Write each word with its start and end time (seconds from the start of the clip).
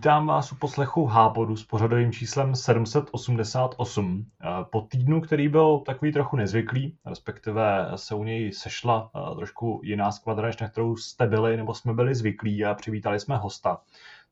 Vítám 0.00 0.26
vás 0.26 0.52
u 0.52 0.56
poslechu 0.56 1.06
Hápodu 1.06 1.56
s 1.56 1.64
pořadovým 1.64 2.12
číslem 2.12 2.54
788. 2.54 4.26
Eh, 4.40 4.46
po 4.70 4.80
týdnu, 4.80 5.20
který 5.20 5.48
byl 5.48 5.78
takový 5.78 6.12
trochu 6.12 6.36
nezvyklý, 6.36 6.96
respektive 7.06 7.90
se 7.96 8.14
u 8.14 8.24
něj 8.24 8.52
sešla 8.52 9.10
eh, 9.14 9.34
trošku 9.34 9.80
jiná 9.84 10.12
skvadra, 10.12 10.46
než 10.46 10.58
na 10.58 10.68
kterou 10.68 10.96
jste 10.96 11.26
byli 11.26 11.56
nebo 11.56 11.74
jsme 11.74 11.94
byli 11.94 12.14
zvyklí 12.14 12.64
a 12.64 12.74
přivítali 12.74 13.20
jsme 13.20 13.36
hosta, 13.36 13.80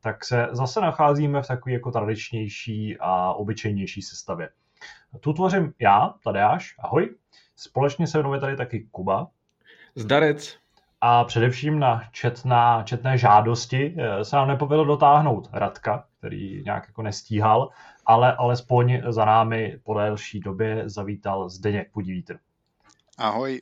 tak 0.01 0.25
se 0.25 0.47
zase 0.51 0.81
nacházíme 0.81 1.41
v 1.41 1.47
takové 1.47 1.73
jako 1.73 1.91
tradičnější 1.91 2.97
a 2.99 3.33
obyčejnější 3.33 4.01
sestavě. 4.01 4.49
Tu 5.19 5.33
tvořím 5.33 5.73
já, 5.79 6.13
Tadeáš, 6.23 6.75
ahoj. 6.79 7.15
Společně 7.55 8.07
se 8.07 8.19
mnou 8.19 8.33
je 8.33 8.39
tady 8.39 8.55
taky 8.55 8.87
Kuba. 8.91 9.27
Zdarec 9.95 10.57
a 11.01 11.23
především 11.23 11.79
na 11.79 12.03
četná, 12.11 12.83
četné 12.83 13.17
žádosti 13.17 13.95
eh, 13.97 14.25
se 14.25 14.35
nám 14.35 14.47
nepovedlo 14.47 14.85
dotáhnout 14.85 15.49
Radka, 15.53 16.05
který 16.17 16.63
nějak 16.63 16.87
jako 16.87 17.01
nestíhal, 17.01 17.69
ale 18.05 18.35
alespoň 18.35 19.01
za 19.09 19.25
námi 19.25 19.79
po 19.83 19.93
delší 19.93 20.39
době 20.39 20.83
zavítal 20.85 21.49
Zdeněk 21.49 21.91
Podívítr. 21.91 22.39
Ahoj. 23.17 23.61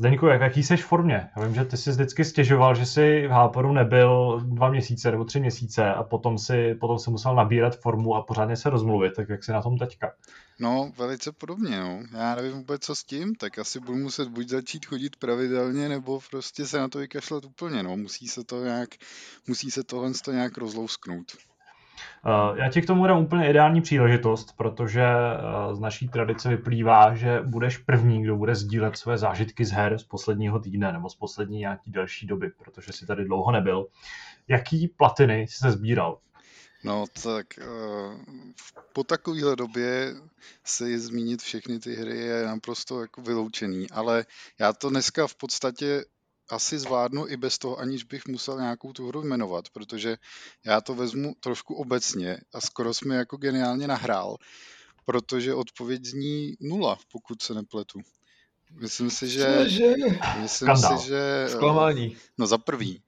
Zdeňku, 0.00 0.26
jak, 0.26 0.40
jaký 0.40 0.62
jsi 0.62 0.76
v 0.76 0.84
formě? 0.84 1.30
Já 1.36 1.44
vím, 1.44 1.54
že 1.54 1.64
ty 1.64 1.76
jsi 1.76 1.90
vždycky 1.90 2.24
stěžoval, 2.24 2.74
že 2.74 2.86
jsi 2.86 3.26
v 3.26 3.30
Háporu 3.30 3.72
nebyl 3.72 4.40
dva 4.44 4.70
měsíce 4.70 5.10
nebo 5.10 5.24
tři 5.24 5.40
měsíce 5.40 5.94
a 5.94 6.02
potom 6.02 6.38
si, 6.38 6.74
potom 6.74 6.98
si 6.98 7.10
musel 7.10 7.34
nabírat 7.34 7.80
formu 7.80 8.14
a 8.14 8.22
pořádně 8.22 8.56
se 8.56 8.70
rozmluvit, 8.70 9.12
tak 9.16 9.28
jak 9.28 9.44
jsi 9.44 9.52
na 9.52 9.62
tom 9.62 9.78
teďka? 9.78 10.12
No, 10.60 10.92
velice 10.98 11.32
podobně, 11.32 11.80
no. 11.80 12.02
Já 12.18 12.34
nevím 12.34 12.52
vůbec, 12.52 12.82
co 12.82 12.94
s 12.94 13.04
tím, 13.04 13.34
tak 13.34 13.58
asi 13.58 13.80
budu 13.80 13.98
muset 13.98 14.28
buď 14.28 14.48
začít 14.48 14.86
chodit 14.86 15.16
pravidelně, 15.16 15.88
nebo 15.88 16.20
prostě 16.30 16.66
se 16.66 16.78
na 16.78 16.88
to 16.88 16.98
vykašlat 16.98 17.44
úplně, 17.44 17.82
no. 17.82 17.96
Musí 17.96 18.28
se 18.28 18.44
to 18.44 18.64
nějak, 18.64 18.88
musí 19.48 19.70
se 19.70 19.84
tohle 19.84 20.12
to 20.24 20.32
nějak 20.32 20.58
rozlousknout. 20.58 21.49
Eh, 22.26 22.60
já 22.62 22.70
ti 22.70 22.82
k 22.82 22.86
tomu 22.86 23.06
dám 23.06 23.18
úplně 23.18 23.50
ideální 23.50 23.80
příležitost, 23.80 24.56
protože 24.56 25.02
eh, 25.02 25.74
z 25.74 25.80
naší 25.80 26.08
tradice 26.08 26.48
vyplývá, 26.48 27.14
že 27.14 27.40
budeš 27.40 27.78
první, 27.78 28.22
kdo 28.22 28.36
bude 28.36 28.54
sdílet 28.54 28.96
své 28.96 29.18
zážitky 29.18 29.64
z 29.64 29.70
her 29.70 29.98
z 29.98 30.04
posledního 30.04 30.58
týdne 30.58 30.92
nebo 30.92 31.08
z 31.08 31.14
poslední 31.14 31.58
nějaký 31.58 31.90
delší 31.90 32.26
doby, 32.26 32.50
protože 32.50 32.92
si 32.92 33.06
tady 33.06 33.24
dlouho 33.24 33.52
nebyl. 33.52 33.86
Jaký 34.48 34.88
platiny 34.88 35.40
jsi 35.40 35.56
se 35.58 35.70
sbíral? 35.72 36.18
No 36.84 37.04
tak 37.22 37.46
uh, 37.58 38.20
po 38.92 39.04
takovéhle 39.04 39.56
době 39.56 40.14
si 40.64 40.98
zmínit 40.98 41.42
všechny 41.42 41.78
ty 41.78 41.94
hry 41.94 42.18
je 42.18 42.46
naprosto 42.46 43.00
jako 43.00 43.22
vyloučený, 43.22 43.90
ale 43.90 44.24
já 44.58 44.72
to 44.72 44.90
dneska 44.90 45.26
v 45.26 45.34
podstatě 45.34 46.04
asi 46.52 46.78
zvládnu 46.78 47.28
i 47.28 47.36
bez 47.36 47.58
toho, 47.58 47.78
aniž 47.78 48.04
bych 48.04 48.26
musel 48.26 48.58
nějakou 48.58 48.92
tu 48.92 49.08
hru 49.08 49.22
jmenovat, 49.22 49.68
protože 49.68 50.16
já 50.64 50.80
to 50.80 50.94
vezmu 50.94 51.34
trošku 51.40 51.74
obecně 51.74 52.38
a 52.54 52.60
skoro 52.60 52.94
jsme 52.94 53.16
jako 53.16 53.36
geniálně 53.36 53.86
nahrál, 53.86 54.36
protože 55.04 55.54
odpověď 55.54 56.04
zní 56.04 56.54
nula, 56.60 56.98
pokud 57.12 57.42
se 57.42 57.54
nepletu. 57.54 58.00
Myslím 58.80 59.10
si, 59.10 59.28
že... 59.28 59.66
Myslím 60.42 60.76
si, 60.76 61.06
že... 61.06 61.46
Zklamání. 61.48 62.16
No 62.38 62.46
za 62.46 62.58
prvý. 62.58 63.02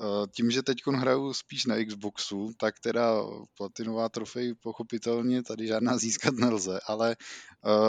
Eh, 0.00 0.26
tím, 0.36 0.50
že 0.50 0.62
teď 0.62 0.78
hraju 0.86 1.32
spíš 1.32 1.66
na 1.66 1.84
Xboxu, 1.84 2.52
tak 2.56 2.80
teda 2.80 3.22
platinová 3.56 4.08
trofej 4.08 4.54
pochopitelně 4.54 5.42
tady 5.42 5.66
žádná 5.66 5.98
získat 5.98 6.34
nelze, 6.34 6.80
ale 6.86 7.16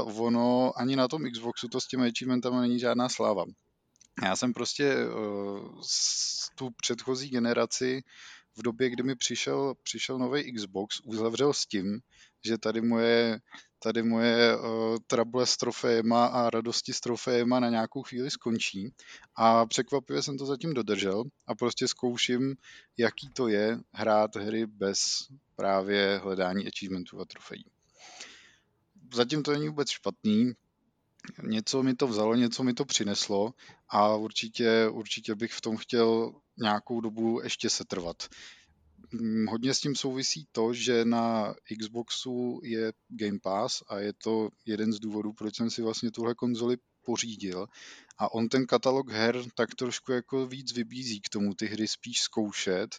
uh, 0.06 0.26
ono 0.26 0.72
ani 0.76 0.96
na 0.96 1.08
tom 1.08 1.24
Xboxu 1.32 1.68
to 1.68 1.82
s 1.82 1.88
těmi 1.88 2.08
achievementama 2.08 2.62
není 2.62 2.80
žádná 2.80 3.10
sláva. 3.10 3.46
Já 4.22 4.36
jsem 4.36 4.54
prostě 4.54 4.96
uh, 5.06 5.82
tu 6.56 6.70
předchozí 6.82 7.30
generaci 7.30 8.04
v 8.58 8.62
době, 8.62 8.90
kdy 8.90 9.04
mi 9.04 9.16
přišel, 9.16 9.74
přišel 9.84 10.18
nový 10.18 10.54
Xbox, 10.54 11.00
uzavřel 11.04 11.54
s 11.54 11.66
tím, 11.66 12.00
že 12.46 12.58
tady 12.58 12.82
moje, 12.82 13.40
tady 13.80 14.04
moje 14.04 14.58
uh, 14.58 14.98
trable 15.08 15.46
s 15.46 15.58
trofejema 15.58 16.26
a 16.26 16.50
radosti 16.50 16.94
s 16.94 17.00
trofejema 17.00 17.60
na 17.60 17.70
nějakou 17.70 18.04
chvíli 18.04 18.32
skončí. 18.32 18.94
A 19.36 19.66
překvapivě 19.66 20.22
jsem 20.22 20.38
to 20.38 20.46
zatím 20.46 20.74
dodržel 20.74 21.24
a 21.48 21.56
prostě 21.56 21.88
zkouším, 21.88 22.56
jaký 22.98 23.30
to 23.30 23.48
je 23.48 23.80
hrát 23.92 24.36
hry 24.36 24.66
bez 24.66 25.28
právě 25.56 26.20
hledání 26.24 26.68
achievementů 26.68 27.22
a 27.22 27.26
trofejí. 27.26 27.66
Zatím 29.14 29.44
to 29.44 29.52
není 29.52 29.68
vůbec 29.68 29.90
špatný, 29.90 30.54
něco 31.44 31.84
mi 31.84 31.96
to 31.96 32.08
vzalo, 32.08 32.36
něco 32.36 32.64
mi 32.64 32.74
to 32.74 32.86
přineslo 32.86 33.54
a 33.90 34.16
určitě, 34.16 34.88
určitě 34.92 35.36
bych 35.36 35.54
v 35.54 35.62
tom 35.62 35.78
chtěl 35.78 36.34
nějakou 36.58 37.02
dobu 37.02 37.42
ještě 37.44 37.70
setrvat. 37.70 38.28
Mm, 39.12 39.48
hodně 39.48 39.74
s 39.74 39.80
tím 39.80 39.96
souvisí 39.96 40.48
to, 40.52 40.74
že 40.74 41.06
na 41.06 41.56
Xboxu 41.80 42.60
je 42.64 42.94
Game 43.10 43.40
Pass 43.40 43.84
a 43.88 44.00
je 44.00 44.14
to 44.14 44.50
jeden 44.66 44.94
z 44.94 45.00
důvodů, 45.00 45.34
proč 45.34 45.56
jsem 45.56 45.70
si 45.70 45.82
vlastně 45.82 46.12
tuhle 46.12 46.36
konzoli 46.36 46.78
pořídil. 47.06 47.68
A 48.18 48.34
on 48.34 48.50
ten 48.50 48.66
katalog 48.66 49.12
her 49.12 49.44
tak 49.56 49.76
trošku 49.76 50.12
jako 50.12 50.48
víc 50.48 50.74
vybízí 50.74 51.22
k 51.22 51.30
tomu 51.30 51.54
ty 51.54 51.66
hry 51.66 51.88
spíš 51.88 52.22
zkoušet, 52.22 52.96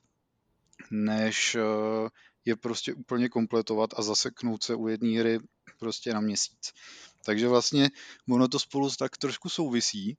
než 0.90 1.54
eh, 1.54 2.08
je 2.44 2.56
prostě 2.56 2.94
úplně 2.94 3.28
kompletovat 3.28 3.90
a 3.96 4.02
zaseknout 4.02 4.62
se 4.62 4.74
u 4.74 4.88
jedné 4.88 5.20
hry 5.20 5.38
prostě 5.78 6.14
na 6.14 6.20
měsíc. 6.20 6.72
Takže 7.24 7.48
vlastně 7.48 7.90
ono 8.30 8.48
to 8.48 8.58
spolu 8.58 8.90
tak 8.98 9.16
trošku 9.16 9.48
souvisí. 9.48 10.16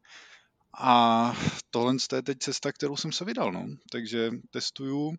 A 0.78 1.34
tohle 1.70 1.96
je 2.16 2.22
teď 2.22 2.38
cesta, 2.40 2.72
kterou 2.72 2.98
jsem 2.98 3.12
se 3.12 3.26
vydal. 3.26 3.52
No. 3.52 3.68
Takže 3.92 4.32
testuju. 4.50 5.16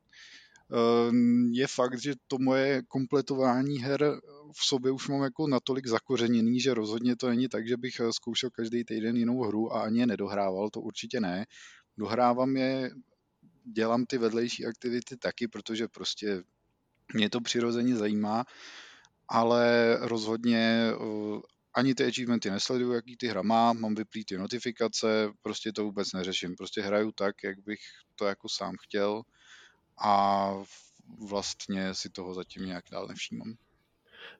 Ehm, 0.72 1.50
je 1.52 1.66
fakt, 1.66 2.00
že 2.00 2.14
to 2.26 2.38
moje 2.38 2.82
kompletování 2.82 3.78
her 3.78 4.20
v 4.52 4.64
sobě 4.64 4.92
už 4.92 5.08
mám 5.08 5.22
jako 5.22 5.46
natolik 5.46 5.86
zakořeněný, 5.86 6.60
že 6.60 6.74
rozhodně 6.74 7.16
to 7.16 7.28
není 7.28 7.48
tak, 7.48 7.68
že 7.68 7.76
bych 7.76 8.00
eh, 8.00 8.12
zkoušel 8.12 8.50
každý 8.50 8.84
týden 8.84 9.16
jinou 9.16 9.42
hru 9.42 9.74
a 9.74 9.82
ani 9.82 10.00
je 10.00 10.06
nedohrával, 10.06 10.70
to 10.70 10.80
určitě 10.80 11.20
ne. 11.20 11.46
Dohrávám 11.98 12.56
je, 12.56 12.90
dělám 13.64 14.06
ty 14.06 14.18
vedlejší 14.18 14.66
aktivity 14.66 15.16
taky, 15.16 15.48
protože 15.48 15.88
prostě 15.88 16.42
mě 17.14 17.30
to 17.30 17.40
přirozeně 17.40 17.96
zajímá, 17.96 18.44
ale 19.28 19.96
rozhodně 20.00 20.90
eh, 20.92 20.96
ani 21.76 21.94
ty 21.94 22.04
achievementy 22.04 22.50
nesleduju, 22.50 22.92
jaký 22.92 23.16
ty 23.16 23.28
hra 23.28 23.42
má, 23.42 23.72
mám 23.72 23.94
vyplý 23.94 24.24
ty 24.24 24.38
notifikace, 24.38 25.28
prostě 25.42 25.72
to 25.72 25.84
vůbec 25.84 26.12
neřeším. 26.12 26.56
Prostě 26.56 26.80
hraju 26.82 27.12
tak, 27.12 27.34
jak 27.44 27.58
bych 27.58 27.80
to 28.14 28.24
jako 28.24 28.48
sám 28.48 28.74
chtěl 28.82 29.22
a 30.04 30.50
vlastně 31.28 31.94
si 31.94 32.10
toho 32.10 32.34
zatím 32.34 32.66
nějak 32.66 32.84
dál 32.90 33.06
nevšímám. 33.06 33.54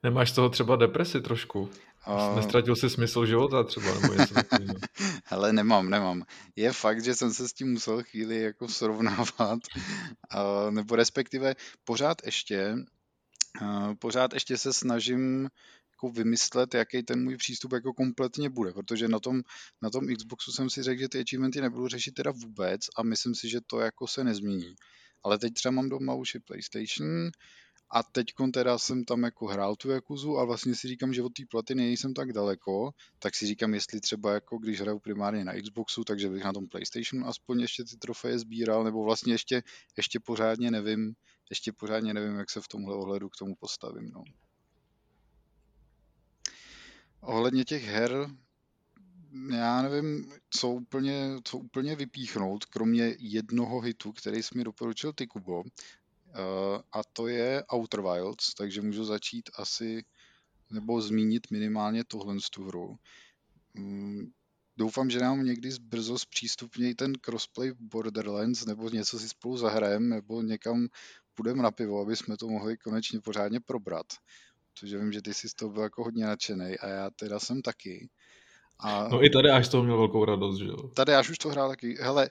Nemáš 0.03 0.33
toho 0.33 0.49
třeba 0.49 0.77
depresi 0.77 1.21
trošku? 1.21 1.71
Uh... 2.07 2.37
Nestratil 2.37 2.77
jsi 2.77 2.91
smysl 2.91 3.27
života 3.27 3.65
třeba, 3.65 4.01
nebo 4.01 4.15
něco? 4.15 4.35
Hele, 5.25 5.53
nemám, 5.53 5.91
nemám. 5.91 6.23
Je 6.57 6.73
fakt, 6.73 7.05
že 7.05 7.15
jsem 7.15 7.35
se 7.35 7.49
s 7.49 7.53
tím 7.53 7.73
musel 7.73 8.03
chvíli 8.03 8.43
jako 8.43 8.69
srovnávat, 8.69 9.29
uh, 10.35 10.71
nebo 10.71 10.97
respektive 10.97 11.55
pořád 11.85 12.19
ještě, 12.25 12.75
uh, 13.63 13.95
pořád 13.95 14.35
ještě 14.35 14.59
se 14.59 14.73
snažím 14.73 15.49
jako 15.97 16.11
vymyslet, 16.11 16.75
jaký 16.75 17.03
ten 17.03 17.25
můj 17.25 17.37
přístup 17.37 17.73
jako 17.73 17.93
kompletně 17.93 18.51
bude, 18.51 18.73
protože 18.73 19.09
na 19.09 19.21
tom, 19.21 19.43
na 19.83 19.91
tom 19.91 20.07
Xboxu 20.17 20.53
jsem 20.53 20.71
si 20.71 20.83
řekl, 20.83 21.01
že 21.01 21.09
ty 21.09 21.21
achievementy 21.21 21.61
nebudu 21.61 21.89
řešit 21.89 22.15
teda 22.15 22.31
vůbec 22.31 22.81
a 22.97 23.03
myslím 23.03 23.34
si, 23.34 23.49
že 23.49 23.61
to 23.67 23.81
jako 23.81 24.07
se 24.07 24.25
nezmění. 24.25 24.75
Ale 25.23 25.39
teď 25.39 25.53
třeba 25.55 25.73
mám 25.73 25.89
doma 25.89 26.15
už 26.15 26.34
i 26.34 26.41
PlayStation 26.41 27.31
a 27.91 28.03
teď 28.03 28.27
teda 28.53 28.79
jsem 28.79 29.05
tam 29.05 29.23
jako 29.23 29.47
hrál 29.47 29.77
tu 29.77 29.91
Jakuzu 29.91 30.39
a 30.39 30.45
vlastně 30.45 30.75
si 30.75 30.89
říkám, 30.89 31.15
že 31.15 31.22
od 31.22 31.33
té 31.33 31.43
platiny 31.51 31.83
nejsem 31.83 32.15
tak 32.15 32.33
daleko, 32.33 32.91
tak 33.19 33.34
si 33.34 33.47
říkám, 33.47 33.75
jestli 33.75 34.01
třeba 34.01 34.33
jako 34.33 34.59
když 34.59 34.81
hraju 34.81 34.98
primárně 34.98 35.45
na 35.45 35.53
Xboxu, 35.63 36.04
takže 36.04 36.28
bych 36.28 36.45
na 36.45 36.53
tom 36.53 36.69
PlayStationu 36.69 37.27
aspoň 37.27 37.60
ještě 37.60 37.84
ty 37.84 37.97
trofeje 37.97 38.39
sbíral, 38.39 38.84
nebo 38.84 39.04
vlastně 39.04 39.34
ještě, 39.34 39.63
ještě 39.97 40.21
pořádně 40.21 40.71
nevím, 40.71 41.15
ještě 41.51 41.72
pořádně 41.72 42.15
nevím, 42.15 42.37
jak 42.39 42.51
se 42.51 42.60
v 42.60 42.69
tomhle 42.69 42.95
ohledu 42.95 43.28
k 43.28 43.37
tomu 43.37 43.54
postavím. 43.60 44.10
No. 44.15 44.22
Ohledně 47.27 47.65
těch 47.65 47.84
her, 47.84 48.31
já 49.51 49.83
nevím, 49.83 50.33
co 50.51 50.71
úplně, 50.71 51.37
co 51.45 51.59
úplně 51.59 51.97
vypíchnout, 51.97 52.65
kromě 52.65 53.17
jednoho 53.19 53.81
hitu, 53.81 54.13
který 54.13 54.43
jsi 54.43 54.59
mi 54.59 54.65
doporučil 54.65 55.13
ty, 55.13 55.27
Kubo, 55.27 55.65
eh, 55.65 56.83
a 56.93 57.01
to 57.13 57.28
je 57.28 57.65
Outer 57.75 58.01
Wilds, 58.01 58.55
takže 58.55 58.83
můžu 58.83 59.05
začít 59.05 59.51
asi, 59.55 60.05
nebo 60.71 61.03
zmínit 61.03 61.51
minimálně 61.51 62.05
tohle 62.05 62.41
z 62.41 62.51
tu 62.51 62.65
hru. 62.65 62.97
Mm, 63.75 64.31
doufám, 64.77 65.11
že 65.11 65.21
nám 65.21 65.45
někdy 65.45 65.71
brzo 65.81 66.19
zpřístupnějí 66.19 66.95
ten 66.95 67.13
crossplay 67.15 67.72
Borderlands, 67.81 68.67
nebo 68.67 68.89
něco 68.89 69.19
si 69.19 69.29
spolu 69.29 69.57
zahrajem, 69.57 70.09
nebo 70.09 70.43
někam 70.43 70.89
půjdeme 71.34 71.63
na 71.63 71.71
pivo, 71.71 72.01
aby 72.01 72.17
jsme 72.17 72.37
to 72.37 72.49
mohli 72.49 72.77
konečně 72.77 73.21
pořádně 73.21 73.61
probrat 73.61 74.07
protože 74.81 74.99
vím, 74.99 75.13
že 75.13 75.23
ty 75.23 75.34
jsi 75.34 75.49
z 75.49 75.55
toho 75.55 75.73
byl 75.73 75.83
jako 75.83 76.05
hodně 76.05 76.27
nadšený 76.27 76.78
a 76.78 76.89
já 76.89 77.11
teda 77.11 77.39
jsem 77.41 77.63
taky. 77.63 78.09
A 78.81 79.09
no 79.09 79.25
i 79.25 79.31
tady 79.31 79.51
až 79.51 79.69
to 79.69 79.83
měl 79.83 79.97
velkou 79.97 80.25
radost, 80.25 80.59
že 80.59 80.65
jo? 80.65 80.77
Tady 80.77 81.15
až 81.15 81.31
už 81.31 81.39
to 81.39 81.49
hrál 81.49 81.69
taky. 81.69 81.97
Hele, 82.01 82.28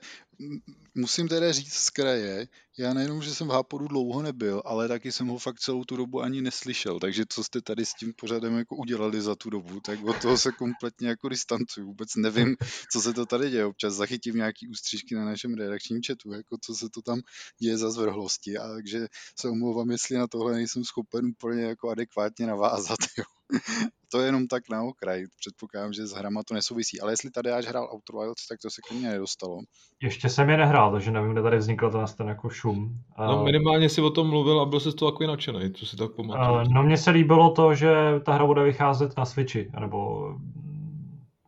musím 0.94 1.28
teda 1.28 1.52
říct 1.52 1.74
z 1.74 1.90
kraje, 1.90 2.48
já 2.78 2.94
nejenom, 2.94 3.22
že 3.22 3.34
jsem 3.34 3.48
v 3.48 3.50
Háporu 3.50 3.88
dlouho 3.88 4.22
nebyl, 4.22 4.62
ale 4.64 4.88
taky 4.88 5.12
jsem 5.12 5.26
ho 5.26 5.38
fakt 5.38 5.58
celou 5.58 5.84
tu 5.84 5.96
dobu 5.96 6.22
ani 6.22 6.42
neslyšel, 6.42 7.00
takže 7.00 7.24
co 7.28 7.44
jste 7.44 7.60
tady 7.60 7.86
s 7.86 7.94
tím 7.94 8.12
pořadem 8.20 8.58
jako 8.58 8.76
udělali 8.76 9.22
za 9.22 9.34
tu 9.34 9.50
dobu, 9.50 9.80
tak 9.80 10.04
od 10.04 10.22
toho 10.22 10.38
se 10.38 10.52
kompletně 10.52 11.08
jako 11.08 11.28
distancuju, 11.28 11.86
vůbec 11.86 12.08
nevím, 12.16 12.56
co 12.92 13.00
se 13.00 13.12
to 13.12 13.26
tady 13.26 13.50
děje, 13.50 13.64
občas 13.64 13.94
zachytím 13.94 14.36
nějaký 14.36 14.68
ústřížky 14.68 15.14
na 15.14 15.24
našem 15.24 15.54
redakčním 15.54 16.00
chatu, 16.06 16.32
jako 16.32 16.56
co 16.60 16.74
se 16.74 16.88
to 16.88 17.02
tam 17.02 17.20
děje 17.58 17.78
za 17.78 17.90
zvrhlosti, 17.90 18.58
a 18.58 18.68
takže 18.68 19.06
se 19.38 19.48
omlouvám, 19.48 19.90
jestli 19.90 20.16
na 20.16 20.26
tohle 20.26 20.52
nejsem 20.52 20.84
schopen 20.84 21.26
úplně 21.26 21.62
jako 21.62 21.90
adekvátně 21.90 22.46
navázat, 22.46 22.98
jo. 23.18 23.35
to 24.12 24.20
je 24.20 24.26
jenom 24.26 24.46
tak 24.46 24.62
na 24.70 24.82
okraj. 24.82 25.24
Předpokládám, 25.40 25.92
že 25.92 26.06
s 26.06 26.12
hrama 26.12 26.42
to 26.48 26.54
nesouvisí. 26.54 27.00
Ale 27.00 27.12
jestli 27.12 27.30
tady 27.30 27.50
až 27.50 27.66
hrál 27.66 27.88
Outer 27.94 28.16
Wilds, 28.16 28.46
tak 28.46 28.58
to 28.62 28.70
se 28.70 28.80
k 28.88 28.92
mě 28.92 29.08
nedostalo. 29.08 29.58
Ještě 30.02 30.28
jsem 30.28 30.50
je 30.50 30.56
nehrál, 30.56 30.92
takže 30.92 31.10
nevím, 31.10 31.32
kde 31.32 31.42
tady 31.42 31.56
vznikl 31.56 31.90
ten, 31.90 32.04
ten 32.16 32.28
jako 32.28 32.50
šum. 32.50 32.98
No 33.18 33.44
minimálně 33.44 33.88
si 33.88 34.00
o 34.00 34.10
tom 34.10 34.28
mluvil 34.28 34.60
a 34.60 34.66
byl 34.66 34.80
jsi 34.80 34.92
to 34.92 35.10
takový 35.10 35.26
nadšený, 35.26 35.72
co 35.72 35.86
si 35.86 35.96
tak 35.96 36.10
pamatuju. 36.16 36.74
No 36.74 36.82
mně 36.82 36.96
se 36.96 37.10
líbilo 37.10 37.50
to, 37.50 37.74
že 37.74 37.94
ta 38.24 38.32
hra 38.32 38.46
bude 38.46 38.62
vycházet 38.62 39.16
na 39.16 39.24
Switchi, 39.24 39.70
nebo 39.80 40.30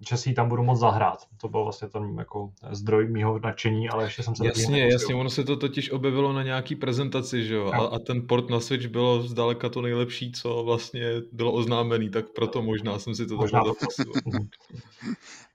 že 0.09 0.17
si 0.17 0.29
ji 0.29 0.35
tam 0.35 0.49
budu 0.49 0.63
moc 0.63 0.79
zahrát. 0.79 1.27
To 1.41 1.49
byl 1.49 1.65
vlastně 1.65 1.89
ten 1.89 2.19
jako 2.19 2.53
zdroj 2.71 3.09
mýho 3.09 3.39
nadšení, 3.39 3.89
ale 3.89 4.05
ještě 4.05 4.23
jsem 4.23 4.37
se 4.37 4.47
Jasně, 4.47 4.89
jasně, 4.93 5.15
ono 5.15 5.31
se 5.31 5.45
to 5.45 5.57
totiž 5.57 5.91
objevilo 5.91 6.33
na 6.33 6.43
nějaký 6.43 6.77
prezentaci, 6.77 7.45
že 7.45 7.55
jo, 7.55 7.73
a, 7.73 7.87
a 7.87 7.99
ten 7.99 8.27
port 8.27 8.51
na 8.51 8.61
Switch 8.61 8.87
bylo 8.87 9.23
zdaleka 9.23 9.69
to 9.69 9.83
nejlepší, 9.83 10.33
co 10.33 10.63
vlastně 10.65 11.13
bylo 11.33 11.53
oznámený, 11.53 12.11
tak 12.11 12.25
proto 12.29 12.63
možná 12.63 12.99
jsem 12.99 13.15
si 13.15 13.27
to 13.27 13.37
možná. 13.37 13.63
takhle 13.65 14.05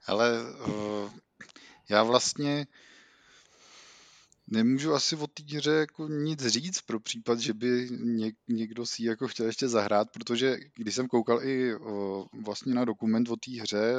Ale 0.06 0.42
uh, 0.66 1.10
já 1.90 2.02
vlastně 2.02 2.66
Nemůžu 4.46 4.92
asi 4.92 5.16
o 5.16 5.26
té 5.26 5.56
hře 5.56 5.70
jako 5.70 6.08
nic 6.08 6.46
říct 6.46 6.80
pro 6.80 7.00
případ, 7.00 7.38
že 7.38 7.54
by 7.54 7.88
něk, 7.90 8.34
někdo 8.48 8.86
si 8.86 9.02
ji 9.02 9.08
jako 9.08 9.28
chtěl 9.28 9.46
ještě 9.46 9.68
zahrát, 9.68 10.10
protože 10.10 10.56
když 10.76 10.94
jsem 10.94 11.08
koukal 11.08 11.42
i 11.42 11.74
o, 11.74 12.26
vlastně 12.44 12.74
na 12.74 12.84
dokument 12.84 13.28
o 13.28 13.36
té 13.36 13.60
hře, 13.60 13.94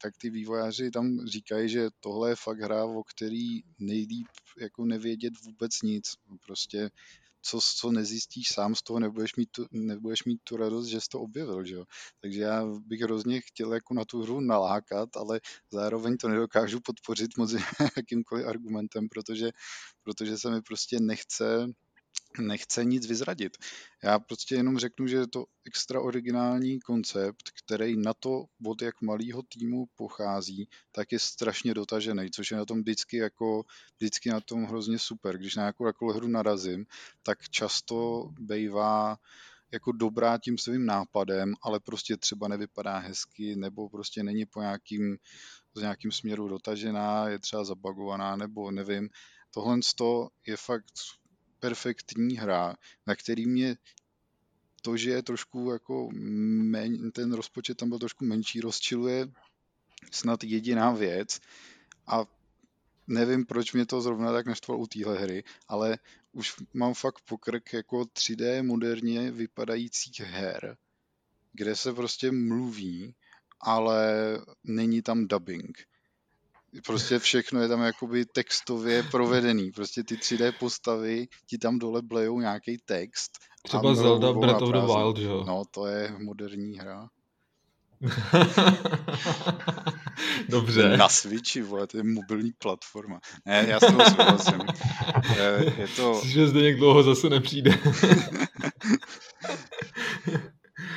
tak 0.00 0.16
ty 0.16 0.30
vývojáři 0.30 0.90
tam 0.90 1.26
říkají, 1.26 1.68
že 1.68 1.88
tohle 2.00 2.30
je 2.30 2.36
fakt 2.36 2.60
hra, 2.60 2.84
o 2.84 3.02
který 3.04 3.60
nejlíp 3.78 4.26
jako 4.60 4.84
nevědět 4.84 5.34
vůbec 5.44 5.82
nic. 5.82 6.04
Prostě 6.46 6.90
co, 7.44 7.60
co 7.76 7.90
nezjistíš 7.90 8.48
sám, 8.48 8.74
z 8.74 8.82
toho 8.82 9.00
nebudeš 9.00 9.36
mít, 9.36 9.48
tu, 9.52 9.66
nebudeš 9.70 10.24
mít 10.24 10.40
tu 10.44 10.56
radost, 10.56 10.86
že 10.86 11.00
jsi 11.00 11.08
to 11.08 11.20
objevil, 11.20 11.64
že 11.64 11.74
jo. 11.74 11.84
Takže 12.20 12.40
já 12.40 12.66
bych 12.66 13.00
hrozně 13.00 13.40
chtěl 13.40 13.74
jako 13.74 13.94
na 13.94 14.04
tu 14.04 14.22
hru 14.22 14.40
nalákat, 14.40 15.16
ale 15.16 15.40
zároveň 15.72 16.16
to 16.16 16.28
nedokážu 16.28 16.80
podpořit 16.80 17.36
moc 17.38 17.52
jakýmkoliv 17.96 18.46
argumentem, 18.46 19.08
protože, 19.08 19.50
protože 20.02 20.38
se 20.38 20.50
mi 20.50 20.62
prostě 20.62 21.00
nechce 21.00 21.66
nechce 22.38 22.84
nic 22.84 23.06
vyzradit. 23.06 23.56
Já 24.02 24.18
prostě 24.18 24.54
jenom 24.54 24.78
řeknu, 24.78 25.06
že 25.06 25.16
je 25.16 25.26
to 25.26 25.44
extra 25.66 26.00
originální 26.00 26.80
koncept, 26.80 27.42
který 27.64 27.96
na 27.96 28.14
to 28.14 28.44
od 28.66 28.82
jak 28.82 29.02
malého 29.02 29.42
týmu 29.42 29.86
pochází, 29.94 30.68
tak 30.92 31.12
je 31.12 31.18
strašně 31.18 31.74
dotažený, 31.74 32.30
což 32.30 32.50
je 32.50 32.56
na 32.56 32.64
tom 32.64 32.80
vždycky 32.80 33.16
jako, 33.16 33.64
vždycky 33.96 34.30
na 34.30 34.40
tom 34.40 34.64
hrozně 34.64 34.98
super. 34.98 35.38
Když 35.38 35.56
na 35.56 35.62
nějakou 35.62 35.86
jako 35.86 36.12
hru 36.12 36.28
narazím, 36.28 36.86
tak 37.22 37.48
často 37.48 38.28
bývá 38.40 39.18
jako 39.72 39.92
dobrá 39.92 40.38
tím 40.38 40.58
svým 40.58 40.86
nápadem, 40.86 41.54
ale 41.62 41.80
prostě 41.80 42.16
třeba 42.16 42.48
nevypadá 42.48 42.98
hezky, 42.98 43.56
nebo 43.56 43.88
prostě 43.88 44.22
není 44.22 44.46
po 44.46 44.60
nějakým, 44.60 45.16
z 45.74 45.80
nějakým 45.80 46.12
směru 46.12 46.48
dotažená, 46.48 47.28
je 47.28 47.38
třeba 47.38 47.64
zabagovaná, 47.64 48.36
nebo 48.36 48.70
nevím. 48.70 49.08
Tohle 49.50 49.78
je 50.46 50.56
fakt 50.56 50.92
perfektní 51.64 52.36
hra, 52.36 52.76
na 53.06 53.16
který 53.16 53.46
mě 53.46 53.76
to, 54.82 54.96
že 54.96 55.10
je 55.10 55.22
trošku 55.22 55.70
jako 55.72 56.08
men, 56.12 57.10
ten 57.10 57.32
rozpočet 57.32 57.76
tam 57.76 57.88
byl 57.88 57.98
trošku 57.98 58.24
menší, 58.24 58.60
rozčiluje 58.60 59.28
snad 60.12 60.44
jediná 60.44 60.92
věc. 60.92 61.40
A 62.06 62.24
nevím, 63.06 63.46
proč 63.46 63.72
mě 63.72 63.86
to 63.86 64.00
zrovna 64.00 64.32
tak 64.32 64.46
naštvalo 64.46 64.80
u 64.80 64.86
téhle 64.86 65.18
hry, 65.18 65.44
ale 65.68 65.98
už 66.32 66.54
mám 66.74 66.94
fakt 66.94 67.20
pokrk 67.24 67.72
jako 67.72 68.00
3D 68.00 68.62
moderně 68.62 69.30
vypadajících 69.30 70.20
her, 70.20 70.76
kde 71.52 71.76
se 71.76 71.92
prostě 71.92 72.32
mluví, 72.32 73.14
ale 73.60 74.14
není 74.64 75.02
tam 75.02 75.26
dubbing 75.26 75.93
prostě 76.86 77.18
všechno 77.18 77.60
je 77.60 77.68
tam 77.68 77.82
jakoby 77.82 78.24
textově 78.24 79.02
provedený. 79.02 79.70
Prostě 79.70 80.04
ty 80.04 80.14
3D 80.14 80.52
postavy 80.58 81.28
ti 81.46 81.58
tam 81.58 81.78
dole 81.78 82.02
blejou 82.02 82.40
nějaký 82.40 82.78
text. 82.84 83.32
Třeba 83.62 83.94
Zelda 83.94 84.32
Breath 84.32 84.62
of 84.62 84.72
the 84.72 84.80
Wild, 84.80 85.16
že 85.16 85.26
jo? 85.26 85.44
No, 85.46 85.62
to 85.70 85.86
je 85.86 86.14
moderní 86.18 86.78
hra. 86.78 87.08
Dobře. 90.48 90.96
Na 90.96 91.08
Switchi, 91.08 91.62
vole, 91.62 91.86
to 91.86 91.96
je 91.96 92.02
mobilní 92.02 92.52
platforma. 92.58 93.20
Ne, 93.44 93.66
já 93.68 93.80
s 93.80 93.86
toho 93.86 94.10
souhlasím. 94.10 94.60
Je 95.78 95.88
to... 95.96 96.20
Že 96.24 96.48
zde 96.48 96.62
někdo 96.62 96.78
dlouho 96.78 97.02
zase 97.02 97.30
nepřijde. 97.30 97.70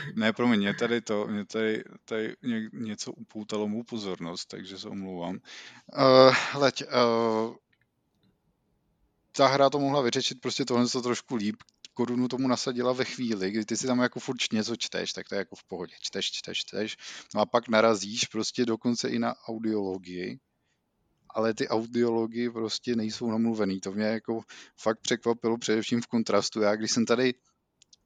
Ne, 0.16 0.34
promiň, 0.34 0.60
mě 0.60 0.74
tady 0.74 1.02
to, 1.02 1.28
mě 1.28 1.46
tady, 1.46 1.84
tady 2.06 2.36
ně, 2.44 2.70
něco 2.74 3.12
upoutalo 3.12 3.68
mou 3.68 3.84
pozornost, 3.84 4.46
takže 4.46 4.80
se 4.80 4.90
omlouvám. 4.90 5.40
Uh, 5.98 6.62
leď, 6.62 6.84
uh, 6.84 7.56
ta 9.32 9.48
hra 9.48 9.70
to 9.70 9.80
mohla 9.80 10.02
vyřešit 10.02 10.42
prostě 10.42 10.66
tohle 10.66 10.88
to 10.88 11.02
trošku 11.02 11.36
líp. 11.36 11.56
Korunu 11.94 12.28
tomu 12.28 12.48
nasadila 12.48 12.94
ve 12.94 13.06
chvíli, 13.06 13.52
kdy 13.52 13.66
ty 13.66 13.78
si 13.78 13.88
tam 13.88 14.00
jako 14.00 14.20
furt 14.20 14.54
něco 14.54 14.76
čteš, 14.76 15.14
tak 15.14 15.30
to 15.30 15.36
je 15.36 15.40
jako 15.40 15.56
v 15.56 15.64
pohodě. 15.64 15.94
Čteš, 16.02 16.32
čteš, 16.32 16.58
čteš. 16.58 16.98
No 17.36 17.42
a 17.42 17.46
pak 17.46 17.70
narazíš 17.70 18.26
prostě 18.26 18.66
dokonce 18.66 19.10
i 19.10 19.20
na 19.20 19.36
audiologii, 19.48 20.40
ale 21.30 21.54
ty 21.54 21.68
audiology 21.68 22.50
prostě 22.50 22.96
nejsou 22.96 23.32
namluvený. 23.32 23.80
To 23.80 23.92
mě 23.92 24.06
jako 24.06 24.42
fakt 24.78 25.00
překvapilo 25.00 25.58
především 25.58 26.02
v 26.02 26.08
kontrastu. 26.08 26.62
Já 26.62 26.76
když 26.76 26.92
jsem 26.92 27.06
tady 27.06 27.34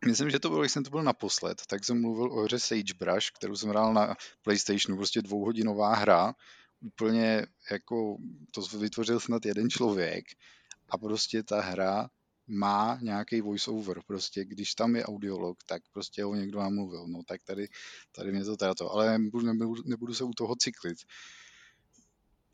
Myslím, 0.06 0.30
že 0.30 0.39
to 0.39 0.50
bylo, 0.50 0.62
když 0.62 0.71
jsem 0.71 0.83
to 0.83 0.89
byl 0.89 1.03
naposled, 1.03 1.62
tak 1.68 1.86
jsem 1.86 2.01
mluvil 2.01 2.31
o 2.33 2.44
hře 2.44 2.60
Sagebrush, 2.60 3.27
kterou 3.38 3.55
jsem 3.55 3.70
hrál 3.70 3.93
na 3.93 4.15
PlayStationu, 4.41 4.98
prostě 4.98 5.22
dvouhodinová 5.22 5.96
hra, 5.96 6.36
úplně 6.79 7.46
jako, 7.72 8.17
to 8.51 8.62
vytvořil 8.77 9.20
snad 9.20 9.46
jeden 9.46 9.70
člověk 9.70 10.25
a 10.89 10.98
prostě 10.98 11.43
ta 11.43 11.62
hra 11.62 12.10
má 12.48 13.00
nějaký 13.01 13.41
voiceover, 13.41 14.01
prostě 14.08 14.46
když 14.46 14.75
tam 14.75 14.96
je 14.96 15.05
audiolog, 15.05 15.63
tak 15.65 15.81
prostě 15.93 16.24
ho 16.24 16.36
někdo 16.36 16.60
namluvil, 16.60 17.08
no 17.08 17.22
tak 17.27 17.43
tady, 17.43 17.67
tady 18.12 18.31
mě 18.31 18.43
to 18.43 18.58
teda 18.58 18.74
to, 18.74 18.91
ale 18.91 19.20
nebudu, 19.20 19.46
nebudu, 19.46 19.84
nebudu 19.86 20.13
se 20.13 20.24
u 20.24 20.34
toho 20.34 20.55
cyklit 20.55 20.98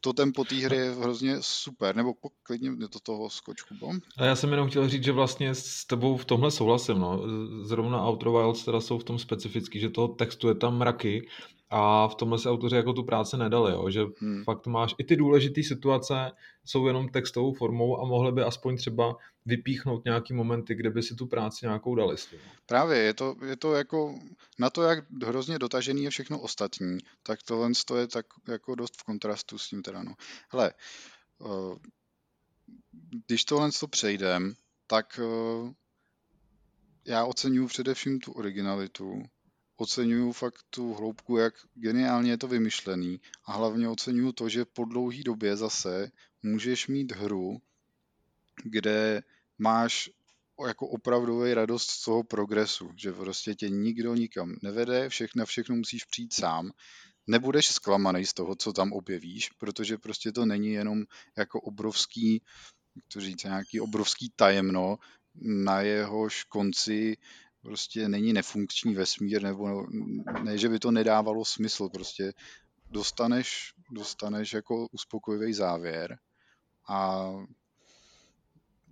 to 0.01 0.13
tempo 0.13 0.43
té 0.43 0.55
hry 0.55 0.77
je 0.77 0.91
hrozně 0.91 1.37
super, 1.41 1.95
nebo 1.95 2.13
klidně 2.43 2.75
do 2.75 2.99
toho 3.03 3.29
skočku, 3.29 3.75
bom. 3.79 3.99
A 4.17 4.25
já 4.25 4.35
jsem 4.35 4.51
jenom 4.51 4.69
chtěl 4.69 4.89
říct, 4.89 5.03
že 5.03 5.11
vlastně 5.11 5.55
s 5.55 5.85
tebou 5.85 6.17
v 6.17 6.25
tomhle 6.25 6.51
souhlasím, 6.51 6.99
no. 6.99 7.21
Zrovna 7.63 8.07
Outer 8.07 8.29
Wilds 8.29 8.65
teda 8.65 8.81
jsou 8.81 8.97
v 8.97 9.03
tom 9.03 9.19
specifický, 9.19 9.79
že 9.79 9.89
toho 9.89 10.07
textu 10.07 10.47
je 10.47 10.55
tam 10.55 10.77
mraky 10.77 11.27
a 11.69 12.07
v 12.07 12.15
tomhle 12.15 12.39
se 12.39 12.49
autoři 12.49 12.75
jako 12.75 12.93
tu 12.93 13.03
práci 13.03 13.37
nedali, 13.37 13.71
jo? 13.71 13.89
že 13.89 14.01
hmm. 14.19 14.43
fakt 14.43 14.67
máš 14.67 14.95
i 14.97 15.03
ty 15.03 15.15
důležité 15.15 15.63
situace 15.63 16.31
jsou 16.65 16.87
jenom 16.87 17.09
textovou 17.09 17.53
formou 17.53 18.01
a 18.01 18.05
mohli 18.05 18.31
by 18.31 18.41
aspoň 18.43 18.77
třeba 18.77 19.15
vypíchnout 19.45 20.05
nějaký 20.05 20.33
momenty, 20.33 20.75
kde 20.75 20.89
by 20.89 21.03
si 21.03 21.15
tu 21.15 21.25
práci 21.25 21.65
nějakou 21.65 21.95
dali. 21.95 22.15
Právě, 22.65 22.97
je 22.97 23.13
to, 23.13 23.35
je 23.45 23.55
to 23.55 23.73
jako 23.73 24.19
na 24.59 24.69
to, 24.69 24.83
jak 24.83 25.11
hrozně 25.25 25.59
dotažený 25.59 26.03
je 26.03 26.09
všechno 26.09 26.39
ostatní, 26.39 26.97
tak 27.23 27.43
tohle 27.43 27.71
je 27.99 28.07
tak 28.07 28.25
jako 28.47 28.75
dost 28.75 28.97
v 28.97 29.03
kontrastu 29.03 29.57
s 29.57 29.69
tím 29.69 29.81
teda, 29.81 30.03
no. 30.03 30.13
Hele, 30.49 30.73
eh, 31.41 31.75
když 33.27 33.45
tohle 33.45 33.69
to 33.79 33.87
přejdem, 33.87 34.53
tak 34.87 35.19
eh, 35.23 35.73
já 37.05 37.25
oceňuji 37.25 37.67
především 37.67 38.19
tu 38.19 38.31
originalitu, 38.31 39.23
oceňuju 39.77 40.31
fakt 40.31 40.63
tu 40.69 40.93
hloubku, 40.93 41.37
jak 41.37 41.53
geniálně 41.73 42.31
je 42.31 42.37
to 42.37 42.47
vymyšlený 42.47 43.21
a 43.45 43.51
hlavně 43.53 43.89
oceňuju 43.89 44.31
to, 44.31 44.49
že 44.49 44.65
po 44.65 44.85
dlouhý 44.85 45.23
době 45.23 45.57
zase 45.57 46.11
můžeš 46.43 46.87
mít 46.87 47.11
hru, 47.11 47.61
kde 48.63 49.23
máš 49.57 50.09
jako 50.67 50.87
opravdový 50.87 51.53
radost 51.53 51.89
z 51.89 52.03
toho 52.03 52.23
progresu, 52.23 52.91
že 52.95 53.11
prostě 53.11 53.55
tě 53.55 53.69
nikdo 53.69 54.15
nikam 54.15 54.55
nevede, 54.61 55.09
všechno, 55.09 55.45
všechno 55.45 55.75
musíš 55.75 56.03
přijít 56.05 56.33
sám, 56.33 56.71
nebudeš 57.27 57.67
zklamaný 57.67 58.25
z 58.25 58.33
toho, 58.33 58.55
co 58.55 58.73
tam 58.73 58.93
objevíš, 58.93 59.49
protože 59.49 59.97
prostě 59.97 60.31
to 60.31 60.45
není 60.45 60.71
jenom 60.71 61.03
jako 61.37 61.61
obrovský, 61.61 62.41
jak 62.95 63.05
to 63.13 63.21
říct, 63.21 63.43
nějaký 63.43 63.79
obrovský 63.79 64.31
tajemno, 64.35 64.97
na 65.41 65.81
jehož 65.81 66.43
konci 66.43 67.17
prostě 67.61 68.09
není 68.09 68.33
nefunkční 68.33 68.95
vesmír, 68.95 69.43
nebo 69.43 69.85
ne, 70.43 70.57
že 70.57 70.69
by 70.69 70.79
to 70.79 70.91
nedávalo 70.91 71.45
smysl, 71.45 71.89
prostě 71.89 72.33
dostaneš, 72.91 73.73
dostaneš 73.91 74.53
jako 74.53 74.87
uspokojivý 74.91 75.53
závěr 75.53 76.17
A 76.89 77.29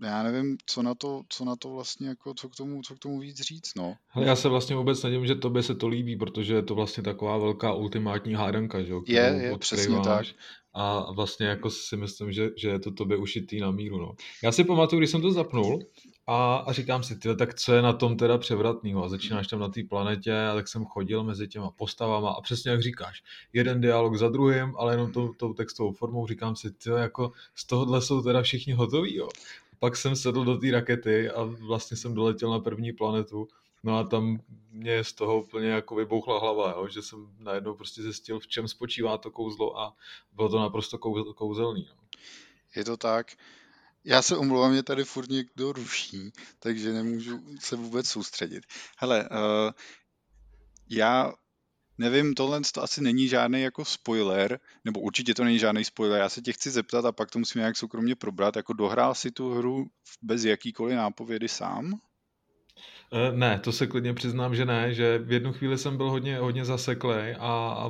já 0.04 0.24
nevím, 0.24 0.58
co 0.66 0.84
na 0.84 0.96
to, 0.96 1.22
co 1.30 1.46
na 1.46 1.56
to 1.56 1.70
vlastně, 1.70 2.08
jako, 2.08 2.34
co 2.34 2.50
k 2.50 2.56
tomu, 2.56 2.82
co 2.82 2.96
k 2.96 3.00
tomu 3.00 3.20
víc 3.20 3.42
říct, 3.42 3.76
no. 3.76 3.96
Hele, 4.08 4.28
já 4.28 4.36
se 4.36 4.50
vlastně 4.50 4.76
vůbec 4.76 5.04
nedím, 5.04 5.26
že 5.26 5.36
tobě 5.36 5.64
se 5.64 5.76
to 5.76 5.88
líbí, 5.88 6.16
protože 6.16 6.54
je 6.54 6.64
to 6.64 6.76
vlastně 6.76 7.04
taková 7.04 7.38
velká 7.38 7.74
ultimátní 7.74 8.34
hádanka, 8.34 8.84
že 8.84 8.92
jo? 8.92 9.02
Je, 9.08 9.40
je, 9.42 9.58
přesně 9.58 10.00
tak. 10.04 10.26
A 10.74 11.12
vlastně 11.12 11.46
jako 11.46 11.70
si 11.70 11.98
myslím, 11.98 12.32
že, 12.32 12.50
že 12.58 12.70
je 12.70 12.80
to 12.80 12.92
tobě 12.92 13.18
ušitý 13.18 13.60
na 13.60 13.72
míru, 13.72 13.98
no. 13.98 14.12
Já 14.44 14.52
si 14.52 14.64
pamatuju, 14.64 15.00
když 15.00 15.10
jsem 15.10 15.22
to 15.22 15.32
zapnul, 15.32 15.80
a, 16.28 16.56
a 16.56 16.74
říkám 16.74 17.04
si, 17.04 17.16
tyhle, 17.20 17.36
tak 17.36 17.54
co 17.54 17.74
je 17.74 17.82
na 17.82 17.94
tom 17.94 18.18
teda 18.18 18.38
převratného? 18.38 19.04
A 19.04 19.10
začínáš 19.10 19.48
tam 19.48 19.60
na 19.60 19.70
té 19.70 19.84
planetě 19.90 20.46
a 20.46 20.56
tak 20.56 20.68
jsem 20.68 20.86
chodil 20.86 21.24
mezi 21.24 21.48
těma 21.48 21.72
postavama 21.72 22.32
a 22.32 22.42
přesně 22.42 22.72
jak 22.72 22.82
říkáš, 22.82 23.24
jeden 23.54 23.82
dialog 23.82 24.16
za 24.16 24.30
druhým, 24.30 24.74
ale 24.78 24.94
jenom 24.94 25.12
tou, 25.12 25.34
tou 25.34 25.54
textovou 25.54 25.92
formou 25.92 26.28
říkám 26.28 26.56
si, 26.56 26.72
ty 26.72 26.90
jako 26.90 27.32
z 27.56 27.66
tohohle 27.66 28.02
jsou 28.02 28.22
teda 28.22 28.42
všichni 28.42 28.74
hotoví, 28.74 29.16
jo. 29.16 29.30
Pak 29.80 29.96
jsem 29.96 30.16
sedl 30.16 30.46
do 30.46 30.58
té 30.58 30.72
rakety 30.72 31.30
a 31.30 31.44
vlastně 31.44 31.98
jsem 31.98 32.14
doletěl 32.14 32.52
na 32.52 32.60
první 32.60 32.94
planetu 32.94 33.48
No 33.86 33.98
a 33.98 34.04
tam 34.04 34.40
mě 34.72 35.04
z 35.04 35.14
toho 35.14 35.42
úplně 35.42 35.70
jako 35.70 35.96
vybouchla 35.96 36.40
hlava, 36.40 36.72
jo? 36.72 36.88
že 36.88 37.02
jsem 37.02 37.36
najednou 37.40 37.76
prostě 37.76 38.02
zjistil, 38.02 38.40
v 38.40 38.48
čem 38.48 38.68
spočívá 38.68 39.18
to 39.18 39.32
kouzlo 39.32 39.80
a 39.80 39.96
bylo 40.34 40.50
to 40.50 40.60
naprosto 40.60 40.98
kouzelný. 41.36 41.88
No. 41.90 41.96
Je 42.76 42.84
to 42.84 42.98
tak. 42.98 43.32
Já 44.06 44.22
se 44.22 44.38
omlouvám, 44.38 44.72
mě 44.72 44.84
tady 44.84 45.04
furt 45.04 45.30
někdo 45.30 45.72
ruší, 45.72 46.32
takže 46.60 46.94
nemůžu 46.94 47.42
se 47.60 47.76
vůbec 47.76 48.08
soustředit. 48.08 48.64
Hele, 48.98 49.30
uh, 49.30 49.72
já 50.90 51.34
nevím, 51.98 52.34
tohle 52.34 52.62
to 52.74 52.84
asi 52.84 53.02
není 53.02 53.28
žádný 53.28 53.62
jako 53.62 53.86
spoiler, 53.86 54.60
nebo 54.86 55.00
určitě 55.00 55.34
to 55.34 55.44
není 55.44 55.60
žádný 55.60 55.84
spoiler, 55.84 56.22
já 56.22 56.30
se 56.30 56.42
tě 56.42 56.54
chci 56.54 56.72
zeptat 56.72 57.06
a 57.06 57.12
pak 57.12 57.32
to 57.32 57.40
musíme 57.40 57.62
nějak 57.62 57.78
soukromně 57.78 58.16
probrat, 58.16 58.56
jako 58.56 58.74
dohrál 58.74 59.16
si 59.16 59.32
tu 59.32 59.54
hru 59.54 59.88
bez 60.22 60.44
jakýkoliv 60.44 60.96
nápovědy 60.96 61.48
sám? 61.48 62.00
Eh, 63.14 63.38
ne, 63.38 63.60
to 63.60 63.72
se 63.72 63.88
klidně 63.88 64.14
přiznám, 64.14 64.56
že 64.56 64.66
ne, 64.66 64.94
že 64.94 65.18
v 65.18 65.32
jednu 65.32 65.54
chvíli 65.54 65.78
jsem 65.78 65.98
byl 65.98 66.10
hodně, 66.10 66.38
hodně 66.38 66.66
zaseklej 66.66 67.36
a, 67.40 67.76
a 67.80 67.90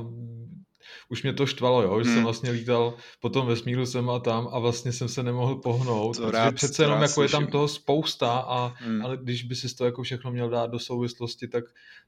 už 1.10 1.24
mě 1.24 1.34
to 1.34 1.46
štvalo, 1.46 1.82
jo, 1.82 2.04
že 2.04 2.06
hmm. 2.06 2.15
jsem 2.15 2.24
vlastně 2.24 2.51
lítal 2.51 2.94
po 3.20 3.30
tom 3.30 3.48
vesmíru 3.48 3.86
sem 3.86 4.10
a 4.10 4.20
tam 4.20 4.50
a 4.51 4.60
vlastně 4.60 4.92
jsem 4.92 5.08
se 5.08 5.24
nemohl 5.24 5.56
pohnout, 5.56 6.18
to 6.18 6.22
protože 6.24 6.38
rád, 6.38 6.56
přece 6.56 6.84
jenom 6.84 7.01
jako 7.01 7.24
je 7.24 7.30
tam 7.30 7.48
toho 7.48 7.68
spousta 7.68 8.32
a 8.39 8.74
hmm. 8.77 9.06
ale 9.06 9.18
když 9.18 9.44
by 9.44 9.56
si 9.56 9.75
to 9.75 9.86
jako 9.86 10.04
všechno 10.04 10.32
měl 10.32 10.50
dát 10.50 10.72
do 10.72 10.80
souvislosti, 10.80 11.48
tak, 11.48 11.63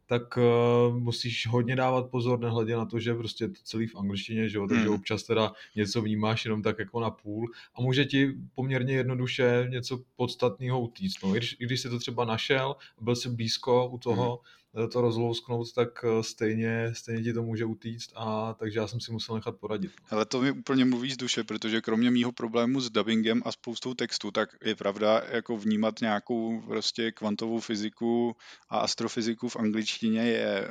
tak 0.05 0.37
uh, 0.37 0.97
musíš 0.97 1.47
hodně 1.47 1.75
dávat 1.75 2.11
pozor, 2.11 2.39
nehledě 2.39 2.75
na 2.75 2.85
to, 2.85 2.99
že 2.99 3.13
prostě 3.13 3.43
je 3.43 3.47
to 3.47 3.59
celý 3.63 3.87
v 3.87 3.95
angličtině, 3.95 4.49
že 4.49 4.57
jo, 4.57 4.67
takže 4.67 4.85
hmm. 4.85 4.95
občas 4.95 5.23
teda 5.23 5.51
něco 5.75 6.01
vnímáš 6.01 6.45
jenom 6.45 6.61
tak 6.61 6.79
jako 6.79 6.99
na 6.99 7.11
půl 7.11 7.51
a 7.75 7.81
může 7.81 8.05
ti 8.05 8.33
poměrně 8.55 8.93
jednoduše 8.93 9.67
něco 9.69 9.99
podstatného 10.15 10.81
utíct, 10.81 11.23
no, 11.23 11.35
i 11.35 11.37
když, 11.37 11.55
i 11.59 11.65
když 11.65 11.81
jsi 11.81 11.89
to 11.89 11.99
třeba 11.99 12.25
našel, 12.25 12.75
byl 13.01 13.15
jsi 13.15 13.29
blízko 13.29 13.89
u 13.89 13.97
toho, 13.97 14.29
hmm 14.29 14.57
to 14.91 15.01
rozlousknout, 15.01 15.73
tak 15.73 15.89
eh, 16.03 16.23
stejně, 16.23 16.91
stejně 16.93 17.23
ti 17.23 17.33
to 17.33 17.43
může 17.43 17.65
utíct 17.65 18.11
a 18.15 18.55
takže 18.59 18.79
já 18.79 18.87
jsem 18.87 18.99
si 18.99 19.11
musel 19.11 19.35
nechat 19.35 19.55
poradit. 19.55 19.91
Ale 20.09 20.25
to 20.25 20.41
mi 20.41 20.51
úplně 20.51 20.85
mluví 20.85 21.11
z 21.11 21.17
duše, 21.17 21.43
protože 21.43 21.81
kromě 21.81 22.11
mýho 22.11 22.31
problému 22.31 22.81
s 22.81 22.89
dubbingem 22.89 23.41
a 23.45 23.51
spoustou 23.51 23.93
textu, 23.93 24.31
tak 24.31 24.49
je 24.63 24.75
pravda 24.75 25.21
jako 25.31 25.57
vnímat 25.57 26.01
nějakou 26.01 26.61
prostě 26.61 27.11
kvantovou 27.11 27.59
fyziku 27.59 28.35
a 28.69 28.79
astrofyziku 28.79 29.49
v 29.49 29.55
angličtině 29.55 30.21
je 30.21 30.67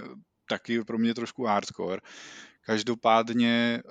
taky 0.48 0.84
pro 0.84 0.98
mě 0.98 1.14
trošku 1.14 1.44
hardcore. 1.44 2.00
Každopádně 2.66 3.82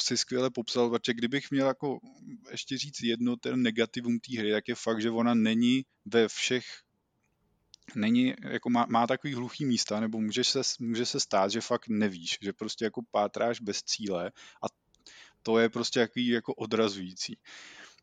si 0.00 0.16
skvěle 0.16 0.50
popsal, 0.50 0.90
protože 0.90 1.14
kdybych 1.14 1.50
měl 1.50 1.66
jako 1.66 1.98
ještě 2.50 2.78
říct 2.78 3.02
jedno 3.02 3.36
ten 3.36 3.62
negativum 3.62 4.18
té 4.18 4.38
hry, 4.38 4.52
tak 4.52 4.68
je 4.68 4.74
fakt, 4.74 5.02
že 5.02 5.10
ona 5.10 5.34
není 5.34 5.82
ve 6.06 6.28
všech 6.28 6.64
není, 7.94 8.34
jako 8.50 8.70
má, 8.70 8.86
má 8.88 9.06
takový 9.06 9.34
hluchý 9.34 9.64
místa, 9.64 10.00
nebo 10.00 10.20
může 10.20 10.44
se, 10.44 10.60
může 10.80 11.06
se 11.06 11.20
stát, 11.20 11.50
že 11.50 11.60
fakt 11.60 11.88
nevíš, 11.88 12.38
že 12.42 12.52
prostě 12.52 12.84
jako 12.84 13.02
pátráš 13.10 13.60
bez 13.60 13.82
cíle 13.82 14.32
a 14.62 14.66
to 15.42 15.58
je 15.58 15.68
prostě 15.68 16.00
jaký 16.00 16.28
jako 16.28 16.54
odrazující. 16.54 17.38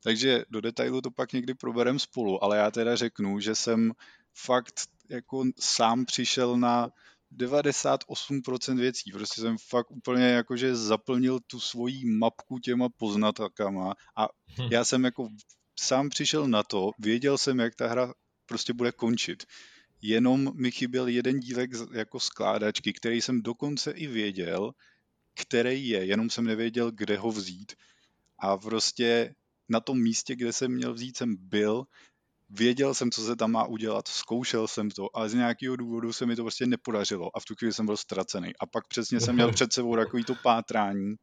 Takže 0.03 0.45
do 0.49 0.61
detailu 0.61 1.01
to 1.01 1.11
pak 1.11 1.33
někdy 1.33 1.53
proberem 1.53 1.99
spolu, 1.99 2.43
ale 2.43 2.57
já 2.57 2.71
teda 2.71 2.95
řeknu, 2.95 3.39
že 3.39 3.55
jsem 3.55 3.91
fakt 4.33 4.81
jako 5.09 5.43
sám 5.59 6.05
přišel 6.05 6.57
na 6.57 6.89
98% 7.37 8.77
věcí. 8.77 9.11
Prostě 9.11 9.41
jsem 9.41 9.57
fakt 9.69 9.91
úplně 9.91 10.25
jakože 10.25 10.75
zaplnil 10.75 11.39
tu 11.47 11.59
svoji 11.59 12.05
mapku 12.05 12.59
těma 12.59 12.89
poznatkama 12.89 13.93
a 14.15 14.27
hm. 14.59 14.67
já 14.71 14.83
jsem 14.83 15.03
jako 15.03 15.29
sám 15.79 16.09
přišel 16.09 16.47
na 16.47 16.63
to, 16.63 16.91
věděl 16.99 17.37
jsem, 17.37 17.59
jak 17.59 17.75
ta 17.75 17.87
hra 17.87 18.13
prostě 18.45 18.73
bude 18.73 18.91
končit 18.91 19.45
jenom 20.01 20.51
mi 20.55 20.71
chyběl 20.71 21.07
jeden 21.07 21.39
dílek 21.39 21.71
jako 21.93 22.19
skládačky, 22.19 22.93
který 22.93 23.21
jsem 23.21 23.41
dokonce 23.41 23.91
i 23.91 24.07
věděl, 24.07 24.71
který 25.33 25.87
je, 25.87 26.05
jenom 26.05 26.29
jsem 26.29 26.45
nevěděl, 26.45 26.91
kde 26.91 27.17
ho 27.17 27.31
vzít. 27.31 27.73
A 28.39 28.57
prostě 28.57 29.33
na 29.69 29.79
tom 29.79 30.01
místě, 30.01 30.35
kde 30.35 30.53
jsem 30.53 30.71
měl 30.71 30.93
vzít, 30.93 31.17
jsem 31.17 31.35
byl, 31.39 31.83
věděl 32.49 32.93
jsem, 32.93 33.11
co 33.11 33.25
se 33.25 33.35
tam 33.35 33.51
má 33.51 33.65
udělat, 33.65 34.07
zkoušel 34.07 34.67
jsem 34.67 34.91
to, 34.91 35.15
ale 35.17 35.29
z 35.29 35.33
nějakého 35.33 35.75
důvodu 35.75 36.13
se 36.13 36.25
mi 36.25 36.35
to 36.35 36.43
prostě 36.43 36.65
nepodařilo 36.65 37.37
a 37.37 37.39
v 37.39 37.45
tu 37.45 37.55
chvíli 37.55 37.73
jsem 37.73 37.85
byl 37.85 37.97
ztracený. 37.97 38.51
A 38.59 38.65
pak 38.65 38.87
přesně 38.87 39.19
jsem 39.19 39.35
měl 39.35 39.51
před 39.51 39.73
sebou 39.73 39.95
takový 39.95 40.23
to 40.23 40.35
pátrání, 40.43 41.15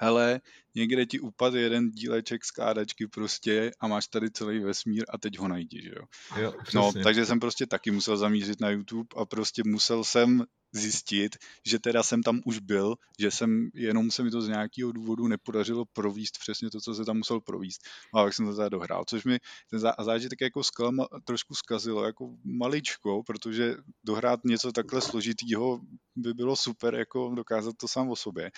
hele, 0.00 0.40
někde 0.74 1.06
ti 1.06 1.20
upadl 1.20 1.56
jeden 1.56 1.90
díleček 1.90 2.44
skládačky 2.44 3.06
prostě 3.06 3.70
a 3.80 3.86
máš 3.88 4.06
tady 4.06 4.30
celý 4.30 4.58
vesmír 4.58 5.04
a 5.08 5.18
teď 5.18 5.38
ho 5.38 5.48
najdi, 5.48 5.82
že 5.82 5.90
jo. 5.90 6.04
jo 6.42 6.54
no, 6.74 6.92
takže 7.04 7.26
jsem 7.26 7.40
prostě 7.40 7.66
taky 7.66 7.90
musel 7.90 8.16
zamířit 8.16 8.60
na 8.60 8.70
YouTube 8.70 9.08
a 9.16 9.24
prostě 9.24 9.62
musel 9.66 10.04
jsem 10.04 10.44
zjistit, 10.72 11.36
že 11.66 11.78
teda 11.78 12.02
jsem 12.02 12.22
tam 12.22 12.40
už 12.44 12.58
byl, 12.58 12.94
že 13.18 13.30
jsem, 13.30 13.70
jenom 13.74 14.10
se 14.10 14.22
mi 14.22 14.30
to 14.30 14.42
z 14.42 14.48
nějakého 14.48 14.92
důvodu 14.92 15.28
nepodařilo 15.28 15.84
províst 15.92 16.38
přesně 16.38 16.70
to, 16.70 16.80
co 16.80 16.94
se 16.94 17.04
tam 17.04 17.16
musel 17.16 17.40
províst. 17.40 17.80
No 18.14 18.20
a 18.20 18.24
jak 18.24 18.34
jsem 18.34 18.46
to 18.46 18.56
teda 18.56 18.68
dohrál, 18.68 19.04
což 19.06 19.24
mi 19.24 19.38
ten 19.70 19.80
zážitek 20.00 20.40
jako 20.40 20.62
zklama, 20.64 21.06
trošku 21.24 21.54
zkazilo, 21.54 22.04
jako 22.04 22.34
maličko, 22.44 23.22
protože 23.22 23.76
dohrát 24.04 24.40
něco 24.44 24.72
takhle 24.72 25.00
složitýho 25.00 25.80
by 26.16 26.34
bylo 26.34 26.56
super, 26.56 26.94
jako 26.94 27.34
dokázat 27.34 27.74
to 27.76 27.88
sám 27.88 28.10
o 28.10 28.16
sobě. 28.16 28.50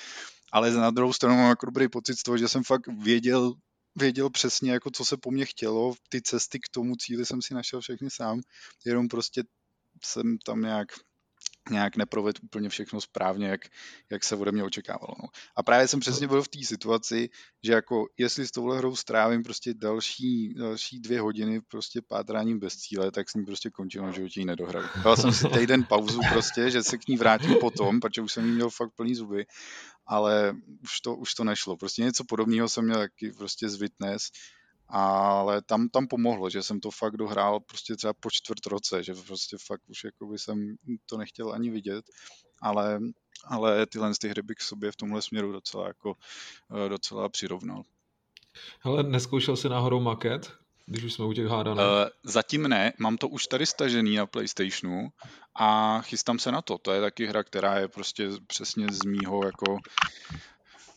Ale 0.53 0.71
na 0.71 0.91
druhou 0.91 1.13
stranu 1.13 1.37
mám 1.37 1.49
jako 1.49 1.67
dobrý 1.67 1.89
pocit 1.89 2.19
z 2.19 2.23
toho, 2.23 2.39
že 2.39 2.49
jsem 2.49 2.65
fakt 2.65 2.87
věděl, 2.87 3.55
věděl 3.95 4.31
přesně, 4.31 4.73
jako 4.73 4.91
co 4.91 5.05
se 5.05 5.17
po 5.17 5.31
mně 5.31 5.47
chtělo, 5.47 5.95
ty 6.09 6.23
cesty 6.23 6.59
k 6.59 6.69
tomu 6.71 6.97
cíli 6.97 7.27
jsem 7.27 7.43
si 7.43 7.55
našel 7.55 7.81
všechny 7.81 8.09
sám, 8.11 8.41
jenom 8.87 9.09
prostě 9.09 9.43
jsem 10.05 10.39
tam 10.47 10.63
nějak 10.63 10.89
nějak 11.71 11.97
neproved 11.97 12.39
úplně 12.43 12.69
všechno 12.69 13.01
správně, 13.01 13.49
jak, 13.49 13.61
jak 14.11 14.25
se 14.25 14.37
ode 14.37 14.53
mě 14.53 14.65
očekávalo. 14.65 15.15
No. 15.23 15.29
A 15.57 15.63
právě 15.63 15.89
jsem 15.89 16.01
přesně 16.01 16.29
byl 16.29 16.43
v 16.43 16.49
té 16.49 16.65
situaci, 16.65 17.31
že 17.63 17.73
jako 17.73 18.07
jestli 18.19 18.47
s 18.47 18.51
touhle 18.51 18.79
hrou 18.79 18.97
strávím 18.97 19.43
prostě 19.43 19.75
další, 19.75 20.55
další 20.55 21.01
dvě 21.01 21.21
hodiny 21.21 21.61
prostě 21.61 22.03
pátráním 22.03 22.59
bez 22.59 22.77
cíle, 22.77 23.11
tak 23.11 23.31
s 23.31 23.35
ní 23.35 23.45
prostě 23.45 23.71
končím 23.71 24.13
životě 24.13 24.41
ji 24.41 24.47
nedohraju. 24.47 24.87
Dal 25.05 25.17
jsem 25.17 25.33
si 25.33 25.49
týden 25.49 25.85
pauzu 25.85 26.21
prostě, 26.33 26.71
že 26.71 26.83
se 26.83 26.99
k 26.99 27.09
ní 27.09 27.17
vrátím 27.17 27.55
potom, 27.61 28.01
protože 28.01 28.23
už 28.23 28.33
jsem 28.33 28.47
jí 28.47 28.53
měl 28.53 28.71
fakt 28.71 28.93
plný 28.97 29.15
zuby, 29.15 29.47
ale 30.07 30.55
už 30.83 31.01
to, 31.01 31.17
už 31.17 31.35
to 31.35 31.45
nešlo. 31.45 31.77
Prostě 31.77 32.03
něco 32.03 32.25
podobného 32.25 32.69
jsem 32.69 32.85
měl 32.85 32.99
taky 32.99 33.33
prostě 33.33 33.69
z 33.69 33.77
Witness, 33.77 34.31
ale 34.95 35.63
tam, 35.63 35.89
tam 35.89 36.07
pomohlo, 36.07 36.51
že 36.51 36.63
jsem 36.63 36.81
to 36.81 36.91
fakt 36.91 37.17
dohrál 37.17 37.61
prostě 37.61 37.97
třeba 37.97 38.13
po 38.21 38.31
čtvrt 38.31 38.67
roce, 38.67 39.03
že 39.03 39.15
prostě 39.15 39.57
fakt 39.67 39.83
už 39.89 40.05
jako 40.05 40.27
by 40.27 40.39
jsem 40.39 40.77
to 41.07 41.17
nechtěl 41.17 41.53
ani 41.53 41.71
vidět, 41.71 42.05
ale, 42.63 43.01
ale 43.45 43.87
tyhle 43.87 44.13
ty 44.21 44.29
hry 44.29 44.43
bych 44.43 44.57
k 44.57 44.63
sobě 44.63 44.93
v 44.93 44.97
tomhle 44.97 45.23
směru 45.23 45.53
docela 45.53 45.87
jako 45.87 46.15
eh, 46.87 46.89
docela 46.89 47.29
přirovnal. 47.29 47.83
Hele, 48.81 49.03
neskoušel 49.03 49.57
jsi 49.57 49.69
náhodou 49.69 50.01
maket? 50.01 50.53
Když 50.87 51.05
už 51.05 51.13
jsme 51.13 51.25
u 51.25 51.33
těch 51.33 51.47
hádaných. 51.47 51.85
Uh, 51.85 52.09
zatím 52.23 52.63
ne, 52.63 52.93
mám 52.99 53.17
to 53.17 53.29
už 53.29 53.47
tady 53.47 53.67
stažený 53.67 54.17
na 54.17 54.27
PlayStationu 54.27 55.09
a 55.55 56.01
chystám 56.01 56.39
se 56.39 56.53
na 56.53 56.63
to. 56.63 56.79
To 56.79 56.93
je 56.93 57.01
taky 57.01 57.27
hra, 57.27 57.45
která 57.45 57.79
je 57.79 57.89
prostě 57.89 58.29
přesně 58.47 58.87
z 58.91 59.05
mýho 59.05 59.45
jako 59.45 59.79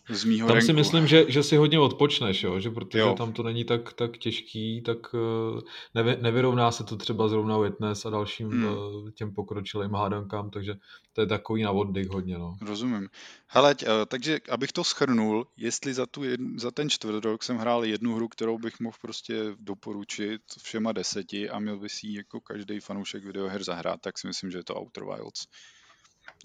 z 0.09 0.23
mýho 0.23 0.47
Tam 0.47 0.55
renku. 0.55 0.65
si 0.65 0.73
myslím, 0.73 1.07
že, 1.07 1.25
že 1.31 1.43
si 1.43 1.57
hodně 1.57 1.79
odpočneš, 1.79 2.43
jo? 2.43 2.59
že 2.59 2.69
protože 2.69 2.99
jo. 2.99 3.15
tam 3.17 3.33
to 3.33 3.43
není 3.43 3.65
tak, 3.65 3.93
tak 3.93 4.17
těžký, 4.17 4.81
tak 4.81 4.97
eh, 5.13 5.61
nevy, 5.93 6.17
nevyrovná 6.21 6.71
se 6.71 6.83
to 6.83 6.97
třeba 6.97 7.27
zrovna 7.27 7.57
Witness 7.57 8.05
a 8.05 8.09
dalším 8.09 8.49
hmm. 8.49 8.65
Eh, 8.65 9.11
těm 9.11 9.33
pokročilým 9.33 9.93
hádankám, 9.93 10.49
takže 10.49 10.75
to 11.13 11.21
je 11.21 11.27
takový 11.27 11.63
na 11.63 11.71
oddych 11.71 12.09
hodně. 12.09 12.37
No. 12.37 12.57
Rozumím. 12.61 13.09
Hele, 13.47 13.75
eh, 13.83 14.05
takže 14.07 14.39
abych 14.49 14.71
to 14.71 14.83
schrnul, 14.83 15.47
jestli 15.57 15.93
za, 15.93 16.05
tu 16.05 16.23
jed, 16.23 16.39
za 16.57 16.71
ten 16.71 16.89
čtvrt 16.89 17.25
rok 17.25 17.43
jsem 17.43 17.57
hrál 17.57 17.85
jednu 17.85 18.15
hru, 18.15 18.27
kterou 18.27 18.57
bych 18.57 18.79
mohl 18.79 18.97
prostě 19.01 19.43
doporučit 19.59 20.41
všema 20.63 20.91
deseti 20.91 21.49
a 21.49 21.59
měl 21.59 21.79
by 21.79 21.89
si 21.89 22.07
jako 22.07 22.39
každý 22.41 22.79
fanoušek 22.79 23.25
videoher 23.25 23.63
zahrát, 23.63 24.01
tak 24.01 24.17
si 24.17 24.27
myslím, 24.27 24.51
že 24.51 24.57
je 24.57 24.63
to 24.63 24.81
Outer 24.81 25.03
Wilds. 25.03 25.45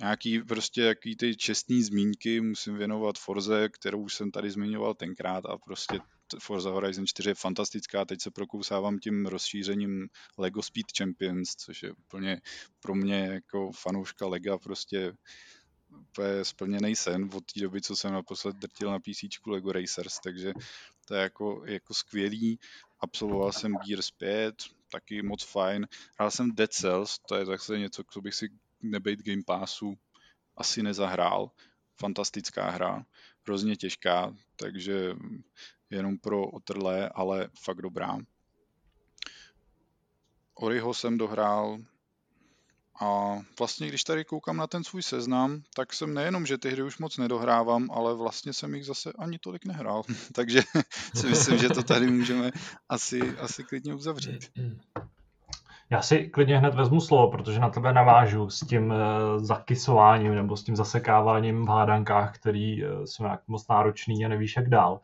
Nějaký 0.00 0.42
prostě 0.42 0.82
jaký 0.82 1.16
ty 1.16 1.36
čestný 1.36 1.82
zmínky 1.82 2.40
musím 2.40 2.76
věnovat 2.76 3.18
Forze, 3.18 3.68
kterou 3.68 4.08
jsem 4.08 4.30
tady 4.30 4.50
zmiňoval 4.50 4.94
tenkrát 4.94 5.46
a 5.46 5.58
prostě 5.58 6.00
Forza 6.38 6.70
Horizon 6.70 7.06
4 7.06 7.30
je 7.30 7.34
fantastická, 7.34 8.04
teď 8.04 8.20
se 8.22 8.30
prokousávám 8.30 8.98
tím 8.98 9.26
rozšířením 9.26 10.08
Lego 10.38 10.62
Speed 10.62 10.86
Champions, 10.98 11.56
což 11.56 11.82
je 11.82 11.92
úplně 11.92 12.40
pro 12.80 12.94
mě 12.94 13.16
jako 13.16 13.72
fanouška 13.72 14.26
Lega 14.26 14.58
prostě 14.58 15.12
úplně 15.90 16.44
splněný 16.44 16.96
sen 16.96 17.30
od 17.32 17.52
té 17.52 17.60
doby, 17.60 17.80
co 17.80 17.96
jsem 17.96 18.12
naposled 18.12 18.56
drtil 18.56 18.90
na 18.90 18.98
PC 18.98 19.46
Lego 19.46 19.72
Racers, 19.72 20.18
takže 20.24 20.52
to 21.08 21.14
je 21.14 21.22
jako, 21.22 21.62
jako 21.66 21.94
skvělý. 21.94 22.58
Absolvoval 23.00 23.52
jsem 23.52 23.74
Gears 23.86 24.10
5, 24.10 24.54
taky 24.92 25.22
moc 25.22 25.44
fajn. 25.44 25.86
Hrál 26.18 26.30
jsem 26.30 26.54
Dead 26.54 26.72
Cells, 26.72 27.18
to 27.18 27.34
je 27.34 27.46
zase 27.46 27.78
něco, 27.78 28.02
co 28.10 28.20
bych 28.20 28.34
si 28.34 28.48
nebejt 28.82 29.22
Game 29.22 29.42
Passu 29.46 29.98
asi 30.56 30.82
nezahrál. 30.82 31.50
Fantastická 32.00 32.70
hra, 32.70 33.06
hrozně 33.46 33.76
těžká, 33.76 34.34
takže 34.56 35.16
jenom 35.90 36.18
pro 36.18 36.46
otrlé, 36.46 37.08
ale 37.08 37.48
fakt 37.62 37.82
dobrá. 37.82 38.18
Oriho 40.54 40.94
jsem 40.94 41.18
dohrál 41.18 41.78
a 43.00 43.38
vlastně, 43.58 43.88
když 43.88 44.04
tady 44.04 44.24
koukám 44.24 44.56
na 44.56 44.66
ten 44.66 44.84
svůj 44.84 45.02
seznam, 45.02 45.62
tak 45.74 45.92
jsem 45.92 46.14
nejenom, 46.14 46.46
že 46.46 46.58
ty 46.58 46.70
hry 46.70 46.82
už 46.82 46.98
moc 46.98 47.16
nedohrávám, 47.16 47.90
ale 47.90 48.14
vlastně 48.14 48.52
jsem 48.52 48.74
jich 48.74 48.84
zase 48.84 49.12
ani 49.18 49.38
tolik 49.38 49.64
nehrál. 49.64 50.02
Takže 50.32 50.62
si 51.14 51.26
myslím, 51.26 51.58
že 51.58 51.68
to 51.68 51.82
tady 51.82 52.10
můžeme 52.10 52.50
asi, 52.88 53.20
asi 53.38 53.64
klidně 53.64 53.94
uzavřít. 53.94 54.50
Já 55.92 56.02
si 56.02 56.28
klidně 56.28 56.58
hned 56.58 56.74
vezmu 56.74 57.00
slovo, 57.00 57.30
protože 57.30 57.60
na 57.60 57.70
tebe 57.70 57.92
navážu 57.92 58.50
s 58.50 58.60
tím 58.60 58.90
uh, 58.90 58.96
zakysováním 59.36 60.34
nebo 60.34 60.56
s 60.56 60.64
tím 60.64 60.76
zasekáváním 60.76 61.66
v 61.66 61.68
hádankách, 61.68 62.34
který 62.34 62.84
uh, 62.84 63.04
jsou 63.04 63.22
nějak 63.22 63.40
moc 63.48 63.68
náročný 63.68 64.24
a 64.24 64.28
nevíš 64.28 64.56
jak 64.56 64.68
dál. 64.68 65.00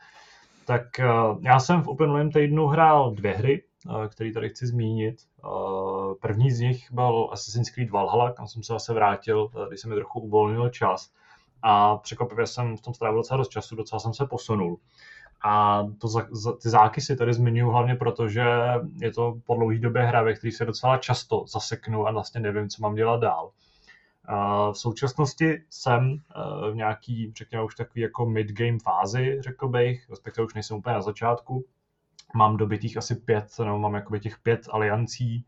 Tak 0.67 0.83
uh, 0.99 1.39
já 1.43 1.61
jsem 1.61 1.83
v 1.83 1.89
uplynulém 1.89 2.31
týdnu 2.31 2.67
hrál 2.67 3.11
dvě 3.11 3.33
hry, 3.33 3.63
které 4.09 4.33
tady 4.33 4.49
chci 4.49 4.67
zmínit. 4.67 5.17
První 6.21 6.51
z 6.51 6.61
nich 6.61 6.93
byl 6.93 7.29
Assassin's 7.33 7.71
Creed 7.71 7.91
Valhalla, 7.91 8.33
kam 8.33 8.47
jsem 8.47 8.63
se 8.63 8.73
zase 8.73 8.95
vrátil, 8.95 9.49
když 9.69 9.81
se 9.81 9.89
mi 9.89 9.95
trochu 9.95 10.21
uvolnil 10.21 10.69
čas. 10.69 11.11
A 11.63 11.97
překvapivě 11.97 12.47
jsem 12.47 12.77
v 12.77 12.81
tom 12.81 12.95
strávil 12.95 13.19
docela 13.19 13.39
dost 13.39 13.49
času, 13.49 13.77
docela 13.77 13.99
jsem 14.01 14.15
se 14.15 14.27
posunul. 14.27 14.79
A 15.45 15.83
to, 16.01 16.09
ty 16.63 16.69
zákysy 16.69 17.17
tady 17.17 17.33
zmiňuji 17.33 17.73
hlavně 17.73 17.95
proto, 17.95 18.29
že 18.29 18.45
je 19.01 19.13
to 19.13 19.35
po 19.47 19.55
dlouhé 19.55 19.79
době 19.79 20.03
hra, 20.03 20.23
ve 20.23 20.35
které 20.35 20.53
se 20.53 20.65
docela 20.65 20.99
často 20.99 21.45
zaseknu 21.49 22.07
a 22.07 22.11
vlastně 22.11 22.41
nevím, 22.41 22.69
co 22.69 22.83
mám 22.83 22.95
dělat 22.95 23.21
dál. 23.21 23.51
A 24.25 24.71
v 24.73 24.79
současnosti 24.79 25.63
jsem 25.71 26.03
e, 26.13 26.71
v 26.71 26.75
nějaký, 26.75 27.33
řekněme 27.37 27.65
už 27.65 27.75
takový 27.75 28.01
jako 28.01 28.27
mid-game 28.27 28.79
fázi, 28.79 29.37
řekl 29.41 29.69
bych, 29.69 30.11
respektive 30.11 30.45
už 30.45 30.55
nejsem 30.55 30.77
úplně 30.77 30.95
na 30.95 31.03
začátku. 31.03 31.65
Mám 32.35 32.57
dobitých 32.57 32.97
asi 32.97 33.15
pět, 33.15 33.59
nebo 33.59 33.79
mám 33.79 33.95
jakoby 33.95 34.21
těch 34.21 34.39
pět 34.39 34.61
aliancí, 34.71 35.45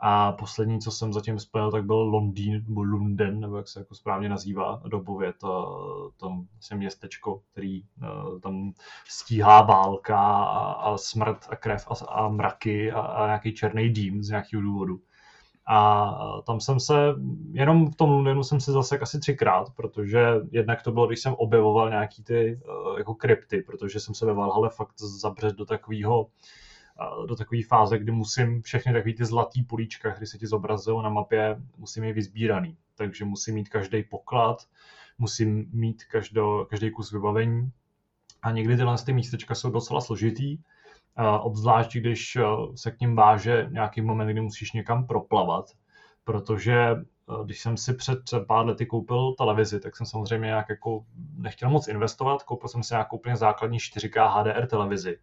a 0.00 0.32
poslední, 0.32 0.80
co 0.80 0.90
jsem 0.90 1.12
zatím 1.12 1.38
splnil, 1.38 1.70
tak 1.70 1.84
byl 1.84 1.96
Londýn, 1.96 2.64
nebo 2.68 2.82
Lunden, 2.82 3.40
nebo 3.40 3.56
jak 3.56 3.68
se 3.68 3.78
jako 3.78 3.94
správně 3.94 4.28
nazývá 4.28 4.82
dobově, 4.88 5.32
to, 5.32 6.12
to 6.16 6.32
vlastně 6.52 6.76
městečko, 6.76 7.42
který 7.52 7.82
uh, 7.82 8.40
tam 8.40 8.72
stíhá 9.08 9.62
válka 9.62 10.18
a, 10.18 10.72
a 10.72 10.98
smrt 10.98 11.46
a 11.48 11.56
krev 11.56 11.88
a, 11.90 12.04
a 12.04 12.28
mraky 12.28 12.92
a, 12.92 13.00
a 13.00 13.26
nějaký 13.26 13.54
černý 13.54 13.90
dým 13.90 14.22
z 14.22 14.28
nějakého 14.28 14.62
důvodu. 14.62 15.00
A 15.70 16.14
tam 16.46 16.60
jsem 16.60 16.80
se, 16.80 16.94
jenom 17.52 17.90
v 17.90 17.96
tom 17.96 18.10
Londýnu 18.10 18.42
jsem 18.42 18.60
se 18.60 18.72
zase 18.72 18.98
asi 18.98 19.20
třikrát, 19.20 19.70
protože 19.76 20.34
jednak 20.50 20.82
to 20.82 20.92
bylo, 20.92 21.06
když 21.06 21.20
jsem 21.20 21.34
objevoval 21.34 21.90
nějaký 21.90 22.24
ty 22.24 22.60
uh, 22.68 22.98
jako 22.98 23.14
krypty, 23.14 23.62
protože 23.62 24.00
jsem 24.00 24.14
se 24.14 24.26
ve 24.26 24.34
Valhalle 24.34 24.70
fakt 24.70 25.00
zabřet 25.00 25.56
do 25.56 25.64
takového 25.64 26.26
do 27.26 27.36
takové 27.36 27.60
fáze, 27.68 27.98
kdy 27.98 28.12
musím 28.12 28.62
všechny 28.62 28.92
takové 28.92 29.14
ty 29.14 29.24
zlatý 29.24 29.62
políčka, 29.62 30.10
které 30.10 30.26
se 30.26 30.38
ti 30.38 30.46
zobrazují 30.46 31.02
na 31.02 31.10
mapě, 31.10 31.56
musím 31.76 32.04
je 32.04 32.12
vyzbíraný. 32.12 32.76
Takže 32.94 33.24
musím 33.24 33.54
mít 33.54 33.68
každý 33.68 34.02
poklad, 34.02 34.56
musím 35.18 35.70
mít 35.72 36.04
každo, 36.04 36.66
každý 36.70 36.90
kus 36.90 37.12
vybavení. 37.12 37.72
A 38.42 38.50
někdy 38.50 38.76
tyhle 38.76 38.96
ty 39.06 39.12
místečka 39.12 39.54
jsou 39.54 39.70
docela 39.70 40.00
složitý, 40.00 40.58
obzvlášť 41.40 41.96
když 41.96 42.38
se 42.74 42.90
k 42.90 43.00
ním 43.00 43.16
váže 43.16 43.68
nějaký 43.70 44.00
moment, 44.00 44.28
kdy 44.28 44.40
musíš 44.40 44.72
někam 44.72 45.06
proplavat, 45.06 45.64
protože 46.24 46.96
když 47.44 47.60
jsem 47.60 47.76
si 47.76 47.94
před 47.94 48.18
pár 48.46 48.66
lety 48.66 48.86
koupil 48.86 49.34
televizi, 49.34 49.80
tak 49.80 49.96
jsem 49.96 50.06
samozřejmě 50.06 50.46
nějak 50.46 50.68
jako 50.68 51.04
nechtěl 51.36 51.70
moc 51.70 51.88
investovat, 51.88 52.42
koupil 52.42 52.68
jsem 52.68 52.82
si 52.82 52.94
nějakou 52.94 53.16
úplně 53.16 53.36
základní 53.36 53.78
4K 53.78 54.28
HDR 54.28 54.66
televizi 54.66 55.18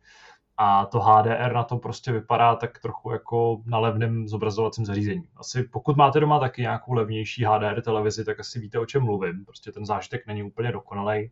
a 0.57 0.85
to 0.85 0.99
HDR 0.99 1.53
na 1.53 1.63
to 1.63 1.77
prostě 1.77 2.11
vypadá 2.11 2.55
tak 2.55 2.79
trochu 2.79 3.11
jako 3.11 3.61
na 3.65 3.79
levném 3.79 4.27
zobrazovacím 4.27 4.85
zařízení. 4.85 5.27
Asi 5.35 5.63
pokud 5.63 5.97
máte 5.97 6.19
doma 6.19 6.39
taky 6.39 6.61
nějakou 6.61 6.93
levnější 6.93 7.43
HDR 7.45 7.81
televizi, 7.81 8.25
tak 8.25 8.39
asi 8.39 8.59
víte, 8.59 8.79
o 8.79 8.85
čem 8.85 9.03
mluvím. 9.03 9.45
Prostě 9.45 9.71
ten 9.71 9.85
zážitek 9.85 10.27
není 10.27 10.43
úplně 10.43 10.71
dokonalý 10.71 11.31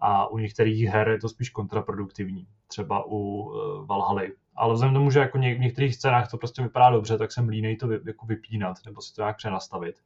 a 0.00 0.26
u 0.26 0.38
některých 0.38 0.84
her 0.84 1.08
je 1.08 1.18
to 1.18 1.28
spíš 1.28 1.50
kontraproduktivní, 1.50 2.46
třeba 2.66 3.04
u 3.06 3.16
uh, 3.16 3.86
Valhaly. 3.86 4.32
Ale 4.56 4.74
vzhledem 4.74 4.94
tomu, 4.94 5.10
že 5.10 5.18
jako 5.18 5.38
v 5.38 5.40
některých 5.40 5.94
scénách 5.94 6.30
to 6.30 6.38
prostě 6.38 6.62
vypadá 6.62 6.90
dobře, 6.90 7.18
tak 7.18 7.32
jsem 7.32 7.48
línej 7.48 7.76
to 7.76 7.88
vy- 7.88 8.00
jako 8.06 8.26
vypínat 8.26 8.76
nebo 8.86 9.00
si 9.00 9.14
to 9.14 9.22
nějak 9.22 9.36
přenastavit 9.36 9.96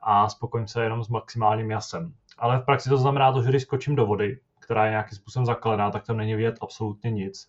a 0.00 0.28
spokojím 0.28 0.66
se 0.66 0.82
jenom 0.82 1.04
s 1.04 1.08
maximálním 1.08 1.70
jasem. 1.70 2.14
Ale 2.38 2.58
v 2.58 2.64
praxi 2.64 2.88
to 2.88 2.98
znamená 2.98 3.32
to, 3.32 3.42
že 3.42 3.48
když 3.48 3.62
skočím 3.62 3.96
do 3.96 4.06
vody, 4.06 4.38
která 4.60 4.84
je 4.84 4.90
nějakým 4.90 5.18
způsobem 5.18 5.46
zakalená, 5.46 5.90
tak 5.90 6.06
tam 6.06 6.16
není 6.16 6.34
vidět 6.34 6.58
absolutně 6.60 7.10
nic 7.10 7.48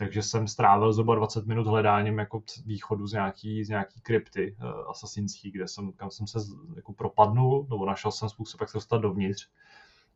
takže 0.00 0.22
jsem 0.22 0.48
strávil 0.48 0.92
zhruba 0.92 1.14
20 1.14 1.46
minut 1.46 1.66
hledáním 1.66 2.18
jako 2.18 2.42
východu 2.64 3.06
z 3.06 3.12
nějaký, 3.12 3.64
z 3.64 3.68
nějaký 3.68 4.00
krypty 4.00 4.56
uh, 4.62 4.90
asasinský, 4.90 5.50
kde 5.50 5.68
jsem, 5.68 5.92
kam 5.92 6.10
jsem 6.10 6.26
se 6.26 6.38
jako 6.76 6.92
propadnul, 6.92 7.66
nebo 7.70 7.86
našel 7.86 8.10
jsem 8.10 8.28
způsob, 8.28 8.60
jak 8.60 8.70
se 8.70 8.76
dostat 8.76 8.98
dovnitř, 8.98 9.48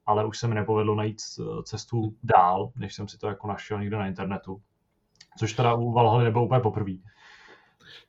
ale 0.06 0.24
už 0.24 0.38
se 0.38 0.48
mi 0.48 0.54
nepovedlo 0.54 0.94
najít 0.94 1.22
eh, 1.40 1.62
cestu 1.62 2.16
dál, 2.22 2.72
než 2.76 2.94
jsem 2.94 3.08
si 3.08 3.18
to 3.18 3.28
jako 3.28 3.48
našel 3.48 3.80
někde 3.80 3.96
na 3.96 4.06
internetu. 4.06 4.62
Což 5.38 5.52
teda 5.52 5.74
u 5.74 5.92
Valhaly 5.92 6.24
nebylo 6.24 6.44
úplně 6.44 6.60
poprvé. 6.60 6.92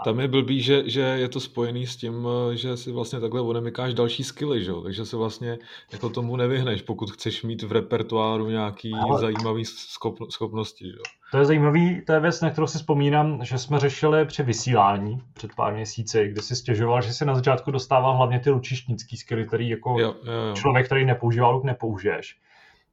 Tam 0.04 0.20
je 0.20 0.28
blbý, 0.28 0.62
že, 0.62 0.90
že 0.90 1.02
je 1.02 1.30
to 1.30 1.40
spojený 1.40 1.88
s 1.88 1.96
tím, 1.96 2.28
eh, 2.52 2.56
že 2.56 2.78
si 2.78 2.92
vlastně 2.92 3.20
takhle 3.20 3.42
odemykáš 3.42 3.94
další 3.94 4.24
skilly, 4.24 4.64
že? 4.64 4.72
takže 4.84 5.06
se 5.06 5.18
vlastně 5.18 5.58
jako 5.92 6.10
tomu 6.10 6.36
nevyhneš, 6.36 6.82
pokud 6.82 7.12
chceš 7.12 7.44
mít 7.44 7.64
v 7.64 7.72
repertoáru 7.72 8.50
nějaký 8.50 8.94
Ale... 8.94 9.20
zajímavý 9.20 9.66
schop, 9.66 10.18
schopnosti. 10.30 10.86
Že? 10.86 10.98
To 11.32 11.38
je 11.38 11.46
zajímavý, 11.46 12.02
to 12.06 12.14
je 12.14 12.20
věc, 12.20 12.42
na 12.42 12.50
kterou 12.50 12.68
si 12.68 12.78
vzpomínám, 12.78 13.40
že 13.44 13.58
jsme 13.58 13.80
řešili 13.80 14.26
při 14.26 14.44
vysílání 14.44 15.22
před 15.34 15.56
pár 15.56 15.74
měsíci, 15.74 16.28
kde 16.28 16.42
si 16.42 16.56
stěžoval, 16.56 17.02
že 17.02 17.14
si 17.14 17.26
na 17.26 17.36
začátku 17.36 17.72
dostával 17.72 18.18
hlavně 18.18 18.40
ty 18.40 18.50
lučištnický 18.50 19.18
skilly, 19.18 19.48
který 19.48 19.70
jako 19.70 20.00
jo, 20.00 20.16
jo, 20.24 20.34
jo. 20.48 20.54
člověk, 20.56 20.86
který 20.86 21.06
nepoužívá 21.06 21.50
luk, 21.50 21.64
nepoužiješ. 21.64 22.38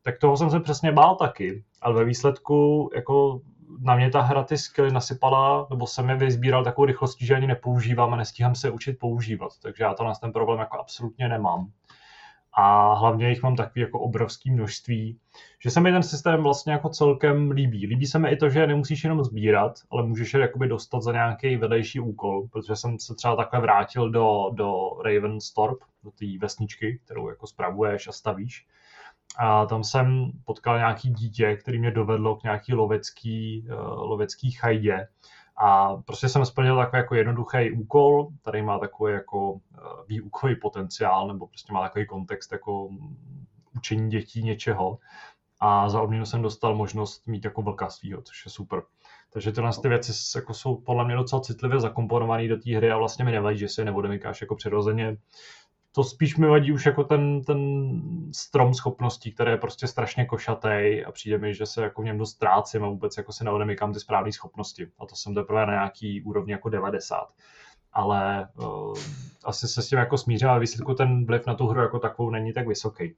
Tak 0.02 0.18
toho 0.18 0.36
jsem 0.36 0.50
se 0.50 0.60
přesně 0.60 0.92
bál 0.92 1.16
taky, 1.16 1.64
ale 1.82 1.94
ve 1.94 2.04
výsledku 2.04 2.90
jako 2.94 3.40
na 3.80 3.96
mě 3.96 4.10
ta 4.10 4.20
hra 4.20 4.42
ty 4.42 4.58
skilly 4.58 4.92
nasypala, 4.92 5.66
nebo 5.70 5.86
jsem 5.86 6.08
je 6.08 6.16
vyzbíral 6.16 6.64
takovou 6.64 6.84
rychlostí, 6.84 7.26
že 7.26 7.34
ani 7.34 7.46
nepoužívám 7.46 8.14
a 8.14 8.16
nestíhám 8.16 8.54
se 8.54 8.70
učit 8.70 8.98
používat. 8.98 9.52
Takže 9.62 9.84
já 9.84 9.94
to 9.94 10.04
na 10.04 10.14
ten 10.14 10.32
problém 10.32 10.58
jako 10.58 10.80
absolutně 10.80 11.28
nemám. 11.28 11.70
A 12.54 12.94
hlavně 12.94 13.28
jich 13.28 13.42
mám 13.42 13.56
takový 13.56 13.80
jako 13.80 14.00
obrovský 14.00 14.50
množství, 14.50 15.18
že 15.62 15.70
se 15.70 15.80
mi 15.80 15.92
ten 15.92 16.02
systém 16.02 16.42
vlastně 16.42 16.72
jako 16.72 16.88
celkem 16.88 17.50
líbí. 17.50 17.86
Líbí 17.86 18.06
se 18.06 18.18
mi 18.18 18.28
i 18.28 18.36
to, 18.36 18.48
že 18.48 18.66
nemusíš 18.66 19.04
jenom 19.04 19.24
sbírat, 19.24 19.72
ale 19.90 20.06
můžeš 20.06 20.34
je 20.34 20.40
jakoby 20.40 20.68
dostat 20.68 21.02
za 21.02 21.12
nějaký 21.12 21.56
vedlejší 21.56 22.00
úkol, 22.00 22.48
protože 22.52 22.76
jsem 22.76 22.98
se 22.98 23.14
třeba 23.14 23.36
takhle 23.36 23.60
vrátil 23.60 24.10
do, 24.10 24.50
do 24.52 24.72
Ravenstorp, 25.04 25.78
do 26.04 26.10
té 26.10 26.26
vesničky, 26.40 27.00
kterou 27.04 27.28
jako 27.28 27.46
spravuješ 27.46 28.08
a 28.08 28.12
stavíš 28.12 28.66
a 29.38 29.66
tam 29.66 29.84
jsem 29.84 30.32
potkal 30.44 30.78
nějaký 30.78 31.10
dítě, 31.10 31.56
který 31.56 31.78
mě 31.78 31.90
dovedlo 31.90 32.36
k 32.36 32.42
nějaký 32.42 32.74
lovecký, 32.74 33.66
uh, 33.68 33.78
lovecký 34.10 34.50
chajdě. 34.50 35.08
A 35.56 35.96
prostě 35.96 36.28
jsem 36.28 36.44
splnil 36.44 36.76
takový 36.76 36.98
jako 36.98 37.14
jednoduchý 37.14 37.70
úkol, 37.70 38.28
který 38.40 38.62
má 38.62 38.78
takový 38.78 39.12
jako 39.12 39.52
uh, 39.52 39.58
výukový 40.08 40.56
potenciál, 40.56 41.28
nebo 41.28 41.46
prostě 41.46 41.72
má 41.72 41.82
takový 41.82 42.06
kontext 42.06 42.52
jako 42.52 42.88
učení 43.76 44.10
dětí 44.10 44.42
něčeho. 44.42 44.98
A 45.60 45.88
za 45.88 46.02
odměnu 46.02 46.26
jsem 46.26 46.42
dostal 46.42 46.74
možnost 46.74 47.26
mít 47.26 47.44
jako 47.44 47.62
vlka 47.62 47.90
svýho, 47.90 48.22
což 48.22 48.44
je 48.44 48.50
super. 48.50 48.82
Takže 49.32 49.52
tyhle 49.52 49.70
ty 49.82 49.88
věci 49.88 50.12
jako 50.38 50.54
jsou 50.54 50.76
podle 50.76 51.04
mě 51.04 51.14
docela 51.16 51.42
citlivě 51.42 51.80
zakomponované 51.80 52.48
do 52.48 52.56
té 52.56 52.76
hry 52.76 52.90
a 52.90 52.96
vlastně 52.96 53.24
mi 53.24 53.32
nevadí, 53.32 53.58
že 53.58 53.68
si 53.68 53.80
je 53.80 53.84
neodemykáš 53.84 54.40
jako 54.40 54.56
přirozeně 54.56 55.16
to 55.94 56.04
spíš 56.04 56.36
mi 56.36 56.46
vadí 56.46 56.72
už 56.72 56.86
jako 56.86 57.04
ten, 57.04 57.42
ten 57.44 57.90
strom 58.32 58.74
schopností, 58.74 59.32
který 59.32 59.50
je 59.50 59.56
prostě 59.56 59.86
strašně 59.86 60.24
košatý 60.24 61.04
a 61.06 61.12
přijde 61.12 61.38
mi, 61.38 61.54
že 61.54 61.66
se 61.66 61.82
jako 61.82 62.02
v 62.02 62.04
něm 62.04 62.18
dost 62.18 62.30
ztrácím 62.30 62.84
a 62.84 62.88
vůbec 62.88 63.16
jako 63.16 63.32
se 63.32 63.44
neodemykám 63.44 63.92
ty 63.92 64.00
správné 64.00 64.32
schopnosti. 64.32 64.86
A 64.98 65.06
to 65.06 65.16
jsem 65.16 65.34
teprve 65.34 65.66
na 65.66 65.72
nějaký 65.72 66.22
úrovni 66.22 66.52
jako 66.52 66.68
90. 66.68 67.28
ale 67.92 68.48
uh, 68.58 68.98
asi 69.44 69.68
se 69.68 69.82
s 69.82 69.88
tím 69.88 69.98
jako 69.98 70.18
smířím 70.18 70.48
a 70.48 70.58
výsledku 70.58 70.94
ten 70.94 71.26
vliv 71.26 71.46
na 71.46 71.54
tu 71.54 71.66
hru 71.66 71.80
jako 71.80 71.98
takovou 71.98 72.30
není 72.30 72.52
tak 72.52 72.68
vysoký. 72.68 73.14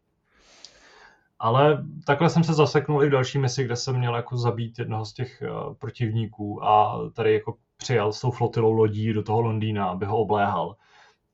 Ale 1.39 1.85
takhle 2.07 2.31
jsem 2.31 2.45
se 2.45 2.55
zaseknul 2.55 3.05
i 3.05 3.07
v 3.07 3.11
další 3.11 3.39
misi, 3.39 3.65
kde 3.65 3.77
jsem 3.77 3.99
měl 3.99 4.17
jako 4.17 4.37
zabít 4.37 4.79
jednoho 4.79 5.05
z 5.05 5.13
těch 5.13 5.43
uh, 5.43 5.75
protivníků 5.75 6.65
a 6.65 7.01
tady 7.13 7.35
jako 7.35 7.57
přijel 7.77 8.13
s 8.13 8.21
tou 8.21 8.31
flotilou 8.31 8.73
lodí 8.73 9.13
do 9.13 9.23
toho 9.23 9.41
Londýna, 9.41 9.87
aby 9.87 10.07
ho 10.07 10.19
obléhal. 10.19 10.77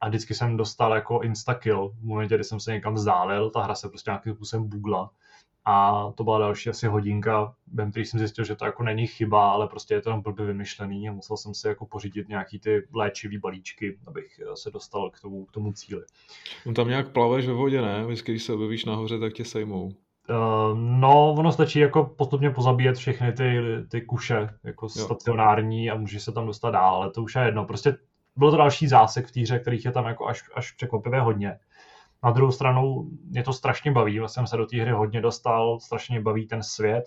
A 0.00 0.08
vždycky 0.08 0.34
jsem 0.34 0.56
dostal 0.56 0.94
jako 0.94 1.20
instakill 1.20 1.88
v 1.88 2.04
momentě, 2.04 2.34
kdy 2.34 2.44
jsem 2.44 2.60
se 2.60 2.72
někam 2.72 2.94
vzdálil, 2.94 3.50
ta 3.50 3.62
hra 3.62 3.74
se 3.74 3.88
prostě 3.88 4.10
nějakým 4.10 4.34
způsobem 4.34 4.68
bugla. 4.68 5.10
A 5.64 6.04
to 6.14 6.24
byla 6.24 6.38
další 6.38 6.70
asi 6.70 6.86
hodinka, 6.86 7.54
během 7.66 7.90
který 7.90 8.06
jsem 8.06 8.18
zjistil, 8.18 8.44
že 8.44 8.56
to 8.56 8.64
jako 8.64 8.82
není 8.82 9.06
chyba, 9.06 9.50
ale 9.50 9.68
prostě 9.68 9.94
je 9.94 10.00
to 10.00 10.10
tam 10.10 10.20
blbě 10.20 10.46
vymyšlený 10.46 11.08
a 11.08 11.12
musel 11.12 11.36
jsem 11.36 11.54
si 11.54 11.68
jako 11.68 11.86
pořídit 11.86 12.28
nějaký 12.28 12.58
ty 12.58 12.86
léčivý 12.94 13.38
balíčky, 13.38 13.98
abych 14.06 14.40
se 14.54 14.70
dostal 14.70 15.10
k 15.10 15.20
tomu, 15.20 15.44
k 15.44 15.52
tomu 15.52 15.72
cíli. 15.72 16.02
Tam 16.76 16.88
nějak 16.88 17.08
plaveš 17.08 17.46
ve 17.46 17.52
vodě, 17.52 17.82
ne? 17.82 18.04
Vždycky, 18.04 18.32
když 18.32 18.42
se 18.42 18.52
objevíš 18.52 18.84
nahoře, 18.84 19.18
tak 19.18 19.32
tě 19.32 19.44
sejmou. 19.44 19.84
Uh, 19.84 20.78
no, 20.78 21.34
ono 21.38 21.52
stačí 21.52 21.78
jako 21.78 22.04
postupně 22.04 22.50
pozabíjet 22.50 22.96
všechny 22.96 23.32
ty, 23.32 23.60
ty 23.88 24.00
kuše, 24.00 24.48
jako 24.64 24.86
jo. 24.86 24.88
stacionární 24.88 25.90
a 25.90 25.96
můžeš 25.96 26.22
se 26.22 26.32
tam 26.32 26.46
dostat 26.46 26.70
dál, 26.70 26.94
ale 26.94 27.10
to 27.10 27.22
už 27.22 27.34
je 27.34 27.42
jedno. 27.42 27.64
Prostě 27.64 27.96
bylo 28.40 28.50
to 28.50 28.57
další 28.57 28.88
zásek 28.88 29.26
v 29.26 29.33
týře, 29.33 29.59
kterých 29.59 29.85
je 29.85 29.92
tam 29.92 30.07
jako 30.07 30.26
až, 30.26 30.42
až 30.55 30.72
překvapivě 30.72 31.20
hodně. 31.20 31.59
Na 32.24 32.31
druhou 32.31 32.53
stranu 32.53 33.11
mě 33.24 33.42
to 33.42 33.53
strašně 33.53 33.92
baví, 33.92 34.18
vlastně 34.18 34.40
jsem 34.40 34.46
se 34.46 34.57
do 34.57 34.66
té 34.66 34.76
hry 34.83 34.90
hodně 34.90 35.20
dostal, 35.20 35.81
strašně 35.81 36.20
baví 36.20 36.46
ten 36.46 36.62
svět, 36.62 37.05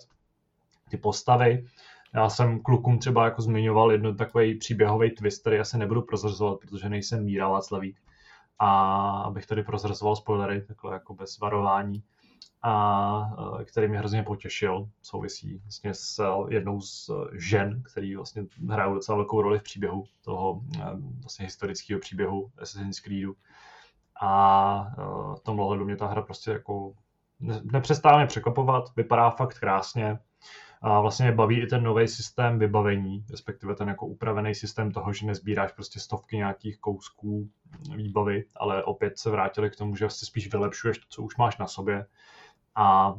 ty 0.90 0.96
postavy. 0.96 1.66
Já 2.14 2.28
jsem 2.28 2.60
klukům 2.60 2.98
třeba 2.98 3.24
jako 3.24 3.42
zmiňoval 3.42 3.92
jedno 3.92 4.14
takový 4.14 4.58
příběhový 4.58 5.10
twist, 5.10 5.40
který 5.40 5.58
asi 5.58 5.78
nebudu 5.78 6.02
prozrazovat, 6.02 6.60
protože 6.60 6.88
nejsem 6.88 7.24
Míra 7.24 7.48
Václavík. 7.48 8.00
A 8.58 8.68
abych 9.26 9.46
tady 9.46 9.62
prozrazoval 9.62 10.16
spoilery, 10.16 10.62
takhle 10.62 10.92
jako 10.92 11.14
bez 11.14 11.38
varování 11.38 12.02
a 12.62 13.30
který 13.64 13.88
mě 13.88 13.98
hrozně 13.98 14.22
potěšil. 14.22 14.88
Souvisí 15.02 15.56
vlastně 15.56 15.94
s 15.94 16.24
jednou 16.48 16.80
z 16.80 17.10
žen, 17.32 17.82
který 17.82 18.16
vlastně 18.16 18.42
hrají 18.70 18.94
docela 18.94 19.16
velkou 19.16 19.42
roli 19.42 19.58
v 19.58 19.62
příběhu 19.62 20.04
toho 20.24 20.60
vlastně 21.20 21.44
historického 21.44 22.00
příběhu 22.00 22.50
Assassin's 22.58 23.00
Creedu. 23.00 23.36
A 24.20 24.94
v 25.36 25.40
tomhle 25.40 25.66
hledu 25.66 25.84
mě 25.84 25.96
ta 25.96 26.06
hra 26.06 26.22
prostě 26.22 26.50
jako 26.50 26.92
nepřestává 27.72 28.26
překvapovat, 28.26 28.84
vypadá 28.96 29.30
fakt 29.30 29.58
krásně. 29.58 30.18
A 30.82 31.00
vlastně 31.00 31.32
baví 31.32 31.62
i 31.62 31.66
ten 31.66 31.82
nový 31.82 32.08
systém 32.08 32.58
vybavení, 32.58 33.24
respektive 33.30 33.74
ten 33.74 33.88
jako 33.88 34.06
upravený 34.06 34.54
systém 34.54 34.90
toho, 34.90 35.12
že 35.12 35.26
nezbíráš 35.26 35.72
prostě 35.72 36.00
stovky 36.00 36.36
nějakých 36.36 36.78
kousků 36.78 37.50
výbavy, 37.96 38.44
ale 38.56 38.84
opět 38.84 39.18
se 39.18 39.30
vrátili 39.30 39.70
k 39.70 39.76
tomu, 39.76 39.96
že 39.96 40.10
si 40.10 40.26
spíš 40.26 40.52
vylepšuješ 40.52 40.98
to, 40.98 41.04
co 41.08 41.22
už 41.22 41.36
máš 41.36 41.58
na 41.58 41.66
sobě 41.66 42.06
a 42.74 43.14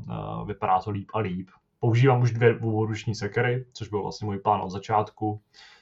vypadá 0.46 0.80
to 0.80 0.92
líp 0.92 1.10
a 1.14 1.20
líp. 1.20 1.50
Používám 1.80 2.22
už 2.22 2.32
dvě 2.32 2.54
dvouruční 2.54 3.16
sekery, 3.16 3.66
což 3.74 3.88
byl 3.88 4.02
vlastně 4.02 4.26
můj 4.26 4.40
plán 4.40 4.62
od 4.62 4.70
začátku, 4.70 5.42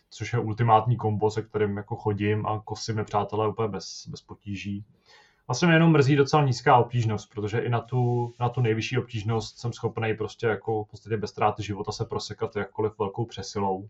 což 0.10 0.34
je 0.34 0.40
ultimátní 0.40 0.98
kombo, 0.98 1.32
se 1.32 1.42
kterým 1.42 1.78
jako 1.78 1.96
chodím 1.96 2.46
a 2.46 2.62
kosím 2.66 2.98
je 2.98 3.04
přátelé 3.04 3.48
úplně 3.48 3.68
bez, 3.68 4.08
bez 4.08 4.22
potíží. 4.22 4.86
Vlastně 5.48 5.68
mě 5.68 5.76
jenom 5.76 5.92
mrzí 5.92 6.16
docela 6.16 6.44
nízká 6.44 6.78
obtížnost, 6.78 7.30
protože 7.34 7.60
i 7.60 7.70
na 7.70 7.80
tu, 7.82 8.34
na 8.40 8.50
tu 8.50 8.62
nejvyšší 8.62 8.98
obtížnost 8.98 9.58
jsem 9.58 9.74
schopný 9.74 10.14
prostě 10.18 10.48
jako 10.48 10.84
v 10.84 10.90
podstatě 10.90 11.18
bez 11.18 11.30
ztráty 11.30 11.64
života 11.64 11.92
se 11.92 12.06
prosekat 12.06 12.56
jakkoliv 12.56 13.00
velkou 13.00 13.26
přesilou. 13.26 13.90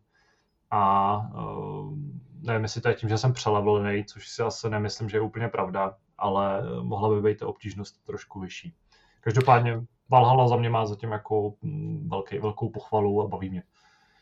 A 0.72 1.16
uh, 1.18 1.94
nevím, 2.42 2.63
jestli 2.63 2.82
to 2.82 2.89
je 2.89 2.96
tím, 2.96 3.10
že 3.10 3.18
jsem 3.18 3.34
přelevelný, 3.34 4.06
což 4.06 4.30
si 4.30 4.42
asi 4.42 4.70
nemyslím, 4.70 5.10
že 5.10 5.18
je 5.18 5.22
úplně 5.22 5.48
pravda, 5.48 5.96
ale 6.18 6.63
mohla 6.82 7.10
by 7.10 7.22
být 7.22 7.39
ta 7.39 7.48
obtížnost 7.48 8.06
trošku 8.06 8.39
vyšší. 8.39 8.74
Každopádně 9.22 9.82
Valhalla 10.10 10.48
za 10.48 10.56
mě 10.56 10.70
má 10.70 10.86
zatím 10.86 11.12
jako 11.12 11.54
mm, 11.62 12.10
velký, 12.10 12.39
velkou 12.39 12.70
pochvalu 12.70 13.22
a 13.22 13.28
baví 13.28 13.50
mě. 13.50 13.63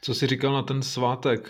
Co 0.04 0.14
jsi 0.14 0.28
říkal 0.28 0.54
na 0.54 0.62
ten 0.62 0.82
svátek, 0.82 1.50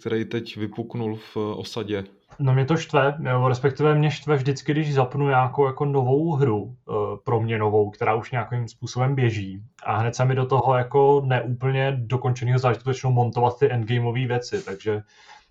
který 0.00 0.24
teď 0.24 0.56
vypuknul 0.56 1.16
v 1.16 1.36
osadě? 1.36 2.04
No 2.38 2.54
mě 2.54 2.64
to 2.64 2.76
štve, 2.76 3.14
nebo 3.18 3.48
respektive 3.48 3.94
mě 3.94 4.10
štve 4.10 4.36
vždycky, 4.36 4.72
když 4.72 4.94
zapnu 4.94 5.28
nějakou 5.28 5.66
jako 5.66 5.84
novou 5.84 6.32
hru, 6.32 6.76
eh, 6.88 6.92
pro 7.24 7.40
mě 7.40 7.58
novou, 7.58 7.90
která 7.90 8.14
už 8.14 8.30
nějakým 8.30 8.68
způsobem 8.68 9.14
běží 9.14 9.62
a 9.84 9.96
hned 9.96 10.14
se 10.14 10.24
mi 10.24 10.34
do 10.34 10.46
toho 10.46 10.78
jako 10.78 11.22
neúplně 11.26 11.96
dokončeného 12.00 12.58
zážitku 12.58 12.90
začnou 12.90 13.12
montovat 13.12 13.58
ty 13.58 13.72
endgameové 13.72 14.26
věci, 14.26 14.64
takže 14.64 15.02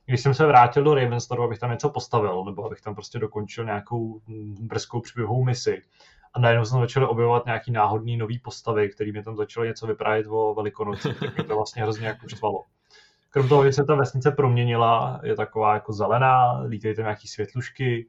když 0.05 0.21
jsem 0.21 0.33
se 0.33 0.45
vrátil 0.45 0.83
do 0.83 0.95
Ravenstaru, 0.95 1.43
abych 1.43 1.59
tam 1.59 1.71
něco 1.71 1.89
postavil, 1.89 2.43
nebo 2.45 2.65
abych 2.65 2.81
tam 2.81 2.95
prostě 2.95 3.19
dokončil 3.19 3.65
nějakou 3.65 4.21
mm, 4.27 4.55
brzkou 4.59 5.01
příběhovou 5.01 5.43
misi, 5.43 5.81
a 6.35 6.39
najednou 6.39 6.65
jsem 6.65 6.79
začal 6.79 7.09
objevovat 7.09 7.45
nějaký 7.45 7.71
náhodný 7.71 8.17
nový 8.17 8.39
postavy, 8.39 8.89
který 8.89 9.11
mi 9.11 9.23
tam 9.23 9.35
začaly 9.35 9.67
něco 9.67 9.87
vyprávět 9.87 10.27
o 10.29 10.53
Velikonoci, 10.53 11.13
tak 11.13 11.35
mě 11.35 11.43
to 11.43 11.55
vlastně 11.55 11.83
hrozně 11.83 12.07
jako 12.07 12.27
štvalo. 12.27 12.63
Krom 13.29 13.49
toho, 13.49 13.65
že 13.65 13.73
se 13.73 13.83
ta 13.83 13.95
vesnice 13.95 14.31
proměnila, 14.31 15.19
je 15.23 15.35
taková 15.35 15.73
jako 15.73 15.93
zelená, 15.93 16.59
lítají 16.59 16.95
tam 16.95 17.05
nějaký 17.05 17.27
světlušky 17.27 18.07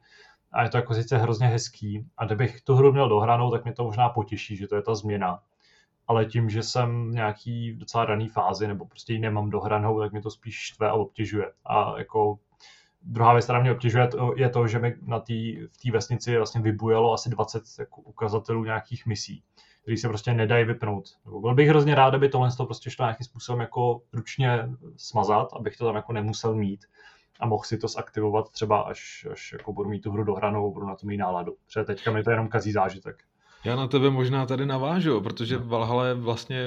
a 0.52 0.62
je 0.62 0.68
to 0.68 0.76
jako 0.76 0.94
sice 0.94 1.18
hrozně 1.18 1.46
hezký. 1.46 2.06
A 2.18 2.24
kdybych 2.24 2.60
tu 2.60 2.74
hru 2.74 2.92
měl 2.92 3.08
dohranou, 3.08 3.50
tak 3.50 3.64
mě 3.64 3.72
to 3.72 3.84
možná 3.84 4.08
potěší, 4.08 4.56
že 4.56 4.66
to 4.66 4.76
je 4.76 4.82
ta 4.82 4.94
změna. 4.94 5.40
Ale 6.08 6.24
tím, 6.24 6.50
že 6.50 6.62
jsem 6.62 7.10
v 7.10 7.14
nějaký 7.14 7.72
docela 7.72 8.04
raný 8.04 8.28
fázi, 8.28 8.68
nebo 8.68 8.86
prostě 8.86 9.12
ji 9.12 9.18
nemám 9.18 9.50
dohranou, 9.50 10.00
tak 10.00 10.12
mě 10.12 10.22
to 10.22 10.30
spíš 10.30 10.54
štve 10.54 10.88
a 10.88 10.92
obtěžuje. 10.92 11.52
A 11.64 11.98
jako 11.98 12.38
druhá 13.06 13.32
věc, 13.32 13.44
která 13.44 13.60
mě 13.60 13.72
obtěžuje, 13.72 14.08
je 14.36 14.48
to, 14.50 14.68
že 14.68 14.78
mi 14.78 14.94
na 15.02 15.20
tý, 15.20 15.66
v 15.66 15.76
té 15.82 15.90
vesnici 15.90 16.36
vlastně 16.36 16.60
vybujelo 16.60 17.12
asi 17.12 17.30
20 17.30 17.62
jako 17.78 18.00
ukazatelů 18.00 18.64
nějakých 18.64 19.06
misí, 19.06 19.42
které 19.82 19.96
se 19.96 20.08
prostě 20.08 20.34
nedají 20.34 20.64
vypnout. 20.64 21.04
Byl 21.40 21.54
bych 21.54 21.68
hrozně 21.68 21.94
rád, 21.94 22.14
aby 22.14 22.28
tohle 22.28 22.50
to 22.56 22.64
prostě 22.66 22.90
šlo 22.90 23.04
nějakým 23.04 23.24
způsobem 23.24 23.60
jako 23.60 24.02
ručně 24.12 24.68
smazat, 24.96 25.52
abych 25.52 25.76
to 25.76 25.86
tam 25.86 25.96
jako 25.96 26.12
nemusel 26.12 26.54
mít 26.54 26.84
a 27.40 27.46
mohl 27.46 27.64
si 27.64 27.78
to 27.78 27.88
zaktivovat 27.88 28.50
třeba 28.50 28.80
až, 28.80 29.26
až 29.32 29.52
jako 29.52 29.72
budu 29.72 29.90
mít 29.90 30.00
tu 30.00 30.10
hru 30.12 30.24
dohranou, 30.24 30.72
budu 30.72 30.86
na 30.86 30.96
to 30.96 31.06
mít 31.06 31.16
náladu. 31.16 31.56
Protože 31.66 31.84
teďka 31.84 32.12
mi 32.12 32.22
to 32.22 32.30
jenom 32.30 32.48
kazí 32.48 32.72
zážitek. 32.72 33.24
Já 33.66 33.76
na 33.76 33.86
tebe 33.86 34.10
možná 34.10 34.46
tady 34.46 34.66
navážu, 34.66 35.20
protože 35.20 35.58
Valhalla 35.58 36.06
je 36.06 36.14
vlastně 36.14 36.64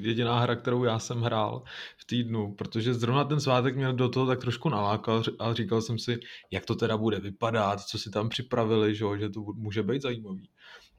jediná 0.00 0.40
hra, 0.40 0.56
kterou 0.56 0.84
já 0.84 0.98
jsem 0.98 1.20
hrál 1.20 1.62
v 1.96 2.04
týdnu, 2.04 2.54
protože 2.54 2.94
zrovna 2.94 3.24
ten 3.24 3.40
svátek 3.40 3.76
měl 3.76 3.92
do 3.92 4.08
toho 4.08 4.26
tak 4.26 4.40
trošku 4.40 4.68
nalákal 4.68 5.22
a 5.38 5.54
říkal 5.54 5.82
jsem 5.82 5.98
si, 5.98 6.18
jak 6.50 6.66
to 6.66 6.74
teda 6.74 6.96
bude 6.96 7.20
vypadat, 7.20 7.80
co 7.80 7.98
si 7.98 8.10
tam 8.10 8.28
připravili, 8.28 8.94
že, 8.94 9.04
že 9.18 9.28
to 9.28 9.40
může 9.40 9.82
být 9.82 10.02
zajímavý. 10.02 10.48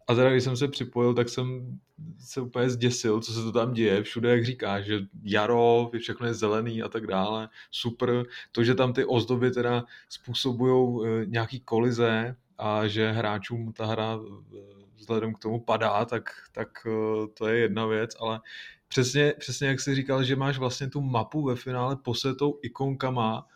A 0.07 0.15
teda, 0.15 0.29
když 0.31 0.43
jsem 0.43 0.57
se 0.57 0.67
připojil, 0.67 1.13
tak 1.13 1.29
jsem 1.29 1.79
se 2.19 2.41
úplně 2.41 2.69
zděsil, 2.69 3.21
co 3.21 3.33
se 3.33 3.43
to 3.43 3.51
tam 3.51 3.73
děje. 3.73 4.03
Všude, 4.03 4.29
jak 4.29 4.45
říkáš, 4.45 4.85
že 4.85 4.99
jaro, 5.23 5.91
všechno 5.99 6.27
je 6.27 6.33
zelený 6.33 6.81
a 6.83 6.89
tak 6.89 7.07
dále. 7.07 7.49
Super. 7.71 8.25
To, 8.51 8.63
že 8.63 8.75
tam 8.75 8.93
ty 8.93 9.05
ozdoby 9.05 9.51
teda 9.51 9.85
způsobují 10.09 10.99
eh, 11.05 11.25
nějaký 11.25 11.59
kolize 11.59 12.35
a 12.57 12.88
že 12.88 13.12
hráčům 13.12 13.73
ta 13.73 13.85
hra 13.85 14.19
eh, 14.19 14.78
vzhledem 14.99 15.33
k 15.33 15.39
tomu 15.39 15.59
padá, 15.59 16.05
tak, 16.05 16.29
tak 16.51 16.69
eh, 16.88 17.27
to 17.33 17.47
je 17.47 17.59
jedna 17.59 17.85
věc, 17.85 18.15
ale 18.19 18.41
přesně, 18.88 19.33
přesně 19.39 19.67
jak 19.67 19.79
jsi 19.79 19.95
říkal, 19.95 20.23
že 20.23 20.35
máš 20.35 20.57
vlastně 20.57 20.89
tu 20.89 21.01
mapu 21.01 21.43
ve 21.43 21.55
finále 21.55 21.95
posetou 21.95 22.59
ikonkama, 22.62 23.47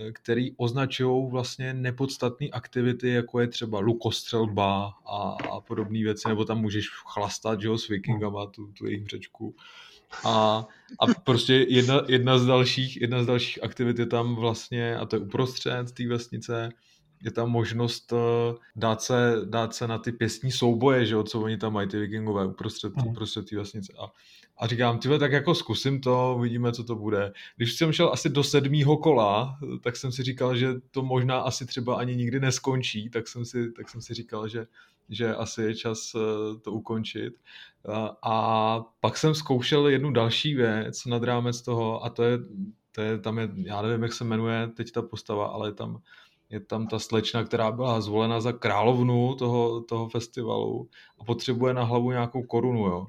eh, 0.00 0.12
který 0.12 0.52
označují 0.56 1.30
vlastně 1.30 1.74
nepodstatné 1.74 2.46
aktivity, 2.52 3.08
jako 3.08 3.40
je 3.40 3.48
třeba 3.48 3.80
lukostřelba 3.80 4.92
a, 5.06 5.36
a 5.52 5.60
podobné 5.60 5.98
věci, 5.98 6.28
nebo 6.28 6.44
tam 6.44 6.60
můžeš 6.60 6.88
chlastat 6.88 7.60
že 7.60 7.68
jo, 7.68 7.78
s 7.78 7.88
vikingama 7.88 8.46
tu, 8.46 8.66
tu 8.66 8.86
jejich 8.86 9.06
řečku. 9.06 9.54
A, 10.24 10.66
a 11.00 11.06
prostě 11.24 11.54
jedna, 11.68 12.02
jedna, 12.08 12.38
z 12.38 12.46
dalších, 12.46 13.00
jedna 13.00 13.22
z 13.22 13.26
dalších 13.26 13.62
aktivit 13.62 13.98
je 13.98 14.06
tam 14.06 14.34
vlastně, 14.34 14.96
a 14.96 15.06
to 15.06 15.16
je 15.16 15.20
uprostřed 15.20 15.92
té 15.92 16.06
vesnice, 16.06 16.68
je 17.24 17.30
tam 17.30 17.50
možnost 17.50 18.12
uh, 18.12 18.18
dát 18.76 19.02
se, 19.02 19.36
dát 19.44 19.74
se 19.74 19.88
na 19.88 19.98
ty 19.98 20.12
pěstní 20.12 20.52
souboje, 20.52 21.06
že 21.06 21.14
jo, 21.14 21.22
co 21.22 21.40
oni 21.40 21.56
tam 21.56 21.72
mají, 21.72 21.88
ty 21.88 21.98
vikingové 21.98 22.46
uprostřed, 22.46 22.96
mm. 22.96 23.06
uprostřed 23.06 23.50
té 23.50 23.56
vesnice. 23.56 23.92
A, 23.98 24.12
a 24.58 24.66
říkám, 24.66 24.98
tyhle, 24.98 25.18
tak 25.18 25.32
jako 25.32 25.54
zkusím 25.54 26.00
to, 26.00 26.34
uvidíme, 26.38 26.72
co 26.72 26.84
to 26.84 26.96
bude. 26.96 27.32
Když 27.56 27.74
jsem 27.74 27.92
šel 27.92 28.10
asi 28.12 28.28
do 28.28 28.44
sedmého 28.44 28.96
kola, 28.96 29.58
tak 29.82 29.96
jsem 29.96 30.12
si 30.12 30.22
říkal, 30.22 30.56
že 30.56 30.74
to 30.90 31.02
možná 31.02 31.40
asi 31.40 31.66
třeba 31.66 31.96
ani 31.96 32.16
nikdy 32.16 32.40
neskončí, 32.40 33.10
tak 33.10 33.28
jsem 33.28 33.44
si, 33.44 33.72
tak 33.72 33.88
jsem 33.88 34.00
si 34.00 34.14
říkal, 34.14 34.48
že, 34.48 34.66
že 35.08 35.34
asi 35.34 35.62
je 35.62 35.74
čas 35.74 36.14
uh, 36.14 36.20
to 36.60 36.72
ukončit. 36.72 37.34
Uh, 37.88 38.08
a 38.22 38.80
pak 39.00 39.16
jsem 39.16 39.34
zkoušel 39.34 39.88
jednu 39.88 40.10
další 40.10 40.54
věc 40.54 41.04
nad 41.04 41.22
rámec 41.22 41.62
toho 41.62 42.04
a 42.04 42.10
to 42.10 42.22
je, 42.22 42.38
to 42.92 43.00
je 43.00 43.18
tam 43.18 43.38
je, 43.38 43.48
já 43.56 43.82
nevím, 43.82 44.02
jak 44.02 44.12
se 44.12 44.24
jmenuje 44.24 44.68
teď 44.76 44.92
ta 44.92 45.02
postava, 45.02 45.46
ale 45.46 45.68
je 45.68 45.72
tam 45.72 46.00
je 46.54 46.60
tam 46.60 46.86
ta 46.86 46.98
slečna, 46.98 47.44
která 47.44 47.72
byla 47.72 48.00
zvolena 48.00 48.40
za 48.40 48.52
královnu 48.52 49.34
toho, 49.34 49.80
toho 49.80 50.08
festivalu 50.08 50.88
a 51.18 51.24
potřebuje 51.24 51.74
na 51.74 51.84
hlavu 51.84 52.10
nějakou 52.10 52.42
korunu, 52.42 52.86
jo. 52.86 53.06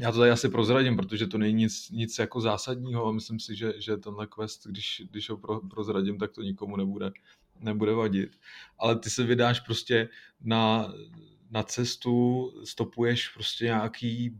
já 0.00 0.12
to 0.12 0.18
tady 0.18 0.30
asi 0.30 0.48
prozradím, 0.48 0.96
protože 0.96 1.26
to 1.26 1.38
není 1.38 1.54
nic, 1.54 1.90
nic 1.90 2.18
jako 2.18 2.40
zásadního 2.40 3.06
a 3.06 3.12
myslím 3.12 3.40
si, 3.40 3.56
že, 3.56 3.72
že 3.78 3.96
tenhle 3.96 4.26
quest, 4.26 4.66
když, 4.66 5.02
když 5.10 5.30
ho 5.30 5.36
pro, 5.36 5.60
prozradím, 5.60 6.18
tak 6.18 6.32
to 6.32 6.42
nikomu 6.42 6.76
nebude, 6.76 7.10
nebude 7.60 7.92
vadit. 7.92 8.30
Ale 8.78 8.98
ty 8.98 9.10
se 9.10 9.24
vydáš 9.24 9.60
prostě 9.60 10.08
na, 10.40 10.92
na 11.50 11.62
cestu, 11.62 12.52
stopuješ 12.64 13.28
prostě 13.28 13.64
nějaký 13.64 14.38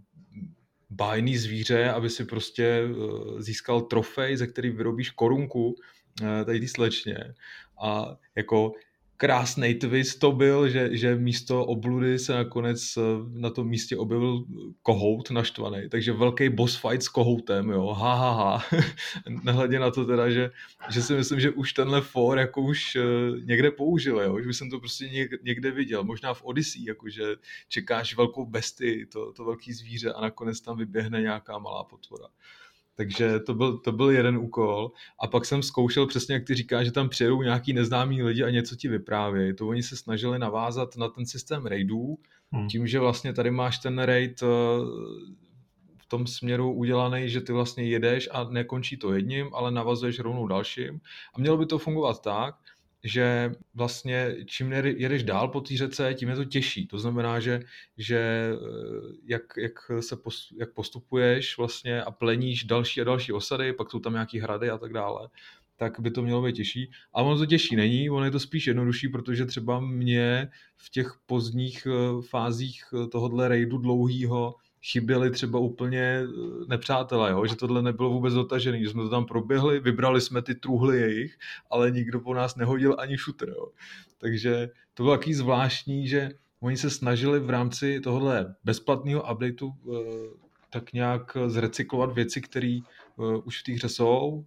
bájný 0.90 1.36
zvíře, 1.36 1.90
aby 1.90 2.10
si 2.10 2.24
prostě 2.24 2.64
eh, 2.64 3.42
získal 3.42 3.80
trofej, 3.80 4.36
ze 4.36 4.46
který 4.46 4.70
vyrobíš 4.70 5.10
korunku 5.10 5.74
eh, 6.22 6.44
tady 6.44 6.60
ty 6.60 6.68
slečně. 6.68 7.34
A 7.82 8.16
jako 8.36 8.72
krásný 9.18 9.74
twist 9.74 10.18
to 10.18 10.32
byl, 10.32 10.68
že, 10.68 10.96
že 10.96 11.16
místo 11.16 11.66
obludy 11.66 12.18
se 12.18 12.34
nakonec 12.34 12.96
eh, 12.96 13.00
na 13.32 13.50
tom 13.50 13.68
místě 13.68 13.96
objevil 13.96 14.44
kohout 14.82 15.30
naštvaný, 15.30 15.88
takže 15.88 16.12
velký 16.12 16.48
boss 16.48 16.76
fight 16.76 17.02
s 17.02 17.08
kohoutem, 17.08 17.70
jo, 17.70 17.86
ha, 17.86 18.14
ha, 18.14 18.32
ha. 18.32 18.64
Nehledě 19.44 19.78
na 19.78 19.90
to 19.90 20.04
teda, 20.04 20.30
že, 20.30 20.50
že 20.90 21.02
si 21.02 21.14
myslím, 21.14 21.40
že 21.40 21.50
už 21.50 21.72
tenhle 21.72 22.00
for 22.00 22.38
jako 22.38 22.62
už 22.62 22.96
uh, 22.96 23.44
někde 23.44 23.70
použil, 23.70 24.20
jo, 24.20 24.40
že 24.40 24.52
jsem 24.52 24.70
to 24.70 24.78
prostě 24.78 25.08
někde, 25.42 25.70
viděl, 25.70 26.04
možná 26.04 26.34
v 26.34 26.44
Odyssey, 26.44 26.84
jakože 26.84 27.22
čekáš 27.68 28.16
velkou 28.16 28.46
bestii, 28.46 29.06
to, 29.06 29.32
to 29.32 29.44
velký 29.44 29.72
zvíře 29.72 30.12
a 30.12 30.20
nakonec 30.20 30.60
tam 30.60 30.78
vyběhne 30.78 31.22
nějaká 31.22 31.58
malá 31.58 31.84
potvora. 31.84 32.28
Takže 32.98 33.40
to 33.40 33.54
byl, 33.54 33.78
to 33.78 33.92
byl 33.92 34.10
jeden 34.10 34.38
úkol. 34.38 34.92
A 35.20 35.26
pak 35.26 35.44
jsem 35.44 35.62
zkoušel 35.62 36.06
přesně, 36.06 36.34
jak 36.34 36.44
ty 36.44 36.54
říkáš, 36.54 36.86
že 36.86 36.92
tam 36.92 37.08
přijedou 37.08 37.42
nějaký 37.42 37.72
neznámí 37.72 38.22
lidi 38.22 38.44
a 38.44 38.50
něco 38.50 38.76
ti 38.76 38.88
vyprávějí. 38.88 39.54
To 39.54 39.68
oni 39.68 39.82
se 39.82 39.96
snažili 39.96 40.38
navázat 40.38 40.96
na 40.96 41.08
ten 41.08 41.26
systém 41.26 41.66
raidů, 41.66 42.18
hmm. 42.52 42.68
tím, 42.68 42.86
že 42.86 42.98
vlastně 42.98 43.32
tady 43.32 43.50
máš 43.50 43.78
ten 43.78 43.98
raid 43.98 44.42
eh, 44.42 44.46
v 45.98 46.06
tom 46.08 46.26
směru 46.26 46.72
udělaný, 46.72 47.28
že 47.28 47.40
ty 47.40 47.52
vlastně 47.52 47.84
jedeš 47.84 48.28
a 48.32 48.44
nekončí 48.44 48.96
to 48.96 49.12
jedním, 49.12 49.54
ale 49.54 49.70
navazuješ 49.70 50.18
rovnou 50.18 50.46
dalším. 50.46 51.00
A 51.34 51.40
mělo 51.40 51.56
by 51.56 51.66
to 51.66 51.78
fungovat 51.78 52.22
tak, 52.22 52.54
že 53.04 53.52
vlastně 53.74 54.36
čím 54.46 54.72
jedeš 54.72 55.22
dál 55.22 55.48
po 55.48 55.60
té 55.60 55.76
řece, 55.76 56.14
tím 56.14 56.28
je 56.28 56.36
to 56.36 56.44
těžší. 56.44 56.86
To 56.86 56.98
znamená, 56.98 57.40
že, 57.40 57.60
že 57.96 58.18
eh, 58.18 59.14
jak, 59.24 59.42
jak, 59.56 59.72
se 60.00 60.16
post, 60.16 60.52
jak 60.58 60.72
postupuješ 60.72 61.58
vlastně 61.58 62.02
a 62.02 62.10
pleníš 62.10 62.64
další 62.64 63.00
a 63.00 63.04
další 63.04 63.32
osady, 63.32 63.72
pak 63.72 63.90
jsou 63.90 63.98
tam 63.98 64.12
nějaký 64.12 64.38
hrady 64.38 64.70
a 64.70 64.78
tak 64.78 64.92
dále, 64.92 65.28
tak 65.76 66.00
by 66.00 66.10
to 66.10 66.22
mělo 66.22 66.42
být 66.42 66.56
těžší. 66.56 66.90
A 67.14 67.22
ono 67.22 67.38
to 67.38 67.46
těžší 67.46 67.76
není, 67.76 68.10
ono 68.10 68.24
je 68.24 68.30
to 68.30 68.40
spíš 68.40 68.66
jednodušší, 68.66 69.08
protože 69.08 69.46
třeba 69.46 69.80
mě 69.80 70.48
v 70.76 70.90
těch 70.90 71.12
pozdních 71.26 71.86
eh, 71.86 72.22
fázích 72.22 72.84
eh, 72.94 73.06
tohohle 73.06 73.48
raidu 73.48 73.78
dlouhýho 73.78 74.54
chyběli 74.82 75.30
třeba 75.30 75.58
úplně 75.58 76.00
eh, 76.00 76.26
nepřátelé, 76.68 77.30
jo? 77.30 77.46
že 77.46 77.56
tohle 77.56 77.82
nebylo 77.82 78.10
vůbec 78.10 78.34
dotažené, 78.34 78.82
že 78.82 78.90
jsme 78.90 79.02
to 79.02 79.08
tam 79.08 79.24
proběhli, 79.24 79.80
vybrali 79.80 80.20
jsme 80.20 80.42
ty 80.42 80.54
truhly 80.54 81.00
jejich, 81.00 81.38
ale 81.70 81.90
nikdo 81.90 82.20
po 82.20 82.34
nás 82.34 82.56
nehodil 82.56 82.96
ani 82.98 83.18
šutr. 83.18 83.48
Jo? 83.48 83.68
Takže 84.18 84.68
to 84.94 85.02
bylo 85.02 85.16
takový 85.16 85.34
zvláštní, 85.34 86.08
že 86.08 86.30
oni 86.60 86.76
se 86.76 86.90
snažili 86.90 87.40
v 87.40 87.50
rámci 87.50 88.00
tohohle 88.00 88.54
bezplatného 88.64 89.32
updateu 89.32 89.66
uh, 89.66 89.96
tak 90.70 90.92
nějak 90.92 91.36
zrecyklovat 91.46 92.12
věci, 92.12 92.40
které 92.40 92.78
uh, 93.16 93.40
už 93.44 93.60
v 93.60 93.64
té 93.64 93.72
hře 93.72 93.88
jsou, 93.88 94.44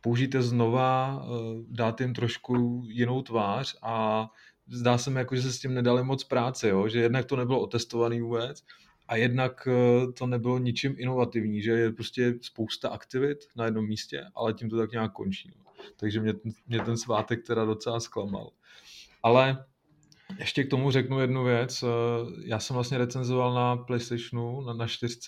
použijte 0.00 0.42
znova, 0.42 1.26
dát 1.68 2.00
jim 2.00 2.14
trošku 2.14 2.84
jinou 2.88 3.22
tvář 3.22 3.76
a 3.82 4.28
zdá 4.68 4.98
se 4.98 5.10
mi, 5.10 5.18
jako, 5.18 5.36
že 5.36 5.42
se 5.42 5.52
s 5.52 5.60
tím 5.60 5.74
nedali 5.74 6.04
moc 6.04 6.24
práce, 6.24 6.68
jo? 6.68 6.88
že 6.88 7.00
jednak 7.00 7.24
to 7.24 7.36
nebylo 7.36 7.60
otestovaný 7.60 8.20
vůbec 8.20 8.64
a 9.08 9.16
jednak 9.16 9.68
eh, 9.70 10.12
to 10.12 10.26
nebylo 10.26 10.58
ničím 10.58 10.94
inovativní, 10.98 11.62
že 11.62 11.70
je 11.70 11.92
prostě 11.92 12.34
spousta 12.40 12.88
aktivit 12.88 13.38
na 13.56 13.64
jednom 13.64 13.86
místě, 13.86 14.24
ale 14.34 14.54
tím 14.54 14.70
to 14.70 14.76
tak 14.76 14.92
nějak 14.92 15.12
končí. 15.12 15.50
No. 15.56 15.64
Takže 15.96 16.20
mě, 16.20 16.34
mě 16.66 16.80
ten 16.80 16.96
svátek 16.96 17.46
teda 17.46 17.64
docela 17.64 18.00
zklamal. 18.00 18.50
Ale 19.22 19.64
ještě 20.38 20.64
k 20.64 20.70
tomu 20.70 20.90
řeknu 20.90 21.20
jednu 21.20 21.44
věc. 21.44 21.82
Eh, 21.82 21.86
já 22.44 22.58
jsem 22.58 22.74
vlastně 22.74 22.98
recenzoval 22.98 23.54
na 23.54 23.76
PlayStationu, 23.76 24.60
na, 24.60 24.72
na 24.72 24.86
4 24.86 25.18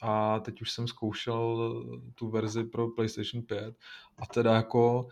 a 0.00 0.40
teď 0.40 0.62
už 0.62 0.70
jsem 0.70 0.88
zkoušel 0.88 1.74
tu 2.14 2.30
verzi 2.30 2.64
pro 2.64 2.88
PlayStation 2.88 3.42
5 3.42 3.74
a 4.18 4.26
teda 4.26 4.54
jako 4.54 5.08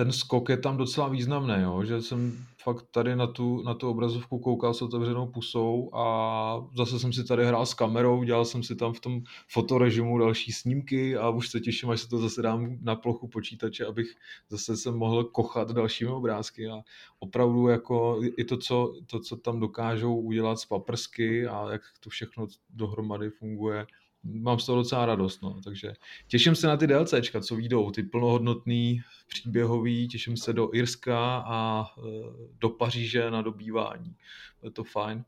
ten 0.00 0.12
skok 0.12 0.48
je 0.48 0.56
tam 0.56 0.76
docela 0.76 1.08
významný, 1.08 1.54
jo? 1.62 1.84
že 1.84 2.02
jsem 2.02 2.46
fakt 2.62 2.86
tady 2.90 3.16
na 3.16 3.26
tu, 3.26 3.62
na 3.62 3.74
tu 3.74 3.88
obrazovku 3.88 4.38
koukal 4.38 4.74
s 4.74 4.82
otevřenou 4.82 5.26
pusou 5.26 5.94
a 5.94 6.66
zase 6.76 6.98
jsem 6.98 7.12
si 7.12 7.24
tady 7.24 7.46
hrál 7.46 7.66
s 7.66 7.74
kamerou, 7.74 8.22
dělal 8.22 8.44
jsem 8.44 8.62
si 8.62 8.76
tam 8.76 8.92
v 8.92 9.00
tom 9.00 9.22
fotorežimu 9.48 10.18
další 10.18 10.52
snímky 10.52 11.16
a 11.16 11.28
už 11.28 11.48
se 11.48 11.60
těším, 11.60 11.90
až 11.90 12.00
se 12.00 12.08
to 12.08 12.18
zase 12.18 12.42
dám 12.42 12.78
na 12.82 12.96
plochu 12.96 13.28
počítače, 13.28 13.86
abych 13.86 14.14
zase 14.50 14.76
se 14.76 14.90
mohl 14.90 15.24
kochat 15.24 15.72
dalšími 15.72 16.10
obrázky 16.10 16.68
a 16.68 16.80
opravdu 17.18 17.68
jako 17.68 18.20
i 18.36 18.44
to, 18.44 18.56
co, 18.56 18.94
to, 19.06 19.20
co 19.20 19.36
tam 19.36 19.60
dokážou 19.60 20.20
udělat 20.20 20.58
z 20.58 20.66
paprsky 20.66 21.46
a 21.46 21.72
jak 21.72 21.82
to 22.00 22.10
všechno 22.10 22.46
dohromady 22.70 23.30
funguje, 23.30 23.86
mám 24.24 24.58
z 24.58 24.66
toho 24.66 24.76
docela 24.76 25.06
radost, 25.06 25.42
no. 25.42 25.60
takže 25.64 25.92
těším 26.28 26.54
se 26.54 26.66
na 26.66 26.76
ty 26.76 26.86
DLCčka, 26.86 27.40
co 27.40 27.56
výjdou, 27.56 27.90
ty 27.90 28.02
plnohodnotný, 28.02 29.02
příběhový, 29.28 30.08
těším 30.08 30.36
se 30.36 30.52
do 30.52 30.74
Irska 30.74 31.44
a 31.46 31.86
e, 31.98 32.02
do 32.60 32.68
Paříže 32.68 33.30
na 33.30 33.42
dobývání, 33.42 34.16
je 34.62 34.70
to 34.70 34.84
fajn. 34.84 35.24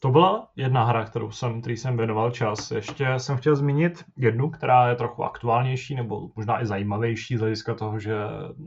To 0.00 0.10
byla 0.10 0.48
jedna 0.56 0.84
hra, 0.84 1.04
kterou 1.04 1.30
jsem, 1.30 1.60
který 1.60 1.76
jsem 1.76 1.96
věnoval 1.96 2.30
čas. 2.30 2.70
Ještě 2.70 3.06
jsem 3.16 3.36
chtěl 3.36 3.56
zmínit 3.56 4.04
jednu, 4.16 4.50
která 4.50 4.88
je 4.88 4.96
trochu 4.96 5.24
aktuálnější 5.24 5.94
nebo 5.94 6.30
možná 6.36 6.62
i 6.62 6.66
zajímavější 6.66 7.36
z 7.36 7.40
hlediska 7.40 7.74
toho, 7.74 7.98
že 7.98 8.14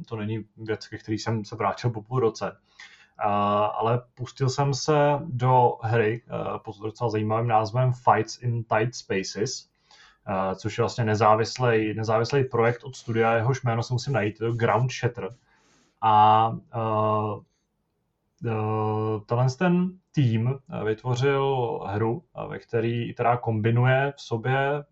to 0.07 0.15
není 0.15 0.45
věc, 0.57 0.87
ke 0.87 0.97
který 0.97 1.17
jsem 1.17 1.45
se 1.45 1.55
vrátil 1.55 1.89
po 1.89 2.01
půl 2.01 2.19
roce 2.19 2.57
ale 3.17 4.01
pustil 4.15 4.49
jsem 4.49 4.73
se 4.73 5.19
do 5.25 5.77
hry 5.81 6.21
uh, 6.31 6.57
pod 6.57 6.79
docela 6.79 7.09
zajímavým 7.09 7.47
názvem 7.47 7.93
Fights 7.93 8.41
in 8.41 8.63
Tight 8.63 8.95
Spaces, 8.95 9.69
uh, 10.29 10.53
což 10.55 10.77
je 10.77 10.81
vlastně 10.81 11.03
nezávislý, 11.03 11.93
nezávislý 11.93 12.43
projekt 12.43 12.83
od 12.83 12.95
studia, 12.95 13.33
jehož 13.33 13.63
jméno 13.63 13.83
se 13.83 13.93
musím 13.93 14.13
najít, 14.13 14.37
to 14.37 14.51
Ground 14.51 14.91
Shatter. 14.91 15.29
A 16.01 16.49
uh, 16.49 17.41
tenhle 19.25 19.49
ten 19.57 19.91
tým 20.11 20.59
vytvořil 20.85 21.79
hru, 21.87 22.23
ve 22.47 22.59
který, 22.59 23.13
která 23.13 23.37
kombinuje 23.37 24.13
v 24.15 24.21
sobě 24.21 24.83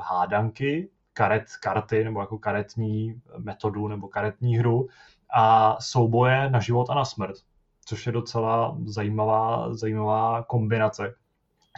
hádanky, 0.00 0.88
karet, 1.12 1.44
karty 1.60 2.04
nebo 2.04 2.20
jako 2.20 2.38
karetní 2.38 3.20
metodu 3.38 3.88
nebo 3.88 4.08
karetní 4.08 4.56
hru 4.56 4.88
a 5.34 5.76
souboje 5.80 6.50
na 6.50 6.60
život 6.60 6.90
a 6.90 6.94
na 6.94 7.04
smrt 7.04 7.36
což 7.84 8.06
je 8.06 8.12
docela 8.12 8.76
zajímavá, 8.84 9.74
zajímavá 9.74 10.42
kombinace, 10.42 11.14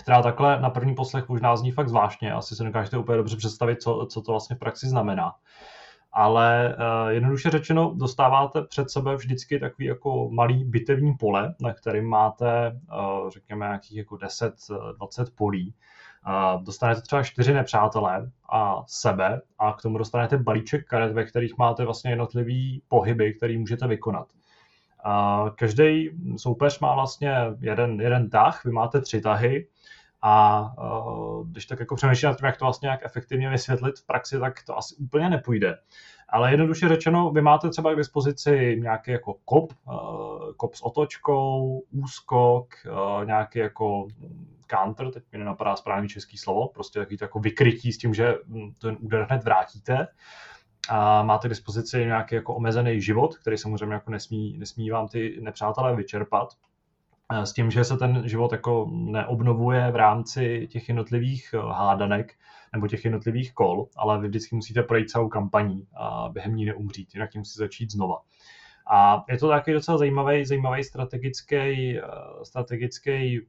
která 0.02 0.22
takhle 0.22 0.60
na 0.60 0.70
první 0.70 0.94
poslech 0.94 1.28
možná 1.28 1.56
zní 1.56 1.72
fakt 1.72 1.88
zvláštně, 1.88 2.32
asi 2.32 2.56
se 2.56 2.64
dokážete 2.64 2.98
úplně 2.98 3.16
dobře 3.16 3.36
představit, 3.36 3.82
co, 3.82 4.06
co 4.10 4.22
to 4.22 4.32
vlastně 4.32 4.56
v 4.56 4.58
praxi 4.58 4.88
znamená. 4.88 5.32
Ale 6.12 6.76
uh, 6.76 7.08
jednoduše 7.08 7.50
řečeno, 7.50 7.94
dostáváte 7.96 8.62
před 8.62 8.90
sebe 8.90 9.16
vždycky 9.16 9.58
takový 9.58 9.86
jako 9.86 10.30
malý 10.30 10.64
bitevní 10.64 11.14
pole, 11.14 11.54
na 11.60 11.74
kterým 11.74 12.04
máte, 12.04 12.80
uh, 13.22 13.30
řekněme, 13.30 13.66
nějakých 13.66 13.96
jako 13.96 14.14
10-20 14.14 15.26
polí. 15.34 15.74
Uh, 16.26 16.62
dostanete 16.62 17.00
třeba 17.00 17.22
čtyři 17.22 17.54
nepřátelé 17.54 18.30
a 18.52 18.82
sebe 18.86 19.40
a 19.58 19.72
k 19.72 19.82
tomu 19.82 19.98
dostanete 19.98 20.38
balíček 20.38 20.86
karet, 20.86 21.12
ve 21.12 21.24
kterých 21.24 21.58
máte 21.58 21.84
vlastně 21.84 22.10
jednotlivý 22.10 22.82
pohyby, 22.88 23.34
který 23.34 23.58
můžete 23.58 23.86
vykonat. 23.86 24.26
A 25.04 25.44
každý 25.54 26.10
soupeř 26.36 26.78
má 26.78 26.94
vlastně 26.94 27.36
jeden, 27.60 28.00
jeden 28.00 28.30
tah, 28.30 28.64
vy 28.64 28.72
máte 28.72 29.00
tři 29.00 29.20
tahy 29.20 29.68
a 30.22 30.64
uh, 30.78 31.48
když 31.48 31.66
tak 31.66 31.80
jako 31.80 31.96
přemýšlím 31.96 32.28
nad 32.28 32.38
tím, 32.38 32.46
jak 32.46 32.56
to 32.56 32.64
vlastně 32.64 32.88
jak 32.88 33.04
efektivně 33.04 33.50
vysvětlit 33.50 33.98
v 33.98 34.06
praxi, 34.06 34.38
tak 34.38 34.62
to 34.62 34.78
asi 34.78 34.94
úplně 34.96 35.30
nepůjde. 35.30 35.78
Ale 36.28 36.50
jednoduše 36.50 36.88
řečeno, 36.88 37.30
vy 37.30 37.42
máte 37.42 37.70
třeba 37.70 37.94
k 37.94 37.96
dispozici 37.96 38.76
nějaký 38.80 39.10
jako 39.10 39.34
kop, 39.44 39.72
uh, 39.86 40.52
kop 40.56 40.74
s 40.74 40.84
otočkou, 40.84 41.82
úskok, 41.90 42.74
uh, 42.86 43.24
nějaký 43.24 43.58
jako 43.58 44.06
counter, 44.70 45.10
teď 45.10 45.24
mi 45.32 45.38
nenapadá 45.38 45.76
správný 45.76 46.08
český 46.08 46.38
slovo, 46.38 46.68
prostě 46.68 46.98
takový 46.98 47.16
to 47.16 47.24
jako 47.24 47.40
vykrytí 47.40 47.92
s 47.92 47.98
tím, 47.98 48.14
že 48.14 48.34
ten 48.80 48.96
úder 49.00 49.26
hned 49.30 49.44
vrátíte 49.44 50.06
a 50.88 51.22
máte 51.22 51.48
k 51.48 51.50
dispozici 51.50 51.98
nějaký 51.98 52.34
jako 52.34 52.54
omezený 52.54 53.00
život, 53.00 53.38
který 53.38 53.58
samozřejmě 53.58 53.94
jako 53.94 54.10
nesmí, 54.10 54.58
nesmí 54.58 54.90
vám 54.90 55.08
ty 55.08 55.38
nepřátelé 55.40 55.96
vyčerpat. 55.96 56.48
S 57.44 57.52
tím, 57.52 57.70
že 57.70 57.84
se 57.84 57.96
ten 57.96 58.28
život 58.28 58.52
jako 58.52 58.86
neobnovuje 58.90 59.90
v 59.90 59.96
rámci 59.96 60.68
těch 60.70 60.88
jednotlivých 60.88 61.54
eh, 61.54 61.58
hádanek 61.58 62.34
nebo 62.72 62.88
těch 62.88 63.04
jednotlivých 63.04 63.52
kol, 63.54 63.88
ale 63.96 64.20
vy 64.20 64.28
vždycky 64.28 64.56
musíte 64.56 64.82
projít 64.82 65.10
celou 65.10 65.28
kampaní 65.28 65.86
a 65.94 66.28
během 66.32 66.56
ní 66.56 66.64
neumřít, 66.64 67.14
jinak 67.14 67.30
tím 67.30 67.40
musí 67.40 67.58
začít 67.58 67.92
znova. 67.92 68.16
A 68.90 69.24
je 69.28 69.38
to 69.38 69.48
taky 69.48 69.72
docela 69.72 69.98
zajímavý, 69.98 70.44
zajímavý 70.44 70.84
strategický, 70.84 71.56
eh, 71.98 72.02
strategický 72.42 73.40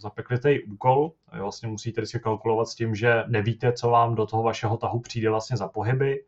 zapeklitý 0.00 0.62
úkol. 0.62 1.12
Vlastně 1.40 1.68
musíte 1.68 2.00
vždycky 2.00 2.20
kalkulovat 2.20 2.68
s 2.68 2.74
tím, 2.74 2.94
že 2.94 3.24
nevíte, 3.26 3.72
co 3.72 3.90
vám 3.90 4.14
do 4.14 4.26
toho 4.26 4.42
vašeho 4.42 4.76
tahu 4.76 5.00
přijde 5.00 5.30
vlastně 5.30 5.56
za 5.56 5.68
pohyby. 5.68 6.24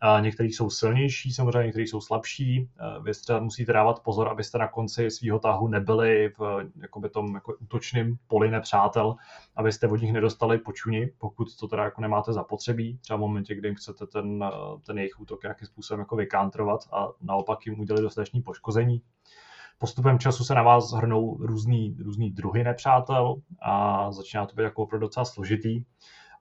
A 0.00 0.20
některý 0.20 0.52
jsou 0.52 0.70
silnější, 0.70 1.32
samozřejmě 1.32 1.66
některý 1.66 1.86
jsou 1.86 2.00
slabší. 2.00 2.68
Vy 3.02 3.12
třeba 3.12 3.40
musíte 3.40 3.72
dávat 3.72 4.02
pozor, 4.02 4.28
abyste 4.28 4.58
na 4.58 4.68
konci 4.68 5.10
svého 5.10 5.38
tahu 5.38 5.68
nebyli 5.68 6.32
v 6.38 6.70
jakoby 6.82 7.08
tom 7.08 7.34
jako 7.34 7.54
útočným 7.60 8.18
poli 8.26 8.50
nepřátel, 8.50 9.16
abyste 9.56 9.88
od 9.88 9.96
nich 9.96 10.12
nedostali 10.12 10.58
počuni, 10.58 11.10
pokud 11.18 11.56
to 11.56 11.68
teda 11.68 11.84
jako 11.84 12.00
nemáte 12.00 12.32
zapotřebí, 12.32 12.98
třeba 12.98 13.16
v 13.16 13.20
momentě, 13.20 13.54
kdy 13.54 13.68
jim 13.68 13.74
chcete 13.74 14.06
ten, 14.06 14.44
ten 14.86 14.98
jejich 14.98 15.20
útok 15.20 15.42
nějakým 15.42 15.66
způsobem 15.66 16.00
jako 16.00 16.16
vykantrovat 16.16 16.80
a 16.92 17.08
naopak 17.20 17.66
jim 17.66 17.80
udělat 17.80 18.00
dostatečné 18.00 18.40
poškození. 18.42 19.02
Postupem 19.78 20.18
času 20.18 20.44
se 20.44 20.54
na 20.54 20.62
vás 20.62 20.92
hrnou 20.92 21.36
různý, 21.40 21.96
různý 22.02 22.30
druhy 22.30 22.64
nepřátel 22.64 23.36
a 23.62 24.12
začíná 24.12 24.46
to 24.46 24.56
být 24.56 24.62
jako 24.62 24.82
opravdu 24.82 25.06
docela 25.06 25.24
složitý 25.24 25.84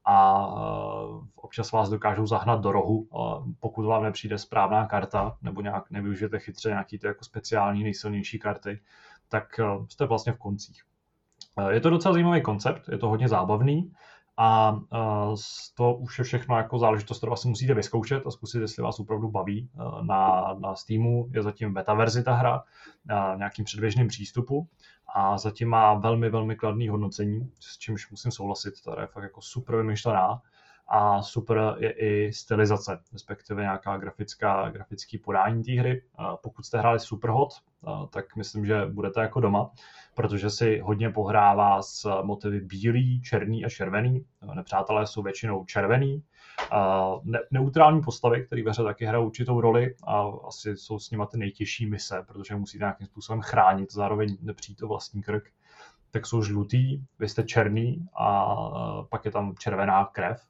a 0.09 0.47
uh, 0.47 1.23
občas 1.35 1.71
vás 1.71 1.89
dokážou 1.89 2.27
zahnat 2.27 2.61
do 2.61 2.71
rohu, 2.71 2.97
uh, 2.99 3.47
pokud 3.59 3.85
vám 3.85 4.03
nepřijde 4.03 4.37
správná 4.37 4.85
karta 4.85 5.37
nebo 5.41 5.61
nějak 5.61 5.91
nevyužijete 5.91 6.39
chytře 6.39 6.69
nějaký 6.69 6.99
ty 6.99 7.07
jako 7.07 7.23
speciální 7.23 7.83
nejsilnější 7.83 8.39
karty, 8.39 8.79
tak 9.29 9.59
uh, 9.59 9.85
jste 9.87 10.05
vlastně 10.05 10.33
v 10.33 10.37
koncích. 10.37 10.81
Je 11.69 11.81
to 11.81 11.89
docela 11.89 12.13
zajímavý 12.13 12.41
koncept, 12.41 12.89
je 12.91 12.97
to 12.97 13.09
hodně 13.09 13.27
zábavný 13.27 13.91
a 14.37 14.79
to 15.75 15.93
už 15.93 16.17
je 16.19 16.23
všechno 16.23 16.57
jako 16.57 16.79
záležitost, 16.79 17.17
kterou 17.17 17.33
asi 17.33 17.47
musíte 17.47 17.73
vyzkoušet 17.73 18.27
a 18.27 18.31
zkusit, 18.31 18.59
jestli 18.59 18.83
vás 18.83 18.99
opravdu 18.99 19.31
baví. 19.31 19.69
Na, 20.01 20.53
na 20.59 20.75
Steamu 20.75 21.29
je 21.33 21.43
zatím 21.43 21.73
beta 21.73 21.93
verzi 21.93 22.23
ta 22.23 22.33
hra, 22.33 22.63
na 23.05 23.35
nějakým 23.35 23.65
předběžným 23.65 24.07
přístupu 24.07 24.67
a 25.13 25.37
zatím 25.37 25.69
má 25.69 25.93
velmi, 25.93 26.29
velmi 26.29 26.55
kladný 26.55 26.89
hodnocení, 26.89 27.51
s 27.59 27.77
čímž 27.77 28.11
musím 28.11 28.31
souhlasit, 28.31 28.73
ta 28.85 29.01
je 29.01 29.07
fakt 29.07 29.23
jako 29.23 29.41
super 29.41 29.75
vymyšlená 29.75 30.41
a 30.87 31.21
super 31.21 31.75
je 31.77 31.91
i 31.91 32.33
stylizace, 32.33 32.99
respektive 33.13 33.61
nějaká 33.61 33.97
grafická, 33.97 34.69
grafický 34.69 35.17
podání 35.17 35.63
té 35.63 35.71
hry. 35.71 36.03
Pokud 36.43 36.65
jste 36.65 36.79
hráli 36.79 36.99
Superhot, 36.99 37.53
tak 38.09 38.35
myslím, 38.35 38.65
že 38.65 38.85
budete 38.85 39.21
jako 39.21 39.39
doma, 39.39 39.71
protože 40.15 40.49
si 40.49 40.79
hodně 40.79 41.09
pohrává 41.09 41.81
s 41.81 42.21
motivy 42.21 42.59
bílý, 42.59 43.21
černý 43.21 43.65
a 43.65 43.69
červený. 43.69 44.25
Nepřátelé 44.53 45.07
jsou 45.07 45.21
většinou 45.21 45.65
červený. 45.65 46.23
Ne- 47.23 47.39
neutrální 47.51 48.01
postavy, 48.01 48.45
které 48.45 48.63
ve 48.63 48.71
hře 48.71 48.83
taky 48.83 49.05
hrajou 49.05 49.25
určitou 49.25 49.61
roli 49.61 49.95
a 50.03 50.23
asi 50.47 50.77
jsou 50.77 50.99
s 50.99 51.11
nimi 51.11 51.23
ty 51.31 51.37
nejtěžší 51.37 51.85
mise, 51.85 52.23
protože 52.27 52.55
musíte 52.55 52.83
nějakým 52.83 53.07
způsobem 53.07 53.41
chránit, 53.41 53.93
zároveň 53.93 54.37
nepřijít 54.41 54.83
o 54.83 54.87
vlastní 54.87 55.23
krk 55.23 55.43
tak 56.11 56.25
jsou 56.25 56.41
žlutý, 56.41 57.01
vy 57.19 57.29
jste 57.29 57.43
černý 57.43 58.07
a 58.19 58.55
pak 59.09 59.25
je 59.25 59.31
tam 59.31 59.55
červená 59.59 60.05
krev 60.05 60.41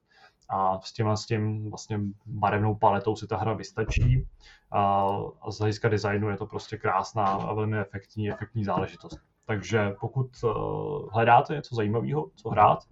a 0.50 0.80
s 0.80 0.94
tím, 0.94 1.08
s 1.08 1.26
tím 1.26 1.70
vlastně 1.70 2.00
barevnou 2.26 2.76
paletou 2.76 3.16
si 3.16 3.28
ta 3.28 3.38
hra 3.38 3.54
vystačí 3.54 4.28
a, 4.72 5.08
z 5.50 5.60
hlediska 5.60 5.90
designu 5.90 6.30
je 6.30 6.38
to 6.38 6.46
prostě 6.46 6.78
krásná 6.78 7.26
a 7.26 7.54
velmi 7.54 7.80
efektní, 7.80 8.32
efektní 8.32 8.64
záležitost. 8.64 9.20
Takže 9.46 9.96
pokud 10.00 10.28
uh, 10.44 11.10
hledáte 11.14 11.54
něco 11.54 11.76
zajímavého, 11.76 12.30
co 12.36 12.50
hrát, 12.50 12.84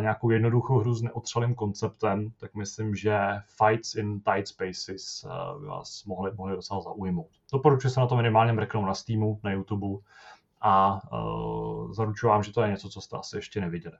nějakou 0.00 0.30
jednoduchou 0.30 0.78
hru 0.78 0.94
s 0.94 1.02
neotřelým 1.02 1.54
konceptem, 1.54 2.30
tak 2.40 2.54
myslím, 2.54 2.94
že 2.94 3.18
Fights 3.64 3.94
in 3.94 4.20
Tight 4.20 4.48
Spaces 4.48 5.24
uh, 5.24 5.60
by 5.60 5.66
vás 5.66 6.04
mohli, 6.04 6.30
mohli 6.36 6.56
docela 6.56 6.80
zaujmout. 6.80 7.30
Doporučuji 7.52 7.90
se 7.90 8.00
na 8.00 8.06
to 8.06 8.16
minimálně 8.16 8.52
mrknout 8.52 8.86
na 8.86 8.94
Steamu, 8.94 9.40
na 9.42 9.52
YouTube 9.52 9.86
a 10.60 11.00
uh, 11.12 11.92
zaručuji 11.92 12.28
vám, 12.28 12.42
že 12.42 12.52
to 12.52 12.62
je 12.62 12.70
něco, 12.70 12.88
co 12.88 13.00
jste 13.00 13.16
asi 13.16 13.36
ještě 13.36 13.60
neviděli. 13.60 13.96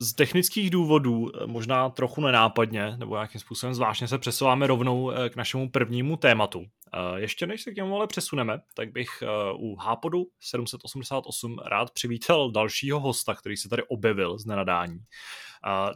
Z 0.00 0.14
technických 0.14 0.70
důvodů, 0.70 1.30
eh, 1.34 1.46
možná 1.46 1.90
trochu 1.90 2.20
nenápadně, 2.20 2.96
nebo 2.96 3.14
nějakým 3.14 3.40
způsobem 3.40 3.74
zvláštně 3.74 4.08
se 4.08 4.18
přesouváme 4.18 4.66
rovnou 4.66 5.10
eh, 5.10 5.30
k 5.30 5.36
našemu 5.36 5.70
prvnímu 5.70 6.16
tématu. 6.16 6.66
Eh, 6.94 7.20
ještě 7.20 7.46
než 7.46 7.62
se 7.62 7.70
k 7.72 7.76
němu 7.76 7.96
ale 7.96 8.06
přesuneme, 8.06 8.60
tak 8.74 8.92
bych 8.92 9.08
u 9.56 9.76
Hápodu 9.76 10.26
788 10.40 11.58
rád 11.64 11.90
přivítal 11.90 12.50
dalšího 12.50 13.00
hosta, 13.00 13.34
který 13.34 13.56
se 13.56 13.68
tady 13.68 13.82
objevil 13.82 14.38
z 14.38 14.46
nenadání. 14.46 14.98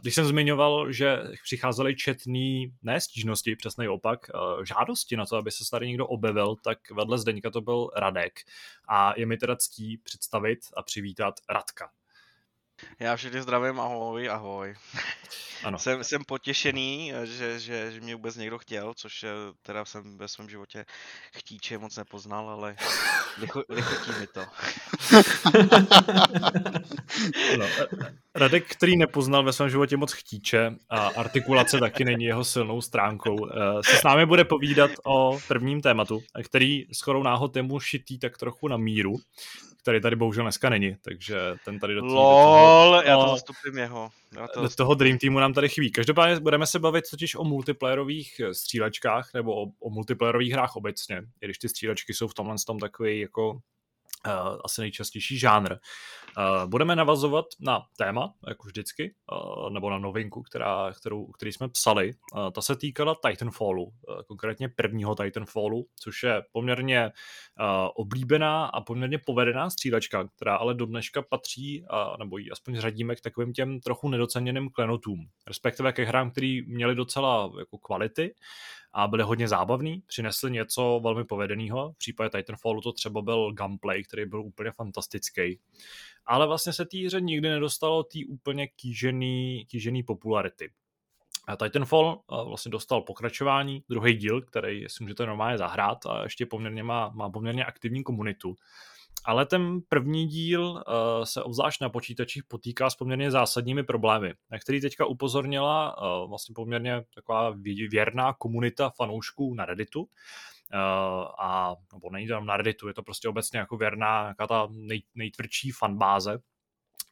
Když 0.01 0.15
jsem 0.15 0.25
zmiňoval, 0.25 0.91
že 0.91 1.19
přicházely 1.43 1.95
četný, 1.95 2.73
ne 2.81 3.01
stížnosti, 3.01 3.55
přesný 3.55 3.87
opak, 3.87 4.19
žádosti 4.63 5.17
na 5.17 5.25
to, 5.25 5.35
aby 5.35 5.51
se 5.51 5.63
tady 5.71 5.87
někdo 5.87 6.07
objevil, 6.07 6.55
tak 6.63 6.91
vedle 6.91 7.17
Zdeňka 7.17 7.49
to 7.49 7.61
byl 7.61 7.89
Radek. 7.95 8.39
A 8.89 9.13
je 9.19 9.25
mi 9.25 9.37
teda 9.37 9.55
ctí 9.55 9.97
představit 9.97 10.59
a 10.77 10.83
přivítat 10.83 11.35
Radka. 11.49 11.89
Já 12.99 13.15
všechny 13.15 13.41
zdravím, 13.41 13.79
ahoj, 13.79 14.29
ahoj. 14.29 14.75
Ano. 15.63 15.79
jsem, 15.79 16.03
jsem 16.03 16.23
potěšený, 16.23 17.13
že, 17.23 17.59
že, 17.59 17.91
že 17.91 18.01
mě 18.01 18.15
vůbec 18.15 18.35
někdo 18.35 18.57
chtěl, 18.57 18.93
což 18.93 19.25
teda 19.61 19.85
jsem 19.85 20.17
ve 20.17 20.27
svém 20.27 20.49
životě 20.49 20.85
chtíče 21.31 21.77
moc 21.77 21.97
nepoznal, 21.97 22.49
ale 22.49 22.75
lichotí 23.69 24.11
mi 24.19 24.27
to. 24.27 24.41
no, 27.57 27.65
Radek, 28.35 28.71
který 28.71 28.97
nepoznal 28.97 29.43
ve 29.43 29.53
svém 29.53 29.69
životě 29.69 29.97
moc 29.97 30.11
chtíče 30.11 30.75
a 30.89 31.07
artikulace 31.07 31.79
taky 31.79 32.05
není 32.05 32.25
jeho 32.25 32.43
silnou 32.43 32.81
stránkou, 32.81 33.47
eh, 33.47 33.53
se 33.85 33.97
s 33.97 34.03
námi 34.03 34.25
bude 34.25 34.43
povídat 34.45 34.91
o 35.05 35.39
prvním 35.47 35.81
tématu, 35.81 36.23
který 36.43 36.85
s 36.93 37.01
chorou 37.01 37.23
náhod 37.23 37.55
je 37.55 37.61
mu 37.61 37.79
šitý 37.79 38.19
tak 38.19 38.37
trochu 38.37 38.67
na 38.67 38.77
míru 38.77 39.15
který 39.81 40.01
tady 40.01 40.15
bohužel 40.15 40.43
dneska 40.43 40.69
není, 40.69 40.95
takže 41.01 41.37
ten 41.65 41.79
tady 41.79 41.95
do, 41.95 42.05
LOL, 42.05 42.91
do 42.91 43.01
toho, 43.01 43.09
já 43.09 43.17
to 43.17 43.31
zastupím 43.31 43.77
jeho. 43.77 44.09
Já 44.35 44.47
to 44.47 44.61
do 44.61 44.69
toho 44.69 44.95
Dream 44.95 45.17
Teamu 45.17 45.39
nám 45.39 45.53
tady 45.53 45.69
chybí. 45.69 45.91
Každopádně 45.91 46.39
budeme 46.39 46.67
se 46.67 46.79
bavit 46.79 47.05
totiž 47.11 47.35
o 47.35 47.43
multiplayerových 47.43 48.39
eh, 48.39 48.53
střílečkách 48.53 49.29
nebo 49.33 49.63
o, 49.63 49.65
o 49.79 49.89
multiplayerových 49.89 50.53
hrách 50.53 50.75
obecně, 50.75 51.21
i 51.41 51.45
když 51.45 51.57
ty 51.57 51.69
střílečky 51.69 52.13
jsou 52.13 52.27
v 52.27 52.33
tomhle 52.33 52.55
tom 52.67 52.79
takový 52.79 53.19
jako 53.19 53.51
uh, 53.51 53.59
asi 54.65 54.81
nejčastější 54.81 55.39
žánr. 55.39 55.75
Uh, 56.37 56.69
budeme 56.69 56.95
navazovat 56.95 57.45
na 57.59 57.85
téma, 57.97 58.33
jako 58.47 58.67
vždycky, 58.67 59.15
uh, 59.31 59.69
nebo 59.69 59.89
na 59.89 59.97
novinku, 59.97 60.41
která, 60.41 60.93
kterou, 60.99 61.25
který 61.25 61.51
jsme 61.51 61.69
psali. 61.69 62.13
Uh, 62.33 62.51
ta 62.51 62.61
se 62.61 62.75
týkala 62.75 63.15
Titanfallu, 63.27 63.91
konkrétně 64.27 64.69
prvního 64.69 65.15
Titanfallu, 65.15 65.87
což 65.99 66.23
je 66.23 66.43
poměrně 66.51 67.11
oblíbená 67.95 68.65
a 68.65 68.81
poměrně 68.81 69.17
povedená 69.17 69.69
střílečka, 69.69 70.27
která 70.35 70.55
ale 70.55 70.73
do 70.73 70.85
dneška 70.85 71.21
patří, 71.21 71.85
nebo 72.19 72.37
ji 72.37 72.51
aspoň 72.51 72.79
řadíme 72.79 73.15
k 73.15 73.21
takovým 73.21 73.53
těm 73.53 73.79
trochu 73.79 74.09
nedoceněným 74.09 74.69
klenotům, 74.69 75.27
respektive 75.47 75.93
ke 75.93 76.05
hrám, 76.05 76.31
který 76.31 76.61
měli 76.61 76.95
docela 76.95 77.51
jako 77.59 77.77
kvality, 77.77 78.35
a 78.93 79.07
byly 79.07 79.23
hodně 79.23 79.47
zábavný, 79.47 80.03
přinesli 80.07 80.51
něco 80.51 80.99
velmi 81.03 81.25
povedeného. 81.25 81.91
V 81.91 81.97
případě 81.97 82.29
Titanfallu 82.29 82.81
to 82.81 82.91
třeba 82.91 83.21
byl 83.21 83.51
gameplay, 83.53 84.03
který 84.03 84.25
byl 84.25 84.41
úplně 84.41 84.71
fantastický. 84.71 85.59
Ale 86.25 86.47
vlastně 86.47 86.73
se 86.73 86.85
té 86.85 86.97
hře 87.05 87.21
nikdy 87.21 87.49
nedostalo 87.49 88.03
té 88.03 88.19
úplně 88.27 88.67
kýžený, 88.67 89.65
kýžený 89.69 90.03
popularity. 90.03 90.71
Titanfall 91.63 92.21
vlastně 92.47 92.71
dostal 92.71 93.01
pokračování, 93.01 93.83
druhý 93.89 94.13
díl, 94.13 94.41
který 94.41 94.85
si 94.87 95.03
můžete 95.03 95.25
normálně 95.25 95.57
zahrát 95.57 96.05
a 96.05 96.23
ještě 96.23 96.45
poměrně 96.45 96.83
má, 96.83 97.09
má 97.09 97.29
poměrně 97.29 97.65
aktivní 97.65 98.03
komunitu. 98.03 98.55
Ale 99.25 99.45
ten 99.45 99.79
první 99.89 100.27
díl 100.27 100.61
uh, 100.61 100.81
se 101.23 101.43
obzvlášť 101.43 101.81
na 101.81 101.89
počítačích 101.89 102.43
potýká 102.43 102.89
s 102.89 102.95
poměrně 102.95 103.31
zásadními 103.31 103.83
problémy, 103.83 104.33
na 104.51 104.59
který 104.59 104.81
teďka 104.81 105.05
upozornila 105.05 105.97
uh, 105.97 106.29
vlastně 106.29 106.53
poměrně 106.53 107.03
taková 107.15 107.55
věrná 107.91 108.33
komunita 108.33 108.89
fanoušků 108.89 109.53
na 109.55 109.65
Redditu. 109.65 110.01
Uh, 110.01 110.07
a, 111.39 111.75
nebo 111.93 112.09
není 112.09 112.27
to 112.27 112.39
na 112.39 112.57
Redditu, 112.57 112.87
je 112.87 112.93
to 112.93 113.03
prostě 113.03 113.29
obecně 113.29 113.59
jako 113.59 113.77
věrná, 113.77 114.27
jaká 114.27 114.47
ta 114.47 114.67
nej, 114.71 115.03
nejtvrdší 115.15 115.71
fanbáze 115.71 116.39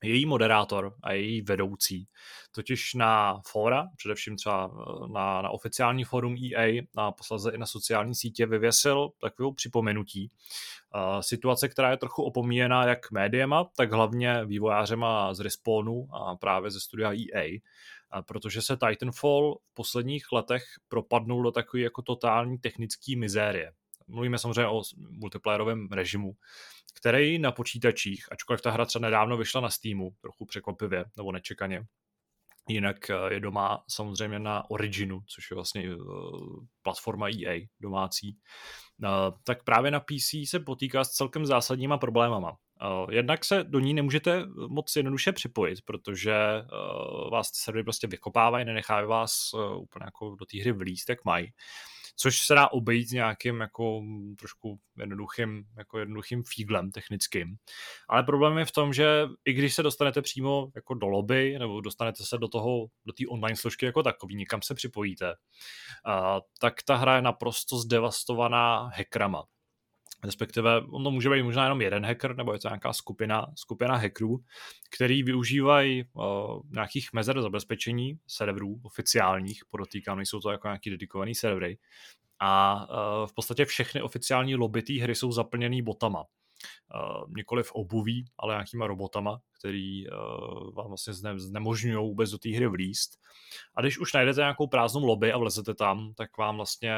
její 0.03 0.25
moderátor 0.25 0.95
a 1.03 1.13
její 1.13 1.41
vedoucí. 1.41 2.07
Totiž 2.51 2.93
na 2.93 3.41
fóra, 3.47 3.87
především 3.97 4.35
třeba 4.35 4.71
eh, 4.71 5.07
na, 5.13 5.41
na 5.41 5.49
oficiální 5.49 6.03
fórum 6.03 6.35
EA 6.35 6.81
a 6.97 7.11
posledně 7.11 7.55
i 7.55 7.57
na 7.57 7.65
sociální 7.65 8.15
sítě 8.15 8.45
vyvěsil 8.45 9.09
takovou 9.21 9.53
připomenutí. 9.53 10.31
Uh, 10.95 11.19
situace, 11.19 11.69
která 11.69 11.91
je 11.91 11.97
trochu 11.97 12.23
opomíjená 12.23 12.87
jak 12.87 13.11
médiema, 13.11 13.69
tak 13.77 13.91
hlavně 13.91 14.45
vývojářema 14.45 15.33
z 15.33 15.39
Respawnu 15.39 16.07
a 16.15 16.35
právě 16.35 16.71
ze 16.71 16.79
studia 16.79 17.11
EA, 17.13 17.59
protože 18.27 18.61
se 18.61 18.77
Titanfall 18.77 19.59
v 19.71 19.73
posledních 19.73 20.31
letech 20.31 20.63
propadnul 20.87 21.43
do 21.43 21.51
takové 21.51 21.83
jako 21.83 22.01
totální 22.01 22.57
technické 22.57 23.15
mizérie. 23.17 23.71
Mluvíme 24.09 24.37
samozřejmě 24.37 24.67
o 24.67 24.81
multiplayerovém 25.09 25.87
režimu, 25.91 26.33
který 26.93 27.39
na 27.39 27.51
počítačích, 27.51 28.25
ačkoliv 28.31 28.61
ta 28.61 28.71
hra 28.71 28.85
třeba 28.85 29.07
nedávno 29.07 29.37
vyšla 29.37 29.61
na 29.61 29.69
Steamu, 29.69 30.11
trochu 30.21 30.45
překvapivě 30.45 31.05
nebo 31.17 31.31
nečekaně, 31.31 31.85
Jinak 32.69 33.09
eh, 33.09 33.33
je 33.33 33.39
doma 33.39 33.83
samozřejmě 33.89 34.39
na 34.39 34.69
Originu, 34.69 35.21
což 35.27 35.51
je 35.51 35.55
vlastně 35.55 35.83
eh, 35.91 35.95
platforma 36.81 37.27
EA 37.27 37.59
domácí. 37.79 38.37
Tak 39.43 39.63
právě 39.63 39.91
na 39.91 39.99
PC 39.99 40.49
se 40.49 40.59
potýká 40.59 41.03
s 41.03 41.09
celkem 41.09 41.45
zásadníma 41.45 41.97
problémama. 41.97 42.57
Jednak 43.11 43.45
se 43.45 43.63
do 43.63 43.79
ní 43.79 43.93
nemůžete 43.93 44.45
moc 44.67 44.95
jednoduše 44.95 45.31
připojit, 45.31 45.79
protože 45.85 46.33
vás 47.31 47.51
ty 47.51 47.57
servery 47.57 47.83
prostě 47.83 48.07
vykopávají, 48.07 48.65
nenechávají 48.65 49.07
vás 49.07 49.31
úplně 49.77 50.05
jako 50.05 50.35
do 50.39 50.45
té 50.45 50.61
hry 50.61 50.71
vlíst, 50.71 51.09
jak 51.09 51.25
mají 51.25 51.53
což 52.21 52.45
se 52.45 52.53
dá 52.53 52.67
obejít 52.67 53.11
nějakým 53.11 53.61
jako 53.61 54.01
trošku 54.39 54.79
jednoduchým, 54.97 55.63
jako 55.77 55.99
jednoduchým 55.99 56.43
fíglem 56.43 56.91
technickým. 56.91 57.55
Ale 58.09 58.23
problém 58.23 58.57
je 58.57 58.65
v 58.65 58.71
tom, 58.71 58.93
že 58.93 59.27
i 59.45 59.53
když 59.53 59.75
se 59.75 59.83
dostanete 59.83 60.21
přímo 60.21 60.71
jako 60.75 60.93
do 60.93 61.07
lobby, 61.07 61.59
nebo 61.59 61.81
dostanete 61.81 62.23
se 62.23 62.37
do 62.37 62.47
toho, 62.47 62.87
do 63.05 63.13
té 63.13 63.23
online 63.29 63.55
složky 63.55 63.85
jako 63.85 64.03
takový, 64.03 64.35
někam 64.35 64.61
se 64.61 64.75
připojíte, 64.75 65.33
a, 66.05 66.41
tak 66.59 66.73
ta 66.83 66.95
hra 66.95 67.15
je 67.15 67.21
naprosto 67.21 67.77
zdevastovaná 67.77 68.91
hackrama 68.95 69.43
respektive 70.23 70.81
on 70.81 71.03
to 71.03 71.11
může 71.11 71.29
být 71.29 71.43
možná 71.43 71.63
jenom 71.63 71.81
jeden 71.81 72.05
hacker, 72.05 72.35
nebo 72.35 72.53
je 72.53 72.59
to 72.59 72.67
nějaká 72.67 72.93
skupina, 72.93 73.47
skupina 73.55 73.95
hackerů, 73.95 74.43
který 74.95 75.23
využívají 75.23 76.03
uh, 76.13 76.23
nějakých 76.71 77.13
mezer 77.13 77.41
zabezpečení 77.41 78.19
serverů 78.27 78.79
oficiálních, 78.83 79.63
podotýkám, 79.69 80.17
nejsou 80.17 80.39
to 80.39 80.51
jako 80.51 80.67
nějaký 80.67 80.89
dedikovaný 80.89 81.35
servery, 81.35 81.77
a 82.39 82.85
uh, 82.89 83.27
v 83.27 83.33
podstatě 83.33 83.65
všechny 83.65 84.01
oficiální 84.01 84.55
lobby 84.55 84.81
té 84.81 84.93
hry 84.93 85.15
jsou 85.15 85.31
zaplněný 85.31 85.81
botama. 85.81 86.25
Uh, 86.95 87.33
nikoliv 87.35 87.71
obuví, 87.71 88.25
ale 88.37 88.53
nějakýma 88.53 88.87
robotama, 88.87 89.39
který 89.59 90.09
uh, 90.09 90.73
vám 90.73 90.87
vlastně 90.87 91.13
zne, 91.13 91.39
znemožňují 91.39 91.95
vůbec 91.95 92.31
do 92.31 92.37
té 92.37 92.49
hry 92.49 92.67
vlíst. 92.67 93.19
A 93.75 93.81
když 93.81 93.99
už 93.99 94.13
najdete 94.13 94.41
nějakou 94.41 94.67
prázdnou 94.67 95.05
lobby 95.05 95.33
a 95.33 95.37
vlezete 95.37 95.73
tam, 95.73 96.13
tak 96.13 96.37
vám 96.37 96.55
vlastně, 96.55 96.93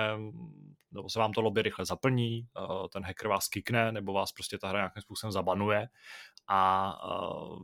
nebo 0.92 1.10
se 1.10 1.20
vám 1.20 1.32
to 1.32 1.42
lobby 1.42 1.62
rychle 1.62 1.86
zaplní, 1.86 2.48
uh, 2.60 2.88
ten 2.88 3.04
hacker 3.04 3.28
vás 3.28 3.48
kikne, 3.48 3.92
nebo 3.92 4.14
vás 4.14 4.32
prostě 4.32 4.58
ta 4.58 4.70
hra 4.70 4.80
nějakým 4.80 5.02
způsobem 5.02 5.32
zabanuje 5.32 5.88
a 6.54 6.94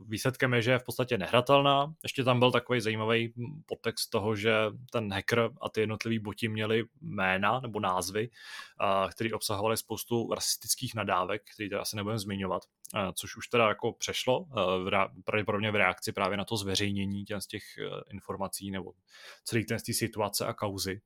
výsledkem 0.06 0.54
je, 0.54 0.62
že 0.62 0.70
je 0.70 0.78
v 0.78 0.84
podstatě 0.84 1.18
nehratelná. 1.18 1.94
Ještě 2.02 2.24
tam 2.24 2.38
byl 2.38 2.52
takový 2.52 2.80
zajímavý 2.80 3.32
podtext 3.66 4.10
toho, 4.10 4.36
že 4.36 4.54
ten 4.92 5.12
hacker 5.12 5.50
a 5.60 5.68
ty 5.68 5.80
jednotlivý 5.80 6.18
boti 6.18 6.48
měli 6.48 6.84
jména 7.00 7.60
nebo 7.60 7.80
názvy, 7.80 8.30
které 9.10 9.30
obsahovaly 9.32 9.76
spoustu 9.76 10.34
rasistických 10.34 10.94
nadávek, 10.94 11.42
které 11.54 11.68
teda 11.68 11.80
asi 11.80 11.96
nebudeme 11.96 12.18
zmiňovat, 12.18 12.62
což 13.14 13.36
už 13.36 13.48
teda 13.48 13.68
jako 13.68 13.92
přešlo, 13.92 14.46
pravděpodobně 15.24 15.70
v 15.70 15.76
reakci 15.76 16.12
právě 16.12 16.36
na 16.36 16.44
to 16.44 16.56
zveřejnění 16.56 17.24
těch, 17.24 17.42
z 17.42 17.46
těch 17.46 17.62
e, 17.78 17.82
informací 18.10 18.70
nebo 18.70 18.92
celý 19.44 19.64
ten 19.64 19.78
z 19.78 19.82
té 19.82 19.92
situace 19.92 20.46
a 20.46 20.52
kauzy. 20.52 21.00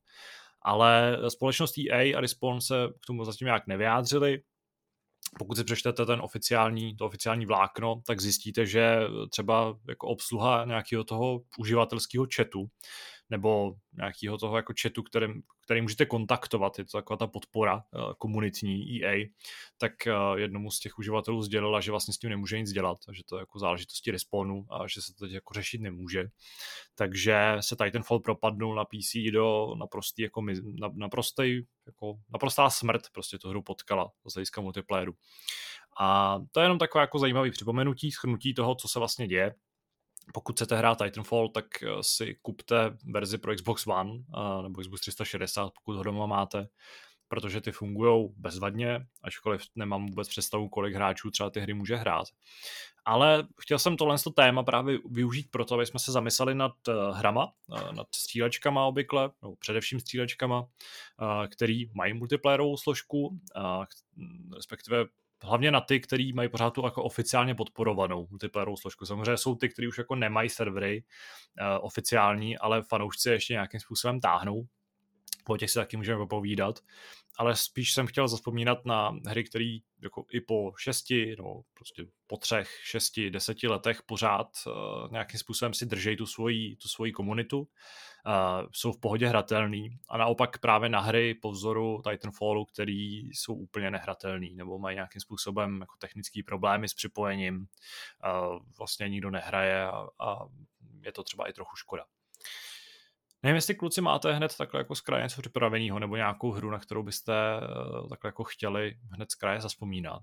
Ale 0.63 1.19
společnost 1.29 1.75
EA 1.79 2.19
a 2.19 2.21
Respawn 2.21 2.61
se 2.61 2.75
k 3.03 3.07
tomu 3.07 3.25
zatím 3.25 3.47
nějak 3.47 3.67
nevyjádřili, 3.67 4.43
pokud 5.39 5.57
si 5.57 5.65
přečtete 5.65 6.07
ten 6.07 6.21
oficiální, 6.21 6.97
to 6.97 7.07
oficiální 7.07 7.47
vlákno, 7.47 8.03
tak 8.07 8.21
zjistíte, 8.21 8.67
že 8.67 9.01
třeba 9.31 9.79
jako 9.89 10.07
obsluha 10.07 10.65
nějakého 10.65 11.05
toho 11.05 11.41
uživatelského 11.59 12.27
chatu 12.37 12.67
nebo 13.33 13.75
nějakého 13.93 14.39
toho 14.39 14.57
jako 14.57 14.73
chatu, 14.83 15.03
kterým, 15.03 15.43
který 15.61 15.83
můžete 15.83 16.07
kontaktovat, 16.07 16.79
je 16.79 16.85
to 16.85 16.99
taková 16.99 17.17
ta 17.17 17.27
podpora 17.27 17.75
uh, 17.75 18.13
komunitní 18.19 19.05
EA, 19.05 19.27
tak 19.79 19.93
uh, 20.07 20.39
jednomu 20.39 20.71
z 20.71 20.81
těch 20.81 20.99
uživatelů 20.99 21.43
sdělila, 21.43 21.81
že 21.81 21.91
vlastně 21.91 22.15
s 22.15 22.19
tím 22.19 22.31
nemůže 22.31 22.61
nic 22.61 22.73
dělat, 22.73 22.99
že 23.13 23.23
to 23.25 23.37
je 23.37 23.41
jako 23.41 23.59
záležitosti 23.59 24.11
respawnu 24.11 24.67
a 24.71 24.89
že 24.89 25.03
se 25.03 25.15
to 25.15 25.25
teď 25.25 25.33
jako 25.33 25.55
řešit 25.55 25.81
nemůže. 25.81 26.25
Takže 26.95 27.57
se 27.61 27.77
Titanfall 27.77 28.21
propadnul 28.21 28.75
na 28.75 28.85
PC 28.85 29.33
do 29.33 29.75
naprostý, 29.79 30.23
jako, 30.23 30.43
na, 30.81 30.91
naprostý, 30.95 31.61
jako, 31.87 32.15
naprostá 32.33 32.71
smrt 32.71 33.03
prostě 33.13 33.39
tu 33.39 33.49
hru 33.49 33.63
potkala 33.63 34.11
z 34.29 34.35
hlediska 34.35 34.61
multiplayeru. 34.61 35.15
A 36.01 36.39
to 36.53 36.61
je 36.61 36.65
jenom 36.65 36.79
takové 36.79 37.03
jako 37.03 37.19
zajímavé 37.19 37.51
připomenutí, 37.51 38.13
schrnutí 38.13 38.55
toho, 38.55 38.75
co 38.75 38.89
se 38.89 38.99
vlastně 38.99 39.27
děje 39.27 39.55
pokud 40.35 40.57
chcete 40.57 40.77
hrát 40.77 40.99
Titanfall, 40.99 41.49
tak 41.49 41.83
eh, 41.83 41.89
si 42.01 42.37
kupte 42.43 42.97
verzi 43.05 43.39
pro 43.39 43.55
Xbox 43.55 43.87
One 43.87 44.11
uh, 44.11 44.63
nebo 44.63 44.81
Xbox 44.81 45.01
360, 45.01 45.73
pokud 45.75 45.97
ho 45.97 46.03
doma 46.03 46.27
máte, 46.27 46.69
protože 47.29 47.61
ty 47.61 47.73
fungují 47.73 48.29
bezvadně, 48.37 49.07
ačkoliv 49.23 49.63
nemám 49.75 50.07
vůbec 50.07 50.29
představu, 50.29 50.69
kolik 50.69 50.95
hráčů 50.95 51.31
třeba 51.31 51.51
ty 51.51 51.61
hry 51.61 51.75
může 51.75 51.97
hrát. 51.97 52.27
Ale 53.05 53.49
chtěl 53.61 53.79
jsem 53.79 53.97
tohle 53.97 54.17
téma 54.35 54.63
právě 54.63 54.99
využít 55.11 55.51
proto, 55.51 55.75
aby 55.75 55.87
jsme 55.87 56.01
se 56.01 56.13
zamysleli 56.13 56.55
nad 56.55 56.73
uh, 56.89 56.95
hrama, 57.17 57.53
nad 57.97 58.07
střílečkama 58.15 58.85
obvykle, 58.85 59.31
nebo 59.43 59.57
především 59.57 60.01
střílečkama, 60.01 60.67
který 61.51 61.91
mají 61.95 62.13
multiplayerovou 62.15 62.77
složku, 62.77 63.41
respektive 64.57 65.07
hlavně 65.43 65.71
na 65.71 65.81
ty, 65.81 66.01
který 66.01 66.33
mají 66.33 66.49
pořád 66.49 66.71
tu 66.71 66.85
jako 66.85 67.03
oficiálně 67.03 67.55
podporovanou 67.55 68.27
multiplayerovou 68.31 68.77
složku. 68.77 69.07
Samozřejmě 69.07 69.37
jsou 69.37 69.55
ty, 69.55 69.69
kteří 69.69 69.89
už 69.89 69.99
jako 69.99 70.15
nemají 70.15 70.49
servery 70.49 71.05
uh, 71.61 71.87
oficiální, 71.87 72.59
ale 72.59 72.83
fanoušci 72.83 73.31
ještě 73.31 73.53
nějakým 73.53 73.81
způsobem 73.81 74.21
táhnou. 74.21 74.67
O 75.49 75.57
těch 75.57 75.71
si 75.71 75.79
taky 75.79 75.97
můžeme 75.97 76.19
popovídat. 76.19 76.81
Ale 77.39 77.57
spíš 77.57 77.93
jsem 77.93 78.07
chtěl 78.07 78.29
zaspomínat 78.29 78.85
na 78.85 79.17
hry, 79.27 79.45
které 79.45 79.79
jako 80.03 80.25
i 80.33 80.41
po 80.41 80.73
šesti, 80.77 81.35
nebo 81.37 81.63
prostě 81.75 82.07
po 82.27 82.37
třech, 82.37 82.81
šesti, 82.83 83.31
deseti 83.31 83.69
letech 83.69 84.03
pořád 84.03 84.49
uh, 84.67 85.13
nějakým 85.13 85.41
způsobem 85.41 85.75
si 85.75 85.87
držejí 85.87 86.17
tu 86.17 86.27
svoji, 86.27 86.77
tu 86.77 86.89
svoji 86.89 87.13
komunitu, 87.13 87.59
uh, 87.61 87.67
jsou 88.73 88.93
v 88.93 89.01
pohodě 89.01 89.29
hratelný 89.29 89.99
a 90.09 90.17
naopak 90.17 90.59
právě 90.59 90.89
na 90.89 91.01
hry 91.01 91.35
po 91.35 91.51
vzoru 91.51 92.03
Titanfallu, 92.11 92.65
který 92.65 93.19
jsou 93.19 93.55
úplně 93.55 93.91
nehratelný 93.91 94.55
nebo 94.55 94.79
mají 94.79 94.95
nějakým 94.95 95.21
způsobem 95.21 95.81
jako 95.81 95.97
technické 95.99 96.41
problémy 96.47 96.89
s 96.89 96.95
připojením, 96.95 97.57
uh, 97.57 98.59
vlastně 98.79 99.09
nikdo 99.09 99.31
nehraje 99.31 99.83
a, 99.87 100.07
a 100.19 100.39
je 101.03 101.13
to 101.13 101.23
třeba 101.23 101.49
i 101.49 101.53
trochu 101.53 101.77
škoda. 101.77 102.05
Nevím, 103.43 103.57
jestli 103.57 103.75
kluci 103.75 104.01
máte 104.01 104.33
hned 104.33 104.57
takhle 104.57 104.81
jako 104.81 104.95
z 104.95 105.01
kraje 105.01 105.23
něco 105.23 105.41
připraveného, 105.41 105.99
nebo 105.99 106.17
nějakou 106.17 106.51
hru, 106.51 106.71
na 106.71 106.79
kterou 106.79 107.03
byste 107.03 107.33
takhle 108.11 108.29
jako 108.29 108.45
chtěli 108.45 108.99
hned 109.11 109.31
z 109.31 109.35
kraje 109.35 109.61
zaspomínat. 109.61 110.23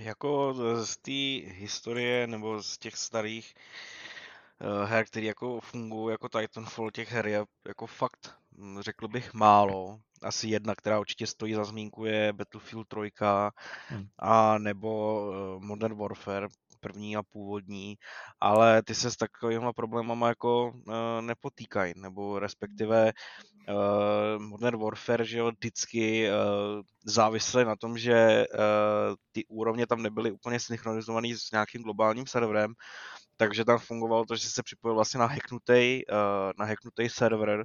Jako 0.00 0.54
z 0.84 0.96
té 0.96 1.50
historie 1.52 2.26
nebo 2.26 2.62
z 2.62 2.78
těch 2.78 2.96
starých 2.96 3.54
uh, 4.60 4.88
her, 4.88 5.04
které 5.04 5.26
jako 5.26 5.60
fungují 5.60 6.12
jako 6.12 6.28
Titanfall, 6.28 6.90
těch 6.90 7.12
her 7.12 7.26
je 7.26 7.44
jako 7.68 7.86
fakt, 7.86 8.34
hm, 8.58 8.80
řekl 8.80 9.08
bych, 9.08 9.34
málo. 9.34 10.00
Asi 10.22 10.48
jedna, 10.48 10.74
která 10.74 11.00
určitě 11.00 11.26
stojí 11.26 11.54
za 11.54 11.64
zmínku, 11.64 12.04
je 12.04 12.32
Battlefield 12.32 12.88
3 12.88 12.98
hmm. 13.88 14.08
a 14.18 14.58
nebo 14.58 15.20
uh, 15.28 15.62
Modern 15.62 15.96
Warfare, 15.96 16.48
první 16.82 17.16
a 17.16 17.22
původní, 17.22 17.96
ale 18.40 18.82
ty 18.82 18.94
se 18.94 19.10
s 19.10 19.16
takovými 19.16 19.66
problémama 19.76 20.28
jako 20.28 20.72
uh, 20.74 20.94
nepotýkají, 21.20 21.94
nebo 21.96 22.38
respektive 22.38 23.12
uh, 23.68 24.42
Modern 24.42 24.78
Warfare, 24.82 25.24
že 25.24 25.38
jo, 25.38 25.50
vždycky 25.50 26.28
uh, 26.28 26.34
závisely 27.04 27.64
na 27.64 27.76
tom, 27.76 27.98
že 27.98 28.46
uh, 28.54 29.14
ty 29.32 29.46
úrovně 29.46 29.86
tam 29.86 30.02
nebyly 30.02 30.30
úplně 30.30 30.60
synchronizované 30.60 31.28
s 31.36 31.50
nějakým 31.50 31.82
globálním 31.82 32.26
serverem, 32.26 32.74
takže 33.36 33.64
tam 33.64 33.78
fungovalo 33.78 34.24
to, 34.24 34.36
že 34.36 34.50
se 34.50 34.62
připojil 34.62 34.94
vlastně 34.94 35.20
na 35.20 35.26
hacknutý, 35.26 36.02
uh, 36.06 36.52
na 36.58 36.64
hacknutý 36.64 37.08
server, 37.08 37.64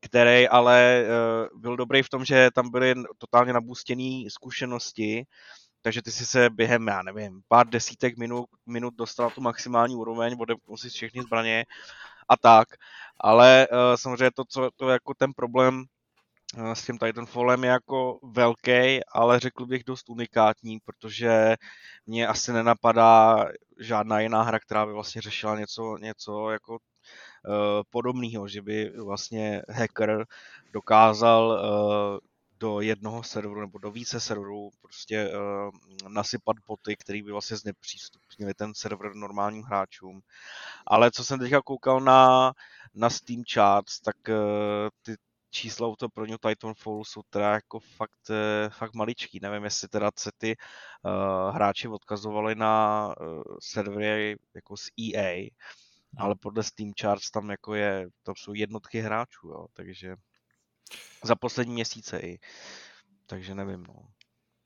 který 0.00 0.48
ale 0.48 1.04
uh, 1.52 1.60
byl 1.60 1.76
dobrý 1.76 2.02
v 2.02 2.08
tom, 2.08 2.24
že 2.24 2.48
tam 2.54 2.70
byly 2.70 2.94
totálně 3.18 3.52
nabůstěné 3.52 4.24
zkušenosti 4.28 5.24
takže 5.82 6.02
ty 6.02 6.10
si 6.12 6.26
se 6.26 6.50
během, 6.50 6.88
já 6.88 7.02
nevím, 7.02 7.42
pár 7.48 7.68
desítek 7.68 8.16
minut, 8.18 8.46
minut 8.66 8.94
dostal 8.94 9.30
tu 9.30 9.40
maximální 9.40 9.96
úroveň, 9.96 10.36
odepnul 10.40 10.76
si 10.76 10.88
všechny 10.88 11.22
zbraně 11.22 11.64
a 12.28 12.36
tak. 12.36 12.68
Ale 13.20 13.68
uh, 13.72 13.78
samozřejmě 13.96 14.30
to, 14.30 14.44
co 14.44 14.70
to 14.76 14.88
jako 14.88 15.14
ten 15.14 15.32
problém 15.32 15.84
uh, 16.58 16.72
s 16.72 16.86
tím 16.86 16.98
Titanfallem 16.98 17.64
je 17.64 17.70
jako 17.70 18.18
velký, 18.22 19.00
ale 19.12 19.40
řekl 19.40 19.66
bych 19.66 19.84
dost 19.84 20.10
unikátní, 20.10 20.78
protože 20.84 21.56
mě 22.06 22.26
asi 22.26 22.52
nenapadá 22.52 23.46
žádná 23.80 24.20
jiná 24.20 24.42
hra, 24.42 24.58
která 24.58 24.86
by 24.86 24.92
vlastně 24.92 25.22
řešila 25.22 25.58
něco, 25.58 25.96
něco 25.98 26.50
jako 26.50 26.72
uh, 26.72 27.82
podobného, 27.90 28.48
že 28.48 28.62
by 28.62 28.90
vlastně 29.04 29.62
hacker 29.68 30.26
dokázal 30.72 31.48
uh, 31.48 32.29
do 32.60 32.80
jednoho 32.80 33.22
serveru 33.22 33.60
nebo 33.60 33.78
do 33.78 33.90
více 33.90 34.20
serverů 34.20 34.70
prostě 34.80 35.28
uh, 35.28 35.70
nasypat 36.08 36.56
boty, 36.66 36.96
který 36.96 37.22
by 37.22 37.32
vlastně 37.32 37.56
znepřístupnili 37.56 38.54
ten 38.54 38.74
server 38.74 39.14
normálním 39.14 39.62
hráčům. 39.62 40.20
Ale 40.86 41.10
co 41.10 41.24
jsem 41.24 41.38
teďka 41.38 41.62
koukal 41.62 42.00
na, 42.00 42.52
na 42.94 43.10
Steam 43.10 43.42
Charts, 43.52 44.00
tak 44.00 44.16
uh, 44.28 44.34
ty 45.02 45.14
čísla 45.50 45.88
u 45.88 45.96
toho 45.96 46.10
prvního 46.10 46.38
Titanfallu 46.38 47.04
jsou 47.04 47.22
teda 47.30 47.52
jako 47.52 47.80
fakt, 47.80 48.30
uh, 48.30 48.70
fakt 48.70 48.94
maličký. 48.94 49.38
Nevím, 49.42 49.64
jestli 49.64 49.88
teda 49.88 50.10
se 50.18 50.30
ty 50.38 50.56
uh, 50.56 51.54
hráči 51.54 51.88
odkazovali 51.88 52.54
na 52.54 53.06
uh, 53.20 53.42
servery 53.60 54.36
jako 54.54 54.76
z 54.76 54.88
EA, 55.00 55.50
ale 56.18 56.34
podle 56.40 56.62
Steam 56.62 56.92
Charts 57.00 57.30
tam 57.30 57.50
jako 57.50 57.74
je, 57.74 58.08
to 58.22 58.32
jsou 58.36 58.54
jednotky 58.54 59.00
hráčů, 59.00 59.48
jo, 59.48 59.66
takže 59.74 60.16
za 61.24 61.34
poslední 61.34 61.74
měsíce 61.74 62.18
i, 62.18 62.38
takže 63.26 63.54
nevím, 63.54 63.82
no. 63.88 63.94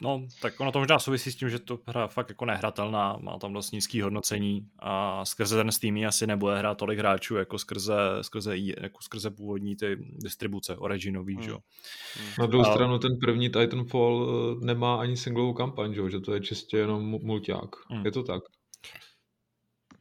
No, 0.03 0.27
tak 0.43 0.61
ono 0.61 0.73
to 0.73 0.79
možná 0.79 0.99
souvisí 0.99 1.33
s 1.33 1.37
tím, 1.37 1.51
že 1.51 1.59
to 1.59 1.79
hra 1.87 2.07
fakt 2.07 2.29
jako 2.29 2.45
nehratelná, 2.45 3.17
má 3.21 3.39
tam 3.39 3.53
dost 3.53 3.73
nízký 3.73 4.01
hodnocení 4.01 4.67
a 4.79 5.25
skrze 5.25 5.57
ten 5.57 5.73
Steam 5.73 6.07
asi 6.07 6.27
nebude 6.27 6.59
hrát 6.59 6.79
tolik 6.79 6.99
hráčů 6.99 7.37
jako 7.37 7.59
skrze, 7.59 7.97
skrze, 8.23 8.57
jako 8.57 9.03
skrze 9.03 9.31
původní 9.31 9.77
ty 9.77 9.97
distribuce 10.23 10.77
Originový, 10.77 11.35
hmm. 11.35 11.43
že 11.43 11.51
Hmm. 11.51 12.31
Na 12.39 12.47
druhou 12.47 12.67
a... 12.67 12.73
stranu 12.73 12.99
ten 12.99 13.17
první 13.21 13.51
Titanfall 13.51 14.29
eh, 14.63 14.65
nemá 14.67 14.97
ani 14.97 15.17
singlovou 15.17 15.53
kampaň, 15.53 15.95
že, 15.95 16.11
že 16.11 16.21
to 16.21 16.35
je 16.35 16.41
čistě 16.41 16.77
jenom 16.77 17.03
multiák. 17.03 17.71
Hmm. 17.91 18.05
Je 18.05 18.13
to 18.13 18.23
tak? 18.23 18.43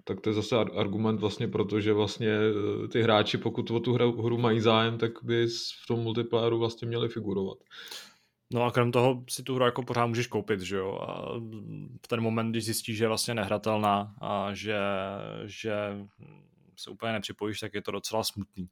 Tak 0.04 0.22
to 0.22 0.30
je 0.30 0.34
zase 0.34 0.56
argument 0.56 1.20
vlastně 1.20 1.48
proto, 1.48 1.82
že 1.82 1.94
vlastně 1.94 2.30
eh, 2.30 2.88
ty 2.88 3.02
hráči, 3.02 3.38
pokud 3.38 3.72
o 3.72 3.80
tu 3.80 3.94
hru, 3.94 4.22
hru 4.22 4.38
mají 4.38 4.60
zájem, 4.60 4.98
tak 4.98 5.12
by 5.24 5.48
v 5.84 5.88
tom 5.88 6.00
multiplayeru 6.00 6.60
vlastně 6.60 6.88
měli 6.88 7.10
figurovat. 7.10 7.58
No 8.54 8.64
a 8.64 8.72
krom 8.72 8.92
toho 8.92 9.24
si 9.30 9.44
tu 9.44 9.56
hru 9.56 9.66
jako 9.66 9.84
pořád 9.84 10.06
můžeš 10.06 10.28
koupit, 10.28 10.62
že 10.62 10.76
jo. 10.76 11.00
A 11.02 11.40
v 12.04 12.08
ten 12.08 12.22
moment, 12.22 12.52
když 12.52 12.66
zjistíš, 12.66 12.98
že 12.98 13.04
je 13.04 13.08
vlastně 13.08 13.34
nehratelná 13.34 14.16
a 14.22 14.54
že, 14.54 14.78
že 15.46 15.74
se 16.78 16.90
úplně 16.90 17.14
nepřipojíš, 17.14 17.60
tak 17.60 17.74
je 17.74 17.82
to 17.82 17.92
docela 17.92 18.24
smutný. 18.24 18.70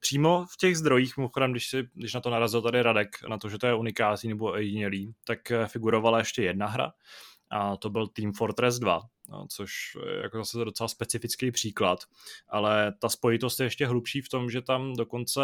Přímo 0.00 0.46
v 0.52 0.56
těch 0.56 0.78
zdrojích, 0.78 1.16
mimochodem, 1.16 1.50
když, 1.50 1.68
si, 1.68 1.88
když 1.94 2.14
na 2.14 2.20
to 2.20 2.30
narazil 2.30 2.62
tady 2.62 2.82
Radek, 2.82 3.08
na 3.28 3.38
to, 3.38 3.48
že 3.48 3.58
to 3.58 3.66
je 3.66 3.74
unikátní 3.74 4.28
nebo 4.28 4.56
jedinělý, 4.56 5.14
tak 5.24 5.52
figurovala 5.66 6.18
ještě 6.18 6.42
jedna 6.42 6.66
hra, 6.66 6.92
a 7.50 7.76
to 7.76 7.90
byl 7.90 8.06
Team 8.06 8.32
Fortress 8.32 8.78
2, 8.78 9.00
no, 9.28 9.46
což 9.50 9.72
je 10.06 10.22
jako 10.22 10.38
zase 10.38 10.64
docela 10.64 10.88
specifický 10.88 11.50
příklad, 11.50 11.98
ale 12.48 12.92
ta 12.98 13.08
spojitost 13.08 13.60
je 13.60 13.66
ještě 13.66 13.86
hlubší 13.86 14.20
v 14.20 14.28
tom, 14.28 14.50
že 14.50 14.62
tam 14.62 14.96
dokonce 14.96 15.40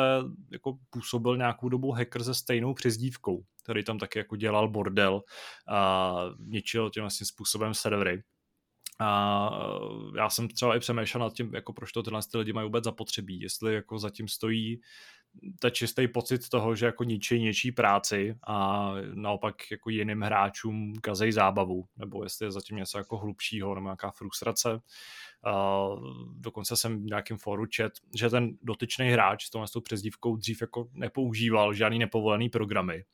jako 0.53 0.79
působil 0.91 1.37
nějakou 1.37 1.69
dobu 1.69 1.93
hacker 1.93 2.25
se 2.25 2.35
stejnou 2.35 2.75
přezdívkou, 2.75 3.45
který 3.63 3.85
tam 3.85 3.99
taky 3.99 4.19
jako 4.19 4.37
dělal 4.37 4.69
bordel 4.69 5.23
a 5.69 6.15
ničil 6.39 6.91
tím 6.91 7.03
vlastně 7.03 7.27
způsobem 7.27 7.75
servery. 7.75 8.23
A 9.01 9.51
já 10.17 10.31
jsem 10.31 10.49
třeba 10.49 10.77
i 10.77 10.81
přemýšlel 10.81 11.21
nad 11.21 11.33
tím, 11.33 11.55
jako 11.55 11.73
proč 11.73 11.93
to 11.93 12.03
tyhle 12.03 12.21
ty 12.33 12.39
lidi 12.39 12.53
mají 12.53 12.65
vůbec 12.65 12.85
zapotřebí, 12.85 13.41
jestli 13.41 13.75
jako 13.75 13.99
zatím 13.99 14.29
stojí 14.29 14.81
ta 15.61 15.71
čistý 15.71 16.09
pocit 16.09 16.49
toho, 16.49 16.75
že 16.75 16.87
jako 16.87 17.05
ničí 17.05 17.41
něčí 17.41 17.73
práci 17.73 18.39
a 18.47 18.91
naopak 19.15 19.71
jako 19.71 19.91
jiným 19.91 20.23
hráčům 20.23 20.95
kazej 21.01 21.33
zábavu, 21.33 21.85
nebo 21.97 22.25
jestli 22.25 22.47
je 22.47 22.51
zatím 22.51 22.77
něco 22.77 22.99
jako 22.99 23.19
hlubšího, 23.19 23.75
nebo 23.75 23.87
nějaká 23.87 24.11
frustrace. 24.11 24.73
Uh, 24.75 24.81
dokonce 26.35 26.77
jsem 26.77 27.03
v 27.03 27.05
nějakém 27.05 27.39
fóru 27.39 27.67
čet, 27.67 27.93
že 28.17 28.31
ten 28.31 28.57
dotyčný 28.63 29.11
hráč 29.11 29.45
s 29.45 29.51
tou 29.51 29.81
přezdívkou 29.81 30.37
dřív 30.37 30.61
jako 30.61 30.89
nepoužíval 30.93 31.75
žádný 31.75 31.99
nepovolený 31.99 32.49
programy, 32.49 33.05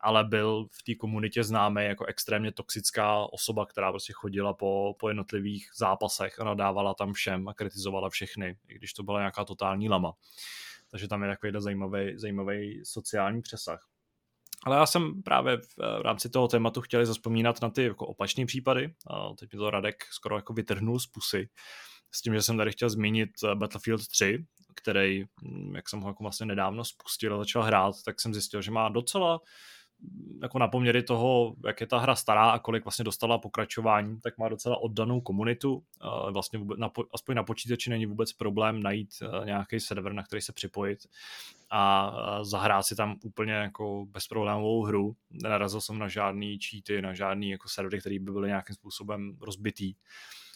ale 0.00 0.24
byl 0.24 0.66
v 0.70 0.82
té 0.82 0.94
komunitě 0.94 1.44
známý 1.44 1.84
jako 1.84 2.04
extrémně 2.04 2.52
toxická 2.52 3.32
osoba, 3.32 3.66
která 3.66 3.90
prostě 3.92 4.12
chodila 4.12 4.54
po, 4.54 4.94
po 4.98 5.08
jednotlivých 5.08 5.68
zápasech 5.76 6.40
a 6.40 6.44
nadávala 6.44 6.94
tam 6.94 7.12
všem 7.12 7.48
a 7.48 7.54
kritizovala 7.54 8.10
všechny, 8.10 8.56
i 8.68 8.74
když 8.74 8.92
to 8.92 9.02
byla 9.02 9.18
nějaká 9.18 9.44
totální 9.44 9.88
lama. 9.88 10.12
Takže 10.92 11.08
tam 11.08 11.22
je 11.22 11.28
takový 11.28 11.52
zajímavý, 11.58 12.18
zajímavý 12.18 12.84
sociální 12.84 13.42
přesah. 13.42 13.80
Ale 14.64 14.76
já 14.76 14.86
jsem 14.86 15.22
právě 15.22 15.56
v, 15.56 15.76
v 15.98 16.02
rámci 16.02 16.30
toho 16.30 16.48
tématu 16.48 16.80
chtěl 16.80 17.06
zaspomínat 17.06 17.62
na 17.62 17.70
ty 17.70 17.84
jako 17.84 18.06
opačné 18.06 18.46
případy. 18.46 18.94
A 19.10 19.34
teď 19.34 19.52
mi 19.52 19.58
to 19.58 19.70
Radek 19.70 20.04
skoro 20.10 20.36
jako 20.36 20.52
vytrhnul 20.52 20.98
z 20.98 21.06
pusy. 21.06 21.48
S 22.14 22.22
tím, 22.22 22.34
že 22.34 22.42
jsem 22.42 22.56
tady 22.56 22.72
chtěl 22.72 22.90
zmínit 22.90 23.30
eh, 23.44 23.54
Battlefield 23.54 24.08
3, 24.08 24.44
který, 24.76 25.24
hm, 25.24 25.72
jak 25.76 25.88
jsem 25.88 26.00
ho 26.00 26.08
jako 26.08 26.22
vlastně 26.22 26.46
nedávno 26.46 26.84
spustil 26.84 27.34
a 27.34 27.38
začal 27.38 27.62
hrát, 27.62 27.94
tak 28.04 28.20
jsem 28.20 28.34
zjistil, 28.34 28.62
že 28.62 28.70
má 28.70 28.88
docela 28.88 29.40
jako 30.42 30.58
na 30.58 30.68
poměry 30.68 31.02
toho, 31.02 31.54
jak 31.66 31.80
je 31.80 31.86
ta 31.86 31.98
hra 31.98 32.14
stará 32.14 32.50
a 32.50 32.58
kolik 32.58 32.84
vlastně 32.84 33.04
dostala 33.04 33.38
pokračování, 33.38 34.20
tak 34.20 34.38
má 34.38 34.48
docela 34.48 34.82
oddanou 34.82 35.20
komunitu. 35.20 35.82
Vlastně 36.30 36.58
vůbec, 36.58 36.78
na, 36.78 36.90
aspoň 37.14 37.36
na 37.36 37.42
počítači 37.42 37.90
není 37.90 38.06
vůbec 38.06 38.32
problém 38.32 38.82
najít 38.82 39.08
eh, 39.22 39.44
nějaký 39.44 39.80
server, 39.80 40.12
na 40.12 40.22
který 40.22 40.42
se 40.42 40.52
připojit 40.52 40.98
a 41.70 42.12
zahrát 42.42 42.86
si 42.86 42.96
tam 42.96 43.16
úplně 43.24 43.52
jako 43.52 44.06
bezproblémovou 44.10 44.82
hru. 44.82 45.16
Nenarazil 45.30 45.80
jsem 45.80 45.98
na 45.98 46.08
žádný 46.08 46.58
cheaty, 46.58 47.02
na 47.02 47.14
žádný 47.14 47.50
jako 47.50 47.68
servery, 47.68 48.00
který 48.00 48.18
by 48.18 48.32
byly 48.32 48.48
nějakým 48.48 48.74
způsobem 48.74 49.36
rozbitý. 49.40 49.94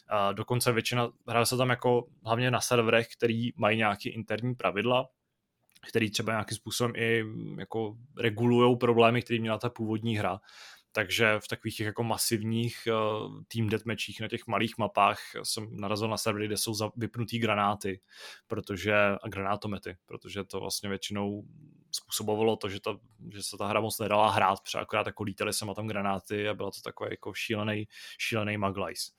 A 0.08 0.32
dokonce 0.32 0.72
většina 0.72 1.10
hraje 1.28 1.46
se 1.46 1.56
tam 1.56 1.70
jako 1.70 2.06
hlavně 2.24 2.50
na 2.50 2.60
serverech, 2.60 3.08
který 3.16 3.50
mají 3.56 3.78
nějaké 3.78 4.10
interní 4.10 4.54
pravidla, 4.54 5.08
který 5.88 6.10
třeba 6.10 6.32
nějakým 6.32 6.56
způsobem 6.56 6.92
i 6.96 7.22
mm, 7.22 7.58
jako 7.58 7.96
regulují 8.18 8.76
problémy, 8.78 9.22
které 9.22 9.40
měla 9.40 9.58
ta 9.58 9.70
původní 9.70 10.16
hra. 10.16 10.40
Takže 10.92 11.34
v 11.38 11.48
takových 11.48 11.76
těch 11.76 11.86
jako 11.86 12.04
masivních 12.04 12.88
uh, 12.88 13.42
team 13.52 13.68
deathmatchích 13.68 14.20
na 14.20 14.28
těch 14.28 14.46
malých 14.46 14.78
mapách 14.78 15.18
jsem 15.42 15.76
narazil 15.76 16.08
na 16.08 16.16
servery, 16.16 16.46
kde 16.46 16.56
jsou 16.56 16.74
vypnutý 16.96 17.38
granáty, 17.38 18.00
protože, 18.46 18.94
a 19.22 19.28
granátomety, 19.28 19.96
protože 20.06 20.44
to 20.44 20.60
vlastně 20.60 20.88
většinou 20.88 21.44
způsobovalo 21.96 22.56
to, 22.56 22.68
že, 22.68 22.80
ta, 22.80 22.98
že 23.32 23.42
se 23.42 23.56
ta 23.56 23.66
hra 23.66 23.80
moc 23.80 23.98
nedala 23.98 24.30
hrát, 24.30 24.60
protože 24.62 24.78
akorát 24.78 25.06
jako 25.06 25.22
lítaly 25.22 25.52
se 25.52 25.66
tam 25.76 25.86
granáty 25.86 26.48
a 26.48 26.54
byla 26.54 26.70
to 26.70 26.80
takový 26.84 27.10
jako 27.10 27.34
šílený, 27.34 27.88
šílený 28.18 28.56
maglajs. 28.56 29.12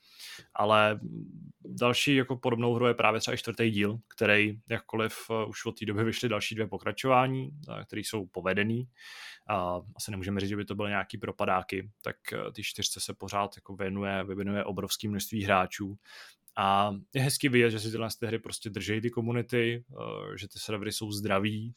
Ale 0.54 1.00
další 1.66 2.16
jako 2.16 2.38
podobnou 2.38 2.74
hru 2.74 2.88
je 2.88 2.94
právě 2.94 3.20
třeba 3.20 3.36
i 3.36 3.38
čtvrtý 3.38 3.72
díl, 3.72 4.00
který 4.16 4.60
jakkoliv 4.70 5.18
eh, 5.32 5.46
už 5.46 5.66
od 5.66 5.80
té 5.80 5.86
doby 5.86 6.04
vyšly 6.04 6.30
další 6.30 6.56
dvě 6.56 6.68
pokračování, 6.68 7.50
eh, 7.70 7.84
které 7.86 8.00
jsou 8.00 8.26
povedený. 8.26 8.90
A 9.50 9.82
asi 9.96 10.12
nemůžeme 10.12 10.40
říct, 10.40 10.50
že 10.50 10.56
by 10.56 10.66
to 10.66 10.76
byly 10.76 10.90
nějaký 10.90 11.18
propadáky, 11.18 11.90
tak 12.02 12.16
eh, 12.34 12.52
ty 12.52 12.64
čtyřce 12.64 13.00
se 13.00 13.14
pořád 13.14 13.56
jako 13.56 13.76
věnuje, 13.76 14.24
vyvinuje 14.24 14.64
obrovský 14.64 15.08
množství 15.08 15.44
hráčů 15.44 15.98
a 16.60 16.92
je 17.14 17.22
hezky 17.22 17.50
vidět, 17.50 17.72
že 17.72 17.80
si 17.80 17.92
tyhle 17.92 18.10
hry 18.26 18.40
prostě 18.40 18.70
drží 18.70 19.02
ty 19.02 19.10
komunity, 19.10 19.84
že 20.36 20.48
ty 20.48 20.60
servery 20.60 20.92
jsou 20.92 21.12
zdraví 21.12 21.76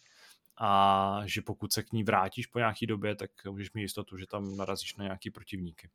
a 0.62 1.22
že 1.26 1.42
pokud 1.42 1.72
se 1.72 1.82
k 1.82 1.92
ní 1.92 2.04
vrátíš 2.04 2.46
po 2.46 2.58
nějaký 2.58 2.86
době, 2.86 3.14
tak 3.14 3.30
můžeš 3.50 3.72
mít 3.72 3.82
jistotu, 3.82 4.16
že 4.16 4.26
tam 4.26 4.56
narazíš 4.56 4.96
na 4.96 5.04
nějaký 5.04 5.30
protivníky. 5.30 5.88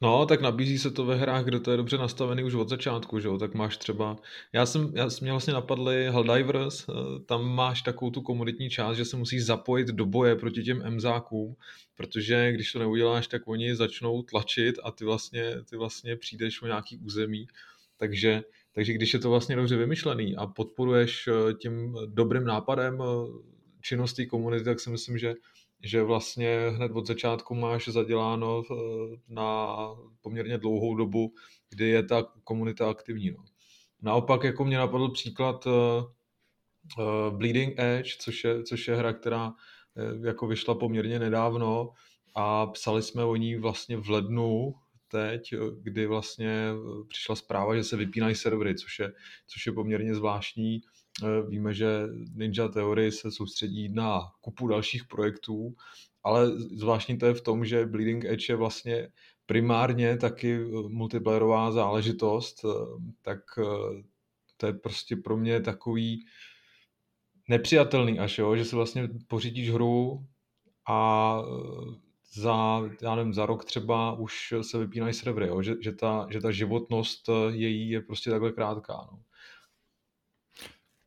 No, 0.00 0.26
tak 0.26 0.40
nabízí 0.40 0.78
se 0.78 0.90
to 0.90 1.04
ve 1.04 1.16
hrách, 1.16 1.44
kde 1.44 1.60
to 1.60 1.70
je 1.70 1.76
dobře 1.76 1.98
nastavený 1.98 2.44
už 2.44 2.54
od 2.54 2.68
začátku, 2.68 3.20
že 3.20 3.28
jo? 3.28 3.38
Tak 3.38 3.54
máš 3.54 3.76
třeba, 3.76 4.16
já 4.52 4.66
jsem, 4.66 4.92
já 4.94 5.10
jsem 5.10 5.24
mě 5.24 5.32
vlastně 5.32 5.52
napadly 5.52 6.04
Helldivers, 6.10 6.88
eh, 6.88 6.92
tam 7.26 7.44
máš 7.44 7.82
takovou 7.82 8.10
tu 8.10 8.22
komunitní 8.22 8.70
část, 8.70 8.96
že 8.96 9.04
se 9.04 9.16
musíš 9.16 9.44
zapojit 9.44 9.88
do 9.88 10.06
boje 10.06 10.36
proti 10.36 10.62
těm 10.62 10.82
emzákům, 10.84 11.56
protože 11.94 12.52
když 12.52 12.72
to 12.72 12.78
neuděláš, 12.78 13.26
tak 13.26 13.48
oni 13.48 13.76
začnou 13.76 14.22
tlačit 14.22 14.76
a 14.82 14.90
ty 14.90 15.04
vlastně, 15.04 15.56
ty 15.70 15.76
vlastně 15.76 16.16
přijdeš 16.16 16.62
o 16.62 16.66
nějaký 16.66 16.98
území, 16.98 17.46
takže, 17.96 18.42
takže 18.72 18.92
když 18.92 19.14
je 19.14 19.20
to 19.20 19.30
vlastně 19.30 19.56
dobře 19.56 19.76
vymyšlený 19.76 20.36
a 20.36 20.46
podporuješ 20.46 21.28
eh, 21.28 21.54
tím 21.54 21.96
dobrým 22.06 22.44
nápadem 22.44 23.02
eh, 23.86 23.88
činnosti 23.88 24.26
komunity, 24.26 24.64
tak 24.64 24.80
si 24.80 24.90
myslím, 24.90 25.18
že 25.18 25.34
že 25.82 26.02
vlastně 26.02 26.60
hned 26.70 26.92
od 26.92 27.06
začátku 27.06 27.54
máš 27.54 27.88
zaděláno 27.88 28.62
eh, 28.62 28.74
na 29.28 29.76
poměrně 30.20 30.58
dlouhou 30.58 30.94
dobu, 30.94 31.34
kdy 31.70 31.88
je 31.88 32.02
ta 32.02 32.22
komunita 32.44 32.90
aktivní. 32.90 33.30
No. 33.30 33.44
Naopak 34.02 34.44
jako 34.44 34.64
mě 34.64 34.78
napadl 34.78 35.10
příklad 35.10 35.66
uh, 35.66 35.72
Bleeding 37.30 37.74
Edge, 37.78 38.16
což 38.18 38.44
je, 38.44 38.62
což 38.62 38.88
je 38.88 38.96
hra, 38.96 39.12
která 39.12 39.52
jako 40.24 40.46
vyšla 40.46 40.74
poměrně 40.74 41.18
nedávno 41.18 41.90
a 42.34 42.66
psali 42.66 43.02
jsme 43.02 43.24
o 43.24 43.36
ní 43.36 43.56
vlastně 43.56 43.96
v 43.96 44.10
lednu 44.10 44.74
teď, 45.08 45.54
kdy 45.82 46.06
vlastně 46.06 46.72
přišla 47.08 47.36
zpráva, 47.36 47.76
že 47.76 47.84
se 47.84 47.96
vypínají 47.96 48.34
servery, 48.34 48.74
což 48.74 48.98
je, 48.98 49.12
což 49.46 49.66
je 49.66 49.72
poměrně 49.72 50.14
zvláštní 50.14 50.80
Eh, 50.80 50.95
víme, 51.48 51.74
že 51.74 52.02
Ninja 52.34 52.68
Theory 52.68 53.12
se 53.12 53.30
soustředí 53.30 53.88
na 53.88 54.20
kupu 54.40 54.68
dalších 54.68 55.04
projektů, 55.04 55.74
ale 56.22 56.50
zvláštní 56.58 57.18
to 57.18 57.26
je 57.26 57.34
v 57.34 57.40
tom, 57.40 57.64
že 57.64 57.86
Bleeding 57.86 58.24
Edge 58.24 58.52
je 58.52 58.56
vlastně 58.56 59.08
primárně 59.46 60.16
taky 60.16 60.54
eh, 60.54 60.88
multiplayerová 60.88 61.72
záležitost, 61.72 62.64
eh, 62.64 62.68
tak 63.22 63.38
to 64.56 64.66
je 64.66 64.72
prostě 64.72 65.16
pro 65.16 65.36
mě 65.36 65.60
takový 65.60 66.24
nepřijatelný 67.48 68.18
až, 68.18 68.38
jo, 68.38 68.56
že 68.56 68.64
si 68.64 68.76
vlastně 68.76 69.08
pořídíš 69.28 69.70
hru 69.70 70.26
a 70.88 71.42
za, 72.32 72.82
já 73.02 73.14
nevím, 73.14 73.34
za 73.34 73.46
rok 73.46 73.64
třeba 73.64 74.12
už 74.12 74.54
se 74.62 74.78
vypínají 74.78 75.14
servery, 75.14 75.46
jo, 75.46 75.62
že, 75.62 75.74
že, 75.80 75.92
ta, 75.92 76.26
že 76.30 76.40
ta 76.40 76.50
životnost 76.50 77.30
její 77.48 77.90
je 77.90 78.00
prostě 78.00 78.30
takhle 78.30 78.52
krátká. 78.52 79.08
No 79.12 79.18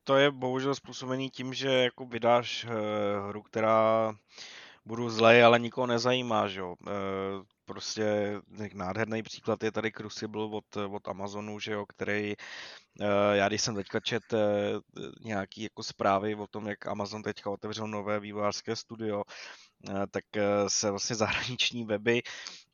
to 0.10 0.18
je 0.18 0.32
bohužel 0.32 0.76
způsobený 0.76 1.30
tím, 1.30 1.54
že 1.54 1.70
jako 1.70 2.06
vydáš 2.06 2.66
uh, 2.66 2.72
hru, 3.30 3.42
která 3.42 4.14
budu 4.86 5.10
zlej, 5.10 5.44
ale 5.44 5.60
nikoho 5.60 5.88
nezajímá, 5.88 6.48
že 6.48 6.60
jo. 6.60 6.76
Uh, 6.82 6.88
prostě 7.66 8.36
nádherný 8.74 9.24
příklad 9.24 9.64
je 9.64 9.72
tady 9.72 9.92
Crucible 9.92 10.46
od, 10.46 10.78
od 10.78 11.08
Amazonu, 11.08 11.60
že 11.60 11.72
jo, 11.72 11.86
který 11.86 12.34
já 13.34 13.48
když 13.48 13.62
jsem 13.62 13.76
teďka 13.76 14.00
čet 14.00 14.24
nějaký 15.22 15.64
jako 15.64 15.84
zprávy 15.84 16.36
o 16.36 16.48
tom, 16.48 16.68
jak 16.68 16.88
Amazon 16.88 17.24
teďka 17.24 17.50
otevřel 17.50 17.88
nové 17.88 18.20
vývojářské 18.20 18.76
studio, 18.76 19.24
tak 20.12 20.24
se 20.68 20.90
vlastně 20.90 21.16
zahraniční 21.16 21.86
weby 21.86 22.22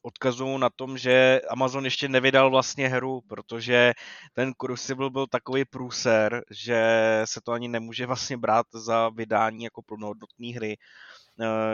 odkazují 0.06 0.60
na 0.60 0.70
tom, 0.70 0.98
že 0.98 1.42
Amazon 1.50 1.86
ještě 1.86 2.10
nevydal 2.10 2.50
vlastně 2.50 2.88
hru, 2.88 3.22
protože 3.28 3.94
ten 4.34 4.54
Crucible 4.62 5.10
byl 5.10 5.28
takový 5.28 5.66
průser, 5.66 6.44
že 6.52 6.82
se 7.26 7.42
to 7.42 7.52
ani 7.52 7.68
nemůže 7.68 8.06
vlastně 8.06 8.38
brát 8.38 8.66
za 8.74 9.10
vydání 9.10 9.64
jako 9.64 9.82
plnohodnotné 9.82 10.48
hry. 10.48 10.78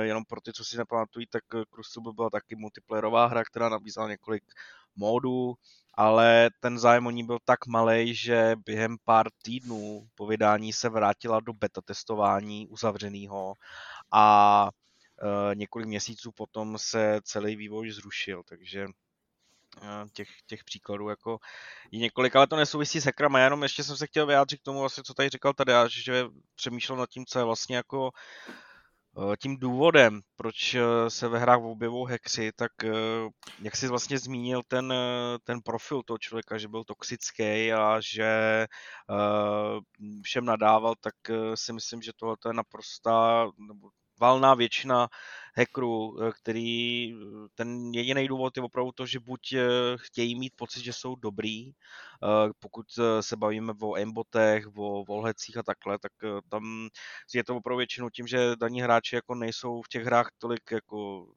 Jenom 0.01 0.23
pro 0.25 0.41
ty, 0.41 0.53
co 0.53 0.65
si 0.65 0.77
nepamatují, 0.77 1.27
tak 1.27 1.43
Crucible 1.73 2.13
byla 2.13 2.29
taky 2.29 2.55
multiplayerová 2.55 3.25
hra, 3.25 3.43
která 3.43 3.69
nabízela 3.69 4.09
několik 4.09 4.43
módů, 4.95 5.53
ale 5.93 6.49
ten 6.59 6.79
zájem 6.79 7.07
o 7.07 7.11
ní 7.11 7.23
byl 7.23 7.37
tak 7.45 7.67
malý, 7.67 8.15
že 8.15 8.55
během 8.65 8.97
pár 9.05 9.27
týdnů 9.43 10.07
po 10.15 10.27
vydání 10.27 10.73
se 10.73 10.89
vrátila 10.89 11.39
do 11.39 11.53
beta 11.53 11.81
testování 11.81 12.67
uzavřeného 12.67 13.53
a 14.11 14.69
Eh, 14.69 14.90
několik 15.53 15.87
měsíců 15.87 16.31
potom 16.31 16.77
se 16.77 17.19
celý 17.23 17.55
vývoj 17.55 17.91
zrušil, 17.91 18.43
takže 18.43 18.85
eh, 19.81 20.05
těch, 20.13 20.27
těch 20.47 20.63
příkladů 20.63 21.09
jako 21.09 21.39
je 21.91 21.99
několik, 21.99 22.35
ale 22.35 22.47
to 22.47 22.55
nesouvisí 22.55 23.01
s 23.01 23.05
hackrama, 23.05 23.39
já 23.39 23.43
jenom 23.43 23.63
ještě 23.63 23.83
jsem 23.83 23.97
se 23.97 24.07
chtěl 24.07 24.25
vyjádřit 24.25 24.57
k 24.57 24.63
tomu, 24.63 24.79
vlastně, 24.79 25.03
co 25.03 25.13
tady 25.13 25.29
říkal 25.29 25.53
tady, 25.53 25.73
že 25.89 26.25
přemýšlel 26.55 26.97
nad 26.97 27.09
tím, 27.09 27.25
co 27.25 27.39
je 27.39 27.45
vlastně 27.45 27.75
jako 27.75 28.11
eh, 29.17 29.37
tím 29.37 29.57
důvodem, 29.57 30.21
proč 30.35 30.75
se 31.07 31.27
ve 31.27 31.39
hrách 31.39 31.61
objevují 31.61 32.11
hackři, 32.11 32.51
tak 32.55 32.71
jak 33.61 33.75
jsi 33.75 33.87
vlastně 33.87 34.19
zmínil 34.19 34.61
ten, 34.67 34.93
ten 35.43 35.61
profil 35.61 36.03
toho 36.03 36.17
člověka, 36.17 36.57
že 36.57 36.67
byl 36.67 36.83
toxický 36.83 37.73
a 37.73 37.97
že 37.99 38.67
všem 40.23 40.45
nadával, 40.45 40.95
tak 41.01 41.13
si 41.55 41.73
myslím, 41.73 42.01
že 42.01 42.11
tohle 42.17 42.35
je 42.47 42.53
naprostá, 42.53 43.47
nebo 43.57 43.89
valná 44.21 44.53
většina 44.53 45.07
hackerů, 45.57 46.17
eh, 46.21 46.31
který 46.41 47.13
eh, 47.13 47.47
ten 47.55 47.91
jediný 47.93 48.27
důvod 48.27 48.57
je 48.57 48.63
opravdu 48.63 48.91
to, 48.91 49.05
že 49.05 49.19
buď 49.19 49.53
eh, 49.53 49.67
chtějí 49.97 50.39
mít 50.39 50.53
pocit, 50.55 50.83
že 50.83 50.93
jsou 50.93 51.15
dobrý, 51.15 51.71
pokud 52.59 52.85
se 53.21 53.35
bavíme 53.37 53.73
o 53.81 53.93
aimbotech, 53.93 54.65
o 54.77 55.03
volhecích 55.05 55.57
a 55.57 55.63
takhle, 55.63 55.99
tak 55.99 56.11
tam 56.49 56.89
je 57.33 57.43
to 57.43 57.55
opravdu 57.55 57.77
většinou 57.77 58.09
tím, 58.09 58.27
že 58.27 58.55
daní 58.55 58.81
hráči 58.81 59.15
jako 59.15 59.35
nejsou 59.35 59.81
v 59.81 59.87
těch 59.87 60.03
hrách 60.03 60.29
tolik 60.37 60.71
jako 60.71 61.27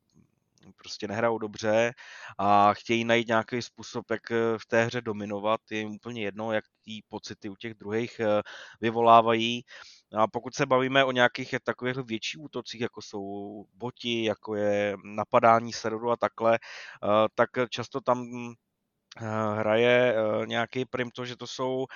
prostě 0.73 1.09
nehrajou 1.09 1.39
dobře 1.39 1.93
a 2.39 2.75
chtějí 2.75 3.05
najít 3.05 3.29
nějaký 3.29 3.63
způsob, 3.63 4.11
jak 4.11 4.31
v 4.59 4.67
té 4.69 4.85
hře 4.85 5.01
dominovat. 5.01 5.61
Je 5.71 5.79
jim 5.79 5.91
úplně 5.91 6.23
jedno, 6.23 6.53
jak 6.53 6.65
ty 6.85 7.01
pocity 7.09 7.49
u 7.49 7.57
těch 7.57 7.75
druhých 7.75 8.21
vyvolávají. 8.81 9.63
A 10.17 10.27
pokud 10.29 10.55
se 10.55 10.67
bavíme 10.67 11.05
o 11.05 11.13
nějakých 11.13 11.55
takových 11.65 11.97
větších 11.97 12.41
útocích, 12.41 12.81
jako 12.81 13.03
jsou 13.03 13.65
boti, 13.75 14.25
jako 14.25 14.55
je 14.55 14.97
napadání 15.05 15.73
serveru 15.73 16.11
a 16.11 16.17
takhle, 16.17 16.55
eh, 16.55 17.09
tak 17.35 17.51
často 17.71 18.01
tam 18.01 18.25
eh, 18.25 18.55
hraje 19.57 20.15
eh, 20.15 20.47
nějaký 20.47 20.85
prim 20.85 21.11
to, 21.11 21.25
že 21.25 21.37
to 21.37 21.47
jsou 21.47 21.87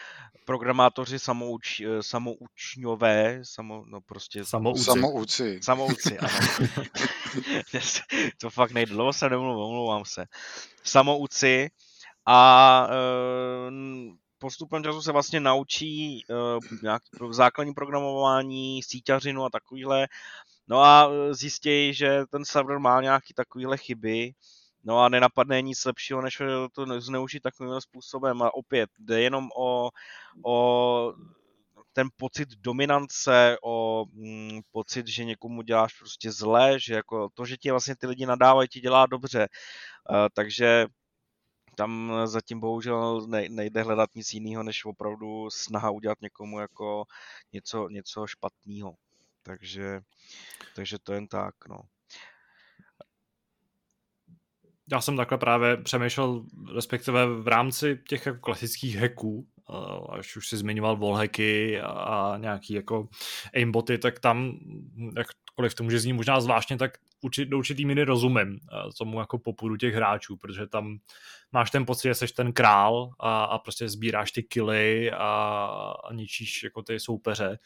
programátoři 0.45 1.19
samouč, 1.19 1.83
samoučňové, 2.01 3.41
samo, 3.43 3.85
no 3.87 4.01
prostě... 4.01 4.45
Samouci. 4.45 4.85
Samouci. 4.85 5.61
Samouci, 5.63 6.19
ano. 6.19 6.31
to 8.41 8.51
fakt 8.51 8.71
nejde, 8.71 8.93
dlouho 8.93 9.13
se 9.13 9.31
nemluvím, 9.31 9.65
omlouvám 9.65 10.05
se. 10.05 10.25
Samouci 10.85 11.69
a 12.27 12.89
postupem 14.39 14.85
času 14.85 15.03
se 15.03 15.13
vlastně 15.13 15.41
naučí 15.41 16.25
nějaký 16.83 17.07
základní 17.31 17.75
programování, 17.75 18.83
síťařinu 18.83 19.45
a 19.45 19.51
takovýhle. 19.51 20.09
No 20.69 20.83
a 20.83 21.11
eh, 21.11 21.35
zjistí, 21.35 21.95
že 21.95 22.23
ten 22.31 22.45
server 22.45 22.79
má 22.79 23.01
nějaký 23.01 23.35
takovýhle 23.35 23.77
chyby, 23.77 24.33
no 24.85 25.01
a 25.01 25.09
nenapadne 25.09 25.63
nic 25.63 25.85
lepšího, 25.85 26.23
než 26.23 26.43
to 26.73 27.01
zneužít 27.01 27.41
takovým 27.41 27.81
způsobem. 27.81 28.43
A 28.43 28.55
opět, 28.55 28.91
jde 28.99 29.21
jenom 29.21 29.49
o, 29.57 29.91
o 30.45 31.13
ten 31.93 32.09
pocit 32.17 32.49
dominance, 32.49 33.57
o 33.63 34.05
mm, 34.13 34.61
pocit, 34.71 35.07
že 35.07 35.25
někomu 35.25 35.63
děláš 35.63 35.99
prostě 35.99 36.33
zlé, 36.33 36.81
že 36.81 36.95
jako 36.95 37.29
to, 37.35 37.45
že 37.45 37.57
ti 37.57 37.71
vlastně 37.71 37.97
ty 37.97 38.07
lidi 38.07 38.27
nadávají, 38.27 38.69
ti 38.69 38.81
dělá 38.81 39.07
dobře. 39.07 39.49
Uh, 40.11 40.27
takže 40.35 40.87
tam 41.77 42.13
zatím 42.25 42.61
bohužel 42.61 43.27
nejde 43.49 43.83
hledat 43.83 44.11
nic 44.15 44.33
jiného, 44.33 44.63
než 44.63 44.85
opravdu 44.85 45.51
snaha 45.51 45.91
udělat 45.91 46.21
někomu 46.21 46.61
jako 46.61 47.05
něco, 47.53 47.89
něco 47.89 48.27
špatného. 48.27 48.95
Takže, 49.43 50.01
takže 50.75 50.99
to 51.03 51.13
jen 51.13 51.29
tak, 51.29 51.55
no. 51.69 51.81
Já 54.93 55.01
jsem 55.01 55.17
takhle 55.17 55.39
právě 55.39 55.77
přemýšlel, 55.77 56.45
respektive 56.75 57.27
v 57.27 57.49
rámci 57.49 57.99
těch 58.09 58.27
jako 58.27 58.39
klasických 58.39 58.97
hacků, 58.97 59.47
až 60.09 60.37
už 60.37 60.49
si 60.49 60.57
zmiňoval 60.57 60.97
wallhacky 60.97 61.81
a 61.81 62.35
nějaký 62.39 62.75
jako 62.75 63.09
aimboty, 63.55 63.99
tak 63.99 64.21
tam, 64.21 64.59
jakkoliv 65.17 65.75
to 65.75 65.85
může 65.85 65.99
znít 65.99 66.13
možná 66.13 66.41
zvláštně, 66.41 66.77
tak 66.77 66.99
do 67.47 67.59
určitý 67.59 67.87
míry 67.87 68.05
rozumím 68.05 68.59
tomu 68.99 69.21
jako 69.21 69.39
popudu 69.39 69.77
těch 69.77 69.95
hráčů, 69.95 70.37
protože 70.37 70.67
tam 70.67 70.99
máš 71.53 71.71
ten 71.71 71.87
pocit, 71.87 72.09
že 72.09 72.15
jsi 72.15 72.27
ten 72.27 72.53
král 72.53 73.11
a, 73.21 73.45
a 73.45 73.59
prostě 73.59 73.89
sbíráš 73.89 74.33
ty 74.33 74.43
kily 74.43 75.11
a, 75.11 75.25
a 76.05 76.13
ničíš 76.13 76.63
jako 76.63 76.83
ty 76.83 77.01
soupeře 77.01 77.59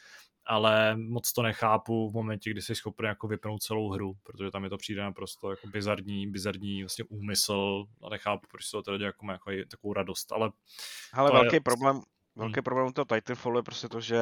ale 0.46 0.96
moc 0.96 1.32
to 1.32 1.42
nechápu 1.42 2.10
v 2.10 2.14
momentě, 2.14 2.50
kdy 2.50 2.62
jsi 2.62 2.74
schopný 2.74 3.06
jako 3.08 3.28
vypnout 3.28 3.62
celou 3.62 3.90
hru, 3.90 4.14
protože 4.22 4.50
tam 4.50 4.64
je 4.64 4.70
to 4.70 4.76
přijde 4.76 5.02
naprosto 5.02 5.50
jako 5.50 5.66
bizarní, 5.66 6.26
bizarní 6.26 6.82
vlastně 6.82 7.04
úmysl 7.08 7.84
a 8.02 8.08
nechápu, 8.08 8.46
proč 8.50 8.64
se 8.64 8.70
to 8.70 8.82
teda 8.82 9.06
jako 9.06 9.26
má 9.26 9.32
jako 9.32 9.50
takovou 9.70 9.92
radost, 9.92 10.32
ale... 10.32 10.50
Ale 11.12 11.30
velký 11.32 11.56
je... 11.56 11.60
problém, 11.60 12.00
Velký 12.36 12.54
hmm. 12.54 12.64
problém 12.64 12.92
toho 12.92 13.04
Titanfallu 13.04 13.56
je 13.56 13.62
prostě 13.62 13.88
to, 13.88 14.00
že 14.00 14.16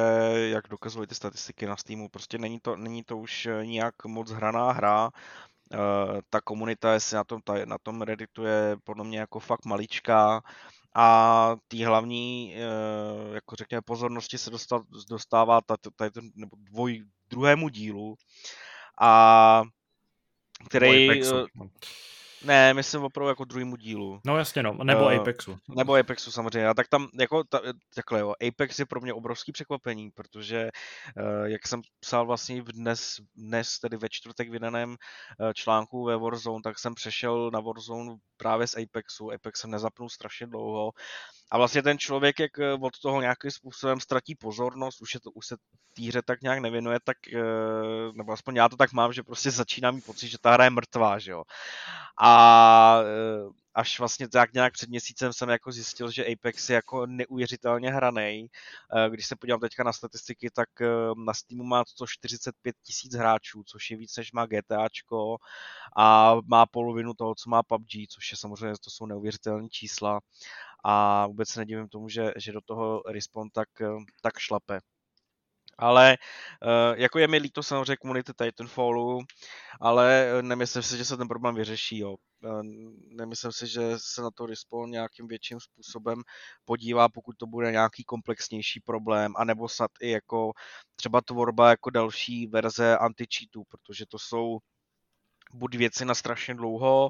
jak 0.51 0.67
dokazují 0.69 1.07
ty 1.07 1.15
statistiky 1.15 1.65
na 1.65 1.77
Steamu, 1.77 2.09
prostě 2.09 2.37
není 2.37 2.59
to, 2.59 2.75
není 2.75 3.03
to 3.03 3.17
už 3.17 3.47
nijak 3.63 4.05
moc 4.05 4.31
hraná 4.31 4.71
hra, 4.71 5.09
Uh, 5.73 6.19
ta 6.29 6.41
komunita, 6.41 6.93
jestli 6.93 7.15
na 7.15 7.23
tom, 7.23 7.41
na 7.65 7.77
tom 7.77 8.01
Redditu 8.01 8.43
je 8.43 8.77
podle 8.83 9.03
mě 9.03 9.19
jako 9.19 9.39
fakt 9.39 9.65
maličká 9.65 10.41
a 10.95 11.55
tý 11.67 11.83
hlavní, 11.83 12.55
uh, 12.55 13.35
jako 13.35 13.55
řekněme, 13.55 13.81
pozornosti 13.81 14.37
se 14.37 14.51
dostává 15.09 15.61
tady 15.61 16.11
ten, 16.11 16.31
nebo 16.35 16.57
dvoj, 16.59 17.03
druhému 17.29 17.69
dílu 17.69 18.15
a 19.01 19.61
který... 20.69 21.21
Ne, 22.43 22.73
myslím 22.73 23.03
opravdu 23.03 23.29
jako 23.29 23.45
druhému 23.45 23.75
dílu. 23.75 24.19
No 24.25 24.37
jasně 24.37 24.63
no, 24.63 24.73
nebo 24.83 25.05
uh, 25.05 25.11
Apexu. 25.11 25.57
Nebo 25.77 25.95
Apexu 25.95 26.31
samozřejmě, 26.31 26.67
a 26.67 26.73
tak 26.73 26.87
tam 26.87 27.07
jako 27.19 27.43
ta, 27.43 27.61
takhle 27.95 28.19
jo, 28.19 28.33
Apex 28.47 28.79
je 28.79 28.85
pro 28.85 29.01
mě 29.01 29.13
obrovský 29.13 29.51
překvapení, 29.51 30.11
protože 30.11 30.69
uh, 31.17 31.45
jak 31.45 31.67
jsem 31.67 31.81
psal 31.99 32.25
vlastně 32.25 32.61
v 32.61 32.71
dnes, 32.71 33.15
dnes 33.35 33.79
tedy 33.79 33.97
ve 33.97 34.09
čtvrtek 34.09 34.49
vydaném 34.49 34.89
uh, 34.89 35.51
článku 35.53 36.05
ve 36.05 36.17
Warzone, 36.17 36.61
tak 36.63 36.79
jsem 36.79 36.95
přešel 36.95 37.51
na 37.51 37.59
Warzone 37.59 38.15
právě 38.37 38.67
z 38.67 38.75
Apexu, 38.75 39.31
Apex 39.31 39.59
jsem 39.59 39.71
nezapnul 39.71 40.09
strašně 40.09 40.47
dlouho 40.47 40.91
a 41.51 41.57
vlastně 41.57 41.83
ten 41.83 41.97
člověk, 41.97 42.39
jak 42.39 42.51
od 42.81 42.99
toho 42.99 43.21
nějakým 43.21 43.51
způsobem 43.51 43.99
ztratí 43.99 44.35
pozornost, 44.35 45.01
už, 45.01 45.13
je 45.13 45.19
to, 45.19 45.31
už 45.31 45.45
se 45.47 45.55
té 45.95 46.03
hře 46.03 46.21
tak 46.21 46.41
nějak 46.41 46.59
nevěnuje, 46.59 46.99
tak, 47.03 47.17
nebo 48.13 48.31
aspoň 48.31 48.55
já 48.55 48.69
to 48.69 48.77
tak 48.77 48.93
mám, 48.93 49.13
že 49.13 49.23
prostě 49.23 49.51
začíná 49.51 49.91
mít 49.91 50.05
pocit, 50.05 50.27
že 50.27 50.37
ta 50.41 50.51
hra 50.51 50.63
je 50.63 50.69
mrtvá, 50.69 51.19
že 51.19 51.31
jo. 51.31 51.43
A 52.23 53.01
eh, 53.03 53.49
až 53.73 53.99
vlastně 53.99 54.29
tak 54.29 54.53
nějak 54.53 54.73
před 54.73 54.89
měsícem 54.89 55.33
jsem 55.33 55.49
jako 55.49 55.71
zjistil, 55.71 56.11
že 56.11 56.25
Apex 56.25 56.69
je 56.69 56.75
jako 56.75 57.05
neuvěřitelně 57.05 57.91
hraný. 57.91 58.47
Eh, 58.95 59.09
když 59.09 59.27
se 59.27 59.35
podívám 59.35 59.59
teďka 59.59 59.83
na 59.83 59.93
statistiky, 59.93 60.49
tak 60.51 60.69
eh, 60.81 60.87
na 61.25 61.33
Steamu 61.33 61.63
má 61.63 61.83
145 61.87 62.75
tisíc 62.83 63.15
hráčů, 63.15 63.63
což 63.63 63.91
je 63.91 63.97
víc 63.97 64.17
než 64.17 64.31
má 64.31 64.45
GTAčko 64.45 65.37
a 65.97 66.35
má 66.45 66.65
polovinu 66.65 67.13
toho, 67.13 67.35
co 67.35 67.49
má 67.49 67.63
PUBG, 67.63 67.91
což 68.09 68.31
je 68.31 68.37
samozřejmě, 68.37 68.73
to 68.83 68.89
jsou 68.89 69.05
neuvěřitelné 69.05 69.69
čísla 69.69 70.19
a 70.83 71.27
vůbec 71.27 71.49
se 71.49 71.59
nedivím 71.59 71.87
tomu, 71.87 72.09
že, 72.09 72.33
že 72.37 72.51
do 72.51 72.61
toho 72.61 73.03
Respawn 73.07 73.49
tak, 73.49 73.69
tak 74.21 74.39
šlape. 74.39 74.79
Ale 75.77 76.17
uh, 76.63 76.99
jako 76.99 77.19
je 77.19 77.27
mi 77.27 77.37
líto 77.37 77.63
samozřejmě 77.63 77.97
komunity 77.97 78.33
Titanfallu, 78.33 79.19
ale 79.79 80.31
eh, 80.39 80.41
nemyslím 80.41 80.83
si, 80.83 80.97
že 80.97 81.05
se 81.05 81.17
ten 81.17 81.27
problém 81.27 81.55
vyřeší. 81.55 81.97
Jo. 81.99 82.15
Nemyslím 83.09 83.51
si, 83.51 83.67
že 83.67 83.81
se 83.97 84.21
na 84.21 84.31
to 84.31 84.45
Respawn 84.45 84.91
nějakým 84.91 85.27
větším 85.27 85.59
způsobem 85.59 86.21
podívá, 86.65 87.09
pokud 87.09 87.37
to 87.37 87.45
bude 87.45 87.71
nějaký 87.71 88.03
komplexnější 88.03 88.79
problém, 88.79 89.33
anebo 89.37 89.69
snad 89.69 89.91
i 90.01 90.09
jako 90.09 90.51
třeba 90.95 91.21
tvorba 91.21 91.69
jako 91.69 91.89
další 91.89 92.47
verze 92.47 92.97
anti-cheatů, 92.97 93.63
protože 93.69 94.05
to 94.05 94.19
jsou 94.19 94.59
buď 95.53 95.75
věci 95.75 96.05
na 96.05 96.15
strašně 96.15 96.55
dlouho, 96.55 97.09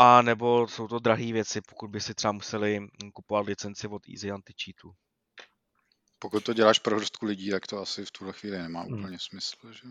a 0.00 0.22
nebo 0.22 0.68
jsou 0.68 0.88
to 0.88 0.98
drahé 0.98 1.32
věci, 1.32 1.60
pokud 1.60 1.90
by 1.90 2.00
si 2.00 2.14
třeba 2.14 2.32
museli 2.32 2.88
kupovat 3.14 3.46
licenci 3.46 3.88
od 3.88 4.02
Easy 4.08 4.30
Anti-Cheatu. 4.30 4.92
Pokud 6.18 6.44
to 6.44 6.52
děláš 6.52 6.78
pro 6.78 6.96
hrstku 6.96 7.26
lidí, 7.26 7.50
tak 7.50 7.66
to 7.66 7.78
asi 7.78 8.04
v 8.04 8.10
tuhle 8.10 8.32
chvíli 8.32 8.58
nemá 8.58 8.80
hmm. 8.80 8.98
úplně 8.98 9.18
smysl. 9.20 9.72
Že? 9.72 9.88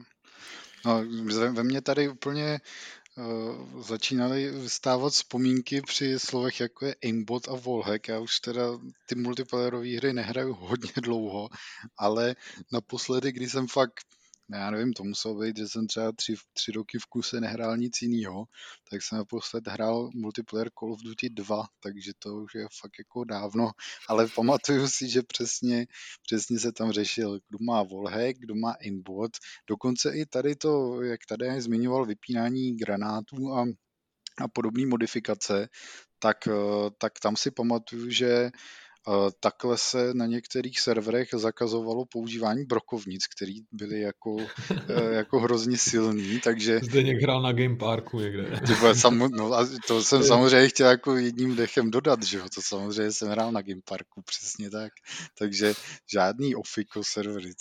No, 0.85 1.03
ve 1.51 1.63
mně 1.63 1.81
tady 1.81 2.09
úplně 2.09 2.59
uh, 3.17 3.81
začínaly 3.81 4.51
vystávat 4.51 5.13
vzpomínky 5.13 5.81
při 5.81 6.19
slovech 6.19 6.59
jako 6.59 6.85
je 6.85 6.95
aimbot 7.03 7.47
a 7.47 7.55
wallhack. 7.55 8.07
Já 8.07 8.19
už 8.19 8.39
teda 8.39 8.63
ty 9.05 9.15
multiplayerové 9.15 9.97
hry 9.97 10.13
nehraju 10.13 10.53
hodně 10.53 10.93
dlouho, 10.95 11.49
ale 11.97 12.35
naposledy, 12.71 13.31
když 13.31 13.51
jsem 13.51 13.67
fakt 13.67 14.16
já 14.51 14.71
nevím, 14.71 14.93
to 14.93 15.03
muselo 15.03 15.39
být, 15.39 15.57
že 15.57 15.67
jsem 15.67 15.87
třeba 15.87 16.11
tři, 16.11 16.35
tři 16.53 16.71
roky 16.71 16.99
v 16.99 17.05
kuse 17.05 17.41
nehrál 17.41 17.77
nic 17.77 18.01
jiného, 18.01 18.45
tak 18.89 19.01
jsem 19.01 19.17
naposled 19.17 19.67
hrál 19.67 20.09
multiplayer 20.15 20.69
Call 20.79 20.93
of 20.93 21.01
Duty 21.01 21.29
2, 21.29 21.65
takže 21.79 22.11
to 22.19 22.35
už 22.35 22.55
je 22.55 22.67
fakt 22.81 22.99
jako 22.99 23.23
dávno, 23.23 23.71
ale 24.09 24.27
pamatuju 24.35 24.87
si, 24.87 25.09
že 25.09 25.21
přesně, 25.23 25.87
přesně 26.21 26.59
se 26.59 26.71
tam 26.71 26.91
řešil, 26.91 27.39
kdo 27.49 27.57
má 27.61 27.83
wallhack, 27.83 28.37
kdo 28.39 28.55
má 28.55 28.71
aimbot, 28.71 29.31
dokonce 29.69 30.11
i 30.17 30.25
tady 30.25 30.55
to, 30.55 31.01
jak 31.01 31.19
tady 31.25 31.61
zmiňoval 31.61 32.05
vypínání 32.05 32.77
granátů 32.77 33.53
a 33.53 33.65
a 34.41 34.47
podobné 34.47 34.85
modifikace, 34.85 35.69
tak, 36.19 36.47
eh, 36.47 36.89
tak 36.97 37.19
tam 37.19 37.35
si 37.35 37.51
pamatuju, 37.51 38.09
že 38.09 38.51
takhle 39.39 39.77
se 39.77 40.13
na 40.13 40.25
některých 40.25 40.79
serverech 40.79 41.29
zakazovalo 41.33 42.05
používání 42.05 42.65
brokovnic, 42.65 43.27
které 43.27 43.53
byly 43.71 44.01
jako, 44.01 44.37
eh, 44.89 45.13
jako 45.13 45.39
hrozně 45.39 45.77
silný, 45.77 46.39
takže... 46.39 46.79
Zde 46.83 47.03
někdo 47.03 47.23
hrál 47.23 47.41
na 47.41 47.51
Game 47.51 47.75
Parku 47.75 48.19
někde. 48.19 48.61
Tyba, 48.67 48.95
sam, 48.95 49.17
no, 49.17 49.53
a 49.53 49.67
to 49.87 50.03
jsem 50.03 50.23
samozřejmě 50.23 50.69
chtěl 50.69 50.89
jako 50.89 51.15
jedním 51.15 51.55
dechem 51.55 51.91
dodat, 51.91 52.23
že 52.23 52.37
jo, 52.37 52.45
to 52.55 52.61
samozřejmě 52.61 53.11
jsem 53.11 53.29
hrál 53.29 53.51
na 53.51 53.61
Game 53.61 53.81
Parku, 53.85 54.21
přesně 54.21 54.69
tak, 54.69 54.91
takže 55.37 55.73
žádný 56.11 56.55
ofiko 56.55 57.03
servery, 57.03 57.51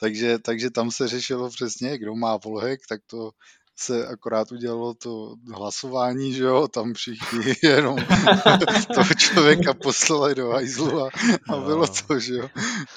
takže, 0.00 0.38
takže 0.38 0.70
tam 0.70 0.90
se 0.90 1.08
řešilo 1.08 1.50
přesně, 1.50 1.98
kdo 1.98 2.14
má 2.14 2.36
volhek, 2.36 2.80
tak 2.88 3.00
to 3.06 3.30
se 3.78 4.06
akorát 4.06 4.52
udělalo 4.52 4.94
to 4.94 5.34
hlasování, 5.54 6.32
že 6.32 6.44
jo, 6.44 6.68
tam 6.68 6.94
všichni 6.94 7.54
jenom 7.62 7.96
toho 8.94 9.14
člověka 9.18 9.74
poslali 9.74 10.34
do 10.34 10.48
hajzlu 10.48 11.00
a, 11.00 11.10
a 11.48 11.56
bylo 11.56 11.86
to, 11.86 12.20
že 12.20 12.34
jo. 12.34 12.48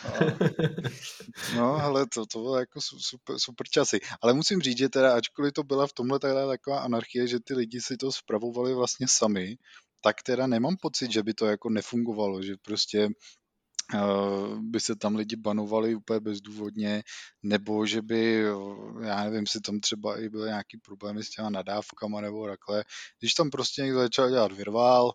A, 0.04 0.20
no, 1.56 1.76
ale 1.76 2.06
to, 2.08 2.26
to 2.26 2.40
bylo 2.40 2.60
jako 2.60 2.82
super, 2.82 3.36
super 3.40 3.68
časy. 3.68 4.00
Ale 4.22 4.34
musím 4.34 4.62
říct, 4.62 4.78
že 4.78 4.90
teda, 4.90 5.16
ačkoliv 5.16 5.54
to 5.54 5.64
byla 5.64 5.88
v 5.88 5.94
tomhle 5.94 6.20
taková 6.20 6.80
anarchie, 6.80 7.28
že 7.28 7.40
ty 7.40 7.54
lidi 7.54 7.82
si 7.82 7.98
to 7.98 8.12
spravovali 8.12 8.74
vlastně 8.74 9.08
sami, 9.10 9.58
tak 10.02 10.24
teda 10.24 10.48
nemám 10.48 10.76
pocit, 10.82 11.12
že 11.12 11.24
by 11.24 11.34
to 11.34 11.46
jako 11.46 11.70
nefungovalo, 11.70 12.42
že 12.42 12.54
prostě 12.62 13.10
by 14.60 14.80
se 14.80 14.96
tam 14.96 15.16
lidi 15.16 15.36
banovali 15.36 15.96
úplně 15.96 16.20
bezdůvodně, 16.20 17.04
nebo 17.44 17.86
že 17.86 18.02
by, 18.02 18.44
já 19.02 19.24
nevím, 19.24 19.48
si 19.48 19.62
tam 19.62 19.80
třeba 19.80 20.20
i 20.20 20.30
byly 20.30 20.48
nějaký 20.48 20.78
problémy 20.78 21.24
s 21.24 21.30
těma 21.30 21.50
nadávkama 21.50 22.22
nebo 22.22 22.48
takhle. 22.48 22.84
Když 23.20 23.34
tam 23.34 23.50
prostě 23.50 23.82
někdo 23.82 24.00
začal 24.00 24.30
dělat 24.30 24.52
virvál, 24.52 25.12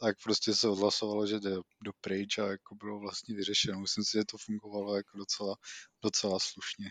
tak 0.00 0.16
prostě 0.24 0.54
se 0.54 0.68
odhlasovalo, 0.68 1.26
že 1.26 1.40
jde 1.40 1.50
do 1.84 1.92
pryč 2.00 2.38
a 2.38 2.46
jako 2.46 2.74
bylo 2.74 2.98
vlastně 2.98 3.34
vyřešeno. 3.34 3.80
Myslím 3.80 4.04
si, 4.04 4.18
že 4.18 4.24
to 4.24 4.36
fungovalo 4.38 4.96
jako 4.96 5.18
docela, 5.18 5.54
docela 6.02 6.38
slušně. 6.40 6.90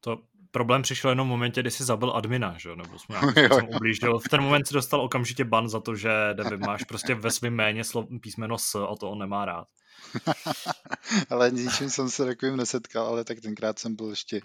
To 0.00 0.22
problém 0.50 0.82
přišel 0.82 1.10
jenom 1.10 1.28
v 1.28 1.30
momentě, 1.30 1.60
kdy 1.60 1.70
jsi 1.70 1.84
zabil 1.84 2.12
admina, 2.16 2.58
že? 2.58 2.76
nebo 2.76 2.98
jsme 2.98 3.16
nějakým 3.36 3.68
ublížil. 3.68 4.18
V 4.18 4.28
ten 4.28 4.42
moment 4.42 4.66
si 4.66 4.74
dostal 4.74 5.00
okamžitě 5.00 5.44
ban 5.44 5.68
za 5.68 5.80
to, 5.80 5.96
že 5.96 6.10
Devin 6.34 6.60
máš 6.60 6.84
prostě 6.84 7.14
ve 7.14 7.30
svém 7.30 7.54
méně 7.54 7.82
písmeno 8.20 8.58
S 8.58 8.74
a 8.74 8.96
to 9.00 9.10
on 9.10 9.18
nemá 9.18 9.44
rád. 9.44 9.68
ale 11.30 11.50
ničím 11.50 11.90
jsem 11.90 12.10
se 12.10 12.24
takovým 12.24 12.56
nesetkal, 12.56 13.06
ale 13.06 13.24
tak 13.24 13.40
tenkrát 13.40 13.78
jsem 13.78 13.96
byl 13.96 14.10
ještě 14.10 14.40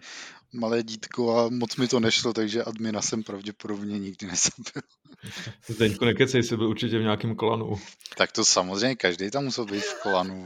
malé 0.54 0.84
dítko 0.84 1.38
a 1.38 1.50
moc 1.50 1.76
mi 1.76 1.88
to 1.88 2.00
nešlo, 2.00 2.34
takže 2.34 2.64
admina 2.64 3.02
jsem 3.02 3.24
pravděpodobně 3.24 4.00
nikdy 4.00 4.28
nezabil. 4.28 4.82
Zdeňku, 5.68 6.06
nekecej, 6.06 6.44
jsi 6.44 6.58
byl 6.58 6.68
určitě 6.68 7.00
v 7.00 7.02
nějakém 7.02 7.36
klanu. 7.36 7.76
Tak 8.18 8.32
to 8.32 8.46
samozřejmě, 8.46 8.96
každý 8.96 9.32
tam 9.32 9.44
musel 9.44 9.66
být 9.66 9.84
v 9.84 10.02
klanu. 10.02 10.46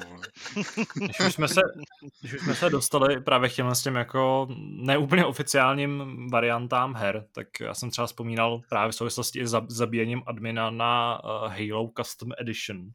Když 0.93 1.20
už 1.20 1.34
jsme 1.34 1.47
se, 1.47 1.62
když 2.22 2.34
už 2.34 2.41
jsme 2.41 2.55
se 2.55 2.70
dostali 2.70 3.22
právě 3.22 3.49
chtěl 3.49 3.76
s 3.76 3.84
těm 3.84 3.95
jako 3.95 4.47
neúplně 4.60 5.26
oficiálním 5.26 6.28
variantám 6.32 6.95
her, 6.95 7.26
tak 7.32 7.47
já 7.62 7.74
jsem 7.74 7.91
třeba 7.91 8.08
vzpomínal 8.08 8.62
právě 8.70 8.91
v 8.91 8.95
souvislosti 8.95 9.47
s 9.47 9.55
zabíjením 9.68 10.22
admina 10.28 10.70
na 10.70 11.24
uh, 11.24 11.30
Halo 11.30 11.91
Custom 11.97 12.32
Edition 12.38 12.89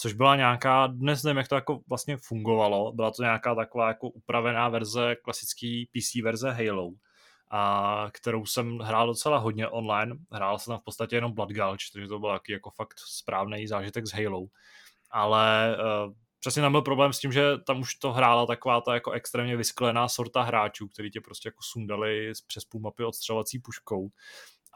což 0.00 0.12
byla 0.12 0.36
nějaká, 0.36 0.86
dnes 0.86 1.22
nevím, 1.22 1.36
jak 1.36 1.48
to 1.48 1.54
jako 1.54 1.80
vlastně 1.88 2.16
fungovalo, 2.16 2.92
byla 2.92 3.10
to 3.10 3.22
nějaká 3.22 3.54
taková 3.54 3.88
jako 3.88 4.08
upravená 4.08 4.68
verze, 4.68 5.16
klasický 5.24 5.86
PC 5.86 6.22
verze 6.22 6.50
Halo, 6.50 6.90
a 7.50 8.08
kterou 8.12 8.46
jsem 8.46 8.78
hrál 8.78 9.06
docela 9.06 9.38
hodně 9.38 9.68
online. 9.68 10.16
Hrál 10.32 10.58
jsem 10.58 10.72
tam 10.72 10.80
v 10.80 10.84
podstatě 10.84 11.16
jenom 11.16 11.32
Blood 11.32 11.50
Gulch, 11.50 11.78
takže 11.92 12.08
to 12.08 12.18
byl 12.18 12.30
jaký 12.30 12.52
jako 12.52 12.70
fakt 12.70 12.98
správný 13.06 13.66
zážitek 13.66 14.06
s 14.06 14.12
Halo. 14.12 14.46
Ale 15.10 15.76
uh, 16.06 16.12
přesně 16.40 16.62
tam 16.62 16.72
byl 16.72 16.82
problém 16.82 17.12
s 17.12 17.18
tím, 17.18 17.32
že 17.32 17.58
tam 17.66 17.80
už 17.80 17.94
to 17.94 18.12
hrála 18.12 18.46
taková 18.46 18.80
ta 18.80 18.94
jako 18.94 19.10
extrémně 19.10 19.56
vysklená 19.56 20.08
sorta 20.08 20.42
hráčů, 20.42 20.88
který 20.88 21.10
tě 21.10 21.20
prostě 21.20 21.48
jako 21.48 21.62
sundali 21.62 22.32
přes 22.46 22.64
půl 22.64 22.80
mapy 22.80 23.04
odstřelovací 23.04 23.58
puškou 23.58 24.08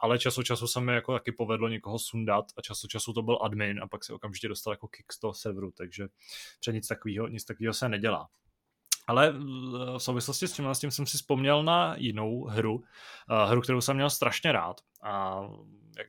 ale 0.03 0.19
čas 0.19 0.37
od 0.37 0.43
času 0.43 0.67
se 0.67 0.81
mi 0.81 0.93
jako 0.93 1.13
taky 1.13 1.31
povedlo 1.31 1.67
někoho 1.67 1.99
sundat 1.99 2.45
a 2.57 2.61
čas 2.61 2.83
od 2.83 2.87
času 2.87 3.13
to 3.13 3.21
byl 3.21 3.39
admin 3.41 3.79
a 3.83 3.87
pak 3.87 4.03
se 4.03 4.13
okamžitě 4.13 4.47
dostal 4.47 4.73
jako 4.73 4.87
kick 4.87 5.13
z 5.13 5.19
toho 5.19 5.33
serveru, 5.33 5.71
takže 5.71 6.07
před 6.59 6.73
nic 6.73 6.87
takového, 6.87 7.27
nic 7.27 7.45
takového 7.45 7.73
se 7.73 7.89
nedělá. 7.89 8.29
Ale 9.07 9.31
v 9.31 9.97
souvislosti 9.97 10.47
s 10.47 10.53
tím, 10.53 10.65
s 10.65 10.79
tím 10.79 10.91
jsem 10.91 11.05
si 11.05 11.17
vzpomněl 11.17 11.63
na 11.63 11.95
jinou 11.97 12.45
hru, 12.45 12.83
eh, 13.29 13.49
hru, 13.49 13.61
kterou 13.61 13.81
jsem 13.81 13.95
měl 13.95 14.09
strašně 14.09 14.51
rád. 14.51 14.81
A 15.03 15.41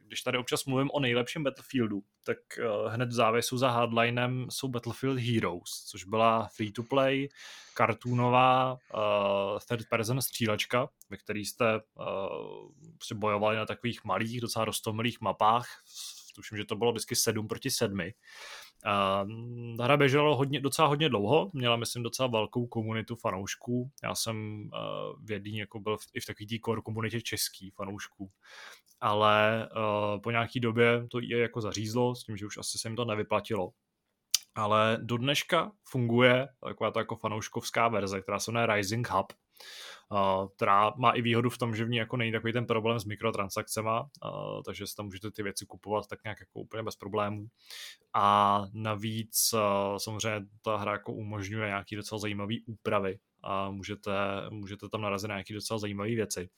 když 0.06 0.22
tady 0.22 0.38
občas 0.38 0.64
mluvím 0.64 0.90
o 0.90 1.00
nejlepším 1.00 1.44
Battlefieldu, 1.44 2.02
tak 2.24 2.38
eh, 2.58 2.64
hned 2.88 3.08
v 3.08 3.12
závěsu 3.12 3.58
za 3.58 3.70
hardlinem 3.70 4.46
jsou 4.50 4.68
Battlefield 4.68 5.18
Heroes, 5.18 5.84
což 5.86 6.04
byla 6.04 6.48
free-to-play, 6.56 7.28
kartoonová 7.74 8.72
uh, 8.72 9.58
third 9.68 9.88
person 9.88 10.22
střílečka, 10.22 10.88
ve 11.10 11.16
které 11.16 11.40
jste 11.40 11.74
uh, 11.74 13.18
bojovali 13.18 13.56
na 13.56 13.66
takových 13.66 14.04
malých, 14.04 14.40
docela 14.40 14.64
rostomilých 14.64 15.20
mapách. 15.20 15.66
Tuším, 16.34 16.58
že 16.58 16.64
to 16.64 16.76
bylo 16.76 16.92
vždycky 16.92 17.16
7 17.16 17.48
proti 17.48 17.70
7. 17.70 17.98
Uh, 18.00 18.10
hra 19.80 19.96
běžela 19.96 20.34
hodně, 20.34 20.60
docela 20.60 20.88
hodně 20.88 21.08
dlouho, 21.08 21.50
měla 21.52 21.76
myslím 21.76 22.02
docela 22.02 22.28
velkou 22.28 22.66
komunitu 22.66 23.16
fanoušků. 23.16 23.90
Já 24.02 24.14
jsem 24.14 24.62
uh, 24.62 25.24
v 25.24 25.30
jedný 25.30 25.58
jako 25.58 25.80
byl 25.80 25.96
i 26.14 26.20
v 26.20 26.26
takové 26.26 26.46
té 26.46 26.56
core 26.64 26.80
komunitě 26.80 27.20
český 27.20 27.70
fanoušků. 27.70 28.30
Ale 29.00 29.68
uh, 29.76 30.20
po 30.20 30.30
nějaký 30.30 30.60
době 30.60 31.06
to 31.10 31.20
je 31.20 31.38
jako 31.38 31.60
zařízlo, 31.60 32.14
s 32.14 32.24
tím, 32.24 32.36
že 32.36 32.46
už 32.46 32.58
asi 32.58 32.78
se 32.78 32.88
jim 32.88 32.96
to 32.96 33.04
nevyplatilo. 33.04 33.70
Ale 34.54 34.98
do 35.02 35.16
dneška 35.16 35.72
funguje 35.84 36.48
taková 36.66 36.90
ta 36.90 37.00
jako 37.00 37.16
fanouškovská 37.16 37.88
verze, 37.88 38.20
která 38.20 38.38
se 38.38 38.52
jmenuje 38.52 38.76
Rising 38.76 39.10
Hub 39.10 39.32
která 40.56 40.92
má 40.96 41.10
i 41.10 41.22
výhodu 41.22 41.50
v 41.50 41.58
tom, 41.58 41.76
že 41.76 41.84
v 41.84 41.88
ní 41.88 41.96
jako 41.96 42.16
není 42.16 42.32
takový 42.32 42.52
ten 42.52 42.66
problém 42.66 43.00
s 43.00 43.04
mikrotransakcema, 43.04 44.00
uh, 44.00 44.08
takže 44.66 44.86
si 44.86 44.96
tam 44.96 45.06
můžete 45.06 45.30
ty 45.30 45.42
věci 45.42 45.66
kupovat 45.66 46.06
tak 46.06 46.24
nějak 46.24 46.40
jako 46.40 46.60
úplně 46.60 46.82
bez 46.82 46.96
problémů. 46.96 47.46
A 48.14 48.62
navíc 48.72 49.54
samozřejmě 49.96 50.46
ta 50.62 50.76
hra 50.76 50.92
jako 50.92 51.12
umožňuje 51.12 51.66
nějaký 51.66 51.96
docela 51.96 52.18
zajímavý 52.18 52.64
úpravy, 52.66 53.18
a 53.44 53.70
můžete, 53.70 54.12
můžete 54.50 54.88
tam 54.88 55.00
narazit 55.00 55.28
na 55.28 55.34
nějaké 55.34 55.54
docela 55.54 55.78
zajímavé 55.78 56.08
věci. 56.08 56.48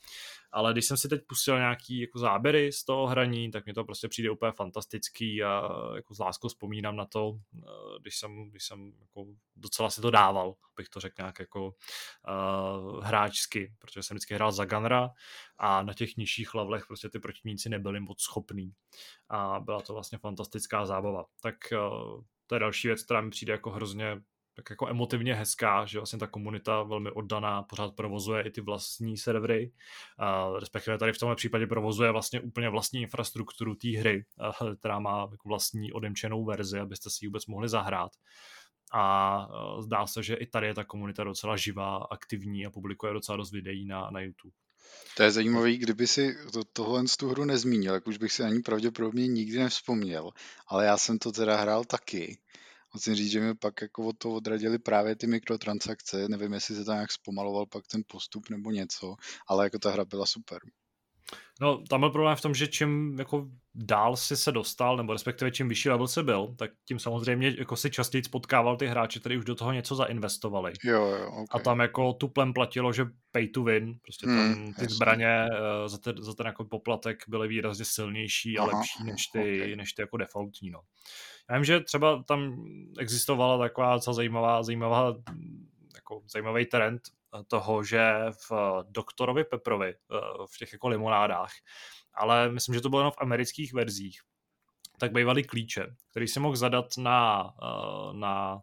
Ale 0.52 0.72
když 0.72 0.84
jsem 0.84 0.96
si 0.96 1.08
teď 1.08 1.20
pustil 1.26 1.58
nějaký 1.58 2.00
jako 2.00 2.18
záběry 2.18 2.72
z 2.72 2.84
toho 2.84 3.06
hraní, 3.06 3.50
tak 3.50 3.66
mi 3.66 3.72
to 3.72 3.84
prostě 3.84 4.08
přijde 4.08 4.30
úplně 4.30 4.52
fantastický 4.52 5.42
a 5.42 5.70
jako 5.96 6.14
s 6.14 6.18
láskou 6.18 6.48
vzpomínám 6.48 6.96
na 6.96 7.04
to, 7.04 7.38
eh, 7.58 7.98
když 8.00 8.16
jsem, 8.16 8.50
když 8.50 8.64
jsem 8.64 8.92
jako 9.00 9.26
docela 9.56 9.90
si 9.90 10.00
to 10.00 10.10
dával, 10.10 10.54
bych 10.76 10.88
to 10.88 11.00
řekl 11.00 11.14
nějak 11.18 11.38
jako 11.38 11.66
uh, 11.66 13.04
hráčsky, 13.04 13.74
protože 13.78 14.02
jsem 14.02 14.14
vždycky 14.14 14.34
hrál 14.34 14.52
za 14.52 14.64
Gunra 14.64 15.10
a 15.58 15.82
na 15.82 15.94
těch 15.94 16.16
nižších 16.16 16.54
levelech 16.54 16.86
prostě 16.86 17.08
ty 17.08 17.18
protivníci 17.18 17.68
nebyli 17.68 18.00
moc 18.00 18.20
schopní 18.20 18.72
a 19.28 19.60
byla 19.60 19.80
to 19.80 19.92
vlastně 19.92 20.18
fantastická 20.18 20.86
zábava. 20.86 21.24
Tak 21.40 21.54
uh, 21.72 22.22
to 22.46 22.54
je 22.54 22.58
další 22.58 22.88
věc, 22.88 23.02
která 23.02 23.20
mi 23.20 23.30
přijde 23.30 23.52
jako 23.52 23.70
hrozně 23.70 24.22
tak 24.56 24.70
jako 24.70 24.88
emotivně 24.88 25.34
hezká, 25.34 25.86
že 25.86 25.98
vlastně 25.98 26.18
ta 26.18 26.26
komunita 26.26 26.82
velmi 26.82 27.10
oddaná, 27.10 27.62
pořád 27.62 27.94
provozuje 27.94 28.42
i 28.42 28.50
ty 28.50 28.60
vlastní 28.60 29.16
servery, 29.16 29.72
a 30.18 30.50
respektive 30.58 30.98
tady 30.98 31.12
v 31.12 31.18
tomhle 31.18 31.36
případě 31.36 31.66
provozuje 31.66 32.12
vlastně 32.12 32.40
úplně 32.40 32.68
vlastní 32.68 33.02
infrastrukturu 33.02 33.74
té 33.74 33.88
hry, 33.88 34.24
která 34.78 34.98
má 34.98 35.28
jako 35.30 35.48
vlastní 35.48 35.92
odemčenou 35.92 36.44
verzi, 36.44 36.78
abyste 36.78 37.10
si 37.10 37.24
ji 37.24 37.28
vůbec 37.28 37.46
mohli 37.46 37.68
zahrát. 37.68 38.12
A 38.92 39.48
zdá 39.80 40.06
se, 40.06 40.22
že 40.22 40.34
i 40.34 40.46
tady 40.46 40.66
je 40.66 40.74
ta 40.74 40.84
komunita 40.84 41.24
docela 41.24 41.56
živá, 41.56 41.96
aktivní 41.96 42.66
a 42.66 42.70
publikuje 42.70 43.12
docela 43.12 43.36
dost 43.36 43.52
videí 43.52 43.86
na, 43.86 44.10
na 44.10 44.20
YouTube. 44.20 44.54
To 45.16 45.22
je 45.22 45.30
zajímavý, 45.30 45.78
kdyby 45.78 46.06
si 46.06 46.36
to, 46.52 46.64
tohle 46.72 47.08
z 47.08 47.16
tu 47.16 47.28
hru 47.28 47.44
nezmínil, 47.44 47.94
jak 47.94 48.06
už 48.06 48.18
bych 48.18 48.32
si 48.32 48.42
ani 48.42 48.60
pravděpodobně 48.60 49.26
nikdy 49.26 49.58
nevzpomněl, 49.58 50.30
ale 50.66 50.84
já 50.84 50.96
jsem 50.96 51.18
to 51.18 51.32
teda 51.32 51.56
hrál 51.56 51.84
taky 51.84 52.38
musím 52.96 53.14
říct, 53.14 53.30
že 53.30 53.40
mi 53.40 53.54
pak 53.54 53.82
jako 53.82 54.06
od 54.06 54.18
toho 54.18 54.34
odradili 54.34 54.78
právě 54.78 55.16
ty 55.16 55.26
mikrotransakce, 55.26 56.28
nevím, 56.28 56.52
jestli 56.52 56.74
se 56.74 56.84
tam 56.84 56.94
nějak 56.94 57.12
zpomaloval 57.12 57.66
pak 57.66 57.86
ten 57.86 58.02
postup 58.06 58.50
nebo 58.50 58.70
něco, 58.70 59.14
ale 59.48 59.64
jako 59.64 59.78
ta 59.78 59.90
hra 59.90 60.04
byla 60.04 60.26
super. 60.26 60.58
No, 61.60 61.82
tam 61.90 62.00
byl 62.00 62.10
problém 62.10 62.36
v 62.36 62.40
tom, 62.40 62.54
že 62.54 62.66
čím 62.66 63.18
jako 63.18 63.46
dál 63.74 64.16
si 64.16 64.36
se 64.36 64.52
dostal, 64.52 64.96
nebo 64.96 65.12
respektive 65.12 65.50
čím 65.50 65.68
vyšší 65.68 65.88
level 65.88 66.08
se 66.08 66.22
byl, 66.22 66.54
tak 66.58 66.70
tím 66.84 66.98
samozřejmě 66.98 67.54
jako 67.58 67.76
si 67.76 67.90
častěji 67.90 68.24
spotkával 68.24 68.76
ty 68.76 68.86
hráči, 68.86 69.20
kteří 69.20 69.36
už 69.36 69.44
do 69.44 69.54
toho 69.54 69.72
něco 69.72 69.94
zainvestovali. 69.94 70.72
Jo, 70.84 71.02
jo, 71.06 71.28
okay. 71.28 71.46
A 71.50 71.58
tam 71.58 71.80
jako 71.80 72.12
tuplem 72.12 72.52
platilo, 72.52 72.92
že 72.92 73.04
pay 73.32 73.48
to 73.48 73.62
win, 73.62 73.98
prostě 74.02 74.26
tam 74.26 74.36
hmm, 74.36 74.72
ty 74.74 74.82
jasný. 74.82 74.94
zbraně 74.94 75.46
uh, 75.50 75.88
za, 75.88 75.98
ten, 75.98 76.22
za 76.22 76.34
ten 76.34 76.46
jako 76.46 76.64
poplatek 76.64 77.24
byly 77.28 77.48
výrazně 77.48 77.84
silnější 77.84 78.58
a 78.58 78.62
aha, 78.62 78.78
lepší 78.78 79.04
než 79.04 79.26
ty, 79.26 79.60
okay. 79.60 79.76
než 79.76 79.92
ty 79.92 80.02
jako 80.02 80.16
defaultní, 80.16 80.70
no. 80.70 80.80
Já 81.50 81.56
vím, 81.56 81.64
že 81.64 81.80
třeba 81.80 82.22
tam 82.22 82.64
existovala 82.98 83.58
taková 83.58 83.94
docela 83.94 84.14
zajímavá, 84.14 84.62
zajímavá 84.62 85.14
jako 85.94 86.22
zajímavý 86.32 86.66
trend 86.66 87.02
toho, 87.48 87.84
že 87.84 88.14
v 88.50 88.52
Doktorovi 88.88 89.44
Peprovi, 89.44 89.88
eh, 89.88 90.18
v 90.54 90.58
těch 90.58 90.72
jako 90.72 90.88
limonádách, 90.88 91.50
ale 92.14 92.48
myslím, 92.48 92.74
že 92.74 92.80
to 92.80 92.88
bylo 92.88 93.00
jenom 93.00 93.12
v 93.12 93.20
amerických 93.20 93.72
verzích, 93.72 94.20
tak 94.98 95.12
bývaly 95.12 95.44
klíče, 95.44 95.86
který 96.10 96.28
si 96.28 96.40
mohl 96.40 96.56
zadat 96.56 96.86
na, 96.98 97.50
eh, 97.62 98.16
na 98.16 98.60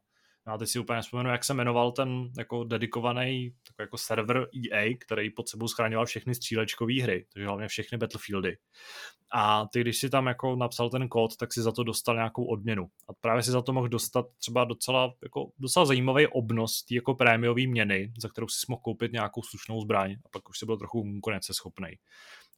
já 0.47 0.57
teď 0.57 0.69
si 0.69 0.79
úplně 0.79 0.95
nespomenu, 0.95 1.29
jak 1.29 1.43
se 1.43 1.53
jmenoval 1.53 1.91
ten 1.91 2.29
jako 2.37 2.63
dedikovaný 2.63 3.53
takový 3.67 3.83
jako 3.83 3.97
server 3.97 4.47
EA, 4.71 4.93
který 4.99 5.29
pod 5.29 5.49
sebou 5.49 5.67
schráňoval 5.67 6.05
všechny 6.05 6.35
střílečkové 6.35 7.01
hry, 7.01 7.25
takže 7.33 7.47
hlavně 7.47 7.67
všechny 7.67 7.97
Battlefieldy. 7.97 8.57
A 9.35 9.65
ty, 9.73 9.81
když 9.81 9.97
si 9.97 10.09
tam 10.09 10.27
jako 10.27 10.55
napsal 10.55 10.89
ten 10.89 11.07
kód, 11.09 11.37
tak 11.37 11.53
si 11.53 11.61
za 11.61 11.71
to 11.71 11.83
dostal 11.83 12.15
nějakou 12.15 12.45
odměnu. 12.45 12.87
A 13.09 13.13
právě 13.13 13.43
si 13.43 13.51
za 13.51 13.61
to 13.61 13.73
mohl 13.73 13.87
dostat 13.87 14.25
třeba 14.37 14.63
docela, 14.63 15.13
jako, 15.23 15.51
docela 15.59 15.85
zajímavý 15.85 16.27
obnos 16.27 16.83
tý 16.83 16.95
jako 16.95 17.15
prémiový 17.15 17.67
měny, 17.67 18.13
za 18.21 18.29
kterou 18.29 18.47
si 18.47 18.65
mohl 18.69 18.81
koupit 18.81 19.11
nějakou 19.11 19.41
slušnou 19.41 19.81
zbraň 19.81 20.11
a 20.11 20.29
pak 20.31 20.49
už 20.49 20.59
si 20.59 20.65
byl 20.65 20.77
trochu 20.77 21.01
konkurenceschopný. 21.01 21.87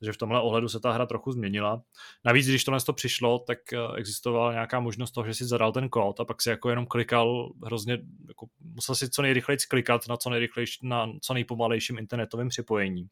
Takže 0.05 0.13
v 0.13 0.17
tomhle 0.17 0.41
ohledu 0.41 0.69
se 0.69 0.79
ta 0.79 0.91
hra 0.91 1.05
trochu 1.05 1.31
změnila. 1.31 1.81
Navíc, 2.25 2.47
když 2.47 2.63
tohle 2.63 2.81
to 2.81 2.93
přišlo, 2.93 3.39
tak 3.39 3.57
eh, 3.73 3.77
existovala 3.97 4.51
nějaká 4.53 4.79
možnost 4.79 5.11
toho, 5.11 5.27
že 5.27 5.33
si 5.33 5.45
zadal 5.45 5.71
ten 5.71 5.89
kód 5.89 6.19
a 6.19 6.25
pak 6.25 6.41
si 6.41 6.49
jako 6.49 6.69
jenom 6.69 6.85
klikal 6.85 7.53
hrozně, 7.65 7.97
jako 8.27 8.47
musel 8.59 8.95
si 8.95 9.09
co 9.09 9.21
nejrychleji 9.21 9.57
klikat 9.69 10.07
na 10.07 10.17
co, 10.17 10.29
nejrychlejší, 10.29 10.87
na 10.87 11.07
co 11.21 11.33
nejpomalejším 11.33 11.97
internetovém 11.97 12.49
připojení 12.49 13.07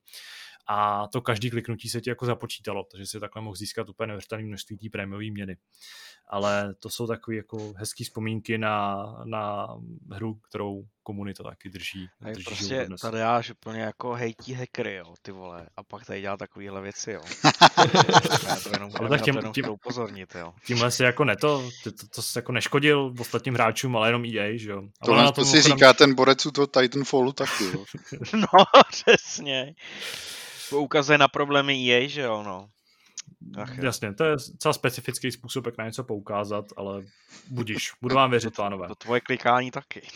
a 0.67 1.07
to 1.07 1.21
každý 1.21 1.49
kliknutí 1.49 1.89
se 1.89 2.01
ti 2.01 2.09
jako 2.09 2.25
započítalo, 2.25 2.83
takže 2.91 3.07
si 3.07 3.19
takhle 3.19 3.41
mohl 3.41 3.55
získat 3.55 3.89
úplně 3.89 4.07
neuvěřitelné 4.07 4.45
množství 4.45 4.77
té 4.77 4.89
prémiové 4.91 5.31
měny. 5.31 5.57
Ale 6.27 6.73
to 6.79 6.89
jsou 6.89 7.07
takové 7.07 7.37
jako 7.37 7.73
hezké 7.77 8.03
vzpomínky 8.03 8.57
na, 8.57 9.05
na 9.25 9.67
hru, 10.11 10.35
kterou 10.49 10.83
komunita 11.03 11.43
taky 11.43 11.69
drží. 11.69 12.07
A 12.21 12.31
drží 12.31 12.43
prostě 12.43 12.87
tady 13.01 13.19
já 13.19 13.41
úplně 13.51 13.81
jako 13.81 14.13
hejtí 14.13 14.53
hackery, 14.53 14.95
jo, 14.95 15.13
ty 15.21 15.31
vole, 15.31 15.67
a 15.77 15.83
pak 15.83 16.05
tady 16.05 16.21
dělá 16.21 16.37
takovýhle 16.37 16.81
věci, 16.81 17.11
jo. 17.11 17.21
to 18.63 18.69
jenom, 18.73 18.91
ale 18.99 19.09
tak 19.09 19.21
tím, 19.21 19.39
tím, 19.53 19.69
upozornit, 19.69 20.35
jo. 20.35 20.53
Tímhle 20.65 20.91
si 20.91 21.03
jako 21.03 21.25
ne 21.25 21.35
to, 21.35 21.69
to, 21.83 21.91
to, 21.91 22.07
to 22.07 22.21
jako 22.35 22.51
neškodil 22.51 23.13
ostatním 23.19 23.53
hráčům, 23.53 23.95
ale 23.95 24.07
jenom 24.07 24.25
EA, 24.25 24.57
že 24.57 24.71
jo. 24.71 24.83
Tohle 25.05 25.31
to 25.31 25.45
si 25.45 25.61
říká 25.61 25.93
ten 25.93 26.15
borec 26.15 26.45
u 26.45 26.51
toho 26.51 26.67
Titanfallu 26.67 27.31
taky, 27.31 27.63
jo. 27.63 27.85
no, 28.33 28.47
přesně 28.89 29.75
ukazuje 30.79 31.17
na 31.17 31.27
problémy 31.27 31.91
EA, 31.91 32.07
že 32.07 32.21
jo, 32.21 32.43
no. 32.43 32.69
Ach, 33.57 33.77
Jasně, 33.77 34.13
to 34.13 34.23
je 34.23 34.37
celá 34.59 34.73
specifický 34.73 35.31
způsob, 35.31 35.65
jak 35.65 35.77
na 35.77 35.85
něco 35.85 36.03
poukázat, 36.03 36.65
ale 36.77 37.03
budíš, 37.49 37.91
budu 38.01 38.15
vám 38.15 38.31
věřit, 38.31 38.55
pánové. 38.55 38.87
To 38.87 38.95
tvoje 38.95 39.21
klikání 39.21 39.71
taky. 39.71 40.01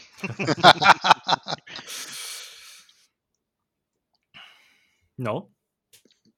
no, 5.18 5.48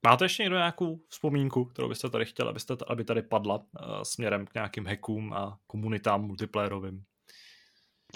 Máte 0.03 0.25
ještě 0.25 0.43
někdo 0.43 0.57
nějakou 0.57 0.99
vzpomínku, 1.09 1.65
kterou 1.65 1.89
byste 1.89 2.09
tady 2.09 2.25
chtěli, 2.25 2.49
abyste, 2.49 2.73
aby 2.87 3.03
tady 3.03 3.21
padla 3.21 3.55
uh, 3.55 3.63
směrem 4.03 4.45
k 4.45 4.53
nějakým 4.53 4.85
hackům 4.85 5.33
a 5.33 5.57
komunitám 5.67 6.21
multiplayerovým? 6.21 7.03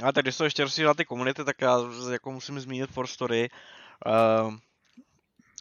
A 0.03 0.11
tak 0.11 0.25
když 0.25 0.37
to 0.37 0.43
ještě 0.43 0.63
rozšířila 0.63 0.93
ty 0.93 1.05
komunity, 1.05 1.43
tak 1.43 1.61
já 1.61 1.77
jako 2.11 2.31
musím 2.31 2.59
zmínit 2.59 2.89
For 2.89 3.07
Story. 3.07 3.49
Uh, 4.05 4.53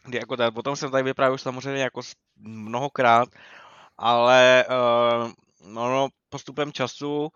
kdy 0.05 0.18
jako 0.18 0.36
tady, 0.36 0.50
potom 0.50 0.76
jsem 0.76 0.90
tady 0.90 1.03
vyprávěl 1.03 1.38
samozřejmě 1.38 1.82
jako 1.82 2.00
mnohokrát, 2.36 3.28
ale 3.98 4.64
uh, 4.68 5.32
no, 5.72 6.09
postupem 6.28 6.72
času 6.72 7.28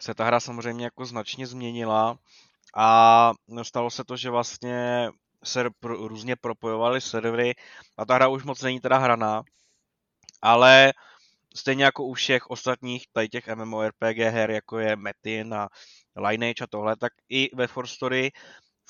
se 0.00 0.14
ta 0.14 0.24
hra 0.24 0.40
samozřejmě 0.40 0.84
jako 0.84 1.04
značně 1.04 1.46
změnila 1.46 2.18
a 2.76 3.32
stalo 3.62 3.90
se 3.90 4.04
to, 4.04 4.16
že 4.16 4.30
vlastně 4.30 5.08
se 5.44 5.64
pro, 5.80 6.08
různě 6.08 6.36
propojovaly 6.36 7.00
servery 7.00 7.54
a 7.98 8.04
ta 8.04 8.14
hra 8.14 8.28
už 8.28 8.44
moc 8.44 8.62
není 8.62 8.80
teda 8.80 8.98
hraná, 8.98 9.42
ale 10.42 10.92
stejně 11.54 11.84
jako 11.84 12.04
u 12.04 12.14
všech 12.14 12.50
ostatních 12.50 13.04
tady 13.12 13.28
těch 13.28 13.48
MMORPG 13.48 14.18
her, 14.18 14.50
jako 14.50 14.78
je 14.78 14.96
Metin 14.96 15.54
a 15.54 15.68
Lineage 16.16 16.64
a 16.64 16.66
tohle, 16.66 16.96
tak 16.96 17.12
i 17.28 17.56
ve 17.56 17.66
For 17.66 17.86
Story 17.86 18.30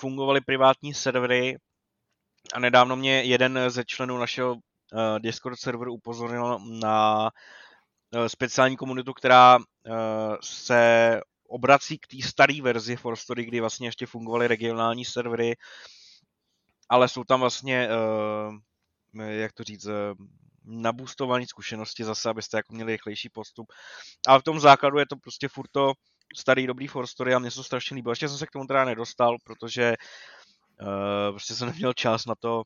fungovaly 0.00 0.40
privátní 0.40 0.94
servery, 0.94 1.56
a 2.54 2.58
nedávno 2.60 2.96
mě 2.96 3.22
jeden 3.22 3.58
ze 3.68 3.84
členů 3.84 4.18
našeho 4.18 4.54
uh, 4.54 4.60
Discord 5.18 5.58
serveru 5.58 5.94
upozornil 5.94 6.58
na 6.80 7.30
uh, 8.14 8.26
speciální 8.26 8.76
komunitu, 8.76 9.12
která 9.12 9.56
uh, 9.56 9.64
se 10.42 11.20
obrací 11.48 11.98
k 11.98 12.06
té 12.06 12.16
staré 12.28 12.62
verzi 12.62 12.96
For 12.96 13.16
Story, 13.16 13.44
kdy 13.44 13.60
vlastně 13.60 13.88
ještě 13.88 14.06
fungovaly 14.06 14.48
regionální 14.48 15.04
servery, 15.04 15.56
ale 16.88 17.08
jsou 17.08 17.24
tam 17.24 17.40
vlastně, 17.40 17.88
jak 19.14 19.52
to 19.52 19.64
říct, 19.64 19.86
nabůstované 20.64 21.46
zkušenosti 21.46 22.04
zase, 22.04 22.30
abyste 22.30 22.56
jako 22.56 22.74
měli 22.74 22.92
rychlejší 22.92 23.28
postup. 23.28 23.72
Ale 24.26 24.40
v 24.40 24.42
tom 24.42 24.60
základu 24.60 24.98
je 24.98 25.06
to 25.06 25.16
prostě 25.16 25.48
furt 25.48 25.68
to 25.72 25.92
starý 26.36 26.66
dobrý 26.66 26.86
For 26.86 27.06
Story 27.06 27.34
a 27.34 27.38
mě 27.38 27.50
se 27.50 27.64
strašně 27.64 27.94
líbilo. 27.94 28.12
Ještě 28.12 28.28
jsem 28.28 28.38
se 28.38 28.46
k 28.46 28.50
tomu 28.50 28.66
teda 28.66 28.84
nedostal, 28.84 29.36
protože 29.44 29.88
Uh, 29.90 29.94
prostě 31.30 31.54
jsem 31.54 31.68
neměl 31.68 31.92
čas 31.92 32.26
na 32.26 32.34
to. 32.34 32.62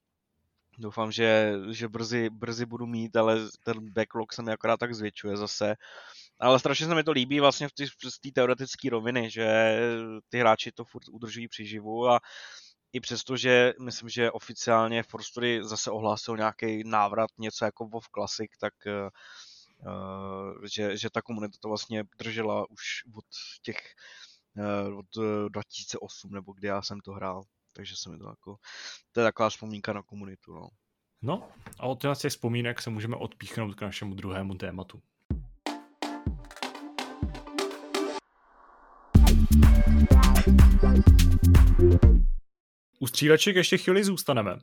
Doufám, 0.79 1.13
že, 1.13 1.53
že 1.71 1.89
brzy, 1.89 2.31
brzy 2.31 2.67
budu 2.67 2.87
mít, 2.87 3.17
ale 3.17 3.41
ten 3.65 3.93
backlog 3.93 4.33
se 4.33 4.43
mi 4.43 4.53
akorát 4.53 4.77
tak 4.77 4.95
zvětšuje 4.95 5.37
zase. 5.37 5.75
Ale 6.41 6.59
strašně 6.59 6.87
se 6.87 6.95
mi 6.95 7.05
to 7.05 7.13
líbí 7.13 7.41
vlastně 7.41 7.69
v 7.69 7.73
té 8.23 8.31
teoretické 8.35 8.91
roviny, 8.91 9.31
že 9.31 9.79
ty 10.29 10.39
hráči 10.39 10.73
to 10.73 10.85
furt 10.85 11.09
udržují 11.09 11.49
při 11.49 11.67
živu 11.67 12.09
a 12.09 12.21
i 12.93 13.01
přesto, 13.01 13.37
že 13.37 13.73
myslím, 13.81 14.09
že 14.09 14.31
oficiálně 14.31 15.03
Forstory 15.03 15.61
zase 15.65 15.91
ohlásil 15.91 16.37
nějaký 16.37 16.85
návrat, 16.85 17.31
něco 17.39 17.65
jako 17.65 17.87
WoW 17.87 18.05
Classic, 18.15 18.51
tak 18.61 18.75
uh, 18.87 20.65
že, 20.65 20.97
že 20.97 21.11
ta 21.11 21.23
komunita 21.23 21.59
to 21.61 21.69
vlastně 21.69 22.05
držela 22.19 22.71
už 22.71 23.03
od 23.17 23.25
těch 23.63 23.79
uh, 24.57 24.99
od 24.99 25.07
2008 25.49 26.33
nebo 26.33 26.53
kdy 26.53 26.69
já 26.69 26.83
jsem 26.83 27.01
to 27.01 27.13
hrál 27.13 27.43
takže 27.77 27.97
se 27.97 28.11
mi 28.11 28.19
to 28.19 28.29
jako, 28.29 28.57
to 29.13 29.21
je 29.21 29.25
taková 29.25 29.51
vzpomínka 29.51 29.93
na 29.93 30.03
komunitu, 30.03 30.53
no. 30.53 30.69
No 31.23 31.49
a 31.79 31.87
od 31.87 32.01
těch 32.01 32.31
vzpomínek 32.31 32.83
se 32.83 32.91
můžeme 32.91 33.17
odpíchnout 33.17 33.75
k 33.75 33.83
našemu 33.83 34.15
druhému 34.15 34.55
tématu. 34.55 35.03
U 43.01 43.07
stříleček 43.07 43.57
ještě 43.57 43.79
chvíli 43.79 44.05
zůstaneme, 44.05 44.55
uh, 44.55 44.61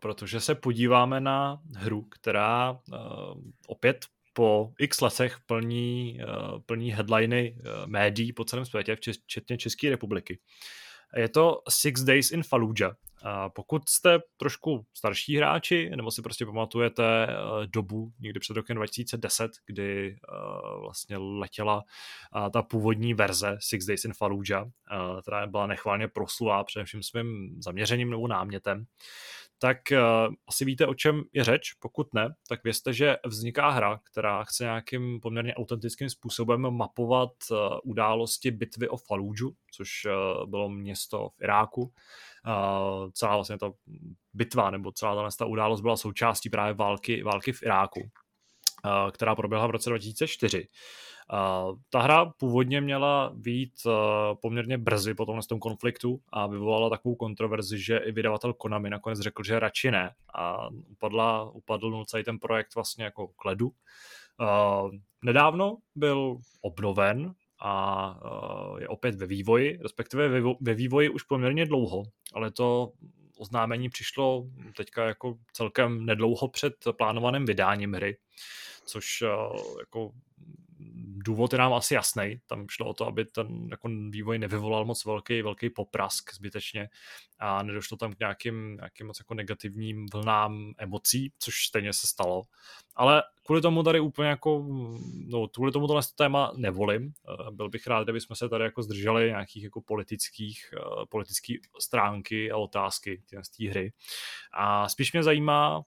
protože 0.00 0.40
se 0.40 0.54
podíváme 0.54 1.20
na 1.20 1.62
hru, 1.76 2.02
která 2.02 2.70
uh, 2.70 2.78
opět 3.66 4.06
po 4.32 4.72
x 4.78 5.00
letech 5.00 5.38
plní, 5.46 6.20
uh, 6.20 6.60
plní 6.66 6.90
headliny 6.90 7.56
médií 7.86 8.32
po 8.32 8.44
celém 8.44 8.64
světě, 8.64 8.96
včetně 8.96 9.58
České 9.58 9.90
republiky. 9.90 10.38
Je 11.16 11.28
to 11.28 11.62
Six 11.68 12.02
Days 12.02 12.30
in 12.30 12.42
Fallujah. 12.42 12.96
A 13.24 13.48
pokud 13.48 13.88
jste 13.88 14.18
trošku 14.36 14.86
starší 14.94 15.36
hráči, 15.36 15.90
nebo 15.96 16.10
si 16.10 16.22
prostě 16.22 16.46
pamatujete 16.46 17.26
eh, 17.26 17.32
dobu 17.66 18.12
někdy 18.20 18.40
před 18.40 18.56
rokem 18.56 18.76
2010, 18.76 19.50
kdy 19.66 20.16
uh, 20.28 20.80
vlastně 20.80 21.16
letěla 21.16 21.76
uh, 21.76 22.48
ta 22.50 22.62
původní 22.62 23.14
verze 23.14 23.56
Six 23.60 23.86
Days 23.86 24.04
in 24.04 24.12
Fallujah, 24.12 24.66
která 25.22 25.46
byla 25.46 25.66
nechválně 25.66 26.08
proslulá 26.08 26.64
především 26.64 27.02
svým 27.02 27.56
zaměřením 27.62 28.10
nebo 28.10 28.28
námětem, 28.28 28.84
tak 29.62 29.78
uh, 29.92 30.34
asi 30.48 30.64
víte, 30.64 30.86
o 30.86 30.94
čem 30.94 31.22
je 31.32 31.44
řeč. 31.44 31.72
Pokud 31.72 32.14
ne, 32.14 32.34
tak 32.48 32.64
vězte, 32.64 32.92
že 32.92 33.16
vzniká 33.26 33.70
hra, 33.70 34.00
která 34.10 34.44
chce 34.44 34.64
nějakým 34.64 35.20
poměrně 35.20 35.54
autentickým 35.54 36.10
způsobem 36.10 36.60
mapovat 36.70 37.30
uh, 37.50 37.56
události 37.84 38.50
bitvy 38.50 38.88
o 38.88 38.96
Fallujah, 38.96 39.52
což 39.72 39.88
uh, 40.04 40.50
bylo 40.50 40.68
město 40.68 41.28
v 41.28 41.42
Iráku. 41.42 41.82
Uh, 41.82 43.10
celá 43.12 43.34
vlastně 43.34 43.58
ta 43.58 43.72
bitva 44.32 44.70
nebo 44.70 44.92
celá 44.92 45.28
ta 45.38 45.46
událost 45.46 45.80
byla 45.80 45.96
součástí 45.96 46.50
právě 46.50 46.74
války, 46.74 47.22
války 47.22 47.52
v 47.52 47.62
Iráku. 47.62 48.00
Která 49.12 49.34
proběhla 49.34 49.66
v 49.66 49.70
roce 49.70 49.90
2004. 49.90 50.68
Uh, 51.32 51.78
ta 51.90 52.00
hra 52.00 52.24
původně 52.24 52.80
měla 52.80 53.32
být 53.34 53.72
uh, 53.86 53.92
poměrně 54.42 54.78
brzy 54.78 55.14
po 55.14 55.26
tomhle 55.26 55.42
tom 55.48 55.58
konfliktu 55.58 56.20
a 56.32 56.46
vyvolala 56.46 56.90
takovou 56.90 57.14
kontroverzi, 57.14 57.78
že 57.78 57.96
i 57.96 58.12
vydavatel 58.12 58.52
Konami 58.52 58.90
nakonec 58.90 59.20
řekl, 59.20 59.42
že 59.42 59.60
radši 59.60 59.90
ne 59.90 60.10
a 60.34 60.68
upadla, 60.90 61.50
upadl 61.50 62.04
celý 62.04 62.24
ten 62.24 62.38
projekt 62.38 62.74
vlastně 62.74 63.04
jako 63.04 63.28
k 63.28 63.44
ledu. 63.44 63.70
Nedávno 65.24 65.76
byl 65.94 66.38
obnoven 66.60 67.34
a 67.60 68.20
je 68.78 68.88
opět 68.88 69.14
ve 69.14 69.26
vývoji, 69.26 69.78
respektive 69.82 70.28
ve, 70.28 70.40
ve 70.60 70.74
vývoji 70.74 71.08
už 71.08 71.22
poměrně 71.22 71.66
dlouho, 71.66 72.02
ale 72.34 72.50
to 72.50 72.92
oznámení 73.38 73.88
přišlo 73.88 74.46
teďka 74.76 75.04
jako 75.04 75.38
celkem 75.52 76.06
nedlouho 76.06 76.48
před 76.48 76.74
plánovaným 76.96 77.44
vydáním 77.44 77.92
hry, 77.92 78.16
což 78.84 79.22
uh, 79.22 79.78
jako 79.80 80.12
důvod 81.24 81.52
je 81.52 81.58
nám 81.58 81.72
asi 81.72 81.94
jasný. 81.94 82.40
Tam 82.46 82.66
šlo 82.68 82.86
o 82.86 82.94
to, 82.94 83.06
aby 83.06 83.24
ten 83.24 83.68
jako 83.70 83.88
vývoj 84.10 84.38
nevyvolal 84.38 84.84
moc 84.84 85.04
velký, 85.04 85.42
velký 85.42 85.70
poprask 85.70 86.34
zbytečně 86.34 86.88
a 87.38 87.62
nedošlo 87.62 87.96
tam 87.96 88.12
k 88.12 88.18
nějakým, 88.18 88.76
nějakým 88.76 89.06
moc 89.06 89.18
jako 89.18 89.34
negativním 89.34 90.06
vlnám 90.12 90.72
emocí, 90.78 91.32
což 91.38 91.54
stejně 91.54 91.92
se 91.92 92.06
stalo. 92.06 92.42
Ale 92.96 93.22
kvůli 93.46 93.60
tomu 93.60 93.82
tady 93.82 94.00
úplně 94.00 94.28
jako, 94.28 94.66
no 95.26 95.48
kvůli 95.48 95.72
tomu 95.72 95.86
tohle 95.86 96.02
téma 96.16 96.52
nevolím. 96.56 97.12
Eh, 97.28 97.50
byl 97.50 97.68
bych 97.68 97.86
rád, 97.86 98.04
kdyby 98.04 98.20
jsme 98.20 98.36
se 98.36 98.48
tady 98.48 98.64
jako 98.64 98.82
zdrželi 98.82 99.26
nějakých 99.26 99.64
jako 99.64 99.80
politických, 99.80 100.74
eh, 100.76 101.06
politických 101.08 101.60
stránky 101.80 102.50
a 102.50 102.56
otázky 102.56 103.22
z 103.42 103.50
té 103.50 103.70
hry. 103.70 103.92
A 104.52 104.88
spíš 104.88 105.12
mě 105.12 105.22
zajímá, 105.22 105.82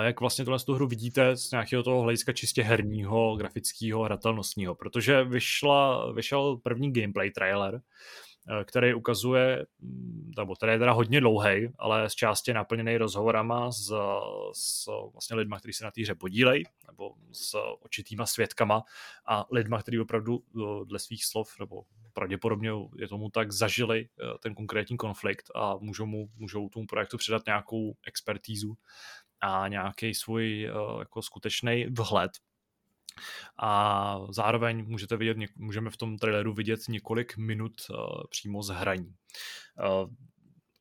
jak 0.00 0.20
vlastně 0.20 0.44
tohle 0.44 0.58
tu 0.60 0.74
hru 0.74 0.86
vidíte 0.86 1.36
z 1.36 1.50
nějakého 1.50 1.82
toho 1.82 2.02
hlediska 2.02 2.32
čistě 2.32 2.62
herního, 2.62 3.36
grafického, 3.36 4.02
hratelnostního, 4.02 4.74
protože 4.74 5.24
vyšla, 5.24 6.12
vyšel 6.12 6.56
první 6.56 6.92
gameplay 6.92 7.30
trailer, 7.30 7.80
eh, 8.60 8.64
který 8.64 8.94
ukazuje, 8.94 9.66
mm, 9.80 10.32
nebo 10.36 10.54
který 10.54 10.72
je 10.72 10.78
teda 10.78 10.92
hodně 10.92 11.20
dlouhý, 11.20 11.68
ale 11.78 12.10
z 12.10 12.14
části 12.14 12.52
naplněný 12.52 12.96
rozhovorama 12.96 13.72
s, 13.72 13.92
s 14.52 14.86
vlastně 15.12 15.36
lidma, 15.36 15.58
kteří 15.58 15.72
se 15.72 15.84
na 15.84 15.90
té 15.90 16.02
hře 16.02 16.14
podílejí, 16.14 16.64
nebo 16.86 17.14
s 17.32 17.58
očitýma 17.80 18.26
svědkama 18.26 18.82
a 19.26 19.46
lidma, 19.52 19.82
kteří 19.82 20.00
opravdu 20.00 20.42
eh, 20.56 20.84
dle 20.84 20.98
svých 20.98 21.24
slov, 21.24 21.54
nebo 21.60 21.82
pravděpodobně 22.12 22.70
je 22.96 23.08
tomu 23.08 23.30
tak, 23.30 23.52
zažili 23.52 24.08
eh, 24.08 24.38
ten 24.42 24.54
konkrétní 24.54 24.96
konflikt 24.96 25.50
a 25.54 25.76
můžou, 25.76 26.06
mu, 26.06 26.28
můžou 26.36 26.68
tomu 26.68 26.86
projektu 26.86 27.16
předat 27.16 27.46
nějakou 27.46 27.94
expertízu 28.06 28.76
a 29.40 29.68
nějaký 29.68 30.14
svůj 30.14 30.70
uh, 30.70 30.98
jako 30.98 31.22
skutečný 31.22 31.86
vhled. 31.86 32.30
A 33.62 34.20
zároveň 34.30 34.84
můžete 34.86 35.16
vidět, 35.16 35.36
můžeme 35.56 35.90
v 35.90 35.96
tom 35.96 36.18
traileru 36.18 36.54
vidět 36.54 36.80
několik 36.88 37.36
minut 37.36 37.72
uh, 37.90 37.96
přímo 38.30 38.62
z 38.62 38.68
hraní. 38.68 39.14
Uh, 40.04 40.10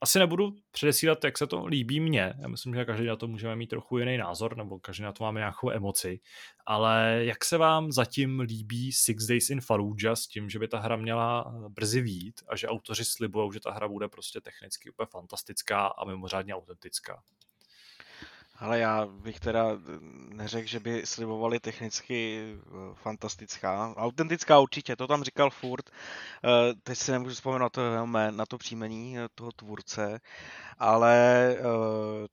asi 0.01 0.19
nebudu 0.19 0.55
předesílat, 0.71 1.23
jak 1.23 1.37
se 1.37 1.47
to 1.47 1.65
líbí 1.65 1.99
mně. 1.99 2.33
Já 2.39 2.47
myslím, 2.47 2.75
že 2.75 2.85
každý 2.85 3.05
na 3.05 3.15
to 3.15 3.27
můžeme 3.27 3.55
mít 3.55 3.67
trochu 3.67 3.97
jiný 3.97 4.17
názor, 4.17 4.57
nebo 4.57 4.79
každý 4.79 5.03
na 5.03 5.11
to 5.11 5.23
máme 5.23 5.39
nějakou 5.39 5.71
emoci. 5.71 6.19
Ale 6.65 7.21
jak 7.23 7.45
se 7.45 7.57
vám 7.57 7.91
zatím 7.91 8.39
líbí 8.39 8.91
Six 8.91 9.25
Days 9.25 9.49
in 9.49 9.61
Fallujah 9.61 10.17
s 10.17 10.27
tím, 10.27 10.49
že 10.49 10.59
by 10.59 10.67
ta 10.67 10.79
hra 10.79 10.95
měla 10.95 11.53
brzy 11.69 12.01
vít 12.01 12.41
a 12.47 12.55
že 12.55 12.67
autoři 12.67 13.05
slibují, 13.05 13.53
že 13.53 13.59
ta 13.59 13.71
hra 13.71 13.87
bude 13.87 14.07
prostě 14.07 14.41
technicky 14.41 14.89
úplně 14.89 15.07
fantastická 15.11 15.87
a 15.87 16.05
mimořádně 16.05 16.55
autentická? 16.55 17.23
Ale 18.59 18.79
já 18.79 19.05
bych 19.05 19.39
teda 19.39 19.65
neřekl, 20.33 20.67
že 20.67 20.79
by 20.79 21.01
slibovali 21.05 21.59
technicky 21.59 22.39
eh, 22.53 22.67
fantastická. 22.93 23.93
Autentická 23.97 24.59
určitě, 24.59 24.95
to 24.95 25.07
tam 25.07 25.23
říkal 25.23 25.49
furt. 25.49 25.89
Eh, 25.89 26.73
teď 26.83 26.97
si 26.97 27.11
nemůžu 27.11 27.35
vzpomenout 27.35 27.77
na 28.29 28.45
to 28.45 28.57
příjmení 28.57 29.19
eh, 29.19 29.27
toho 29.35 29.51
tvůrce, 29.51 30.19
ale 30.77 31.55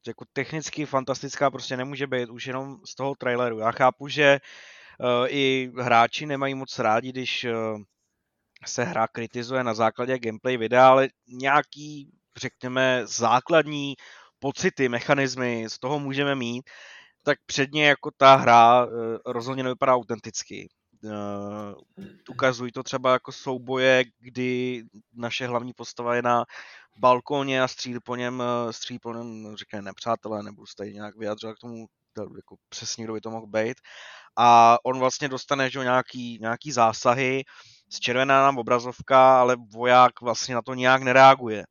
jako 0.07 0.25
technicky 0.33 0.87
fantastická 0.87 1.51
prostě 1.51 1.77
nemůže 1.77 2.07
být 2.07 2.31
už 2.31 2.47
jenom 2.47 2.79
z 2.87 2.95
toho 2.95 3.15
traileru. 3.15 3.59
Já 3.59 3.73
chápu, 3.73 4.09
že 4.09 4.41
i 5.27 5.71
hráči 5.81 6.27
nemají 6.27 6.55
moc 6.55 6.79
rádi, 6.79 7.09
když 7.09 7.47
se 8.67 8.85
hra 8.85 9.09
kritizuje 9.09 9.65
na 9.65 9.75
základě 9.75 10.19
gameplay 10.19 10.57
videa, 10.57 10.89
ale 10.89 11.09
nějaký, 11.29 12.11
řekněme, 12.37 13.03
základní 13.05 13.95
pocity, 14.45 14.89
mechanismy 14.89 15.67
z 15.69 15.79
toho 15.79 15.99
můžeme 15.99 16.35
mít, 16.35 16.71
tak 17.23 17.39
předně 17.47 17.89
jako 17.89 18.11
ta 18.17 18.37
hra 18.37 18.87
eh, 18.87 19.19
rozhodně 19.27 19.63
nevypadá 19.63 19.95
autenticky. 19.95 20.69
Uh, 21.05 21.75
ukazují 22.31 22.73
to 22.73 22.83
třeba 22.83 23.13
jako 23.13 23.33
souboje, 23.33 24.05
kdy 24.19 24.83
naše 25.15 25.47
hlavní 25.47 25.73
postava 25.73 26.15
je 26.15 26.23
na 26.23 26.45
balkóně 26.97 27.63
a 27.63 27.69
střílí 27.69 27.99
po 28.05 28.17
něm, 28.17 28.43
eh, 28.43 28.73
střílí 28.73 28.99
po 28.99 29.13
něm, 29.13 29.57
řekne 29.57 29.83
nepřátelé, 29.83 30.43
nebudu 30.43 30.67
se 30.67 30.75
tady 30.77 30.95
nějak 30.95 31.17
vyjadřovat 31.17 31.57
k 31.57 31.61
tomu, 31.61 31.87
jako 32.37 32.57
přesně 32.69 33.05
kdo 33.05 33.13
by 33.13 33.21
to 33.21 33.31
mohl 33.31 33.47
být. 33.47 33.77
A 34.39 34.79
on 34.85 34.99
vlastně 34.99 35.29
dostane 35.29 35.71
že, 35.71 35.79
nějaký, 35.79 36.39
nějaký 36.41 36.73
zásahy, 36.73 37.45
zčervená 37.93 38.43
nám 38.43 38.59
obrazovka, 38.59 39.41
ale 39.41 39.57
voják 39.73 40.21
vlastně 40.21 40.55
na 40.55 40.63
to 40.63 40.75
nějak 40.75 41.03
nereaguje 41.03 41.65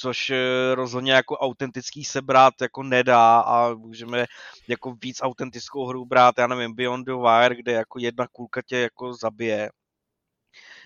což 0.00 0.30
eh, 0.30 0.74
rozhodně 0.74 1.12
jako 1.12 1.36
autentický 1.36 2.04
se 2.04 2.22
brát 2.22 2.54
jako 2.60 2.82
nedá 2.82 3.40
a 3.40 3.74
můžeme 3.74 4.26
jako 4.68 4.94
víc 5.02 5.18
autentickou 5.22 5.86
hru 5.86 6.04
brát, 6.04 6.34
já 6.38 6.46
nevím, 6.46 6.74
Beyond 6.74 7.06
the 7.06 7.12
Wire, 7.12 7.54
kde 7.56 7.72
jako 7.72 7.98
jedna 7.98 8.26
kulka 8.32 8.62
tě 8.62 8.78
jako 8.78 9.14
zabije. 9.14 9.70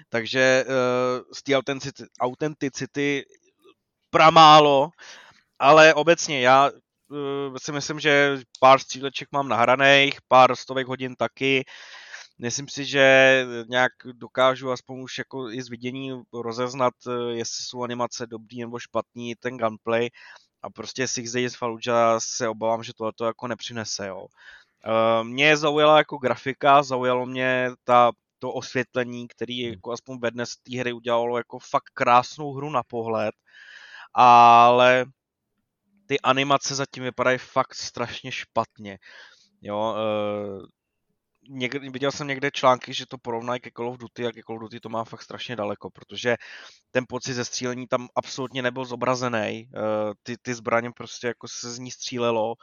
Takže 0.09 0.65
uh, 0.67 1.25
z 1.33 1.43
té 1.43 1.57
autenticity, 1.57 2.11
autenticity 2.21 3.25
pramálo, 4.11 4.91
ale 5.59 5.95
obecně 5.95 6.41
já 6.41 6.71
uh, 6.71 7.57
si 7.63 7.73
myslím, 7.73 8.01
že 8.01 8.39
pár 8.61 8.79
stříleček 8.79 9.29
mám 9.33 9.49
nahraných, 9.49 10.19
pár 10.29 10.57
stovek 10.57 10.87
hodin 10.87 11.15
taky, 11.17 11.65
Myslím 12.39 12.69
si, 12.69 12.85
že 12.85 13.47
nějak 13.69 13.93
dokážu 14.13 14.71
aspoň 14.71 15.01
už 15.03 15.19
jako 15.19 15.51
i 15.51 15.63
z 15.63 15.69
vidění 15.69 16.23
rozeznat, 16.33 16.95
eh, 17.09 17.35
jestli 17.35 17.65
jsou 17.65 17.83
animace 17.83 18.27
dobrý 18.27 18.61
nebo 18.61 18.79
špatný, 18.79 19.35
ten 19.35 19.57
gunplay 19.57 20.11
a 20.63 20.71
prostě 20.71 21.09
Six 21.09 21.33
Days 21.33 21.57
Fallujah 21.57 22.23
se 22.23 22.49
obávám, 22.49 22.83
že 22.83 22.93
tohle 22.95 23.13
to 23.17 23.25
jako 23.25 23.49
nepřinese, 23.49 24.07
jo. 24.07 24.27
Eh, 24.87 25.25
mě 25.25 25.57
zaujala 25.57 25.99
jako 25.99 26.19
grafika, 26.19 26.83
zaujalo 26.83 27.27
mě 27.27 27.71
ta, 27.85 28.13
to 28.39 28.53
osvětlení, 28.53 29.29
který 29.29 29.65
hmm. 29.65 29.73
jako 29.73 29.93
aspoň 29.93 30.19
ve 30.21 30.31
dnes 30.31 30.57
té 30.57 30.79
hry 30.79 30.93
udělalo 30.93 31.39
jako 31.39 31.59
fakt 31.59 31.91
krásnou 31.95 32.53
hru 32.53 32.71
na 32.71 32.83
pohled, 32.83 33.35
ale 34.15 35.07
ty 36.07 36.21
animace 36.21 36.75
zatím 36.75 37.03
vypadají 37.05 37.39
fakt 37.39 37.75
strašně 37.75 38.33
špatně. 38.33 38.99
Jo, 39.63 39.97
eh, 39.97 40.67
někde, 41.49 41.91
viděl 41.91 42.13
jsem 42.13 42.27
někde 42.27 42.51
články, 42.51 42.95
že 42.95 43.07
to 43.07 43.19
porovnají 43.19 43.61
ke 43.61 43.71
Call 43.77 43.89
of 43.89 43.99
Duty 43.99 44.27
a 44.27 44.33
ke 44.33 44.43
Call 44.47 44.57
of 44.57 44.63
Duty 44.63 44.81
to 44.81 44.89
má 44.89 45.05
fakt 45.05 45.23
strašně 45.23 45.57
daleko, 45.57 45.91
protože 45.91 46.37
ten 46.91 47.05
pocit 47.09 47.35
ze 47.35 47.45
střílení 47.45 47.87
tam 47.87 48.09
absolutně 48.17 48.63
nebyl 48.63 48.85
zobrazený. 48.85 49.69
Eh, 49.77 50.13
ty, 50.23 50.37
ty 50.43 50.55
zbraně 50.55 50.91
prostě 50.97 51.27
jako 51.27 51.49
se 51.49 51.71
z 51.71 51.79
ní 51.79 51.91
střílelo, 51.91 52.55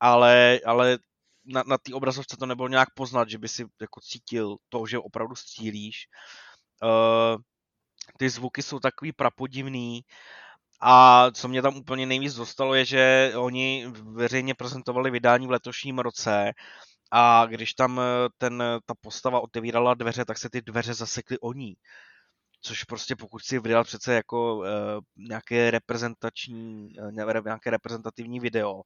ale, 0.00 0.60
ale 0.66 0.98
na, 1.44 1.62
na 1.66 1.78
té 1.78 1.94
obrazovce 1.94 2.36
to 2.36 2.46
nebylo 2.46 2.68
nějak 2.68 2.88
poznat, 2.94 3.30
že 3.30 3.38
by 3.38 3.48
si 3.48 3.66
jako 3.80 4.00
cítil 4.00 4.56
to, 4.68 4.86
že 4.86 4.98
opravdu 4.98 5.34
střílíš. 5.34 6.06
Eh, 6.84 7.36
ty 8.18 8.30
zvuky 8.30 8.62
jsou 8.62 8.78
takový 8.78 9.12
prapodivný, 9.12 10.04
a 10.80 11.26
co 11.30 11.48
mě 11.48 11.62
tam 11.62 11.76
úplně 11.76 12.06
nejvíc 12.06 12.34
dostalo, 12.34 12.74
je, 12.74 12.84
že 12.84 13.32
oni 13.36 13.86
veřejně 14.02 14.54
prezentovali 14.54 15.10
vydání 15.10 15.46
v 15.46 15.50
letošním 15.50 15.98
roce 15.98 16.52
a 17.10 17.46
když 17.46 17.74
tam 17.74 18.00
eh, 18.00 18.28
ten, 18.38 18.62
eh, 18.62 18.78
ta 18.86 18.94
postava 19.00 19.40
otevírala 19.40 19.94
dveře, 19.94 20.24
tak 20.24 20.38
se 20.38 20.50
ty 20.50 20.62
dveře 20.62 20.94
zasekly 20.94 21.38
o 21.38 21.52
ní. 21.52 21.74
Což 22.62 22.84
prostě 22.84 23.16
pokud 23.16 23.42
si 23.42 23.58
vydat 23.58 23.86
přece 23.86 24.14
jako 24.14 24.56
uh, 24.56 24.64
nějaké 25.16 25.70
reprezentační, 25.70 26.92
nějaké 27.10 27.70
reprezentativní 27.70 28.40
video, 28.40 28.82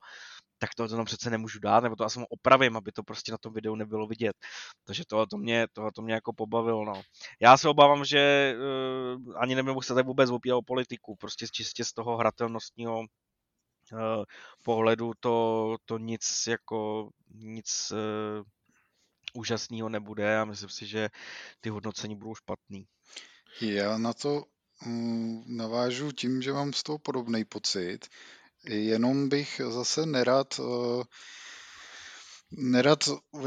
tak 0.59 0.75
to 0.75 0.89
tam 0.89 1.05
přece 1.05 1.31
nemůžu 1.31 1.59
dát, 1.59 1.83
nebo 1.83 1.97
to 1.97 2.05
asi 2.05 2.21
opravím, 2.29 2.77
aby 2.77 2.93
to 2.93 3.03
prostě 3.03 3.33
na 3.33 3.39
tom 3.39 3.53
videu 3.53 3.75
nebylo 3.75 4.07
vidět. 4.07 4.37
Takže 4.85 5.03
tohle 5.09 5.27
to 5.27 5.37
mě, 5.37 5.67
tohle 5.73 5.91
to 5.95 6.03
mě 6.03 6.15
jako 6.15 6.33
pobavilo, 6.33 6.85
no. 6.85 7.03
Já 7.41 7.57
se 7.57 7.69
obávám, 7.69 8.05
že 8.05 8.55
uh, 8.57 9.35
ani 9.37 9.55
nebudu 9.55 9.81
se 9.81 9.95
tady 9.95 10.07
vůbec 10.07 10.31
opírat 10.31 10.57
o 10.57 10.63
politiku, 10.63 11.17
prostě 11.17 11.47
čistě 11.53 11.85
z 11.85 11.93
toho 11.93 12.17
hratelnostního 12.17 13.05
pohledu 14.63 15.13
to, 15.21 15.77
to 15.85 15.99
nic 15.99 16.47
jako 16.47 17.11
nic 17.35 17.93
uh, 17.93 18.45
úžasného 19.35 19.89
nebude 19.89 20.39
a 20.39 20.45
myslím 20.45 20.69
si, 20.69 20.87
že 20.87 21.09
ty 21.61 21.69
hodnocení 21.69 22.17
budou 22.17 22.35
špatný. 22.35 22.87
Já 23.61 23.99
na 23.99 24.13
to 24.13 24.45
um, 24.87 25.45
navážu 25.57 26.13
tím, 26.13 26.43
že 26.43 26.53
mám 26.53 26.73
z 26.73 26.83
toho 26.83 26.99
podobný 26.99 27.45
pocit, 27.45 27.99
jenom 28.65 29.29
bych 29.29 29.61
zase 29.69 30.07
nerad 30.07 30.59
uh, 30.59 31.03
nerad 32.59 32.99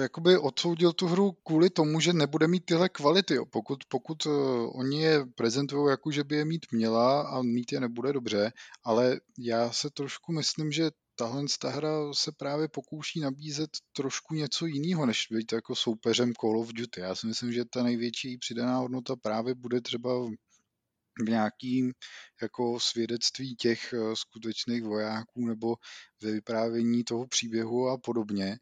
jakoby 0.01 0.37
odsoudil 0.37 0.93
tu 0.93 1.07
hru 1.07 1.31
kvůli 1.31 1.69
tomu, 1.69 1.99
že 1.99 2.13
nebude 2.13 2.47
mít 2.47 2.65
tyhle 2.65 2.89
kvality. 2.89 3.35
Jo. 3.35 3.45
Pokud, 3.45 3.79
pokud 3.87 4.25
uh, 4.25 4.79
oni 4.79 5.01
je 5.01 5.25
prezentují 5.35 5.89
jako, 5.89 6.11
že 6.11 6.23
by 6.23 6.35
je 6.35 6.45
mít 6.45 6.65
měla 6.71 7.21
a 7.21 7.41
mít 7.41 7.71
je 7.71 7.79
nebude 7.79 8.13
dobře, 8.13 8.51
ale 8.83 9.19
já 9.39 9.71
se 9.71 9.89
trošku 9.89 10.31
myslím, 10.31 10.71
že 10.71 10.91
tahle 11.15 11.43
ta 11.59 11.69
hra 11.69 12.13
se 12.13 12.31
právě 12.31 12.67
pokouší 12.67 13.19
nabízet 13.19 13.69
trošku 13.93 14.33
něco 14.35 14.65
jiného, 14.65 15.05
než 15.05 15.27
být 15.31 15.51
jako 15.51 15.75
soupeřem 15.75 16.33
Call 16.33 16.59
of 16.59 16.73
Duty. 16.73 17.01
Já 17.01 17.15
si 17.15 17.27
myslím, 17.27 17.53
že 17.53 17.65
ta 17.65 17.83
největší 17.83 18.37
přidaná 18.37 18.77
hodnota 18.77 19.15
právě 19.15 19.55
bude 19.55 19.81
třeba 19.81 20.09
v 21.25 21.29
nějakým 21.29 21.93
jako 22.41 22.79
svědectví 22.79 23.55
těch 23.55 23.93
eh, 23.93 24.15
skutečných 24.15 24.83
vojáků 24.83 25.47
nebo 25.47 25.75
ve 26.21 26.31
vyprávění 26.31 27.03
toho 27.03 27.27
příběhu 27.27 27.89
a 27.89 27.97
podobně. 27.97 28.57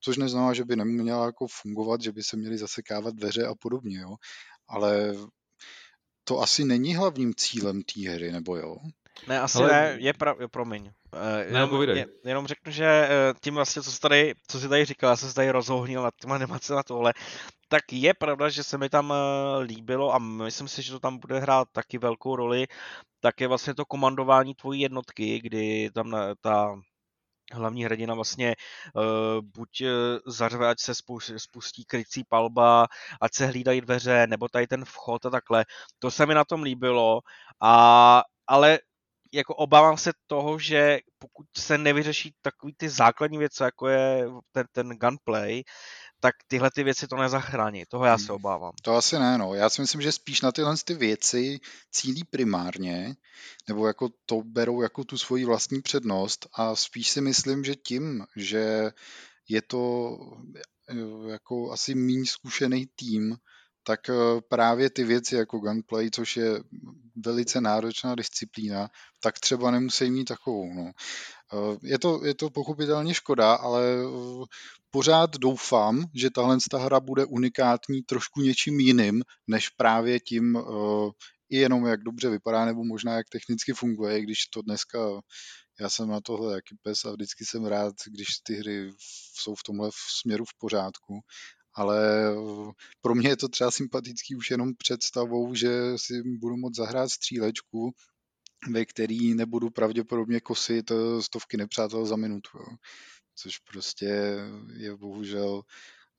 Což 0.00 0.16
neznamená, 0.16 0.54
že 0.54 0.64
by 0.64 0.76
neměla 0.76 1.26
jako 1.26 1.46
fungovat, 1.62 2.00
že 2.00 2.12
by 2.12 2.22
se 2.22 2.36
měly 2.36 2.58
zasekávat 2.58 3.14
dveře 3.14 3.46
a 3.46 3.54
podobně, 3.54 3.98
jo. 3.98 4.14
Ale 4.68 5.14
to 6.24 6.40
asi 6.40 6.64
není 6.64 6.96
hlavním 6.96 7.34
cílem 7.34 7.82
té 7.82 8.10
hry, 8.10 8.32
nebo 8.32 8.56
jo? 8.56 8.76
Ne, 9.26 9.40
asi 9.40 9.58
Ale... 9.58 9.68
ne, 9.68 9.96
je 10.00 10.12
pravda, 10.12 10.48
promiň. 10.48 10.82
Uh, 10.82 11.54
jenom, 11.54 11.82
je, 11.82 12.06
jenom 12.24 12.46
řeknu, 12.46 12.72
že 12.72 13.08
uh, 13.08 13.38
tím 13.40 13.54
vlastně, 13.54 13.82
co 13.82 13.92
jsi 13.92 14.00
tady, 14.00 14.34
co 14.48 14.60
jsi 14.60 14.68
tady 14.68 14.84
říkal, 14.84 15.10
já 15.10 15.16
jsem 15.16 15.28
se 15.28 15.34
tady 15.34 15.50
rozohnil 15.50 16.02
nad 16.02 16.14
těma 16.20 16.34
animace 16.34 16.74
na 16.74 16.82
tohle, 16.82 17.14
tak 17.68 17.92
je 17.92 18.14
pravda, 18.14 18.48
že 18.48 18.62
se 18.62 18.78
mi 18.78 18.88
tam 18.88 19.10
uh, 19.10 19.16
líbilo 19.62 20.14
a 20.14 20.18
myslím 20.18 20.68
si, 20.68 20.82
že 20.82 20.92
to 20.92 21.00
tam 21.00 21.18
bude 21.18 21.38
hrát 21.38 21.68
taky 21.72 21.98
velkou 21.98 22.36
roli, 22.36 22.66
tak 23.20 23.40
je 23.40 23.48
vlastně 23.48 23.74
to 23.74 23.84
komandování 23.84 24.54
tvojí 24.54 24.80
jednotky, 24.80 25.40
kdy 25.40 25.90
tam 25.94 26.16
ta 26.40 26.80
hlavní 27.52 27.84
hrdina 27.84 28.14
vlastně 28.14 28.54
uh, 28.94 29.02
buď 29.42 29.80
uh, 29.80 29.88
zařve, 30.26 30.68
ať 30.68 30.80
se 30.80 30.92
spustí 31.36 31.84
krycí 31.84 32.24
palba, 32.24 32.86
ať 33.20 33.34
se 33.34 33.46
hlídají 33.46 33.80
dveře, 33.80 34.26
nebo 34.26 34.48
tady 34.48 34.66
ten 34.66 34.84
vchod 34.84 35.26
a 35.26 35.30
takhle. 35.30 35.64
To 35.98 36.10
se 36.10 36.26
mi 36.26 36.34
na 36.34 36.44
tom 36.44 36.62
líbilo, 36.62 37.20
a, 37.62 38.22
ale 38.46 38.78
jako 39.32 39.54
obávám 39.54 39.96
se 39.96 40.12
toho, 40.26 40.58
že 40.58 40.98
pokud 41.18 41.46
se 41.56 41.78
nevyřeší 41.78 42.34
takový 42.42 42.74
ty 42.76 42.88
základní 42.88 43.38
věci, 43.38 43.62
jako 43.62 43.88
je 43.88 44.24
ten, 44.52 44.66
ten 44.72 44.88
gunplay, 44.88 45.62
tak 46.20 46.34
tyhle 46.46 46.70
ty 46.70 46.84
věci 46.84 47.06
to 47.08 47.16
nezachrání. 47.16 47.84
Toho 47.88 48.04
já 48.04 48.18
se 48.18 48.24
hmm. 48.24 48.36
obávám. 48.36 48.72
To 48.82 48.96
asi 48.96 49.18
ne, 49.18 49.38
no. 49.38 49.54
Já 49.54 49.70
si 49.70 49.80
myslím, 49.80 50.00
že 50.00 50.12
spíš 50.12 50.40
na 50.40 50.52
tyhle 50.52 50.74
ty 50.84 50.94
věci 50.94 51.60
cílí 51.90 52.24
primárně, 52.24 53.16
nebo 53.68 53.86
jako 53.86 54.08
to 54.26 54.42
berou 54.44 54.82
jako 54.82 55.04
tu 55.04 55.18
svoji 55.18 55.44
vlastní 55.44 55.82
přednost 55.82 56.46
a 56.52 56.76
spíš 56.76 57.10
si 57.10 57.20
myslím, 57.20 57.64
že 57.64 57.74
tím, 57.74 58.24
že 58.36 58.90
je 59.48 59.62
to 59.62 60.10
eh, 60.88 61.30
jako 61.30 61.72
asi 61.72 61.94
méně 61.94 62.26
zkušený 62.26 62.86
tým, 62.96 63.36
tak 63.88 64.08
eh, 64.08 64.14
právě 64.48 64.90
ty 64.90 65.04
věci 65.04 65.34
jako 65.34 65.58
gunplay, 65.58 66.10
což 66.10 66.36
je 66.36 66.60
velice 67.16 67.60
náročná 67.60 68.14
disciplína, 68.14 68.88
tak 69.20 69.38
třeba 69.38 69.70
nemusí 69.70 70.10
mít 70.10 70.24
takovou. 70.24 70.74
No. 70.74 70.92
Eh, 70.92 71.76
je 71.82 71.98
to, 71.98 72.24
je 72.24 72.34
to 72.34 72.50
pochopitelně 72.50 73.14
škoda, 73.14 73.54
ale 73.54 73.82
eh, 73.84 74.44
pořád 74.90 75.36
doufám, 75.36 76.04
že 76.14 76.30
tahle 76.30 76.58
hra 76.76 77.00
bude 77.00 77.24
unikátní 77.24 78.02
trošku 78.02 78.40
něčím 78.40 78.80
jiným, 78.80 79.22
než 79.46 79.68
právě 79.68 80.20
tím 80.20 80.58
i 81.50 81.58
jenom 81.58 81.86
jak 81.86 82.02
dobře 82.02 82.28
vypadá, 82.28 82.64
nebo 82.64 82.84
možná 82.84 83.16
jak 83.16 83.28
technicky 83.28 83.72
funguje, 83.72 84.20
když 84.20 84.46
to 84.46 84.62
dneska 84.62 84.98
já 85.80 85.90
jsem 85.90 86.08
na 86.08 86.20
tohle 86.20 86.54
jaký 86.54 86.76
pes 86.82 87.04
a 87.04 87.12
vždycky 87.12 87.44
jsem 87.44 87.64
rád, 87.64 87.94
když 88.06 88.28
ty 88.42 88.54
hry 88.54 88.92
jsou 89.34 89.54
v 89.54 89.62
tomhle 89.62 89.90
směru 90.20 90.44
v 90.44 90.58
pořádku 90.58 91.20
ale 91.78 92.34
pro 93.00 93.14
mě 93.14 93.28
je 93.28 93.36
to 93.36 93.48
třeba 93.48 93.70
sympatický 93.70 94.36
už 94.36 94.50
jenom 94.50 94.74
představou, 94.74 95.54
že 95.54 95.98
si 95.98 96.22
budu 96.22 96.56
moct 96.56 96.76
zahrát 96.76 97.10
střílečku, 97.10 97.92
ve 98.70 98.84
který 98.84 99.34
nebudu 99.34 99.70
pravděpodobně 99.70 100.40
kosit 100.40 100.90
eh, 100.90 101.22
stovky 101.22 101.56
nepřátel 101.56 102.06
za 102.06 102.16
minutu. 102.16 102.58
Jo. 102.58 102.76
Což 103.34 103.58
prostě 103.58 104.36
je 104.76 104.96
bohužel 104.96 105.62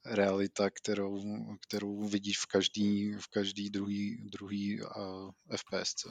realita, 0.05 0.69
kterou, 0.69 1.21
kterou 1.67 2.07
vidíš 2.07 2.39
v 2.39 2.45
každý, 2.45 3.13
v 3.13 3.27
každý 3.27 3.69
druhý, 3.69 4.17
druhý 4.31 4.81
uh, 4.81 4.87
eh, 5.51 5.57
FPS. 5.57 6.05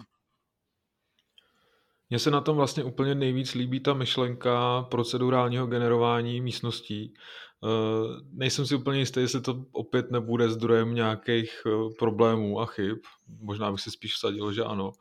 Mně 2.10 2.18
se 2.18 2.30
na 2.30 2.40
tom 2.40 2.56
vlastně 2.56 2.84
úplně 2.84 3.14
nejvíc 3.14 3.54
líbí 3.54 3.80
ta 3.80 3.94
myšlenka 3.94 4.82
procedurálního 4.90 5.66
generování 5.66 6.40
místností, 6.40 7.14
Uh, 7.60 8.16
nejsem 8.32 8.66
si 8.66 8.74
úplně 8.74 8.98
jistý, 8.98 9.20
jestli 9.20 9.40
to 9.40 9.64
opět 9.72 10.10
nebude 10.10 10.48
zdrojem 10.48 10.94
nějakých 10.94 11.62
uh, 11.66 11.92
problémů 11.98 12.60
a 12.60 12.66
chyb. 12.66 12.98
Možná 13.40 13.72
bych 13.72 13.80
si 13.80 13.90
spíš 13.90 14.14
vsadil, 14.14 14.52
že 14.52 14.64
ano. 14.64 14.92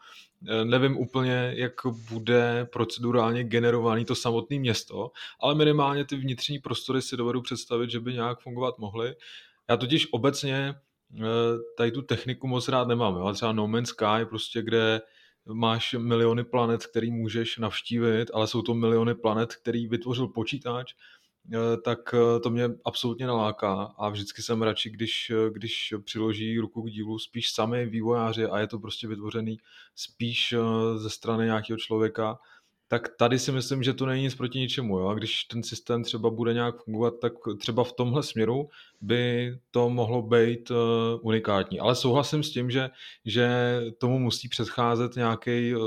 Uh, 0.42 0.66
nevím 0.66 0.98
úplně, 0.98 1.54
jak 1.56 1.74
bude 2.12 2.68
procedurálně 2.74 3.44
generovaný 3.44 4.06
to 4.06 4.16
samotné 4.16 4.60
město, 4.60 5.12
ale 5.42 5.56
minimálně 5.56 6.06
ty 6.06 6.16
vnitřní 6.16 6.60
prostory 6.60 7.02
si 7.02 7.18
dovedu 7.18 7.42
představit, 7.42 7.90
že 7.90 8.00
by 8.00 8.14
nějak 8.14 8.40
fungovat 8.40 8.78
mohly. 8.78 9.16
Já 9.70 9.78
totiž 9.78 10.08
obecně 10.12 10.76
tady 11.78 11.92
tu 11.92 12.02
techniku 12.02 12.48
moc 12.48 12.68
rád 12.68 12.88
nemám. 12.88 13.16
Jo? 13.16 13.34
Třeba 13.34 13.52
No 13.52 13.68
Man's 13.68 13.90
Sky, 13.90 14.26
prostě 14.30 14.62
kde 14.62 15.02
máš 15.54 15.96
miliony 15.98 16.44
planet, 16.44 16.86
který 16.86 17.12
můžeš 17.12 17.58
navštívit, 17.58 18.32
ale 18.34 18.48
jsou 18.48 18.62
to 18.62 18.74
miliony 18.74 19.16
planet, 19.16 19.56
který 19.56 19.88
vytvořil 19.88 20.28
počítač, 20.28 20.94
Eh, 21.54 21.78
tak 21.78 22.14
eh, 22.14 22.40
to 22.40 22.50
mě 22.50 22.70
absolutně 22.86 23.28
naláká 23.28 23.94
a 23.98 24.10
vždycky 24.10 24.42
jsem 24.42 24.62
radši, 24.62 24.90
když, 24.90 25.30
eh, 25.30 25.50
když 25.50 25.94
přiloží 26.04 26.60
ruku 26.60 26.82
k 26.82 26.92
dílu 26.92 27.20
spíš 27.20 27.52
sami 27.52 27.86
vývojáři 27.86 28.46
a 28.46 28.60
je 28.60 28.68
to 28.68 28.80
prostě 28.80 29.08
vytvořený 29.08 29.58
spíš 29.96 30.56
ze 30.96 31.10
strany 31.10 31.46
nějakého 31.46 31.78
člověka, 31.78 32.40
tak 32.88 33.10
tady 33.18 33.40
si 33.40 33.52
myslím, 33.52 33.84
že 33.84 33.94
to 33.94 34.06
není 34.06 34.24
nic 34.24 34.36
proti 34.36 34.60
ničemu. 34.60 35.00
Jo? 35.00 35.08
A 35.08 35.14
když 35.14 35.44
ten 35.44 35.64
systém 35.64 36.04
třeba 36.04 36.30
bude 36.30 36.54
nějak 36.54 36.84
fungovat, 36.84 37.14
tak 37.22 37.34
třeba 37.60 37.84
v 37.84 37.94
tomhle 37.94 38.24
směru 38.24 38.70
by 39.02 39.54
to 39.72 39.90
mohlo 39.90 40.22
být 40.22 40.72
uh, 40.72 40.78
unikátní. 41.22 41.80
Ale 41.80 41.96
souhlasím 41.96 42.44
s 42.44 42.52
tím, 42.52 42.72
že, 42.72 42.90
že 43.26 43.50
tomu 43.98 44.20
musí 44.20 44.50
předcházet 44.50 45.16
nějaký 45.16 45.76
uh, 45.76 45.84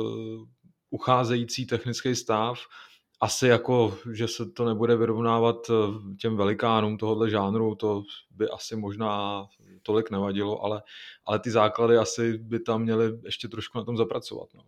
ucházející 0.90 1.66
technický 1.66 2.14
stav, 2.14 2.58
asi 3.20 3.46
jako, 3.46 3.98
že 4.12 4.28
se 4.28 4.50
to 4.50 4.64
nebude 4.64 4.96
vyrovnávat 4.96 5.56
eh, 5.70 5.74
těm 6.16 6.36
velikánům 6.36 6.98
tohohle 6.98 7.30
žánru, 7.30 7.74
to 7.74 8.02
by 8.30 8.48
asi 8.48 8.76
možná 8.76 9.44
tolik 9.82 10.10
nevadilo, 10.10 10.64
ale, 10.64 10.82
ale 11.26 11.38
ty 11.38 11.50
základy 11.50 11.96
asi 11.96 12.38
by 12.38 12.60
tam 12.60 12.82
měly 12.82 13.18
ještě 13.24 13.48
trošku 13.48 13.78
na 13.78 13.84
tom 13.84 13.96
zapracovat. 13.96 14.48
No. 14.54 14.62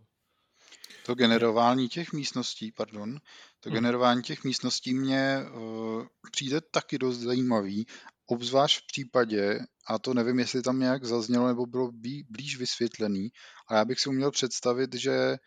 To 1.05 1.15
generování 1.15 1.89
těch 1.89 2.13
místností, 2.13 2.71
pardon, 2.71 3.17
to 3.59 3.69
hmm. 3.69 3.73
generování 3.73 4.21
těch 4.21 4.43
místností 4.43 4.93
mě 4.93 5.37
uh, 5.55 6.05
přijde 6.31 6.61
taky 6.61 6.97
dost 6.97 7.17
zajímavý, 7.17 7.85
obzvlášť 8.25 8.83
v 8.83 8.87
případě, 8.87 9.59
a 9.87 9.99
to 9.99 10.13
nevím, 10.13 10.39
jestli 10.39 10.61
tam 10.61 10.79
nějak 10.79 11.05
zaznělo 11.05 11.47
nebo 11.47 11.65
bylo 11.65 11.91
blíž 12.29 12.57
vysvětlený, 12.57 13.29
ale 13.67 13.79
já 13.79 13.85
bych 13.85 13.99
si 13.99 14.09
uměl 14.09 14.31
představit, 14.31 14.95
že 14.95 15.37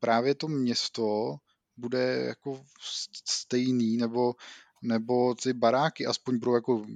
právě 0.00 0.34
to 0.34 0.48
město 0.48 1.36
bude 1.76 2.24
jako 2.26 2.64
stejný, 3.28 3.96
nebo, 3.96 4.34
nebo 4.82 5.34
ty 5.34 5.52
baráky 5.52 6.06
aspoň 6.06 6.38
budou 6.38 6.54
jako 6.54 6.86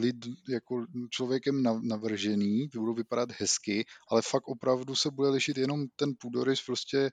lid, 0.00 0.16
jako 0.48 0.86
člověkem 1.10 1.62
navržený, 1.82 2.68
budou 2.76 2.94
vypadat 2.94 3.28
hezky, 3.40 3.84
ale 4.10 4.22
fakt 4.22 4.48
opravdu 4.48 4.94
se 4.94 5.10
bude 5.10 5.28
lišit 5.28 5.56
jenom 5.56 5.86
ten 5.96 6.12
půdorys, 6.20 6.62
prostě 6.62 7.10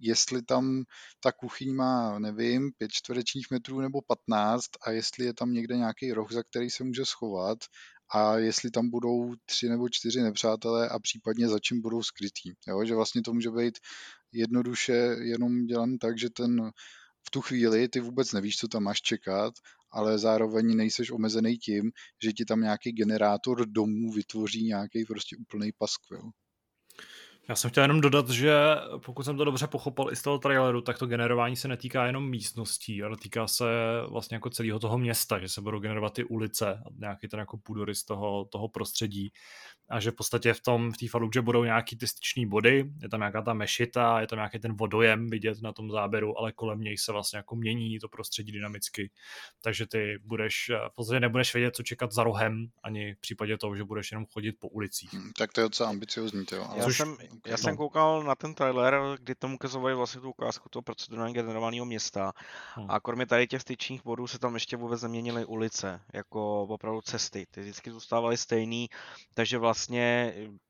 jestli 0.00 0.42
tam 0.42 0.82
ta 1.20 1.32
kuchyň 1.32 1.74
má, 1.74 2.18
nevím, 2.18 2.72
pět 2.78 2.92
čtverečních 2.92 3.50
metrů 3.50 3.80
nebo 3.80 4.02
15 4.02 4.64
a 4.86 4.90
jestli 4.90 5.24
je 5.24 5.34
tam 5.34 5.52
někde 5.52 5.76
nějaký 5.76 6.12
roh, 6.12 6.32
za 6.32 6.42
který 6.42 6.70
se 6.70 6.84
může 6.84 7.04
schovat 7.04 7.58
a 8.14 8.38
jestli 8.38 8.70
tam 8.70 8.90
budou 8.90 9.34
tři 9.44 9.68
nebo 9.68 9.88
čtyři 9.88 10.20
nepřátelé 10.20 10.88
a 10.88 10.98
případně 10.98 11.48
za 11.48 11.58
čím 11.58 11.80
budou 11.80 12.02
skrytí. 12.02 12.52
Jo? 12.68 12.84
Že 12.84 12.94
vlastně 12.94 13.22
to 13.22 13.32
může 13.32 13.50
být 13.50 13.78
jednoduše 14.32 15.16
jenom 15.20 15.66
dělan 15.66 15.98
tak, 15.98 16.18
že 16.18 16.30
ten 16.30 16.70
v 17.26 17.30
tu 17.30 17.40
chvíli 17.40 17.88
ty 17.88 18.00
vůbec 18.00 18.32
nevíš, 18.32 18.56
co 18.56 18.68
tam 18.68 18.82
máš 18.82 19.02
čekat, 19.02 19.54
ale 19.90 20.18
zároveň 20.18 20.76
nejseš 20.76 21.10
omezený 21.10 21.58
tím, 21.58 21.90
že 22.22 22.32
ti 22.32 22.44
tam 22.44 22.60
nějaký 22.60 22.92
generátor 22.92 23.66
domů 23.66 24.12
vytvoří 24.12 24.64
nějaký 24.64 25.04
prostě 25.04 25.36
úplný 25.36 25.72
paskvil. 25.78 26.30
Já 27.48 27.54
jsem 27.56 27.70
chtěl 27.70 27.84
jenom 27.84 28.00
dodat, 28.00 28.30
že 28.30 28.54
pokud 29.04 29.22
jsem 29.22 29.36
to 29.36 29.44
dobře 29.44 29.66
pochopil 29.66 30.08
i 30.12 30.16
z 30.16 30.22
toho 30.22 30.38
traileru, 30.38 30.80
tak 30.80 30.98
to 30.98 31.06
generování 31.06 31.56
se 31.56 31.68
netýká 31.68 32.06
jenom 32.06 32.30
místností, 32.30 33.02
ale 33.02 33.16
týká 33.16 33.46
se 33.46 33.64
vlastně 34.08 34.34
jako 34.34 34.50
celého 34.50 34.78
toho 34.78 34.98
města, 34.98 35.38
že 35.38 35.48
se 35.48 35.60
budou 35.60 35.78
generovat 35.80 36.12
ty 36.12 36.24
ulice 36.24 36.74
a 36.74 36.84
nějaký 36.98 37.28
ten 37.28 37.40
jako 37.40 37.58
půdory 37.58 37.94
z 37.94 38.04
toho, 38.04 38.44
toho 38.44 38.68
prostředí. 38.68 39.32
A 39.88 40.00
že 40.00 40.10
v 40.10 40.14
podstatě 40.14 40.54
v 40.54 40.60
tom 40.60 40.92
v 40.92 40.96
té 40.96 41.08
Fallujah 41.08 41.44
budou 41.44 41.64
nějaký 41.64 41.96
ty 41.96 42.06
styční 42.06 42.46
body, 42.46 42.90
je 43.02 43.08
tam 43.08 43.20
nějaká 43.20 43.42
ta 43.42 43.54
mešita, 43.54 44.20
je 44.20 44.26
tam 44.26 44.36
nějaký 44.36 44.58
ten 44.58 44.76
vodojem 44.76 45.30
vidět 45.30 45.62
na 45.62 45.72
tom 45.72 45.90
záběru, 45.90 46.38
ale 46.38 46.52
kolem 46.52 46.80
něj 46.80 46.98
se 46.98 47.12
vlastně 47.12 47.36
jako 47.36 47.56
mění 47.56 47.98
to 47.98 48.08
prostředí 48.08 48.52
dynamicky, 48.52 49.10
takže 49.62 49.86
ty 49.86 50.18
budeš, 50.24 50.70
v 50.92 50.94
podstatě 50.94 51.20
nebudeš 51.20 51.54
vědět, 51.54 51.76
co 51.76 51.82
čekat 51.82 52.12
za 52.12 52.24
rohem, 52.24 52.66
ani 52.82 53.14
v 53.14 53.20
případě 53.20 53.58
toho, 53.58 53.76
že 53.76 53.84
budeš 53.84 54.12
jenom 54.12 54.26
chodit 54.32 54.52
po 54.52 54.68
ulicích. 54.68 55.14
Hmm, 55.14 55.32
tak 55.38 55.52
to 55.52 55.60
je 55.60 55.62
docela 55.62 55.88
ambiciozní, 55.88 56.44
jo. 56.52 56.68
Já, 56.76 56.84
Což, 56.84 56.96
jsem, 56.96 57.16
já 57.46 57.52
no. 57.52 57.58
jsem 57.58 57.76
koukal 57.76 58.22
na 58.22 58.34
ten 58.34 58.54
trailer, 58.54 59.00
kdy 59.18 59.34
tomu 59.34 59.54
ukazovali 59.54 59.94
vlastně 59.94 60.20
tu 60.20 60.30
ukázku 60.30 60.68
toho 60.68 60.82
procedurálně 60.82 61.34
generovaného 61.34 61.86
města 61.86 62.32
hmm. 62.74 62.90
a 62.90 63.00
kromě 63.00 63.26
tady 63.26 63.46
těch 63.46 63.62
styčních 63.62 64.04
bodů 64.04 64.26
se 64.26 64.38
tam 64.38 64.54
ještě 64.54 64.76
vůbec 64.76 65.02
neměnily 65.02 65.44
ulice, 65.44 66.00
jako 66.14 66.62
opravdu 66.62 67.00
cesty. 67.00 67.46
Ty 67.50 67.60
vždycky 67.60 67.90
zůstávaly 67.90 68.36
stejný, 68.36 68.88
takže 69.34 69.58
vlastně 69.58 69.71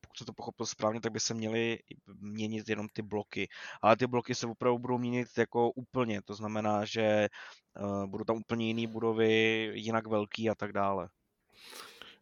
pokud 0.01 0.17
se 0.17 0.25
to 0.25 0.33
pochopil 0.33 0.65
správně, 0.65 1.01
tak 1.01 1.11
by 1.11 1.19
se 1.19 1.33
měly 1.33 1.79
měnit 2.07 2.69
jenom 2.69 2.87
ty 2.93 3.01
bloky. 3.01 3.47
Ale 3.81 3.97
ty 3.97 4.07
bloky 4.07 4.35
se 4.35 4.47
opravdu 4.47 4.79
budou 4.79 4.97
měnit 4.97 5.27
jako 5.37 5.71
úplně, 5.71 6.21
to 6.21 6.33
znamená, 6.33 6.85
že 6.85 7.27
uh, 7.79 8.05
budou 8.05 8.23
tam 8.23 8.37
úplně 8.37 8.67
jiné 8.67 8.87
budovy, 8.87 9.31
jinak 9.73 10.07
velký 10.07 10.49
a 10.49 10.55
tak 10.55 10.73
dále. 10.73 11.09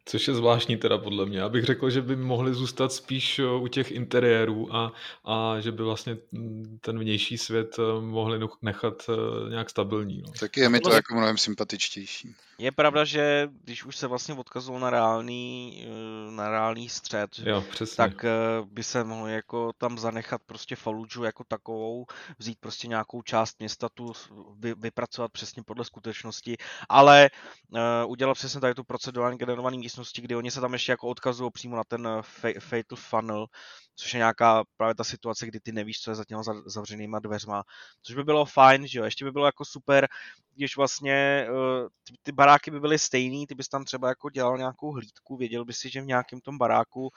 Což 0.04 0.28
je 0.28 0.34
zvláštní 0.34 0.76
teda 0.76 0.98
podle 0.98 1.26
mě. 1.26 1.42
Abych 1.42 1.64
řekl, 1.64 1.90
že 1.90 2.02
by 2.02 2.16
mohli 2.16 2.54
zůstat 2.54 2.92
spíš 2.92 3.38
eh, 3.38 3.46
u 3.46 3.68
těch 3.68 3.90
interiérů 3.90 4.76
a, 4.76 4.92
a 5.24 5.60
že 5.60 5.72
by 5.72 5.82
vlastně 5.82 6.16
mm, 6.32 6.78
ten 6.80 6.98
vnější 6.98 7.38
svět 7.38 7.76
eh, 7.78 8.00
mohli 8.00 8.48
nechat 8.62 9.02
eh, 9.08 9.50
nějak 9.50 9.70
stabilní. 9.70 10.22
No. 10.26 10.32
Taky 10.40 10.60
je 10.60 10.68
mi 10.68 10.80
to 10.80 10.90
jako 10.90 11.14
mnohem 11.14 11.38
sympatičtější. 11.38 12.34
Je 12.58 12.72
pravda, 12.72 13.04
že 13.04 13.48
když 13.64 13.84
už 13.84 13.96
se 13.96 14.06
vlastně 14.06 14.34
odkazují 14.34 14.80
na 14.80 14.90
reálný, 14.90 15.86
na 16.30 16.50
reálný 16.50 16.88
střed, 16.88 17.30
jo, 17.44 17.64
tak 17.96 18.24
by 18.64 18.82
se 18.82 19.04
mohlo 19.04 19.26
jako 19.26 19.72
tam 19.78 19.98
zanechat 19.98 20.42
prostě 20.46 20.76
Fallujah 20.76 21.24
jako 21.24 21.44
takovou, 21.44 22.06
vzít 22.38 22.58
prostě 22.60 22.88
nějakou 22.88 23.22
část 23.22 23.58
města 23.58 23.88
tu 23.88 24.12
vy, 24.58 24.74
vypracovat 24.74 25.32
přesně 25.32 25.62
podle 25.62 25.84
skutečnosti, 25.84 26.56
ale 26.88 27.30
uh, 27.70 27.80
udělat 28.06 28.34
přesně 28.34 28.60
tady 28.60 28.74
tu 28.74 28.84
procedurální 28.84 29.38
generovaný 29.38 29.78
místnosti, 29.92 30.22
kdy 30.22 30.36
oni 30.36 30.50
se 30.50 30.60
tam 30.60 30.72
ještě 30.72 30.92
jako 30.92 31.08
odkazují 31.08 31.50
přímo 31.50 31.76
na 31.76 31.84
ten 31.84 32.08
eh, 32.44 32.60
Fatal 32.60 32.96
Funnel, 32.96 33.46
což 33.94 34.14
je 34.14 34.18
nějaká 34.18 34.64
právě 34.76 34.94
ta 34.94 35.04
situace, 35.04 35.46
kdy 35.46 35.60
ty 35.60 35.72
nevíš, 35.72 36.00
co 36.00 36.10
je 36.10 36.14
za 36.14 36.24
těma 36.24 36.42
zavřenýma 36.66 37.18
dveřma, 37.18 37.62
což 38.02 38.16
by 38.16 38.24
bylo 38.24 38.44
fajn, 38.44 38.86
že 38.86 38.98
jo, 38.98 39.04
ještě 39.04 39.24
by 39.24 39.32
bylo 39.32 39.46
jako 39.46 39.64
super, 39.64 40.08
když 40.54 40.76
vlastně 40.76 41.46
uh, 41.50 41.88
ty, 42.04 42.14
ty 42.22 42.32
baráky 42.32 42.70
by 42.70 42.80
byly 42.80 42.98
stejný, 42.98 43.46
ty 43.46 43.54
bys 43.54 43.68
tam 43.68 43.84
třeba 43.84 44.08
jako 44.08 44.30
dělal 44.30 44.58
nějakou 44.58 44.92
hlídku, 44.92 45.36
věděl 45.36 45.64
by 45.64 45.72
si, 45.72 45.90
že 45.90 46.00
v 46.00 46.06
nějakém 46.06 46.40
tom 46.40 46.58
baráku 46.58 47.02
uh, 47.02 47.10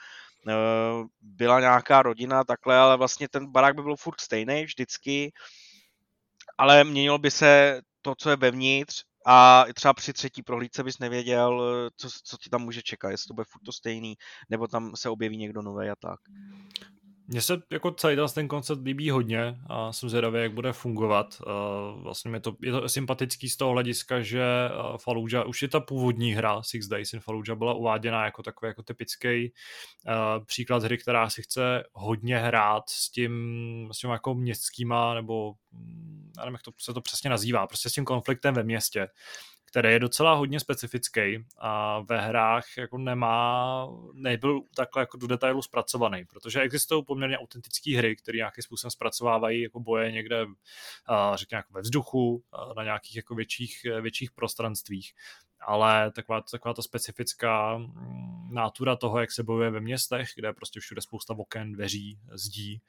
byla 1.21 1.59
nějaká 1.59 2.01
rodina 2.01 2.43
takhle, 2.43 2.77
ale 2.77 2.97
vlastně 2.97 3.29
ten 3.29 3.51
barák 3.51 3.75
by 3.75 3.81
byl 3.81 3.95
furt 3.95 4.21
stejný 4.21 4.65
vždycky, 4.65 5.33
ale 6.57 6.83
měnilo 6.83 7.17
by 7.17 7.31
se 7.31 7.81
to, 8.01 8.13
co 8.17 8.29
je 8.29 8.35
vevnitř 8.35 9.03
a 9.25 9.65
třeba 9.75 9.93
při 9.93 10.13
třetí 10.13 10.43
prohlídce 10.43 10.83
bys 10.83 10.99
nevěděl, 10.99 11.61
co, 11.97 12.09
co 12.23 12.37
ti 12.37 12.49
tam 12.49 12.61
může 12.61 12.81
čekat, 12.81 13.09
jestli 13.09 13.27
to 13.27 13.33
bude 13.33 13.45
furt 13.49 13.61
to 13.65 13.71
stejný, 13.71 14.15
nebo 14.49 14.67
tam 14.67 14.95
se 14.95 15.09
objeví 15.09 15.37
někdo 15.37 15.61
nový 15.61 15.89
a 15.89 15.95
tak. 15.95 16.19
Mně 17.27 17.41
se 17.41 17.61
jako 17.71 17.91
celý 17.91 18.17
ten 18.33 18.47
koncept 18.47 18.81
líbí 18.85 19.09
hodně 19.09 19.57
a 19.69 19.93
jsem 19.93 20.09
zvědavý, 20.09 20.39
jak 20.39 20.53
bude 20.53 20.73
fungovat. 20.73 21.41
Vlastně 21.95 22.31
je 22.31 22.39
to, 22.39 22.55
je 22.61 22.71
to 22.71 22.89
sympatický 22.89 23.49
z 23.49 23.57
toho 23.57 23.71
hlediska, 23.71 24.21
že 24.21 24.43
Fallujah, 24.97 25.47
už 25.47 25.61
je 25.61 25.67
ta 25.67 25.79
původní 25.79 26.33
hra 26.33 26.63
Six 26.63 26.87
Days 26.87 27.13
in 27.13 27.19
Fallujah 27.19 27.57
byla 27.57 27.73
uváděna 27.73 28.25
jako 28.25 28.43
takový 28.43 28.67
jako 28.67 28.83
typický 28.83 29.53
příklad 30.45 30.83
hry, 30.83 30.97
která 30.97 31.29
si 31.29 31.41
chce 31.41 31.83
hodně 31.93 32.37
hrát 32.37 32.89
s 32.89 33.11
tím, 33.11 33.89
s 33.91 33.97
tím 33.97 34.09
jako 34.09 34.35
městskýma, 34.35 35.13
nebo 35.13 35.53
já 36.37 36.45
nevím, 36.45 36.53
jak 36.53 36.61
to 36.61 36.71
se 36.79 36.93
to 36.93 37.01
přesně 37.01 37.29
nazývá, 37.29 37.67
prostě 37.67 37.89
s 37.89 37.93
tím 37.93 38.05
konfliktem 38.05 38.53
ve 38.53 38.63
městě 38.63 39.07
který 39.75 39.91
je 39.91 39.99
docela 39.99 40.33
hodně 40.33 40.59
specifický 40.59 41.45
a 41.57 41.99
ve 41.99 42.21
hrách 42.21 42.65
jako 42.77 42.97
nemá, 42.97 43.87
nebyl 44.13 44.61
takhle 44.75 45.01
jako 45.01 45.17
do 45.17 45.27
detailu 45.27 45.61
zpracovaný, 45.61 46.25
protože 46.25 46.61
existují 46.61 47.03
poměrně 47.03 47.37
autentické 47.37 47.97
hry, 47.97 48.15
které 48.15 48.37
nějakým 48.37 48.61
způsobem 48.61 48.91
zpracovávají 48.91 49.61
jako 49.61 49.79
boje 49.79 50.11
někde, 50.11 50.45
řekněme, 51.35 51.59
jako 51.59 51.73
ve 51.73 51.81
vzduchu, 51.81 52.43
na 52.75 52.83
nějakých 52.83 53.15
jako 53.15 53.35
větších, 53.35 53.85
větších 54.01 54.31
prostranstvích 54.31 55.13
ale 55.65 56.11
taková, 56.11 56.41
taková 56.41 56.73
ta 56.73 56.81
specifická 56.81 57.77
mm, 57.77 58.49
nátura 58.51 58.95
toho, 58.95 59.19
jak 59.19 59.31
se 59.31 59.43
bojuje 59.43 59.69
ve 59.69 59.79
městech, 59.79 60.29
kde 60.35 60.47
je 60.47 60.53
prostě 60.53 60.79
všude 60.79 61.01
spousta 61.01 61.33
oken, 61.37 61.71
dveří, 61.71 62.19
zdí, 62.31 62.81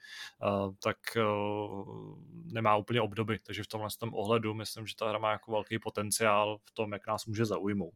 uh, 0.43 0.73
tak 0.83 0.97
uh, 1.15 2.17
nemá 2.53 2.75
úplně 2.75 3.01
obdoby. 3.01 3.39
Takže 3.39 3.63
v 3.63 3.67
tomhle 3.67 3.89
tom 3.99 4.13
ohledu 4.13 4.53
myslím, 4.53 4.87
že 4.87 4.95
ta 4.95 5.09
hra 5.09 5.19
má 5.19 5.31
jako 5.31 5.51
velký 5.51 5.79
potenciál 5.79 6.57
v 6.65 6.71
tom, 6.71 6.93
jak 6.93 7.07
nás 7.07 7.25
může 7.25 7.45
zaujmout. 7.45 7.93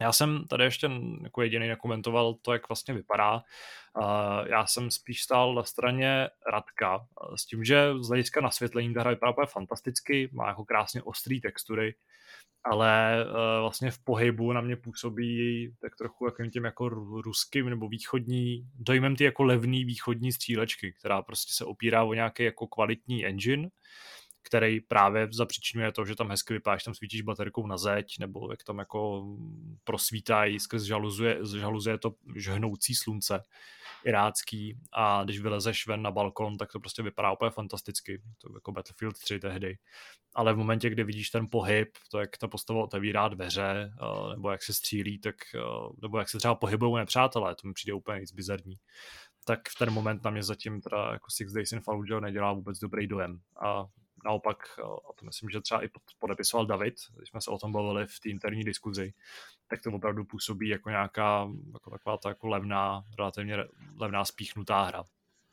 Já 0.00 0.12
jsem 0.12 0.44
tady 0.44 0.64
ještě 0.64 0.90
jako 1.22 1.42
jediný 1.42 1.68
nekomentoval 1.68 2.34
to, 2.34 2.52
jak 2.52 2.68
vlastně 2.68 2.94
vypadá. 2.94 3.34
Uh, 3.34 4.02
já 4.46 4.66
jsem 4.66 4.90
spíš 4.90 5.22
stál 5.22 5.54
na 5.54 5.64
straně 5.64 6.28
Radka 6.52 7.06
s 7.36 7.46
tím, 7.46 7.64
že 7.64 7.92
z 8.00 8.08
hlediska 8.08 8.40
nasvětlení 8.40 8.94
ta 8.94 9.00
hra 9.00 9.10
vypadá 9.10 9.46
fantasticky, 9.46 10.28
má 10.32 10.48
jako 10.48 10.64
krásně 10.64 11.02
ostrý 11.02 11.40
textury, 11.40 11.94
ale 12.70 13.24
uh, 13.24 13.60
vlastně 13.60 13.90
v 13.90 13.98
pohybu 13.98 14.52
na 14.52 14.60
mě 14.60 14.76
působí 14.76 15.70
tak 15.80 15.96
trochu 15.96 16.26
jakým 16.26 16.50
tím 16.50 16.64
jako 16.64 16.88
ruským 16.88 17.70
nebo 17.70 17.88
východní, 17.88 18.68
dojmem 18.74 19.16
ty 19.16 19.24
jako 19.24 19.42
levný 19.42 19.84
východní 19.84 20.32
střílečky, 20.32 20.92
která 20.92 21.22
prostě 21.22 21.52
se 21.54 21.64
opírá 21.64 22.04
o 22.04 22.14
nějaký 22.14 22.42
jako 22.42 22.66
kvalitní 22.66 23.26
engine, 23.26 23.68
který 24.46 24.80
právě 24.80 25.28
zapříčinuje 25.32 25.92
to, 25.92 26.04
že 26.04 26.16
tam 26.16 26.30
hezky 26.30 26.54
vypadáš, 26.54 26.84
tam 26.84 26.94
svítíš 26.94 27.22
baterkou 27.22 27.66
na 27.66 27.76
zeď, 27.76 28.18
nebo 28.20 28.50
jak 28.50 28.64
tam 28.64 28.78
jako 28.78 29.26
prosvítají 29.84 30.60
skrz 30.60 30.82
žaluzuje, 30.82 31.38
žaluzuje 31.58 31.98
to 31.98 32.14
žhnoucí 32.36 32.94
slunce 32.94 33.42
irácký 34.04 34.78
a 34.92 35.24
když 35.24 35.40
vylezeš 35.40 35.86
ven 35.86 36.02
na 36.02 36.10
balkon, 36.10 36.56
tak 36.56 36.72
to 36.72 36.80
prostě 36.80 37.02
vypadá 37.02 37.32
úplně 37.32 37.50
fantasticky. 37.50 38.22
To 38.38 38.54
jako 38.54 38.72
Battlefield 38.72 39.18
3 39.18 39.38
tehdy. 39.38 39.78
Ale 40.34 40.54
v 40.54 40.56
momentě, 40.56 40.90
kdy 40.90 41.04
vidíš 41.04 41.30
ten 41.30 41.46
pohyb, 41.50 41.88
to 42.10 42.18
jak 42.18 42.38
ta 42.38 42.48
postava 42.48 42.84
otevírá 42.84 43.28
dveře, 43.28 43.90
eh, 43.92 44.30
nebo 44.34 44.50
jak 44.50 44.62
se 44.62 44.74
střílí, 44.74 45.18
tak, 45.18 45.34
eh, 45.54 45.58
nebo 46.02 46.18
jak 46.18 46.28
se 46.28 46.38
třeba 46.38 46.54
pohybují 46.54 46.94
nepřátelé, 46.94 47.54
to 47.54 47.68
mi 47.68 47.74
přijde 47.74 47.94
úplně 47.94 48.20
nic 48.20 48.32
bizarní 48.32 48.78
tak 49.46 49.68
v 49.68 49.78
ten 49.78 49.90
moment 49.90 50.24
na 50.24 50.30
mě 50.30 50.42
zatím 50.42 50.80
teda 50.80 51.12
jako 51.12 51.30
Six 51.30 51.52
Days 51.52 51.72
in 51.72 51.80
Fallujah 51.80 52.20
nedělá 52.20 52.52
vůbec 52.52 52.78
dobrý 52.78 53.06
dojem. 53.06 53.40
A 53.64 53.86
naopak, 54.26 54.56
eh, 54.78 54.82
a 54.82 55.12
to 55.16 55.24
myslím, 55.24 55.50
že 55.50 55.60
třeba 55.60 55.84
i 55.84 55.88
podepisoval 56.18 56.66
David, 56.66 56.94
když 57.16 57.28
jsme 57.28 57.40
se 57.40 57.50
o 57.50 57.58
tom 57.58 57.72
bavili 57.72 58.06
v 58.06 58.20
té 58.20 58.28
interní 58.28 58.64
diskuzi, 58.64 59.14
tak 59.68 59.82
to 59.82 59.90
opravdu 59.90 60.24
působí 60.24 60.68
jako 60.68 60.90
nějaká 60.90 61.48
jako 61.72 61.90
taková 61.90 62.16
ta 62.16 62.28
jako 62.28 62.46
levná, 62.46 63.04
relativně 63.18 63.56
levná 63.96 64.24
spíchnutá 64.24 64.82
hra. 64.82 65.04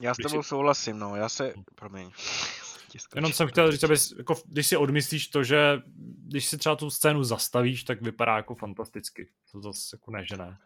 Já 0.01 0.13
s 0.13 0.17
tebou 0.17 0.43
si... 0.43 0.49
souhlasím, 0.49 0.99
no, 0.99 1.15
já 1.15 1.29
se, 1.29 1.53
hm. 1.57 1.63
promiň. 1.75 2.11
Jenom 3.15 3.33
jsem 3.33 3.47
chtěl 3.47 3.71
říct, 3.71 3.83
abys, 3.83 4.13
jako, 4.17 4.35
když 4.45 4.67
si 4.67 4.77
odmyslíš 4.77 5.27
to, 5.27 5.43
že 5.43 5.81
když 6.27 6.45
si 6.45 6.57
třeba 6.57 6.75
tu 6.75 6.89
scénu 6.89 7.23
zastavíš, 7.23 7.83
tak 7.83 8.01
vypadá 8.01 8.35
jako 8.35 8.55
fantasticky. 8.55 9.29
To 9.51 9.61
zase 9.61 9.95
jako 9.95 10.11
ne, 10.11 10.25
že 10.25 10.37
ne. 10.37 10.57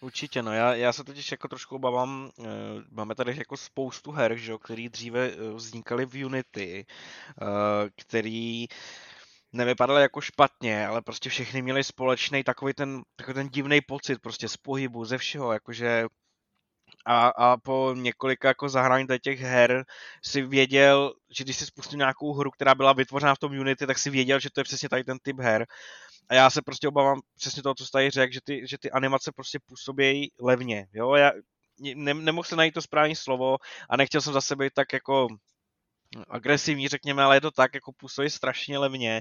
Určitě, 0.00 0.42
no 0.42 0.52
já, 0.52 0.74
já 0.74 0.92
se 0.92 1.04
totiž 1.04 1.30
jako 1.30 1.48
trošku 1.48 1.76
obávám, 1.76 2.30
e, 2.38 2.44
máme 2.90 3.14
tady 3.14 3.36
jako 3.38 3.56
spoustu 3.56 4.12
her, 4.12 4.36
že, 4.36 4.52
který 4.62 4.88
dříve 4.88 5.26
eh, 5.30 5.52
vznikaly 5.54 6.06
v 6.06 6.24
Unity, 6.24 6.86
e, 7.42 7.46
který 8.02 8.66
nevypadaly 9.52 10.02
jako 10.02 10.20
špatně, 10.20 10.86
ale 10.86 11.02
prostě 11.02 11.30
všechny 11.30 11.62
měli 11.62 11.84
společný 11.84 12.44
takový 12.44 12.74
ten, 12.74 13.02
takový 13.16 13.34
ten 13.34 13.48
divný 13.48 13.80
pocit 13.80 14.18
prostě 14.22 14.48
z 14.48 14.56
pohybu, 14.56 15.04
ze 15.04 15.18
všeho, 15.18 15.52
jakože 15.52 16.06
a, 17.06 17.28
a 17.28 17.56
po 17.56 17.94
několika 17.96 18.48
jako 18.48 18.68
zahrání 18.68 19.06
těch 19.22 19.40
her 19.40 19.84
si 20.24 20.42
věděl, 20.42 21.14
že 21.30 21.44
když 21.44 21.56
si 21.56 21.66
spustil 21.66 21.98
nějakou 21.98 22.32
hru, 22.32 22.50
která 22.50 22.74
byla 22.74 22.92
vytvořena 22.92 23.34
v 23.34 23.38
tom 23.38 23.52
Unity, 23.52 23.86
tak 23.86 23.98
si 23.98 24.10
věděl, 24.10 24.40
že 24.40 24.50
to 24.50 24.60
je 24.60 24.64
přesně 24.64 24.88
tady 24.88 25.04
ten 25.04 25.18
typ 25.18 25.40
her. 25.40 25.66
A 26.28 26.34
já 26.34 26.50
se 26.50 26.62
prostě 26.62 26.88
obávám 26.88 27.20
přesně 27.36 27.62
toho, 27.62 27.74
co 27.74 27.84
jsi 27.84 27.90
tady 27.90 28.10
řekl, 28.10 28.32
že 28.32 28.40
ty, 28.44 28.66
že 28.66 28.78
ty 28.78 28.90
animace 28.90 29.32
prostě 29.32 29.58
působí 29.66 30.32
levně. 30.40 30.86
Jo? 30.92 31.14
Já 31.14 31.32
ne, 31.94 32.14
nemohl 32.14 32.44
se 32.44 32.56
najít 32.56 32.74
to 32.74 32.82
správné 32.82 33.16
slovo 33.16 33.56
a 33.90 33.96
nechtěl 33.96 34.20
jsem 34.20 34.32
zase 34.32 34.56
být 34.56 34.72
tak 34.74 34.92
jako 34.92 35.28
agresivní, 36.28 36.88
řekněme, 36.88 37.22
ale 37.22 37.36
je 37.36 37.40
to 37.40 37.50
tak, 37.50 37.74
jako 37.74 37.92
působí 37.92 38.30
strašně 38.30 38.78
levně. 38.78 39.20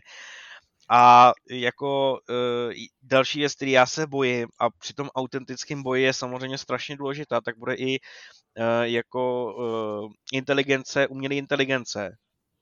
A 0.89 1.31
jako 1.51 2.19
uh, 2.29 2.73
další 3.01 3.39
věc, 3.39 3.55
který 3.55 3.71
já 3.71 3.85
se 3.85 4.07
bojím 4.07 4.47
a 4.59 4.69
při 4.69 4.93
tom 4.93 5.09
autentickém 5.15 5.83
boji 5.83 6.03
je 6.03 6.13
samozřejmě 6.13 6.57
strašně 6.57 6.97
důležitá, 6.97 7.41
tak 7.41 7.57
bude 7.57 7.75
i 7.75 7.99
uh, 7.99 8.81
jako 8.83 9.53
uh, 9.55 10.11
inteligence, 10.33 11.07
umělé 11.07 11.35
inteligence. 11.35 12.17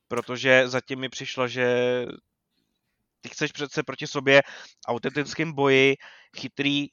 Protože 0.07 0.67
zatím 0.67 0.99
mi 0.99 1.09
přišlo, 1.09 1.47
že 1.47 2.05
ty 3.25 3.33
chceš 3.33 3.51
přece 3.51 3.83
proti 3.83 4.07
sobě 4.07 4.41
autentickém 4.87 5.53
boji 5.53 5.95
chytrý 6.37 6.87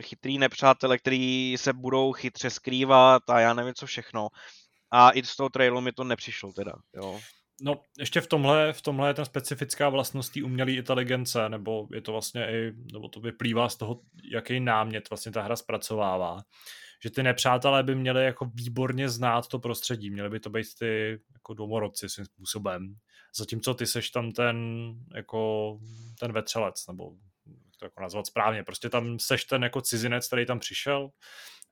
chytrý 0.00 0.38
nepřátelé, 0.38 0.98
který 0.98 1.54
se 1.58 1.72
budou 1.72 2.12
chytře 2.12 2.50
skrývat 2.50 3.30
a 3.30 3.40
já 3.40 3.54
nevím 3.54 3.74
co 3.74 3.86
všechno. 3.86 4.28
A 4.90 5.10
i 5.10 5.24
z 5.24 5.36
toho 5.36 5.48
trailu 5.48 5.80
mi 5.80 5.92
to 5.92 6.04
nepřišlo 6.04 6.52
teda, 6.52 6.72
jo. 6.96 7.20
No, 7.62 7.82
ještě 7.98 8.20
v 8.20 8.26
tomhle, 8.26 8.72
v 8.72 8.82
tomhle 8.82 9.10
je 9.10 9.14
ta 9.14 9.24
specifická 9.24 9.88
vlastnost 9.88 10.36
umělé 10.36 10.72
inteligence, 10.72 11.48
nebo 11.48 11.88
je 11.94 12.00
to 12.00 12.12
vlastně 12.12 12.46
i, 12.46 12.72
nebo 12.92 13.08
to 13.08 13.20
vyplývá 13.20 13.68
z 13.68 13.76
toho, 13.76 14.00
jaký 14.32 14.60
námět 14.60 15.10
vlastně 15.10 15.32
ta 15.32 15.42
hra 15.42 15.56
zpracovává. 15.56 16.38
Že 17.02 17.10
ty 17.10 17.22
nepřátelé 17.22 17.82
by 17.82 17.94
měli 17.94 18.24
jako 18.24 18.50
výborně 18.54 19.08
znát 19.08 19.48
to 19.48 19.58
prostředí, 19.58 20.10
měli 20.10 20.30
by 20.30 20.40
to 20.40 20.50
být 20.50 20.66
ty 20.78 21.18
jako 21.34 21.54
domorodci 21.54 22.08
svým 22.08 22.26
způsobem. 22.26 22.94
Zatímco 23.36 23.74
ty 23.74 23.86
seš 23.86 24.10
tam 24.10 24.32
ten, 24.32 24.56
jako 25.14 25.78
ten 26.18 26.32
vetřelec, 26.32 26.86
nebo 26.86 27.12
to 27.78 27.86
jako 27.86 28.00
nazvat 28.00 28.26
správně, 28.26 28.62
prostě 28.62 28.90
tam 28.90 29.18
seš 29.18 29.44
ten 29.44 29.62
jako 29.62 29.80
cizinec, 29.80 30.26
který 30.26 30.46
tam 30.46 30.58
přišel 30.58 31.10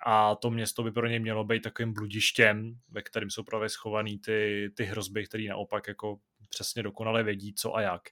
a 0.06 0.34
to 0.34 0.50
město 0.50 0.82
by 0.82 0.92
pro 0.92 1.06
něj 1.06 1.18
mělo 1.18 1.44
být 1.44 1.62
takovým 1.62 1.92
bludištěm, 1.92 2.74
ve 2.88 3.02
kterém 3.02 3.30
jsou 3.30 3.42
právě 3.42 3.68
schovaný 3.68 4.18
ty, 4.18 4.70
ty 4.76 4.84
hrozby, 4.84 5.26
které 5.26 5.44
naopak 5.48 5.88
jako 5.88 6.18
přesně 6.48 6.82
dokonale 6.82 7.22
vědí, 7.22 7.54
co 7.54 7.76
a 7.76 7.80
jak. 7.80 8.02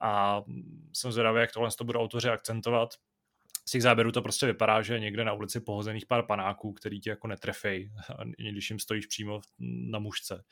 A 0.00 0.42
jsem 0.92 1.12
zvědavý, 1.12 1.40
jak 1.40 1.52
tohle 1.52 1.70
to 1.78 1.84
budou 1.84 2.00
autoři 2.00 2.28
akcentovat. 2.28 2.94
Z 3.68 3.70
těch 3.70 3.82
záběrů 3.82 4.12
to 4.12 4.22
prostě 4.22 4.46
vypadá, 4.46 4.82
že 4.82 5.00
někde 5.00 5.24
na 5.24 5.32
ulici 5.32 5.60
pohozených 5.60 6.06
pár 6.06 6.26
panáků, 6.26 6.72
který 6.72 7.00
ti 7.00 7.10
jako 7.10 7.26
netrefej, 7.26 7.90
když 8.50 8.70
jim 8.70 8.78
stojíš 8.78 9.06
přímo 9.06 9.40
na 9.90 9.98
mužce. 9.98 10.44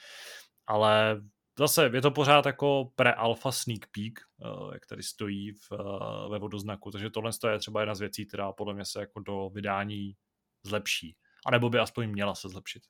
Ale 0.66 1.22
zase 1.58 1.90
je 1.94 2.02
to 2.02 2.10
pořád 2.10 2.46
jako 2.46 2.92
pre-alpha 2.96 3.52
sneak 3.52 3.86
peek, 3.86 4.20
eh, 4.20 4.74
jak 4.74 4.86
tady 4.86 5.02
stojí 5.02 5.52
v, 5.52 5.72
eh, 5.72 6.28
ve 6.28 6.38
vodoznaku, 6.38 6.90
takže 6.90 7.10
tohle 7.10 7.30
je 7.50 7.58
třeba 7.58 7.80
jedna 7.80 7.94
z 7.94 8.00
věcí, 8.00 8.26
která 8.26 8.52
podle 8.52 8.74
mě 8.74 8.84
se 8.84 9.00
jako 9.00 9.20
do 9.20 9.50
vydání 9.54 10.16
zlepší. 10.62 11.16
A 11.46 11.50
nebo 11.50 11.70
by 11.70 11.78
aspoň 11.78 12.10
měla 12.10 12.34
se 12.34 12.48
zlepšit. 12.48 12.82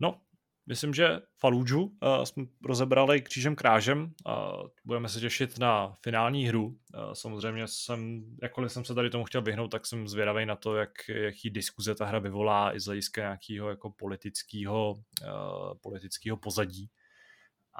No, 0.00 0.20
myslím, 0.66 0.94
že 0.94 1.20
Faluju 1.38 1.82
uh, 1.82 2.22
jsme 2.24 2.44
rozebrali 2.64 3.22
křížem 3.22 3.56
krážem. 3.56 4.02
Uh, 4.26 4.68
budeme 4.84 5.08
se 5.08 5.20
těšit 5.20 5.58
na 5.58 5.96
finální 6.02 6.46
hru. 6.46 6.66
Uh, 6.66 7.12
samozřejmě 7.12 7.64
jsem, 7.66 8.24
jakkoliv 8.42 8.72
jsem 8.72 8.84
se 8.84 8.94
tady 8.94 9.10
tomu 9.10 9.24
chtěl 9.24 9.42
vyhnout, 9.42 9.68
tak 9.68 9.86
jsem 9.86 10.08
zvědavý 10.08 10.46
na 10.46 10.56
to, 10.56 10.76
jak, 10.76 11.08
jaký 11.08 11.50
diskuze 11.50 11.94
ta 11.94 12.04
hra 12.04 12.18
vyvolá 12.18 12.76
i 12.76 12.80
z 12.80 12.86
hlediska 12.86 13.20
nějakého 13.20 13.68
jako 13.68 13.90
politického, 13.90 14.92
uh, 14.92 15.74
politického 15.82 16.36
pozadí. 16.36 16.90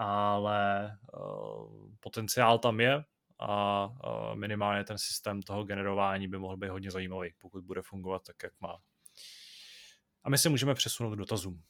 Ale 0.03 0.97
uh, 1.13 1.91
potenciál 2.01 2.59
tam 2.59 2.81
je 2.81 3.05
a 3.41 3.89
minimálně 4.35 4.85
ten 4.85 4.99
systém 4.99 5.43
toho 5.43 5.65
generování 5.65 6.29
by 6.29 6.39
mohl 6.39 6.57
být 6.57 6.69
hodně 6.69 6.91
zajímavý, 6.91 7.35
pokud 7.39 7.65
bude 7.65 7.83
fungovat 7.83 8.23
tak, 8.27 8.37
jak 8.43 8.53
má. 8.61 8.79
A 10.25 10.31
my 10.31 10.39
se 10.39 10.49
můžeme 10.49 10.75
přesunout 10.75 11.15
k 11.15 11.19
dotazům. 11.19 11.63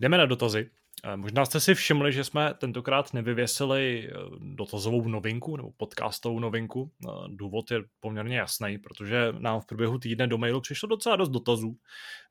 Jdeme 0.00 0.18
na 0.18 0.26
dotazy. 0.26 0.70
Možná 1.16 1.44
jste 1.44 1.60
si 1.60 1.74
všimli, 1.74 2.12
že 2.12 2.24
jsme 2.24 2.54
tentokrát 2.54 3.14
nevyvěsili 3.14 4.08
eh, 4.08 4.14
dotazovou 4.38 5.08
novinku 5.08 5.56
nebo 5.56 5.70
podcastovou 5.76 6.38
novinku. 6.38 6.90
Eh, 7.04 7.08
důvod 7.28 7.70
je 7.70 7.82
poměrně 8.00 8.38
jasný, 8.38 8.78
protože 8.78 9.32
nám 9.38 9.60
v 9.60 9.66
průběhu 9.66 9.98
týdne 9.98 10.26
do 10.26 10.38
mailu 10.38 10.60
přišlo 10.60 10.88
docela 10.88 11.16
dost 11.16 11.28
dotazů. 11.28 11.76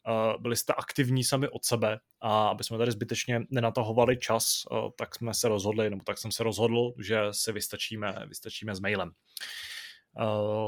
Eh, 0.07 0.37
byli 0.39 0.55
jste 0.55 0.73
aktivní 0.73 1.23
sami 1.23 1.49
od 1.49 1.65
sebe 1.65 1.99
a 2.21 2.47
aby 2.47 2.63
jsme 2.63 2.77
tady 2.77 2.91
zbytečně 2.91 3.41
nenatahovali 3.49 4.17
čas, 4.17 4.63
tak 4.97 5.15
jsme 5.15 5.33
se 5.33 5.47
rozhodli, 5.47 5.89
nebo 5.89 6.03
tak 6.03 6.17
jsem 6.17 6.31
se 6.31 6.43
rozhodl, 6.43 6.93
že 6.99 7.19
se 7.31 7.51
vystačíme, 7.51 8.15
vystačíme 8.27 8.75
s 8.75 8.79
mailem. 8.79 9.11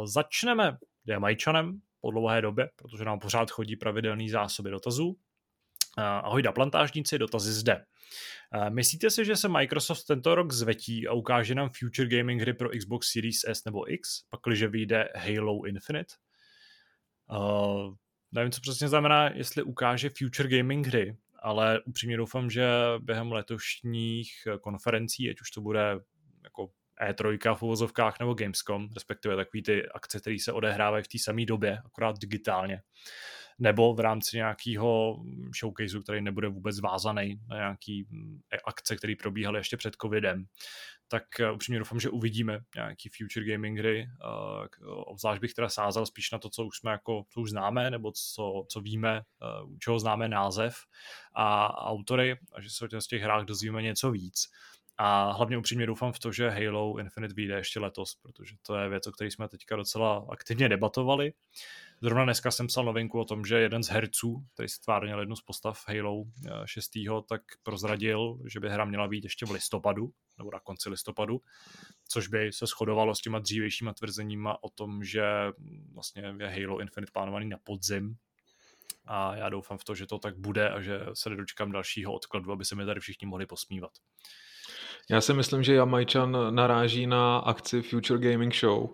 Začneme 0.03 0.77
Jamajčanem 1.05 1.81
po 2.01 2.11
dlouhé 2.11 2.41
době, 2.41 2.69
protože 2.75 3.05
nám 3.05 3.19
pořád 3.19 3.51
chodí 3.51 3.75
pravidelný 3.75 4.29
zásoby 4.29 4.69
dotazů. 4.69 5.17
Ahoj 5.97 6.41
da 6.41 6.51
plantážníci, 6.51 7.17
dotazy 7.17 7.53
zde. 7.53 7.85
Myslíte 8.69 9.09
si, 9.09 9.25
že 9.25 9.35
se 9.35 9.49
Microsoft 9.49 10.03
tento 10.05 10.35
rok 10.35 10.51
zvetí 10.51 11.07
a 11.07 11.13
ukáže 11.13 11.55
nám 11.55 11.69
Future 11.79 12.17
Gaming 12.17 12.41
hry 12.41 12.53
pro 12.53 12.69
Xbox 12.69 13.11
Series 13.11 13.43
S 13.47 13.65
nebo 13.65 13.91
X, 13.91 14.09
pakliže 14.29 14.67
vyjde 14.67 15.09
Halo 15.15 15.65
Infinite? 15.65 16.13
Uh, 17.31 17.93
nevím, 18.31 18.51
co 18.51 18.61
přesně 18.61 18.87
znamená, 18.87 19.29
jestli 19.29 19.63
ukáže 19.63 20.09
Future 20.17 20.57
Gaming 20.57 20.87
hry, 20.87 21.17
ale 21.41 21.81
upřímně 21.85 22.17
doufám, 22.17 22.49
že 22.49 22.67
během 22.99 23.31
letošních 23.31 24.31
konferencí, 24.61 25.29
ať 25.29 25.41
už 25.41 25.51
to 25.51 25.61
bude 25.61 25.99
jako 26.43 26.69
E3 27.09 27.55
v 27.55 27.63
uvozovkách 27.63 28.19
nebo 28.19 28.33
Gamescom, 28.33 28.89
respektive 28.93 29.35
takový 29.35 29.63
ty 29.63 29.89
akce, 29.89 30.19
které 30.19 30.35
se 30.39 30.51
odehrávají 30.51 31.03
v 31.03 31.07
té 31.07 31.17
samé 31.19 31.45
době, 31.45 31.77
akorát 31.85 32.19
digitálně, 32.19 32.81
nebo 33.63 33.93
v 33.93 33.99
rámci 33.99 34.37
nějakého 34.37 35.17
showcaseu, 35.59 36.01
který 36.01 36.21
nebude 36.21 36.47
vůbec 36.47 36.79
vázaný 36.79 37.39
na 37.49 37.55
nějaký 37.55 38.05
mm, 38.09 38.39
akce, 38.65 38.95
které 38.95 39.13
probíhaly 39.19 39.59
ještě 39.59 39.77
před 39.77 39.95
covidem, 40.01 40.45
tak 41.07 41.39
eh, 41.39 41.51
upřímně 41.51 41.79
doufám, 41.79 41.99
že 41.99 42.09
uvidíme 42.09 42.59
nějaký 42.75 43.09
future 43.09 43.45
gaming 43.45 43.79
hry. 43.79 44.07
Eh, 44.07 44.85
obzvlášť 44.85 45.41
bych 45.41 45.53
teda 45.53 45.69
sázel 45.69 46.05
spíš 46.05 46.31
na 46.31 46.39
to, 46.39 46.49
co 46.49 46.65
už 46.65 46.77
jsme 46.77 46.91
jako, 46.91 47.25
co 47.29 47.41
už 47.41 47.49
známe, 47.49 47.91
nebo 47.91 48.11
co, 48.11 48.65
co 48.69 48.81
víme, 48.81 49.21
eh, 49.21 49.77
čeho 49.79 49.99
známe 49.99 50.27
název 50.29 50.75
a 51.33 51.77
autory, 51.87 52.35
a 52.53 52.61
že 52.61 52.69
se 52.69 52.85
o 52.85 52.87
těch 52.87 53.21
hrách 53.21 53.45
dozvíme 53.45 53.81
něco 53.81 54.11
víc. 54.11 54.49
A 54.97 55.31
hlavně 55.31 55.57
upřímně 55.57 55.85
doufám 55.85 56.11
v 56.11 56.19
to, 56.19 56.31
že 56.31 56.49
Halo 56.49 56.97
Infinite 56.99 57.33
vyjde 57.33 57.55
ještě 57.55 57.79
letos, 57.79 58.15
protože 58.15 58.55
to 58.61 58.75
je 58.75 58.89
věc, 58.89 59.07
o 59.07 59.11
které 59.11 59.31
jsme 59.31 59.47
teďka 59.47 59.75
docela 59.75 60.25
aktivně 60.29 60.69
debatovali. 60.69 61.33
Zrovna 62.03 62.23
dneska 62.23 62.51
jsem 62.51 62.67
psal 62.67 62.85
novinku 62.85 63.19
o 63.19 63.25
tom, 63.25 63.45
že 63.45 63.59
jeden 63.59 63.83
z 63.83 63.89
herců, 63.89 64.45
který 64.53 64.69
stvárnil 64.69 65.19
jednu 65.19 65.35
z 65.35 65.41
postav 65.41 65.83
Halo 65.87 66.23
6. 66.65 66.95
Eh, 66.95 67.21
tak 67.29 67.41
prozradil, 67.63 68.39
že 68.45 68.59
by 68.59 68.69
hra 68.69 68.85
měla 68.85 69.07
být 69.07 69.23
ještě 69.23 69.45
v 69.45 69.51
listopadu, 69.51 70.11
nebo 70.37 70.49
na 70.53 70.59
konci 70.59 70.89
listopadu, 70.89 71.41
což 72.07 72.27
by 72.27 72.53
se 72.53 72.65
shodovalo 72.65 73.15
s 73.15 73.21
těma 73.21 73.39
dřívějšíma 73.39 73.93
tvrzeníma 73.93 74.63
o 74.63 74.69
tom, 74.69 75.03
že 75.03 75.23
vlastně 75.93 76.35
je 76.39 76.47
Halo 76.47 76.79
Infinite 76.79 77.11
plánovaný 77.11 77.49
na 77.49 77.57
podzim, 77.63 78.15
a 79.05 79.35
já 79.35 79.49
doufám 79.49 79.77
v 79.77 79.83
to, 79.83 79.95
že 79.95 80.07
to 80.07 80.19
tak 80.19 80.37
bude 80.37 80.69
a 80.69 80.81
že 80.81 80.99
se 81.13 81.29
nedočkám 81.29 81.71
dalšího 81.71 82.13
odkladu, 82.13 82.51
aby 82.51 82.65
se 82.65 82.75
mi 82.75 82.85
tady 82.85 82.99
všichni 82.99 83.27
mohli 83.27 83.45
posmívat. 83.45 83.91
Já 85.09 85.21
si 85.21 85.33
myslím, 85.33 85.63
že 85.63 85.73
Jamajčan 85.73 86.55
naráží 86.55 87.07
na 87.07 87.37
akci 87.37 87.81
Future 87.81 88.31
Gaming 88.31 88.55
Show, 88.55 88.89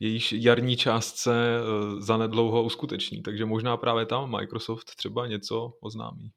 jejíž 0.00 0.32
jarní 0.32 0.76
část 0.76 1.16
se 1.16 1.34
eh, 1.34 2.00
zanedlouho 2.00 2.62
uskuteční, 2.62 3.22
takže 3.22 3.44
možná 3.44 3.76
právě 3.76 4.06
tam 4.06 4.30
Microsoft 4.30 4.94
třeba 4.96 5.26
něco 5.26 5.72
oznámí, 5.80 6.30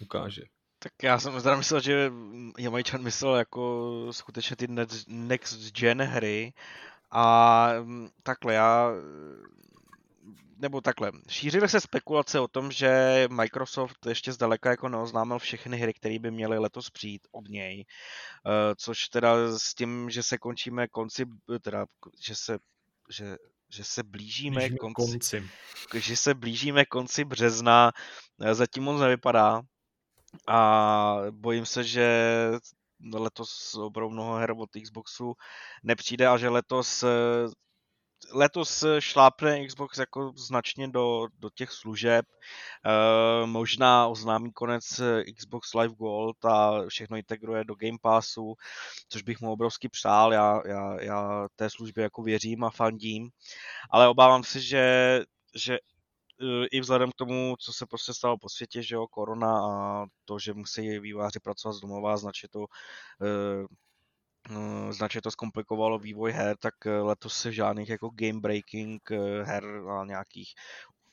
ukáže. 0.00 0.42
Tak 0.78 0.92
já 1.02 1.18
jsem 1.18 1.42
teda 1.42 1.56
myslel, 1.56 1.80
že 1.80 2.12
Jamajčan 2.58 3.02
myslel 3.02 3.36
jako 3.36 4.06
skutečně 4.10 4.56
ty 4.56 4.66
next 5.08 5.72
gen 5.72 6.02
hry. 6.02 6.52
A 7.10 7.68
mm, 7.82 8.08
takhle 8.22 8.54
já 8.54 8.90
nebo 10.62 10.80
takhle, 10.80 11.12
šířily 11.28 11.68
se 11.68 11.80
spekulace 11.80 12.40
o 12.40 12.48
tom, 12.48 12.72
že 12.72 13.24
Microsoft 13.30 14.06
ještě 14.06 14.32
zdaleka 14.32 14.70
jako 14.70 14.88
neoznámil 14.88 15.38
všechny 15.38 15.78
hry, 15.78 15.94
které 15.94 16.18
by 16.18 16.30
měly 16.30 16.58
letos 16.58 16.90
přijít 16.90 17.26
od 17.32 17.48
něj, 17.48 17.84
uh, 18.46 18.52
což 18.76 19.08
teda 19.08 19.58
s 19.58 19.74
tím, 19.74 20.10
že 20.10 20.22
se 20.22 20.38
končíme 20.38 20.88
konci, 20.88 21.26
teda, 21.62 21.86
že 22.20 22.34
se, 22.34 22.58
že, 23.10 23.36
že 23.74 23.84
se 23.84 24.02
blížíme, 24.02 24.60
blížíme 24.60 24.78
konci, 24.78 25.02
konci, 25.02 25.48
že 25.94 26.16
se 26.16 26.34
blížíme 26.34 26.84
konci 26.84 27.24
března, 27.24 27.90
eh, 28.40 28.54
zatím 28.54 28.82
moc 28.82 29.00
nevypadá. 29.00 29.62
A 30.48 31.16
bojím 31.30 31.66
se, 31.66 31.84
že 31.84 32.06
letos 33.14 33.74
opravdu 33.74 34.10
mnoho 34.10 34.34
her 34.34 34.50
od 34.56 34.70
Xboxu 34.82 35.34
nepřijde 35.82 36.26
a 36.26 36.36
že 36.36 36.48
letos 36.48 37.02
eh, 37.02 37.08
letos 38.30 38.84
šlápne 38.98 39.66
Xbox 39.66 39.98
jako 39.98 40.32
značně 40.36 40.88
do, 40.88 41.26
do 41.38 41.50
těch 41.50 41.70
služeb. 41.72 42.26
E, 42.86 43.46
možná 43.46 44.06
oznámí 44.06 44.52
konec 44.52 45.00
Xbox 45.36 45.74
Live 45.74 45.94
Gold 45.94 46.44
a 46.44 46.86
všechno 46.88 47.16
integruje 47.16 47.64
do 47.64 47.74
Game 47.74 47.98
Passu, 48.02 48.54
což 49.08 49.22
bych 49.22 49.40
mu 49.40 49.52
obrovsky 49.52 49.88
přál. 49.88 50.32
Já, 50.32 50.62
já, 50.66 51.02
já 51.02 51.48
té 51.56 51.70
službě 51.70 52.02
jako 52.02 52.22
věřím 52.22 52.64
a 52.64 52.70
fandím, 52.70 53.30
ale 53.90 54.08
obávám 54.08 54.44
se, 54.44 54.60
že, 54.60 55.20
že 55.54 55.74
eh, 55.74 56.66
i 56.72 56.80
vzhledem 56.80 57.10
k 57.10 57.14
tomu, 57.14 57.56
co 57.60 57.72
se 57.72 57.86
prostě 57.86 58.14
stalo 58.14 58.38
po 58.38 58.48
světě, 58.48 58.82
že 58.82 58.94
jo, 58.94 59.06
korona 59.06 59.66
a 59.66 60.04
to, 60.24 60.38
že 60.38 60.54
musí 60.54 60.98
výváři 60.98 61.40
pracovat 61.40 61.72
z 61.72 61.80
domova, 61.80 62.16
značně 62.16 62.48
to 62.48 62.66
Eh, 63.22 63.66
značně 64.90 65.22
to 65.22 65.30
zkomplikovalo 65.30 65.98
vývoj 65.98 66.32
her, 66.32 66.56
tak 66.60 66.74
eh, 66.86 66.90
letos 66.90 67.34
se 67.34 67.52
žádných 67.52 67.88
jako 67.88 68.10
game 68.14 68.40
breaking 68.40 69.10
eh, 69.10 69.42
her 69.42 69.64
a 69.88 70.04
nějakých 70.04 70.48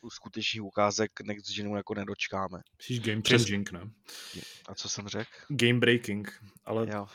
skutečných 0.07 0.64
ukázek 0.64 1.11
Next 1.23 1.56
Genu 1.56 1.76
jako 1.76 1.93
nedočkáme. 1.93 2.60
Myslíš 2.77 2.99
game 2.99 3.22
changing, 3.30 3.72
ne? 3.72 3.81
A 4.69 4.76
co 4.76 4.89
jsem 4.89 5.07
řekl? 5.07 5.30
Game 5.49 5.80
breaking, 5.80 6.39
ale 6.65 6.88
jo. 6.89 7.07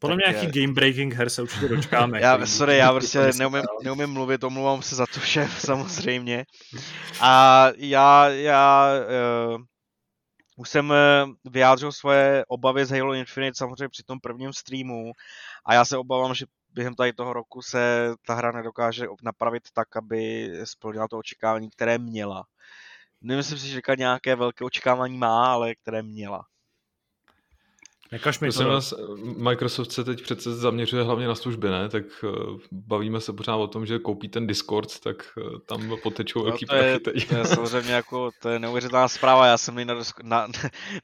Podle 0.00 0.16
mě 0.16 0.24
nějaký 0.28 0.46
je... 0.46 0.62
game 0.62 0.74
breaking 0.74 1.14
her 1.14 1.30
se 1.30 1.42
určitě 1.42 1.68
dočkáme. 1.68 2.20
já, 2.20 2.46
sorry, 2.46 2.76
já 2.76 2.92
prostě 2.92 3.30
neumím, 3.38 3.62
neumím 3.84 4.10
mluvit, 4.10 4.44
omlouvám 4.44 4.82
se 4.82 4.96
za 4.96 5.06
to 5.06 5.20
šéf, 5.20 5.60
samozřejmě. 5.66 6.44
A 7.20 7.66
já, 7.76 8.28
já 8.28 8.92
uh, 9.56 9.62
už 10.56 10.68
jsem 10.68 10.92
eh, 10.92 11.26
vyjádřil 11.50 11.92
svoje 11.92 12.44
obavy 12.48 12.86
z 12.86 12.90
Halo 12.90 13.14
Infinite 13.14 13.54
samozřejmě 13.54 13.88
při 13.88 14.02
tom 14.02 14.20
prvním 14.20 14.52
streamu 14.52 15.12
a 15.64 15.74
já 15.74 15.84
se 15.84 15.98
obávám, 15.98 16.34
že 16.34 16.46
během 16.70 16.94
tady 16.94 17.12
toho 17.12 17.32
roku 17.32 17.62
se 17.62 18.14
ta 18.26 18.34
hra 18.34 18.52
nedokáže 18.52 19.06
napravit 19.22 19.62
tak, 19.72 19.96
aby 19.96 20.50
splnila 20.64 21.08
to 21.08 21.18
očekávání, 21.18 21.70
které 21.70 21.98
měla. 21.98 22.44
Nemyslím 23.20 23.58
si, 23.58 23.68
že 23.68 23.80
nějaké 23.98 24.36
velké 24.36 24.64
očekávání 24.64 25.18
má, 25.18 25.52
ale 25.52 25.74
které 25.74 26.02
měla. 26.02 26.46
Nekaž 28.12 28.40
mi 28.40 28.52
to. 28.52 28.68
Nás, 28.68 28.94
Microsoft 29.36 29.92
se 29.92 30.04
teď 30.04 30.22
přece 30.22 30.54
zaměřuje 30.54 31.02
hlavně 31.02 31.26
na 31.28 31.34
služby, 31.34 31.70
ne? 31.70 31.88
Tak 31.88 32.04
uh, 32.22 32.58
bavíme 32.72 33.20
se 33.20 33.32
pořád 33.32 33.56
o 33.56 33.66
tom, 33.66 33.86
že 33.86 33.98
koupí 33.98 34.28
ten 34.28 34.46
Discord, 34.46 35.00
tak 35.00 35.16
uh, 35.36 35.58
tam 35.66 35.96
potečou 36.02 36.38
no, 36.38 36.44
velký 36.44 36.66
prachy 36.66 37.00
teď. 37.00 37.28
To 37.28 37.36
je 37.36 37.44
samozřejmě 37.44 37.92
jako, 37.92 38.30
to 38.42 38.48
je 38.48 38.58
neuvěřitelná 38.58 39.08
zpráva. 39.08 39.46
Já 39.46 39.58
jsem 39.58 39.86
na, 39.86 39.94
na, 40.22 40.48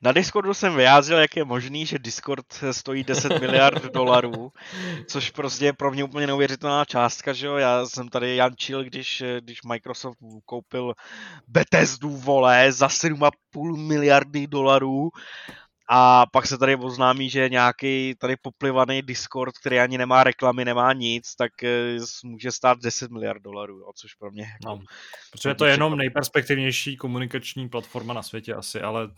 na 0.03 0.13
Discordu 0.13 0.55
jsem 0.55 0.77
vyjádřil, 0.77 1.19
jak 1.19 1.37
je 1.37 1.45
možný, 1.45 1.87
že 1.87 1.99
Discord 1.99 2.47
stojí 2.73 3.05
10 3.05 3.29
miliard 3.41 3.85
dolarů, 3.85 4.53
což 5.07 5.31
prostě 5.31 5.65
je 5.65 5.73
pro 5.73 5.91
mě 5.91 6.05
úplně 6.05 6.27
neuvěřitelná 6.27 6.85
částka, 6.85 7.33
že 7.33 7.47
jo? 7.47 7.57
Já 7.57 7.87
jsem 7.87 8.09
tady 8.09 8.37
jančil, 8.37 8.85
když, 8.85 9.23
když 9.41 9.63
Microsoft 9.63 10.19
koupil 10.45 10.95
Bethesdu, 11.47 12.11
vole, 12.11 12.73
za 12.73 12.87
7,5 12.87 13.77
miliardy 13.77 14.47
dolarů 14.47 15.11
a 15.91 16.27
pak 16.27 16.47
se 16.47 16.59
tady 16.59 16.77
oznámí, 16.77 17.31
že 17.31 17.49
nějaký 17.49 18.15
tady 18.19 18.37
poplivaný 18.37 19.03
Discord, 19.03 19.59
který 19.59 19.79
ani 19.79 19.99
nemá 19.99 20.25
reklamy, 20.25 20.65
nemá 20.65 20.93
nic, 20.93 21.35
tak 21.35 21.63
eh, 21.63 21.97
může 22.25 22.53
stát 22.53 22.79
10 22.83 23.11
miliard 23.11 23.43
dolarů, 23.43 23.79
jo, 23.79 23.93
což 23.97 24.15
pro 24.15 24.31
mě... 24.31 24.43
Jako, 24.43 24.57
no, 24.65 24.81
protože 25.33 25.49
je 25.49 25.55
to 25.55 25.65
jenom 25.65 25.97
nejperspektivnější 25.97 26.97
komunikační 26.97 27.69
platforma 27.69 28.15
na 28.15 28.23
světě 28.23 28.55
asi, 28.55 28.81
ale... 28.81 29.09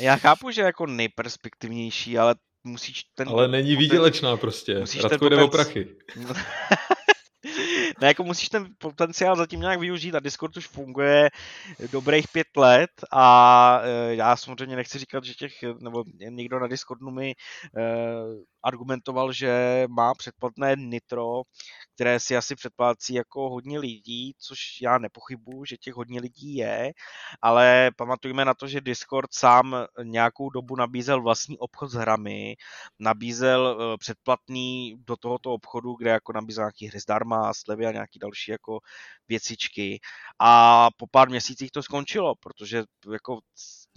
Já 0.00 0.16
chápu, 0.16 0.50
že 0.50 0.62
jako 0.62 0.86
nejperspektivnější, 0.86 2.18
ale 2.18 2.34
musíš 2.64 3.02
ten... 3.14 3.28
Ale 3.28 3.48
není 3.48 3.76
výdělečná 3.76 4.36
prostě. 4.36 4.78
Musíš 4.78 5.02
Radko 5.02 5.28
ten 5.28 5.38
potenci... 5.38 5.50
prachy. 5.50 5.96
ne, 8.00 8.08
jako 8.08 8.24
musíš 8.24 8.48
ten 8.48 8.66
potenciál 8.78 9.36
zatím 9.36 9.60
nějak 9.60 9.80
využít 9.80 10.14
a 10.14 10.20
Discord 10.20 10.56
už 10.56 10.66
funguje 10.66 11.30
dobrých 11.92 12.28
pět 12.32 12.56
let 12.56 12.90
a 13.12 13.80
e, 13.82 14.14
já 14.14 14.36
samozřejmě 14.36 14.76
nechci 14.76 14.98
říkat, 14.98 15.24
že 15.24 15.34
těch, 15.34 15.52
nebo 15.80 16.04
někdo 16.28 16.58
na 16.58 16.66
Discordu 16.66 17.10
mi 17.10 17.30
e, 17.30 17.34
argumentoval, 18.68 19.32
že 19.32 19.84
má 19.88 20.14
předplatné 20.14 20.76
Nitro, 20.76 21.42
které 21.94 22.20
si 22.20 22.36
asi 22.36 22.54
předplácí 22.54 23.14
jako 23.14 23.50
hodně 23.50 23.78
lidí, 23.78 24.34
což 24.38 24.58
já 24.82 24.98
nepochybuju, 24.98 25.64
že 25.64 25.76
těch 25.76 25.94
hodně 25.94 26.20
lidí 26.20 26.54
je, 26.54 26.92
ale 27.42 27.90
pamatujme 27.96 28.44
na 28.44 28.54
to, 28.54 28.68
že 28.68 28.80
Discord 28.80 29.34
sám 29.34 29.76
nějakou 30.02 30.50
dobu 30.50 30.76
nabízel 30.76 31.22
vlastní 31.22 31.58
obchod 31.58 31.90
s 31.90 31.94
hrami, 31.94 32.56
nabízel 32.98 33.78
eh, 33.80 33.98
předplatný 33.98 34.96
do 35.06 35.16
tohoto 35.16 35.52
obchodu, 35.52 35.94
kde 35.94 36.10
jako 36.10 36.32
nabízel 36.32 36.64
nějaký 36.64 36.86
hry 36.86 37.00
zdarma, 37.00 37.54
slevy 37.54 37.86
a 37.86 37.92
nějaký 37.92 38.18
další 38.18 38.50
jako 38.50 38.78
věcičky. 39.28 40.00
A 40.38 40.88
po 40.96 41.06
pár 41.06 41.28
měsících 41.28 41.70
to 41.70 41.82
skončilo, 41.82 42.34
protože 42.34 42.84
jako 43.12 43.40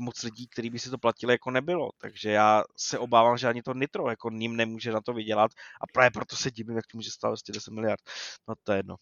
moc 0.01 0.23
lidí, 0.23 0.47
kteří 0.47 0.69
by 0.69 0.79
si 0.79 0.89
to 0.89 0.97
platili, 0.97 1.33
jako 1.33 1.51
nebylo. 1.51 1.89
Takže 1.97 2.31
já 2.31 2.63
se 2.77 2.99
obávám, 2.99 3.37
že 3.37 3.47
ani 3.47 3.61
to 3.61 3.73
Nitro 3.73 4.09
jako 4.09 4.29
ním 4.29 4.55
nemůže 4.55 4.91
na 4.91 5.01
to 5.01 5.13
vydělat 5.13 5.51
a 5.81 5.87
právě 5.93 6.11
proto 6.11 6.35
se 6.35 6.51
divím, 6.51 6.75
jak 6.75 6.87
to 6.91 6.97
může 6.97 7.11
stát 7.11 7.35
10 7.51 7.71
miliard. 7.71 8.01
No 8.47 8.55
to 8.63 8.71
je 8.71 8.77
jedno. 8.77 8.95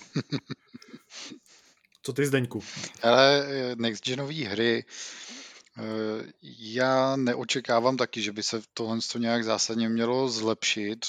Co 2.02 2.12
ty, 2.12 2.26
Zdeňku? 2.26 2.60
Ale 3.02 3.46
next 3.74 4.04
genové 4.04 4.34
hry 4.34 4.84
eh, 5.78 6.32
já 6.58 7.16
neočekávám 7.16 7.96
taky, 7.96 8.22
že 8.22 8.32
by 8.32 8.42
se 8.42 8.62
tohle 8.74 8.98
nějak 9.18 9.44
zásadně 9.44 9.88
mělo 9.88 10.28
zlepšit. 10.28 11.06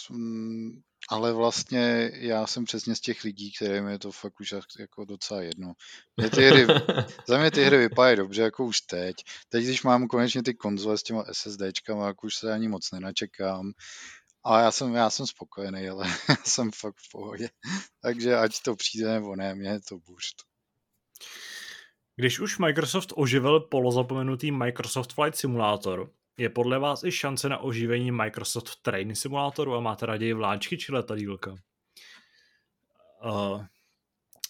Ale 1.11 1.33
vlastně 1.33 2.11
já 2.13 2.47
jsem 2.47 2.65
přesně 2.65 2.95
z 2.95 2.99
těch 2.99 3.23
lidí, 3.23 3.51
kterým 3.51 3.87
je 3.87 3.99
to 3.99 4.11
fakt 4.11 4.39
už 4.39 4.55
jako 4.79 5.05
docela 5.05 5.41
jedno. 5.41 5.73
Mě 6.17 6.29
ty 6.29 6.41
hry, 6.41 6.65
za 7.27 7.37
mě 7.37 7.51
ty 7.51 7.63
hry 7.63 7.77
vypadají 7.77 8.17
dobře, 8.17 8.41
jako 8.41 8.65
už 8.65 8.81
teď. 8.81 9.15
Teď, 9.49 9.63
když 9.63 9.83
mám 9.83 10.07
konečně 10.07 10.43
ty 10.43 10.53
konzole 10.53 10.97
s 10.97 11.03
těma 11.03 11.23
SSDčkama, 11.31 12.07
jako 12.07 12.27
už 12.27 12.35
se 12.35 12.53
ani 12.53 12.67
moc 12.67 12.91
nenačekám. 12.91 13.71
Ale 14.43 14.63
já 14.63 14.71
jsem, 14.71 14.95
já 14.95 15.09
jsem 15.09 15.27
spokojený, 15.27 15.89
ale 15.89 16.07
já 16.29 16.35
jsem 16.43 16.71
fakt 16.71 16.97
v 16.97 17.11
pohodě. 17.11 17.49
Takže 18.01 18.37
ať 18.37 18.61
to 18.61 18.75
přijde 18.75 19.07
nebo 19.09 19.35
ne, 19.35 19.55
mě 19.55 19.69
je 19.69 19.79
to 19.79 19.97
buřt. 19.97 20.35
Když 22.15 22.39
už 22.39 22.57
Microsoft 22.57 23.13
oživil 23.15 23.59
polozapomenutý 23.59 24.51
Microsoft 24.51 25.13
Flight 25.13 25.37
Simulator, 25.37 26.11
je 26.41 26.49
podle 26.49 26.79
vás 26.79 27.03
i 27.03 27.11
šance 27.11 27.49
na 27.49 27.57
oživení 27.57 28.11
Microsoft 28.11 28.81
Train 28.81 29.15
simulátoru 29.15 29.75
a 29.75 29.79
máte 29.79 30.05
raději 30.05 30.33
vláčky 30.33 30.77
či 30.77 30.91
letadílka? 30.91 31.55
Uh, 33.25 33.65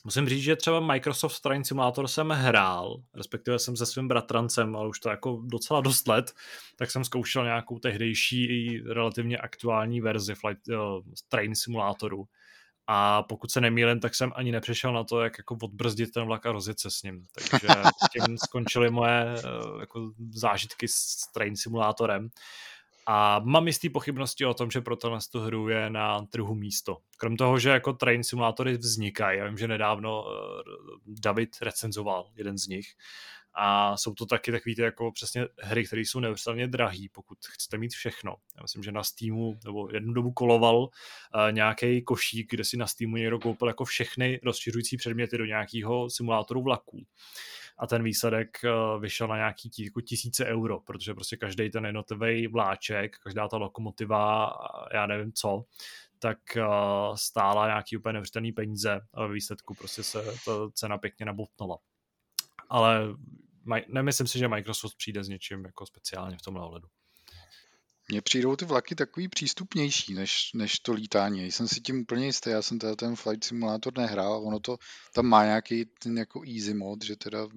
musím 0.04 0.30
říct, 0.30 0.44
že 0.44 0.56
třeba 0.56 0.80
Microsoft 0.80 1.40
Train 1.40 1.64
Simulator 1.64 2.08
jsem 2.08 2.30
hrál, 2.30 3.04
respektive 3.14 3.60
jsem 3.60 3.78
se 3.78 3.86
svým 3.86 4.08
bratrancem, 4.08 4.76
ale 4.76 4.88
už 4.88 5.00
to 5.00 5.10
jako 5.10 5.42
docela 5.46 5.82
dost 5.82 6.08
let, 6.08 6.32
tak 6.76 6.92
jsem 6.92 7.04
zkoušel 7.04 7.44
nějakou 7.44 7.80
tehdejší 7.80 8.44
i 8.44 8.84
relativně 8.94 9.38
aktuální 9.38 10.02
verzi 10.02 10.36
Flight, 10.36 10.68
uh, 10.68 10.76
Train 11.30 11.56
Simulatoru 11.56 12.26
a 12.88 13.24
pokud 13.24 13.52
se 13.52 13.62
nemýlím, 13.62 14.00
tak 14.00 14.16
jsem 14.16 14.32
ani 14.36 14.52
nepřešel 14.52 14.94
na 14.94 15.04
to, 15.04 15.22
jak 15.22 15.38
jako 15.38 15.58
odbrzdit 15.64 16.12
ten 16.12 16.26
vlak 16.26 16.46
a 16.46 16.52
rozjet 16.52 16.80
se 16.80 16.92
s 16.92 17.04
ním. 17.04 17.26
Takže 17.36 17.68
tím 18.12 18.38
skončily 18.46 18.90
moje 18.90 19.36
eh, 19.38 19.80
jako 19.80 20.12
zážitky 20.30 20.88
s 20.88 21.32
train 21.34 21.56
simulátorem. 21.56 22.30
A 23.08 23.40
mám 23.40 23.68
jistý 23.68 23.90
pochybnosti 23.90 24.46
o 24.46 24.54
tom, 24.54 24.72
že 24.72 24.82
pro 24.82 24.96
tohle 24.96 25.20
tu 25.32 25.40
hru 25.40 25.70
je 25.70 25.90
na 25.90 26.26
trhu 26.26 26.56
místo. 26.56 26.98
Krom 27.18 27.38
toho, 27.38 27.60
že 27.60 27.70
jako 27.70 27.94
train 27.94 28.24
simulátory 28.24 28.78
vznikají, 28.78 29.40
já 29.40 29.46
vím, 29.46 29.58
že 29.58 29.68
nedávno 29.68 30.26
eh, 30.28 30.64
David 31.08 31.50
recenzoval 31.62 32.30
jeden 32.36 32.58
z 32.58 32.68
nich, 32.68 32.88
a 33.54 33.98
jsou 33.98 34.14
to 34.14 34.26
taky 34.26 34.52
takový 34.52 34.76
ty 34.76 34.82
jako 34.82 35.12
přesně 35.12 35.48
hry, 35.60 35.86
které 35.86 36.02
jsou 36.02 36.20
neuvěřitelně 36.20 36.68
drahý, 36.68 37.10
pokud 37.10 37.38
chcete 37.46 37.78
mít 37.78 37.94
všechno. 37.94 38.36
Já 38.58 38.62
myslím, 38.62 38.84
že 38.84 38.92
na 38.92 39.04
Steamu, 39.04 39.60
nebo 39.66 39.90
jednu 39.94 40.14
dobu 40.14 40.32
koloval 40.32 40.78
uh, 40.78 40.90
nějaký 41.52 42.02
košík, 42.02 42.52
kde 42.52 42.64
si 42.64 42.78
na 42.78 42.88
Steamu 42.88 43.18
někdo 43.18 43.40
koupil 43.40 43.68
jako 43.68 43.86
všechny 43.86 44.40
rozšiřující 44.44 44.98
předměty 44.98 45.38
do 45.38 45.46
nějakého 45.46 46.10
simulátoru 46.10 46.62
vlaků. 46.64 47.06
A 47.78 47.88
ten 47.88 48.04
výsledek 48.04 48.58
uh, 48.64 49.02
vyšel 49.02 49.28
na 49.28 49.36
nějaký 49.36 49.70
tí, 49.70 49.84
jako 49.84 50.02
tisíce 50.02 50.46
euro, 50.46 50.80
protože 50.80 51.14
prostě 51.14 51.38
každý 51.38 51.70
ten 51.70 51.86
jednotlivý 51.86 52.48
vláček, 52.48 53.18
každá 53.24 53.48
ta 53.48 53.58
lokomotiva, 53.58 54.52
já 54.94 55.06
nevím 55.06 55.34
co, 55.34 55.64
tak 56.20 56.38
uh, 56.58 57.16
stála 57.16 57.68
nějaký 57.68 57.98
úplně 57.98 58.14
nevřitelný 58.14 58.52
peníze 58.52 59.02
a 59.14 59.28
ve 59.28 59.34
výsledku 59.34 59.74
prostě 59.74 60.04
se 60.04 60.24
ta 60.46 60.52
cena 60.74 60.98
pěkně 60.98 61.26
nabotnula 61.26 61.78
ale 62.72 63.16
nemyslím 63.88 64.28
si, 64.28 64.40
že 64.40 64.48
Microsoft 64.48 64.96
přijde 64.96 65.24
s 65.24 65.28
něčím 65.28 65.66
jako 65.66 65.86
speciálně 65.86 66.38
v 66.38 66.42
tomhle 66.42 66.66
ohledu. 66.66 66.88
Mně 68.10 68.22
přijdou 68.22 68.56
ty 68.56 68.66
vlaky 68.66 68.96
takový 68.96 69.28
přístupnější 69.28 70.14
než, 70.14 70.50
než 70.54 70.80
to 70.80 70.94
lítání. 70.94 71.52
Jsem 71.52 71.68
si 71.68 71.82
tím 71.82 72.02
úplně 72.02 72.26
jistý, 72.26 72.50
já 72.50 72.62
jsem 72.62 72.80
teda 72.80 72.96
ten 72.96 73.16
Flight 73.16 73.44
Simulator 73.44 73.98
nehrál, 73.98 74.48
ono 74.48 74.60
to 74.60 74.78
tam 75.14 75.26
má 75.26 75.46
nějaký 75.46 75.86
ten 75.86 76.18
jako 76.18 76.42
easy 76.48 76.74
mod, 76.74 77.04
že 77.04 77.16
teda 77.16 77.48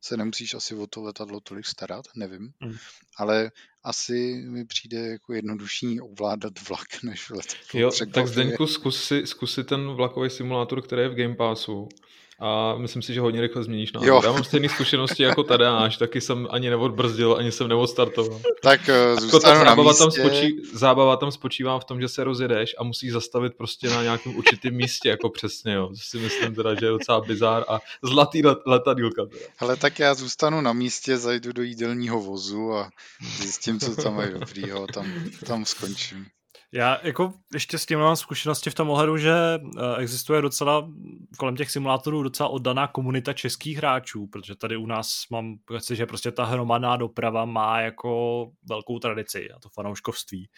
se 0.00 0.16
nemusíš 0.16 0.54
asi 0.54 0.74
o 0.74 0.86
to 0.86 1.02
letadlo 1.02 1.40
tolik 1.40 1.66
starat, 1.66 2.04
nevím, 2.16 2.52
mm. 2.60 2.76
ale 3.16 3.50
asi 3.84 4.42
mi 4.48 4.64
přijde 4.64 4.98
jako 4.98 5.32
jednodušší 5.32 6.00
ovládat 6.00 6.68
vlak, 6.68 6.86
než 7.02 7.30
letadlo. 7.30 7.80
Jo, 7.80 7.90
tak 8.14 8.26
Zdeňku, 8.26 8.66
zkus 8.66 9.04
si, 9.04 9.26
zkus 9.26 9.54
si 9.54 9.64
ten 9.64 9.88
vlakový 9.88 10.30
simulátor, 10.30 10.82
který 10.82 11.02
je 11.02 11.08
v 11.08 11.14
Game 11.14 11.34
Passu 11.34 11.88
a 12.40 12.74
myslím 12.78 13.02
si, 13.02 13.14
že 13.14 13.20
hodně 13.20 13.40
rychle 13.40 13.64
změníš 13.64 13.92
názor. 13.92 14.08
Jo. 14.08 14.20
Já 14.24 14.32
mám 14.32 14.44
stejné 14.44 14.68
zkušenosti 14.68 15.22
jako 15.22 15.42
Tadeáš, 15.42 15.96
taky 15.96 16.20
jsem 16.20 16.48
ani 16.50 16.70
neodbrzdil, 16.70 17.36
ani 17.38 17.52
jsem 17.52 17.68
neodstartoval. 17.68 18.40
Tak 18.62 18.80
uh, 19.14 19.20
zůstanu 19.20 19.60
ta 19.60 19.64
zábava, 19.64 19.94
tam 19.94 20.10
spočí, 20.10 20.62
zábava 20.74 21.16
tam 21.16 21.32
spočívá 21.32 21.78
v 21.78 21.84
tom, 21.84 22.00
že 22.00 22.08
se 22.08 22.24
rozjedeš 22.24 22.74
a 22.78 22.84
musíš 22.84 23.12
zastavit 23.12 23.52
prostě 23.56 23.90
na 23.90 24.02
nějakém 24.02 24.36
určitým 24.36 24.74
místě, 24.74 25.08
jako 25.08 25.30
přesně, 25.30 25.72
jo. 25.72 25.88
To 25.88 25.94
si 25.96 26.18
myslím 26.18 26.54
teda, 26.54 26.74
že 26.74 26.86
je 26.86 26.90
docela 26.90 27.20
bizár 27.20 27.64
a 27.68 27.78
zlatý 28.02 28.42
let, 28.42 28.58
letadílka. 28.66 29.26
Teda. 29.26 29.44
Ale 29.58 29.76
tak 29.76 29.98
já 29.98 30.14
zůstanu 30.14 30.60
na 30.60 30.72
místě, 30.72 31.16
zajdu 31.16 31.52
do 31.52 31.62
jídelního 31.62 32.20
vozu 32.20 32.72
a 32.72 32.90
zjistím, 33.36 33.80
co 33.80 33.96
tam 33.96 34.20
je 34.20 34.34
dobrýho, 34.40 34.86
tam, 34.86 35.06
tam 35.46 35.64
skončím. 35.64 36.26
Já 36.74 36.98
jako 37.02 37.32
ještě 37.54 37.78
s 37.78 37.86
tím 37.86 37.98
mám 37.98 38.16
zkušenosti 38.16 38.70
v 38.70 38.74
tom 38.74 38.90
ohledu, 38.90 39.16
že 39.16 39.32
eh, 39.32 39.96
existuje 39.98 40.42
docela 40.42 40.88
kolem 41.38 41.56
těch 41.56 41.70
simulátorů 41.70 42.22
docela 42.22 42.48
oddaná 42.48 42.86
komunita 42.86 43.32
českých 43.32 43.76
hráčů, 43.76 44.26
protože 44.26 44.56
tady 44.56 44.76
u 44.76 44.86
nás 44.86 45.22
mám 45.30 45.56
pocit, 45.64 45.96
že 45.96 46.06
prostě 46.06 46.32
ta 46.32 46.44
hromadná 46.44 46.96
doprava 46.96 47.44
má 47.44 47.80
jako 47.80 48.50
velkou 48.68 48.98
tradici 48.98 49.50
a 49.50 49.58
to 49.58 49.68
fanouškovství. 49.68 50.48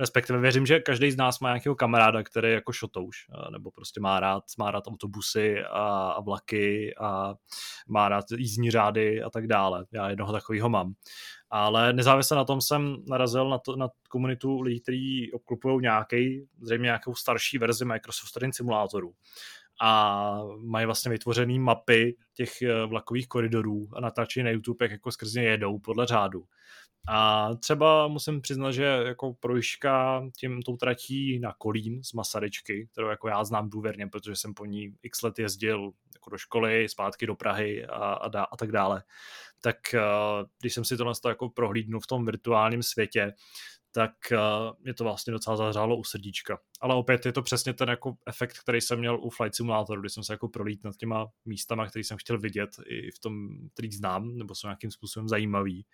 Respektive 0.00 0.40
věřím, 0.40 0.66
že 0.66 0.80
každý 0.80 1.10
z 1.10 1.16
nás 1.16 1.40
má 1.40 1.48
nějakého 1.48 1.74
kamaráda, 1.74 2.22
který 2.22 2.48
je 2.48 2.54
jako 2.54 2.72
šotouš, 2.72 3.16
eh, 3.34 3.50
nebo 3.50 3.70
prostě 3.70 4.00
má 4.00 4.20
rád, 4.20 4.44
má 4.58 4.70
rád 4.70 4.86
autobusy 4.86 5.62
a, 5.64 6.10
a 6.10 6.20
vlaky 6.20 6.94
a 7.00 7.34
má 7.88 8.08
rád 8.08 8.24
jízdní 8.36 8.70
řády 8.70 9.22
a 9.22 9.30
tak 9.30 9.46
dále. 9.46 9.86
Já 9.92 10.10
jednoho 10.10 10.32
takového 10.32 10.68
mám. 10.68 10.92
Ale 11.50 11.92
nezávisle 11.92 12.36
na 12.36 12.44
tom 12.44 12.60
jsem 12.60 12.96
narazil 13.08 13.48
na, 13.48 13.58
to, 13.58 13.76
na 13.76 13.88
komunitu 14.08 14.60
lidí, 14.60 14.80
kteří 14.80 15.32
obklupují 15.32 15.82
nějaký, 15.82 16.48
zřejmě 16.60 16.84
nějakou 16.84 17.14
starší 17.14 17.58
verzi 17.58 17.84
Microsoft 17.84 18.32
Train 18.32 18.52
simulátoru 18.52 19.14
a 19.80 20.40
mají 20.58 20.86
vlastně 20.86 21.10
vytvořené 21.10 21.58
mapy 21.58 22.16
těch 22.34 22.62
eh, 22.62 22.86
vlakových 22.86 23.28
koridorů 23.28 23.88
a 23.92 24.00
natáčí 24.00 24.42
na 24.42 24.50
YouTube, 24.50 24.84
jak 24.84 24.90
jako 24.90 25.12
skrze 25.12 25.42
jedou 25.42 25.78
podle 25.78 26.06
řádu. 26.06 26.44
A 27.08 27.48
třeba 27.54 28.08
musím 28.08 28.40
přiznat, 28.40 28.72
že 28.72 28.84
jako 28.84 29.34
projížďka 29.40 30.22
tím 30.36 30.62
tou 30.62 30.76
tratí 30.76 31.38
na 31.38 31.54
Kolín 31.58 32.02
z 32.04 32.12
Masaryčky, 32.12 32.88
kterou 32.92 33.08
jako 33.08 33.28
já 33.28 33.44
znám 33.44 33.70
důvěrně, 33.70 34.06
protože 34.06 34.36
jsem 34.36 34.54
po 34.54 34.64
ní 34.64 34.94
x 35.02 35.22
let 35.22 35.38
jezdil 35.38 35.92
jako 36.14 36.30
do 36.30 36.38
školy, 36.38 36.88
zpátky 36.88 37.26
do 37.26 37.34
Prahy 37.34 37.86
a, 37.86 38.12
a, 38.12 38.28
dá, 38.28 38.44
a 38.44 38.56
tak 38.56 38.72
dále. 38.72 39.02
Tak 39.60 39.76
uh, 39.94 40.46
když 40.60 40.74
jsem 40.74 40.84
si 40.84 40.96
to 40.96 41.28
jako 41.28 41.48
prohlídnu 41.48 42.00
v 42.00 42.06
tom 42.06 42.24
virtuálním 42.24 42.82
světě, 42.82 43.32
tak 43.92 44.12
uh, 44.32 44.76
mě 44.80 44.94
to 44.94 45.04
vlastně 45.04 45.32
docela 45.32 45.56
zahřálo 45.56 45.96
u 45.96 46.04
srdíčka. 46.04 46.58
Ale 46.80 46.94
opět 46.94 47.26
je 47.26 47.32
to 47.32 47.42
přesně 47.42 47.74
ten 47.74 47.88
jako 47.88 48.16
efekt, 48.26 48.58
který 48.58 48.80
jsem 48.80 48.98
měl 48.98 49.20
u 49.20 49.30
Flight 49.30 49.54
Simulatoru, 49.54 50.00
kdy 50.00 50.10
jsem 50.10 50.24
se 50.24 50.32
jako 50.32 50.48
prolít 50.48 50.84
nad 50.84 50.96
těma 50.96 51.26
místama, 51.44 51.86
který 51.86 52.04
jsem 52.04 52.16
chtěl 52.16 52.38
vidět 52.38 52.70
i 52.86 53.10
v 53.10 53.18
tom, 53.18 53.48
který 53.72 53.92
znám, 53.92 54.38
nebo 54.38 54.54
jsou 54.54 54.66
nějakým 54.66 54.90
způsobem 54.90 55.28
zajímavý. 55.28 55.86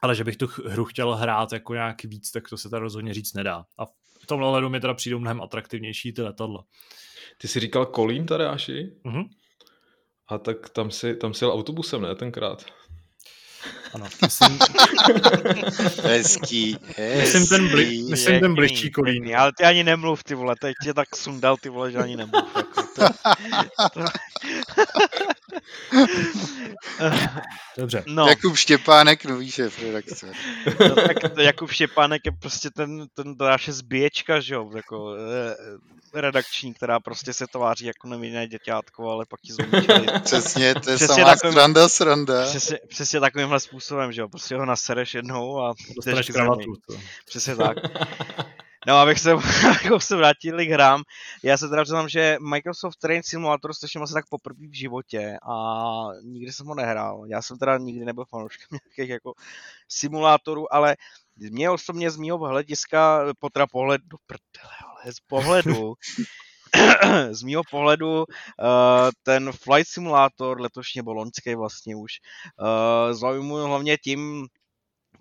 Ale 0.00 0.14
že 0.14 0.24
bych 0.24 0.36
tu 0.36 0.46
hru 0.66 0.84
chtěl 0.84 1.14
hrát 1.16 1.52
jako 1.52 1.74
nějak 1.74 2.04
víc, 2.04 2.30
tak 2.30 2.48
to 2.48 2.56
se 2.58 2.70
tady 2.70 2.80
rozhodně 2.80 3.14
říct 3.14 3.34
nedá. 3.34 3.64
A 3.78 3.86
v 4.20 4.26
tomhle 4.26 4.50
hledu 4.50 4.68
mi 4.68 4.80
teda 4.80 4.94
přijdou 4.94 5.18
mnohem 5.18 5.40
atraktivnější 5.40 6.12
ty 6.12 6.22
letadla. 6.22 6.64
Ty 7.38 7.48
jsi 7.48 7.60
říkal 7.60 7.86
Kolín, 7.86 8.26
Tadeáši? 8.26 8.92
Mm-hmm. 9.04 9.28
A 10.28 10.38
tak 10.38 10.68
tam 10.68 10.90
si, 10.90 11.16
tam 11.16 11.34
si 11.34 11.44
jel 11.44 11.52
autobusem, 11.52 12.02
ne, 12.02 12.14
tenkrát? 12.14 12.64
Ano, 13.94 14.06
myslím... 14.22 14.58
hezký, 16.02 16.76
hezký. 16.96 17.20
Myslím 17.20 17.46
ten, 17.46 17.68
bli, 17.68 18.02
myslím 18.10 18.40
ten 18.40 18.54
bližší 18.54 18.90
kolín. 18.90 19.36
Ale 19.36 19.52
ty 19.52 19.64
ani 19.64 19.84
nemluv, 19.84 20.24
ty 20.24 20.34
vole, 20.34 20.54
teď 20.60 20.74
tě 20.84 20.94
tak 20.94 21.16
sundal, 21.16 21.56
ty 21.56 21.68
vole, 21.68 21.92
že 21.92 21.98
ani 21.98 22.16
nemluv. 22.16 22.44
Jako, 22.56 22.82
to, 22.82 23.08
to... 23.94 24.04
Dobře. 27.78 28.04
No. 28.06 28.28
Jakub 28.28 28.56
Štěpánek, 28.56 29.24
nový 29.24 29.50
šéf 29.50 29.82
redakce. 29.82 30.32
No, 30.80 30.94
tak 30.94 31.16
Jakub 31.38 31.70
Štěpánek 31.70 32.22
je 32.24 32.32
prostě 32.32 32.70
ten, 32.70 33.06
ten 33.14 33.34
naše 33.40 33.72
zbíječka, 33.72 34.40
že 34.40 34.54
jo, 34.54 34.70
jako 34.76 35.14
eh, 35.14 36.20
redakční, 36.20 36.74
která 36.74 37.00
prostě 37.00 37.32
se 37.32 37.46
tváří 37.46 37.86
jako 37.86 38.08
nevinné 38.08 38.48
děťátko, 38.48 39.10
ale 39.10 39.24
pak 39.28 39.40
ti 39.40 39.52
zumíčili. 39.52 40.06
Přesně, 40.24 40.74
to 40.74 40.90
je 40.90 40.96
přesně 40.96 41.14
samá 41.14 41.34
takovým, 41.34 41.52
sranda, 41.52 41.88
sranda. 41.88 42.46
Přesně, 42.46 42.78
přesně 42.88 43.20
takovýmhle 43.20 43.60
způsobem, 43.60 43.77
že 44.10 44.20
jo, 44.20 44.28
prostě 44.28 44.56
ho 44.56 44.66
nasereš 44.66 45.14
jednou 45.14 45.60
a 45.60 45.74
dostaneš 45.96 46.26
kravatu. 46.26 46.74
Přesně 47.26 47.56
tak. 47.56 47.76
No, 48.86 48.96
abych 48.96 49.18
se, 49.18 49.32
abych 49.86 50.02
se 50.02 50.16
vrátili 50.16 50.66
k 50.66 50.70
hrám. 50.70 51.02
Já 51.44 51.56
se 51.56 51.68
teda 51.68 51.82
přiznám, 51.82 52.08
že 52.08 52.36
Microsoft 52.40 52.96
Train 52.96 53.22
Simulator 53.22 53.74
slyším 53.74 54.02
asi 54.02 54.14
tak 54.14 54.24
poprvé 54.30 54.66
v 54.68 54.78
životě 54.78 55.38
a 55.42 55.54
nikdy 56.24 56.52
jsem 56.52 56.66
ho 56.66 56.74
nehrál. 56.74 57.24
Já 57.26 57.42
jsem 57.42 57.58
teda 57.58 57.78
nikdy 57.78 58.04
nebyl 58.04 58.24
fanouškem 58.24 58.68
nějakých 58.98 59.10
jako 59.10 59.32
simulátorů, 59.88 60.74
ale 60.74 60.96
mě 61.36 61.70
osobně 61.70 62.10
z 62.10 62.16
mého 62.16 62.38
hlediska, 62.38 63.24
potra 63.38 63.66
pohled 63.66 64.00
do 64.04 64.16
prdele, 64.26 64.74
ale 64.86 65.12
z 65.12 65.20
pohledu, 65.20 65.94
z 67.30 67.42
mého 67.42 67.62
pohledu 67.70 68.18
uh, 68.18 68.24
ten 69.22 69.52
Flight 69.52 69.88
Simulator 69.88 70.60
letošně 70.60 71.02
byl 71.02 71.12
loňský 71.12 71.54
vlastně 71.54 71.96
už 71.96 72.12
uh, 72.60 73.14
zaujmul 73.14 73.64
hlavně 73.64 73.96
tím, 73.96 74.48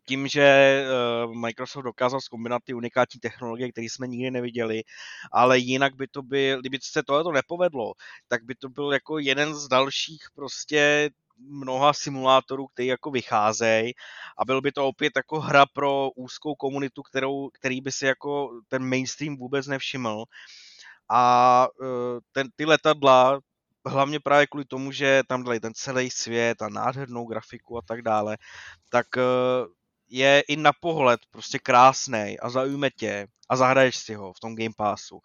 tím, 0.07 0.27
že 0.27 0.41
eh, 0.41 0.85
Microsoft 1.27 1.83
dokázal 1.83 2.21
zkombinovat 2.21 2.63
ty 2.63 2.73
unikátní 2.73 3.19
technologie, 3.19 3.71
které 3.71 3.85
jsme 3.85 4.07
nikdy 4.07 4.31
neviděli, 4.31 4.83
ale 5.31 5.57
jinak 5.59 5.95
by 5.95 6.07
to 6.07 6.21
byl, 6.21 6.59
kdyby 6.59 6.79
se 6.81 7.03
tohle 7.03 7.33
nepovedlo, 7.33 7.93
tak 8.27 8.43
by 8.43 8.55
to 8.55 8.69
byl 8.69 8.93
jako 8.93 9.19
jeden 9.19 9.55
z 9.55 9.67
dalších 9.67 10.27
prostě 10.35 11.09
mnoha 11.39 11.93
simulátorů, 11.93 12.67
který 12.67 12.87
jako 12.87 13.11
vycházejí 13.11 13.93
a 14.37 14.45
byl 14.45 14.61
by 14.61 14.71
to 14.71 14.87
opět 14.87 15.13
jako 15.15 15.39
hra 15.39 15.65
pro 15.65 16.09
úzkou 16.15 16.55
komunitu, 16.55 17.03
kterou, 17.03 17.49
který 17.49 17.81
by 17.81 17.91
si 17.91 18.05
jako 18.05 18.49
ten 18.67 18.89
mainstream 18.89 19.37
vůbec 19.37 19.67
nevšiml. 19.67 20.25
A 21.09 21.67
eh, 21.83 22.19
ten, 22.31 22.47
ty 22.55 22.65
letadla, 22.65 23.39
hlavně 23.85 24.19
právě 24.19 24.47
kvůli 24.47 24.65
tomu, 24.65 24.91
že 24.91 25.21
tam 25.27 25.43
dali 25.43 25.59
ten 25.59 25.73
celý 25.73 26.09
svět 26.09 26.61
a 26.61 26.69
nádhernou 26.69 27.25
grafiku 27.25 27.77
a 27.77 27.81
tak 27.87 28.01
dále, 28.01 28.37
tak 28.89 29.17
eh, 29.17 29.21
je 30.09 30.43
i 30.47 30.55
na 30.55 30.71
pohled 30.81 31.19
prostě 31.31 31.59
krásný 31.59 32.39
a 32.39 32.49
zaujme 32.49 32.89
tě 32.89 33.27
a 33.49 33.55
zahraješ 33.55 33.97
si 33.97 34.13
ho 34.13 34.33
v 34.33 34.39
tom 34.39 34.55
Game 34.55 34.73
Passu. 34.77 35.19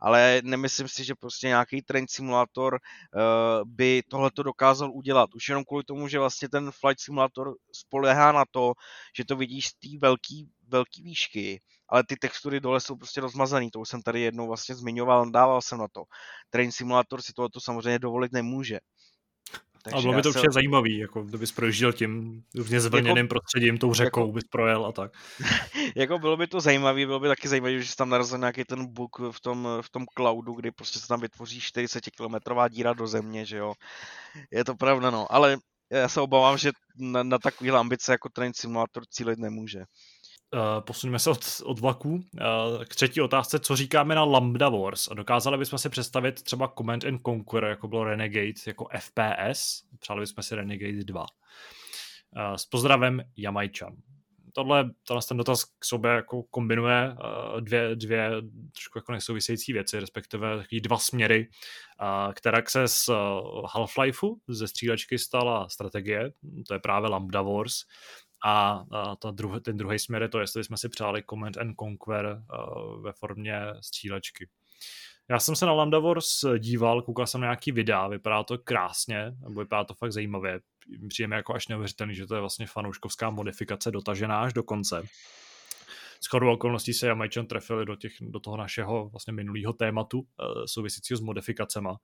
Ale 0.00 0.40
nemyslím 0.44 0.88
si, 0.88 1.04
že 1.04 1.14
prostě 1.14 1.46
nějaký 1.46 1.82
train 1.82 2.06
simulator 2.08 2.74
uh, 2.74 3.20
by 3.64 4.02
tohleto 4.10 4.42
dokázal 4.42 4.92
udělat. 4.92 5.34
Už 5.34 5.48
jenom 5.48 5.64
kvůli 5.64 5.84
tomu, 5.84 6.08
že 6.08 6.18
vlastně 6.18 6.48
ten 6.48 6.70
flight 6.70 7.00
simulator 7.00 7.54
spolehá 7.72 8.32
na 8.32 8.44
to, 8.50 8.72
že 9.16 9.24
to 9.24 9.36
vidíš 9.36 9.66
z 9.66 9.74
té 9.74 9.88
velký, 10.00 10.50
velký 10.68 11.02
výšky, 11.02 11.60
ale 11.92 12.04
ty 12.04 12.16
textury 12.16 12.60
dole 12.60 12.80
jsou 12.80 12.96
prostě 12.96 13.20
rozmazaný, 13.20 13.70
to 13.70 13.80
už 13.80 13.88
jsem 13.88 14.02
tady 14.02 14.20
jednou 14.20 14.46
vlastně 14.46 14.74
zmiňoval, 14.74 15.30
dával 15.30 15.62
jsem 15.62 15.78
na 15.78 15.86
to. 15.92 16.02
Train 16.50 16.72
simulator 16.72 17.22
si 17.22 17.32
tohleto 17.32 17.60
samozřejmě 17.60 17.98
dovolit 17.98 18.32
nemůže. 18.32 18.78
Takže 19.84 19.98
a 19.98 20.00
bylo 20.00 20.14
by 20.14 20.22
to 20.22 20.28
určitě 20.28 20.48
se... 20.48 20.54
zajímavý, 20.54 20.98
jako 20.98 21.22
kdybys 21.22 21.52
projížděl 21.52 21.92
tím 21.92 22.42
různě 22.54 22.80
zvlněným 22.80 23.16
jako... 23.16 23.28
prostředím, 23.28 23.78
tou 23.78 23.94
řekou 23.94 24.20
jako... 24.20 24.32
bys 24.32 24.44
projel 24.44 24.86
a 24.86 24.92
tak. 24.92 25.12
jako 25.96 26.18
bylo 26.18 26.36
by 26.36 26.46
to 26.46 26.60
zajímavý, 26.60 27.06
bylo 27.06 27.20
by 27.20 27.28
taky 27.28 27.48
zajímavý, 27.48 27.82
že 27.82 27.88
jsi 27.88 27.96
tam 27.96 28.08
narazil 28.08 28.38
nějaký 28.38 28.64
ten 28.64 28.86
bug 28.86 29.18
v 29.30 29.40
tom, 29.40 29.68
v 29.80 29.90
tom 29.90 30.04
cloudu, 30.16 30.52
kdy 30.52 30.70
prostě 30.70 30.98
se 30.98 31.06
tam 31.06 31.20
vytvoří 31.20 31.60
40 31.60 32.10
kilometrová 32.10 32.68
díra 32.68 32.92
do 32.92 33.06
země, 33.06 33.46
že 33.46 33.56
jo. 33.56 33.74
Je 34.50 34.64
to 34.64 34.74
pravda, 34.74 35.10
no, 35.10 35.32
ale 35.32 35.56
já 35.90 36.08
se 36.08 36.20
obávám, 36.20 36.58
že 36.58 36.70
na, 36.96 37.22
na 37.22 37.38
takovýhle 37.38 37.78
ambice 37.78 38.12
jako 38.12 38.28
Train 38.28 38.52
Simulator 38.54 39.02
cílit 39.10 39.38
nemůže. 39.38 39.84
Uh, 40.54 40.80
posuneme 40.80 41.18
se 41.18 41.30
od, 41.30 41.62
od 41.64 41.78
vlaků 41.78 42.10
uh, 42.10 42.20
k 42.84 42.94
třetí 42.94 43.20
otázce, 43.20 43.58
co 43.58 43.76
říkáme 43.76 44.14
na 44.14 44.24
Lambda 44.24 44.68
Wars. 44.68 45.08
Dokázali 45.14 45.58
bychom 45.58 45.78
si 45.78 45.88
představit 45.88 46.42
třeba 46.42 46.72
Command 46.78 47.04
and 47.04 47.20
Conquer, 47.26 47.64
jako 47.64 47.88
bylo 47.88 48.04
Renegade, 48.04 48.52
jako 48.66 48.88
FPS. 48.98 49.82
Přáli 49.98 50.20
bychom 50.20 50.42
si 50.42 50.54
Renegade 50.54 51.04
2. 51.04 51.20
Uh, 51.20 51.26
eh, 52.36 52.58
s 52.58 52.66
pozdravem 52.66 53.22
Jamajčan. 53.36 53.96
Tohle, 54.54 54.90
tohle 55.06 55.22
ten 55.28 55.36
dotaz 55.36 55.64
k 55.64 55.84
sobě 55.84 56.10
jako 56.10 56.42
kombinuje 56.42 57.16
dvě, 57.60 57.96
dvě 57.96 58.30
trošku 58.72 58.98
jako 58.98 59.12
nesouvisející 59.12 59.72
věci, 59.72 60.00
respektive 60.00 60.56
takový 60.56 60.80
dva 60.80 60.98
směry, 60.98 61.48
která 62.34 62.62
se 62.68 62.88
z 62.88 63.08
Half-Lifeu 63.64 64.36
ze 64.48 64.68
střílečky 64.68 65.18
stala 65.18 65.68
strategie, 65.68 66.30
to 66.68 66.74
je 66.74 66.80
právě 66.80 67.10
Lambda 67.10 67.42
Wars, 67.42 67.74
a, 68.44 68.84
ta 69.18 69.30
druh- 69.30 69.60
ten 69.60 69.76
druhý 69.76 69.98
směr 69.98 70.22
je 70.22 70.28
to, 70.28 70.40
jestli 70.40 70.64
jsme 70.64 70.76
si 70.76 70.88
přáli 70.88 71.22
Command 71.30 71.56
and 71.56 71.74
Conquer 71.80 72.26
uh, 72.26 73.02
ve 73.02 73.12
formě 73.12 73.60
střílečky. 73.80 74.48
Já 75.28 75.38
jsem 75.38 75.56
se 75.56 75.66
na 75.66 75.72
Lambda 75.72 75.98
Wars 75.98 76.44
díval, 76.58 77.02
koukal 77.02 77.26
jsem 77.26 77.40
na 77.40 77.44
nějaký 77.44 77.72
videa, 77.72 78.08
vypadá 78.08 78.42
to 78.42 78.58
krásně, 78.58 79.34
nebo 79.40 79.60
vypadá 79.60 79.84
to 79.84 79.94
fakt 79.94 80.12
zajímavě. 80.12 80.60
Přijeme 81.08 81.36
jako 81.36 81.54
až 81.54 81.68
neuvěřitelný, 81.68 82.14
že 82.14 82.26
to 82.26 82.34
je 82.34 82.40
vlastně 82.40 82.66
fanouškovská 82.66 83.30
modifikace 83.30 83.90
dotažená 83.90 84.42
až 84.42 84.52
do 84.52 84.62
konce 84.62 85.02
s 86.24 86.26
chodou 86.26 86.52
okolností 86.52 86.94
se 86.94 87.06
Jamajčan 87.06 87.46
trefili 87.46 87.86
do, 87.86 87.96
těch, 87.96 88.12
do 88.20 88.40
toho 88.40 88.56
našeho 88.56 89.08
vlastně 89.08 89.32
minulého 89.32 89.72
tématu 89.72 90.18
uh, 90.18 90.26
souvisícího 90.66 91.16
s 91.16 91.20
modifikacema, 91.20 91.90
uh, 91.90 91.96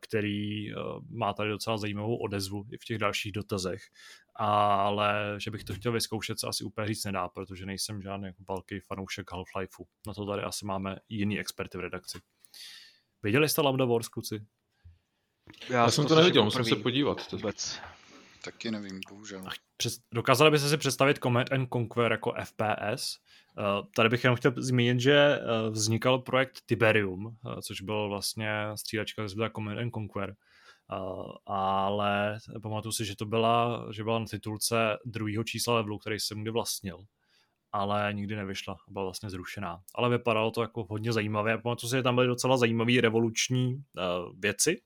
který 0.00 0.74
uh, 0.74 0.80
má 1.10 1.32
tady 1.32 1.50
docela 1.50 1.78
zajímavou 1.78 2.16
odezvu 2.16 2.64
i 2.72 2.78
v 2.78 2.84
těch 2.84 2.98
dalších 2.98 3.32
dotazech. 3.32 3.82
Ale 4.36 5.36
že 5.38 5.50
bych 5.50 5.64
to 5.64 5.74
chtěl 5.74 5.92
vyzkoušet, 5.92 6.40
se 6.40 6.46
asi 6.46 6.64
úplně 6.64 6.86
říct 6.86 7.04
nedá, 7.04 7.28
protože 7.28 7.66
nejsem 7.66 8.02
žádný 8.02 8.26
jako 8.26 8.42
velký 8.48 8.80
fanoušek 8.80 9.30
Half-Lifeu. 9.30 9.84
Na 10.06 10.14
to 10.14 10.26
tady 10.26 10.42
asi 10.42 10.66
máme 10.66 10.96
jiný 11.08 11.40
experty 11.40 11.78
v 11.78 11.80
redakci. 11.80 12.18
Viděli 13.22 13.48
jste 13.48 13.60
Lambda 13.60 13.84
Wars, 13.84 14.08
kluci? 14.08 14.46
Já, 15.70 15.76
Já 15.76 15.90
jsem 15.90 16.06
to 16.06 16.14
neviděl, 16.14 16.44
musím 16.44 16.64
se 16.64 16.76
podívat. 16.76 17.26
To... 17.26 17.36
Vůbec. 17.36 17.80
Taky 18.44 18.70
nevím, 18.70 19.00
bohužel. 19.08 19.44
Přes, 19.76 19.98
dokázali 20.14 20.50
byste 20.50 20.68
si 20.68 20.76
představit 20.76 21.18
Command 21.18 21.52
and 21.52 21.68
Conquer 21.72 22.12
jako 22.12 22.34
FPS? 22.44 23.16
Uh, 23.58 23.86
tady 23.96 24.08
bych 24.08 24.24
jenom 24.24 24.36
chtěl 24.36 24.52
zmínit, 24.56 25.00
že 25.00 25.38
uh, 25.38 25.72
vznikal 25.72 26.18
projekt 26.18 26.60
Tiberium, 26.66 27.24
uh, 27.24 27.32
což 27.60 27.80
byl 27.80 28.08
vlastně 28.08 28.50
střídačka 28.74 29.28
z 29.28 29.34
Command 29.54 29.78
and 29.78 29.90
Conquer. 29.94 30.34
Uh, 30.92 31.32
ale 31.46 32.38
pamatuju 32.62 32.92
si, 32.92 33.04
že 33.04 33.16
to 33.16 33.26
byla, 33.26 33.86
že 33.92 34.04
byla 34.04 34.18
na 34.18 34.26
titulce 34.26 34.76
druhého 35.04 35.44
čísla 35.44 35.74
levelu, 35.74 35.98
který 35.98 36.20
jsem 36.20 36.42
kdy 36.42 36.50
vlastnil 36.50 37.04
ale 37.74 38.12
nikdy 38.12 38.36
nevyšla, 38.36 38.76
byla 38.88 39.04
vlastně 39.04 39.30
zrušená. 39.30 39.80
Ale 39.94 40.10
vypadalo 40.10 40.50
to 40.50 40.62
jako 40.62 40.86
hodně 40.90 41.12
zajímavé. 41.12 41.58
Pamatuju 41.58 41.90
si, 41.90 41.96
že 41.96 42.02
tam 42.02 42.14
byly 42.14 42.26
docela 42.26 42.56
zajímavé 42.56 43.00
revoluční 43.00 43.74
uh, 43.74 43.82
věci, 44.38 44.80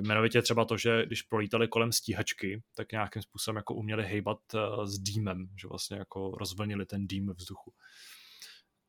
jmenovitě 0.00 0.42
třeba 0.42 0.64
to, 0.64 0.76
že 0.76 1.06
když 1.06 1.22
prolítali 1.22 1.68
kolem 1.68 1.92
stíhačky, 1.92 2.62
tak 2.74 2.92
nějakým 2.92 3.22
způsobem 3.22 3.56
jako 3.56 3.74
uměli 3.74 4.04
hejbat 4.04 4.38
uh, 4.54 4.84
s 4.84 4.98
dýmem, 4.98 5.48
že 5.60 5.68
vlastně 5.68 5.96
jako 5.96 6.30
rozvlnili 6.30 6.86
ten 6.86 7.06
dým 7.06 7.32
vzduchu. 7.36 7.72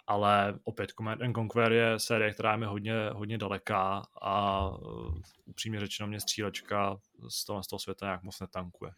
Ale 0.07 0.59
opět 0.63 0.91
Command 0.91 1.21
and 1.21 1.33
Conquer 1.33 1.71
je 1.71 1.99
série, 1.99 2.33
která 2.33 2.51
je 2.51 2.57
mi 2.57 2.65
hodně, 2.65 2.93
hodně 3.13 3.37
daleká 3.37 4.07
a 4.21 4.67
uh, 4.69 5.19
upřímně 5.45 5.79
řečeno 5.79 6.07
mě 6.07 6.19
střílečka 6.19 6.97
z 7.29 7.45
toho, 7.45 7.63
z 7.63 7.67
toho 7.67 7.79
světa 7.79 8.05
nějak 8.05 8.23
moc 8.23 8.39
netankuje. 8.39 8.91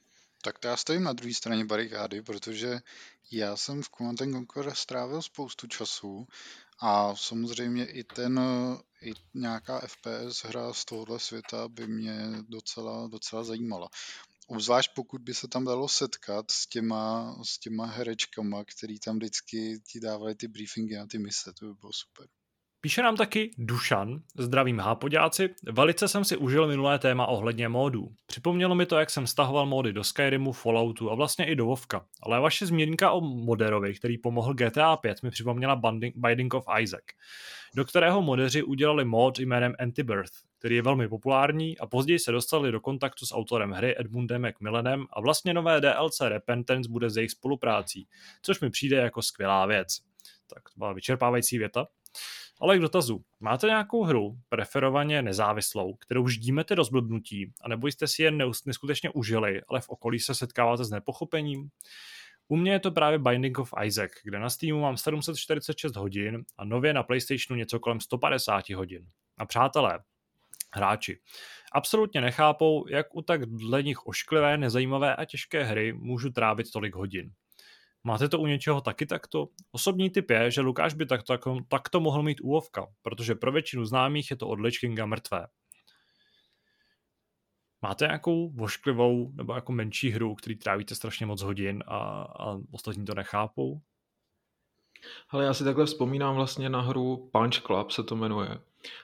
Tak 0.43 0.59
to 0.59 0.67
já 0.67 0.77
stojím 0.77 1.03
na 1.03 1.13
druhé 1.13 1.33
straně 1.33 1.65
barikády, 1.65 2.21
protože 2.21 2.79
já 3.31 3.55
jsem 3.55 3.81
v 3.81 3.89
Command 3.89 4.19
Conquer 4.19 4.71
strávil 4.75 5.21
spoustu 5.21 5.67
času 5.67 6.27
a 6.81 7.15
samozřejmě 7.15 7.85
i 7.85 8.03
ten, 8.03 8.39
i 9.01 9.13
nějaká 9.33 9.79
FPS 9.79 10.43
hra 10.43 10.73
z 10.73 10.85
tohohle 10.85 11.19
světa 11.19 11.67
by 11.67 11.87
mě 11.87 12.15
docela, 12.47 13.07
docela 13.07 13.43
zajímala. 13.43 13.89
Obzvlášť 14.47 14.91
pokud 14.95 15.21
by 15.21 15.33
se 15.33 15.47
tam 15.47 15.65
dalo 15.65 15.87
setkat 15.87 16.51
s 16.51 16.67
těma, 16.67 17.35
s 17.43 17.59
těma 17.59 17.85
herečkama, 17.85 18.63
který 18.65 18.99
tam 18.99 19.15
vždycky 19.15 19.79
ti 19.91 19.99
dávali 19.99 20.35
ty 20.35 20.47
briefingy 20.47 20.97
a 20.97 21.05
ty 21.05 21.19
mise, 21.19 21.53
to 21.53 21.65
by 21.65 21.73
bylo 21.73 21.93
super. 21.93 22.27
Píše 22.81 23.01
nám 23.01 23.15
taky 23.15 23.51
Dušan, 23.57 24.21
zdravím 24.37 24.79
hápoďáci, 24.79 25.49
velice 25.71 26.07
jsem 26.07 26.25
si 26.25 26.37
užil 26.37 26.67
minulé 26.67 26.99
téma 26.99 27.25
ohledně 27.25 27.69
módů. 27.69 28.11
Připomnělo 28.25 28.75
mi 28.75 28.85
to, 28.85 28.99
jak 28.99 29.09
jsem 29.09 29.27
stahoval 29.27 29.65
módy 29.65 29.93
do 29.93 30.03
Skyrimu, 30.03 30.51
Falloutu 30.51 31.11
a 31.11 31.15
vlastně 31.15 31.45
i 31.45 31.55
do 31.55 31.65
Vovka, 31.65 32.05
ale 32.23 32.39
vaše 32.39 32.65
zmínka 32.65 33.11
o 33.11 33.21
moderovi, 33.21 33.93
který 33.93 34.17
pomohl 34.17 34.53
GTA 34.53 34.97
5, 34.97 35.23
mi 35.23 35.31
připomněla 35.31 35.81
Binding 36.15 36.53
of 36.53 36.65
Isaac, 36.81 37.03
do 37.75 37.85
kterého 37.85 38.21
modeři 38.21 38.63
udělali 38.63 39.05
mod 39.05 39.39
jménem 39.39 39.75
Antibirth, 39.79 40.33
který 40.59 40.75
je 40.75 40.81
velmi 40.81 41.07
populární 41.07 41.77
a 41.77 41.87
později 41.87 42.19
se 42.19 42.31
dostali 42.31 42.71
do 42.71 42.79
kontaktu 42.79 43.25
s 43.25 43.33
autorem 43.33 43.71
hry 43.71 43.95
Edmundem 43.99 44.47
McMillanem 44.47 45.05
a 45.13 45.21
vlastně 45.21 45.53
nové 45.53 45.81
DLC 45.81 46.21
Repentance 46.21 46.89
bude 46.89 47.09
z 47.09 47.17
jejich 47.17 47.31
spoluprácí, 47.31 48.07
což 48.41 48.59
mi 48.59 48.69
přijde 48.69 48.97
jako 48.97 49.21
skvělá 49.21 49.65
věc. 49.65 49.87
Tak 50.53 50.63
to 50.63 50.77
byla 50.77 50.93
vyčerpávající 50.93 51.57
věta. 51.57 51.87
Ale 52.59 52.77
k 52.77 52.81
dotazu. 52.81 53.23
Máte 53.39 53.67
nějakou 53.67 54.03
hru, 54.03 54.37
preferovaně 54.49 55.21
nezávislou, 55.21 55.93
kterou 55.93 56.27
ždímete 56.27 56.75
do 56.75 56.83
zblbnutí, 56.83 57.53
anebo 57.61 57.87
jste 57.87 58.07
si 58.07 58.23
jen 58.23 58.51
neskutečně 58.65 59.09
užili, 59.09 59.61
ale 59.67 59.81
v 59.81 59.89
okolí 59.89 60.19
se 60.19 60.35
setkáváte 60.35 60.85
s 60.85 60.89
nepochopením? 60.89 61.69
U 62.47 62.55
mě 62.55 62.71
je 62.71 62.79
to 62.79 62.91
právě 62.91 63.19
Binding 63.19 63.59
of 63.59 63.73
Isaac, 63.83 64.11
kde 64.23 64.39
na 64.39 64.49
Steamu 64.49 64.81
mám 64.81 64.97
746 64.97 65.95
hodin 65.95 66.43
a 66.57 66.65
nově 66.65 66.93
na 66.93 67.03
PlayStationu 67.03 67.57
něco 67.57 67.79
kolem 67.79 67.99
150 67.99 68.69
hodin. 68.69 69.07
A 69.37 69.45
přátelé, 69.45 69.99
hráči, 70.73 71.19
absolutně 71.71 72.21
nechápou, 72.21 72.87
jak 72.87 73.15
u 73.15 73.21
tak 73.21 73.45
dle 73.45 73.83
nich 73.83 74.07
ošklivé, 74.07 74.57
nezajímavé 74.57 75.15
a 75.15 75.25
těžké 75.25 75.63
hry 75.63 75.93
můžu 75.93 76.29
trávit 76.29 76.71
tolik 76.71 76.95
hodin. 76.95 77.31
Máte 78.03 78.29
to 78.29 78.39
u 78.39 78.47
něčeho 78.47 78.81
taky 78.81 79.05
takto? 79.05 79.47
Osobní 79.71 80.09
typ 80.09 80.29
je, 80.29 80.51
že 80.51 80.61
Lukáš 80.61 80.93
by 80.93 81.05
takto, 81.05 81.57
takto 81.67 81.99
mohl 81.99 82.23
mít 82.23 82.41
úlovka, 82.41 82.87
protože 83.01 83.35
pro 83.35 83.51
většinu 83.51 83.85
známých 83.85 84.31
je 84.31 84.37
to 84.37 84.47
od 84.47 84.59
Lich 84.59 84.79
Kinga 84.79 85.05
mrtvé. 85.05 85.47
Máte 87.81 88.05
nějakou 88.05 88.49
vošklivou 88.49 89.31
nebo 89.33 89.53
jako 89.53 89.71
menší 89.71 90.09
hru, 90.09 90.35
který 90.35 90.55
trávíte 90.55 90.95
strašně 90.95 91.25
moc 91.25 91.41
hodin 91.41 91.83
a, 91.87 91.97
a 92.21 92.57
ostatní 92.71 93.05
to 93.05 93.13
nechápou? 93.13 93.81
Ale 95.29 95.45
já 95.45 95.53
si 95.53 95.63
takhle 95.63 95.85
vzpomínám 95.85 96.35
vlastně 96.35 96.69
na 96.69 96.81
hru 96.81 97.29
Punch 97.31 97.61
Club 97.61 97.91
se 97.91 98.03
to 98.03 98.15
jmenuje. 98.15 98.59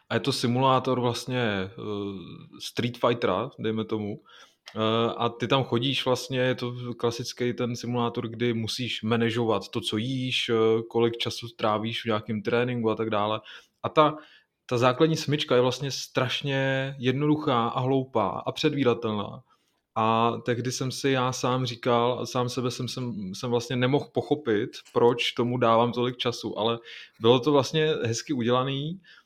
A 0.10 0.14
je 0.14 0.20
to 0.20 0.34
simulátor 0.34 1.00
vlastně 1.00 1.72
uh, 1.78 2.60
Street 2.60 2.98
Fightera, 2.98 3.50
dejme 3.60 3.86
tomu, 3.86 4.22
a 5.18 5.30
ty 5.30 5.48
tam 5.48 5.64
chodíš 5.64 6.06
vlastně, 6.06 6.40
je 6.40 6.56
to 6.56 6.76
klasický 6.98 7.54
ten 7.54 7.76
simulátor, 7.76 8.28
kdy 8.28 8.54
musíš 8.54 9.04
manažovat 9.04 9.70
to, 9.70 9.82
co 9.82 9.98
jíš, 9.98 10.50
eh, 10.50 10.82
kolik 10.90 11.18
času 11.18 11.48
trávíš 11.58 12.02
v 12.02 12.06
nějakém 12.06 12.42
tréninku 12.42 12.90
a 12.90 12.96
tak 12.96 13.10
dále. 13.10 13.42
A 13.84 13.90
ta, 13.90 14.18
ta 14.66 14.78
základní 14.78 15.18
smyčka 15.18 15.56
je 15.56 15.62
vlastně 15.62 15.92
strašně 15.92 16.96
jednoduchá 17.00 17.68
a 17.68 17.80
hloupá 17.80 18.44
a 18.46 18.52
předvídatelná. 18.52 19.44
A 19.98 20.32
tehdy 20.46 20.72
jsem 20.72 20.92
si 20.92 21.10
já 21.10 21.32
sám 21.32 21.66
říkal, 21.66 22.20
a 22.20 22.26
sám 22.26 22.50
sebe 22.50 22.72
jsem, 22.72 22.88
jsem, 22.88 23.34
jsem 23.34 23.50
vlastně 23.50 23.76
nemohl 23.76 24.10
pochopit, 24.14 24.70
proč 24.94 25.32
tomu 25.32 25.58
dávám 25.58 25.92
tolik 25.92 26.18
času, 26.18 26.60
ale 26.60 26.80
bylo 27.20 27.40
to 27.40 27.52
vlastně 27.52 27.94
hezky 28.04 28.34
udělaný, 28.34 29.00
Eh, 29.00 29.25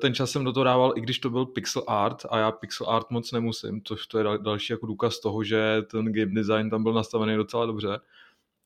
ten 0.00 0.14
čas 0.14 0.30
jsem 0.30 0.44
do 0.44 0.52
toho 0.52 0.64
dával, 0.64 0.92
i 0.96 1.00
když 1.00 1.18
to 1.18 1.30
byl 1.30 1.46
pixel 1.46 1.82
art 1.86 2.26
a 2.30 2.38
já 2.38 2.50
pixel 2.52 2.90
art 2.90 3.10
moc 3.10 3.32
nemusím, 3.32 3.80
což 3.84 4.06
to 4.06 4.18
je 4.18 4.24
další 4.38 4.72
jako 4.72 4.86
důkaz 4.86 5.20
toho, 5.20 5.44
že 5.44 5.82
ten 5.90 6.12
game 6.12 6.34
design 6.34 6.70
tam 6.70 6.82
byl 6.82 6.92
nastavený 6.92 7.36
docela 7.36 7.66
dobře. 7.66 8.00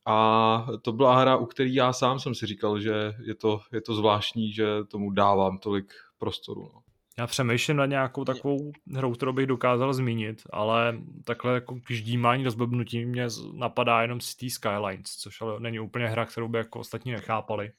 A 0.07 0.67
to 0.81 0.91
byla 0.91 1.19
hra, 1.19 1.37
u 1.37 1.45
který 1.45 1.75
já 1.75 1.93
sám 1.93 2.19
jsem 2.19 2.35
si 2.35 2.45
říkal, 2.45 2.79
že 2.79 3.13
je 3.23 3.35
to, 3.35 3.61
je 3.71 3.81
to 3.81 3.95
zvláštní, 3.95 4.53
že 4.53 4.65
tomu 4.87 5.11
dávám 5.11 5.57
tolik 5.57 5.93
prostoru. 6.17 6.61
No. 6.73 6.81
Já 7.17 7.27
přemýšlím 7.27 7.77
na 7.77 7.85
nějakou 7.85 8.25
takovou 8.25 8.71
hrou, 8.93 9.13
kterou 9.13 9.33
bych 9.33 9.47
dokázal 9.47 9.93
zmínit, 9.93 10.41
ale 10.49 10.97
takhle 11.23 11.53
jako 11.53 11.75
k 11.75 11.91
ždímání 11.91 12.43
do 12.43 12.51
zblbnutí 12.51 13.05
mě 13.05 13.27
napadá 13.53 14.01
jenom 14.01 14.19
City 14.19 14.49
Skylines, 14.49 15.15
což 15.17 15.41
ale 15.41 15.59
není 15.59 15.79
úplně 15.79 16.07
hra, 16.07 16.25
kterou 16.25 16.47
by 16.47 16.57
jako 16.57 16.79
ostatní 16.79 17.11
nechápali 17.11 17.71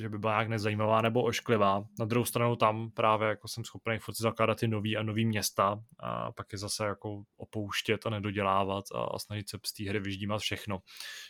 že 0.00 0.08
by 0.08 0.18
byla 0.18 0.32
nějak 0.32 0.48
nezajímavá 0.48 1.02
nebo 1.02 1.22
ošklivá. 1.22 1.84
Na 1.98 2.04
druhou 2.04 2.24
stranu 2.24 2.56
tam 2.56 2.90
právě 2.90 3.28
jako 3.28 3.48
jsem 3.48 3.64
schopný 3.64 3.98
furt 3.98 4.14
zakládat 4.14 4.58
ty 4.58 4.68
nový 4.68 4.96
a 4.96 5.02
nový 5.02 5.26
města 5.26 5.80
a 6.00 6.32
pak 6.32 6.52
je 6.52 6.58
zase 6.58 6.84
jako 6.84 7.22
opouštět 7.36 8.06
a 8.06 8.10
nedodělávat 8.10 8.84
a, 8.94 9.02
a 9.02 9.18
snažit 9.18 9.48
se 9.48 9.58
z 9.66 9.72
té 9.72 9.88
hry 9.88 10.00
vyždímat 10.00 10.40
všechno. 10.40 10.78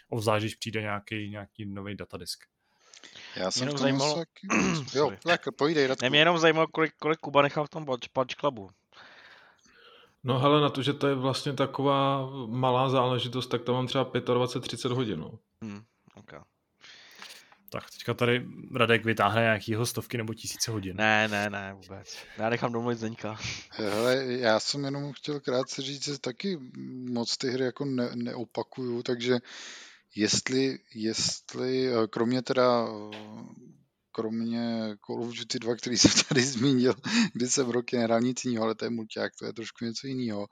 Obzvlášť, 0.08 0.42
když 0.42 0.54
přijde 0.54 0.80
nějaký, 0.80 1.30
nějaký 1.30 1.64
nový 1.64 1.96
datadisk. 1.96 2.44
Já 3.36 3.50
jsem 3.50 3.62
jenom 3.62 3.78
zajímalo... 3.78 4.16
Saky... 4.16 4.48
jo, 4.94 5.12
tak 5.22 5.46
Radku. 5.86 6.08
Mě 6.08 6.18
jenom 6.18 6.38
zajímalo, 6.38 6.66
kolik, 6.66 6.92
kolik 7.00 7.18
Kuba 7.18 7.42
nechal 7.42 7.66
v 7.66 7.68
tom 7.68 7.86
Punch 8.12 8.34
Clubu. 8.40 8.70
No 10.24 10.38
hele, 10.38 10.60
na 10.60 10.68
to, 10.68 10.82
že 10.82 10.92
to 10.92 11.06
je 11.06 11.14
vlastně 11.14 11.52
taková 11.52 12.30
malá 12.46 12.88
záležitost, 12.88 13.46
tak 13.46 13.62
tam 13.62 13.74
mám 13.74 13.86
třeba 13.86 14.04
25-30 14.04 14.94
hodin. 14.94 15.20
No. 15.20 15.38
Hmm, 15.62 15.82
okay. 16.14 16.40
Tak 17.70 17.90
teďka 17.90 18.14
tady 18.14 18.46
Radek 18.74 19.04
vytáhne 19.04 19.40
nějakýho 19.40 19.86
stovky 19.86 20.16
nebo 20.16 20.34
tisíce 20.34 20.70
hodin. 20.70 20.96
Ne, 20.96 21.28
ne, 21.28 21.50
ne, 21.50 21.74
vůbec. 21.82 22.16
Já 22.38 22.50
nechám 22.50 22.72
domluvit 22.72 22.98
Zdeňka. 22.98 23.38
Hele, 23.70 24.24
já 24.24 24.60
jsem 24.60 24.84
jenom 24.84 25.12
chtěl 25.12 25.40
krátce 25.40 25.82
říct, 25.82 26.04
že 26.04 26.18
taky 26.18 26.58
moc 27.10 27.36
ty 27.36 27.50
hry 27.50 27.64
jako 27.64 27.84
ne, 27.84 28.10
neopakuju, 28.14 29.02
takže 29.02 29.38
jestli, 30.14 30.78
jestli, 30.94 31.88
eh, 31.88 32.06
kromě 32.06 32.42
teda 32.42 32.88
kromě 34.12 34.96
Call 35.06 35.22
of 35.22 35.34
Duty 35.34 35.58
2, 35.58 35.76
který 35.76 35.98
jsem 35.98 36.10
tady 36.28 36.42
zmínil, 36.42 36.94
kdy 37.32 37.48
jsem 37.48 37.70
roky 37.70 37.96
nehrál 37.96 38.20
nic 38.20 38.44
jiného, 38.44 38.64
ale 38.64 38.74
to 38.74 38.84
je 38.84 38.90
mulťák, 38.90 39.32
to 39.38 39.46
je 39.46 39.52
trošku 39.52 39.84
něco 39.84 40.06
jiného, 40.06 40.48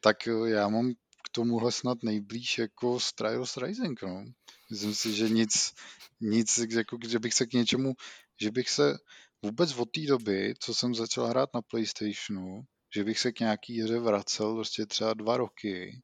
tak 0.00 0.28
eh, 0.28 0.50
já 0.50 0.68
mám 0.68 0.92
k 0.92 1.28
tomuhle 1.32 1.72
snad 1.72 1.98
nejblíž 2.02 2.58
jako 2.58 2.98
Trials 3.14 3.56
Rising, 3.56 4.02
no. 4.02 4.24
Myslím 4.70 4.94
si, 4.94 5.14
že 5.14 5.28
nic, 5.28 5.74
nic, 6.20 6.58
jako, 6.58 6.98
že 7.08 7.18
bych 7.18 7.34
se 7.34 7.46
k 7.46 7.52
něčemu, 7.52 7.94
že 8.40 8.50
bych 8.50 8.70
se 8.70 8.98
vůbec 9.42 9.74
od 9.76 9.90
té 9.90 10.00
doby, 10.00 10.54
co 10.60 10.74
jsem 10.74 10.94
začal 10.94 11.26
hrát 11.26 11.54
na 11.54 11.62
Playstationu, 11.62 12.62
že 12.94 13.04
bych 13.04 13.18
se 13.18 13.32
k 13.32 13.40
nějaký 13.40 13.82
hře 13.82 13.98
vracel 13.98 14.54
prostě 14.54 14.86
třeba 14.86 15.14
dva 15.14 15.36
roky, 15.36 16.02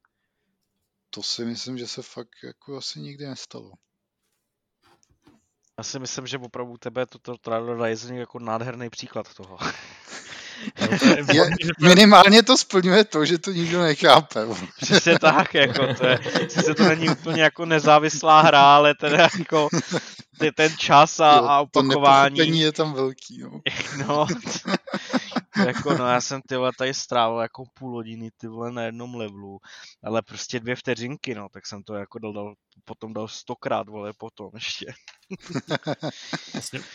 to 1.11 1.23
si 1.23 1.45
myslím, 1.45 1.78
že 1.78 1.86
se 1.86 2.03
fakt 2.03 2.35
jako 2.45 2.77
asi 2.77 3.01
nikdy 3.01 3.27
nestalo. 3.27 3.73
Já 5.78 5.85
si 5.85 5.99
myslím, 5.99 6.27
že 6.27 6.39
opravdu 6.39 6.77
tebe 6.77 7.07
toto 7.07 7.36
Trial 7.36 7.85
Rising 7.85 8.19
jako 8.19 8.39
nádherný 8.39 8.91
příklad 8.91 9.35
toho. 9.35 9.59
No 10.81 11.35
je, 11.35 11.51
minimálně 11.81 12.43
to 12.43 12.57
splňuje 12.57 13.05
to, 13.05 13.25
že 13.25 13.39
to 13.39 13.53
nikdo 13.53 13.83
nechápe. 13.83 14.41
Přesně 14.81 15.19
tak, 15.19 15.55
jako 15.55 15.95
to 15.95 16.07
je, 16.07 16.19
sice 16.49 16.75
to 16.75 16.85
není 16.89 17.09
úplně 17.09 17.43
jako 17.43 17.67
nezávislá 17.67 18.41
hra, 18.41 18.75
ale 18.77 18.95
teda 18.95 19.29
jako 19.39 19.69
ten 20.55 20.77
čas 20.79 21.21
a, 21.21 21.37
jo, 21.37 21.45
a 21.45 21.61
opakování. 21.61 22.37
To 22.37 22.43
je 22.43 22.73
tam 22.73 22.93
velký, 22.93 23.39
no. 23.39 23.61
no 24.07 24.27
jako 25.57 25.95
no 25.95 26.07
já 26.07 26.21
jsem 26.21 26.41
ty 26.49 26.55
tady 26.79 26.95
strávil 26.95 27.39
jako 27.39 27.65
půl 27.75 27.93
hodiny 27.93 28.31
ty 28.37 28.49
vole 28.49 28.73
na 28.73 28.83
jednom 28.83 29.15
levelu, 29.15 29.59
ale 30.05 30.23
prostě 30.23 30.61
dvě 30.61 30.77
vteřinky, 30.77 31.35
no, 31.35 31.49
tak 31.53 31.67
jsem 31.67 31.83
to 31.83 31.95
jako 31.95 32.19
dal, 32.19 32.33
dal 32.33 32.55
potom 32.85 33.13
dal 33.13 33.29
stokrát, 33.29 33.89
vole, 33.89 34.13
potom 34.19 34.51
ještě. 34.55 34.87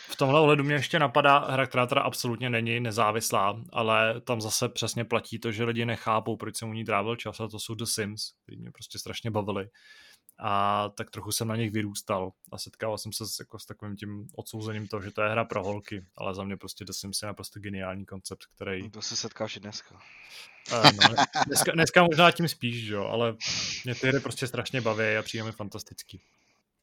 v 0.09 0.15
tomhle 0.15 0.39
ohledu 0.39 0.63
mě 0.63 0.75
ještě 0.75 0.99
napadá 0.99 1.37
hra, 1.37 1.67
která 1.67 1.87
teda 1.87 2.01
absolutně 2.01 2.49
není 2.49 2.79
nezávislá, 2.79 3.61
ale 3.73 4.21
tam 4.21 4.41
zase 4.41 4.69
přesně 4.69 5.05
platí 5.05 5.39
to, 5.39 5.51
že 5.51 5.63
lidi 5.63 5.85
nechápou, 5.85 6.37
proč 6.37 6.57
jsem 6.57 6.69
u 6.69 6.73
ní 6.73 6.85
trávil 6.85 7.15
čas 7.15 7.39
a 7.39 7.47
to 7.47 7.59
jsou 7.59 7.75
The 7.75 7.85
Sims, 7.85 8.21
který 8.43 8.61
mě 8.61 8.71
prostě 8.71 8.99
strašně 8.99 9.31
bavili 9.31 9.69
a 10.39 10.89
tak 10.95 11.09
trochu 11.11 11.31
jsem 11.31 11.47
na 11.47 11.55
nich 11.55 11.71
vyrůstal 11.71 12.31
a 12.51 12.57
setkával 12.57 12.97
jsem 12.97 13.13
se 13.13 13.27
s, 13.27 13.39
jako 13.39 13.59
s 13.59 13.65
takovým 13.65 13.95
tím 13.95 14.27
odsouzením 14.35 14.87
toho, 14.87 15.01
že 15.01 15.11
to 15.11 15.21
je 15.21 15.29
hra 15.29 15.45
pro 15.45 15.63
holky, 15.63 16.05
ale 16.17 16.35
za 16.35 16.43
mě 16.43 16.57
prostě 16.57 16.85
Sims 16.91 17.21
je 17.21 17.25
naprosto 17.25 17.59
geniální 17.59 18.05
koncept, 18.05 18.45
který... 18.55 18.83
No 18.83 18.89
to 18.89 19.01
se 19.01 19.15
setkáš 19.15 19.55
i 19.55 19.59
dneska. 19.59 19.95
Uh, 20.71 20.83
no, 20.83 21.15
dneska, 21.47 21.71
dneska 21.71 22.03
možná 22.03 22.31
tím 22.31 22.47
spíš, 22.47 22.87
jo, 22.87 23.05
ale 23.05 23.35
mě 23.85 23.95
ty 23.95 24.07
hry 24.07 24.19
prostě 24.19 24.47
strašně 24.47 24.81
baví 24.81 25.15
a 25.19 25.21
přijde 25.21 25.43
mi 25.43 25.51
fantastický. 25.51 26.21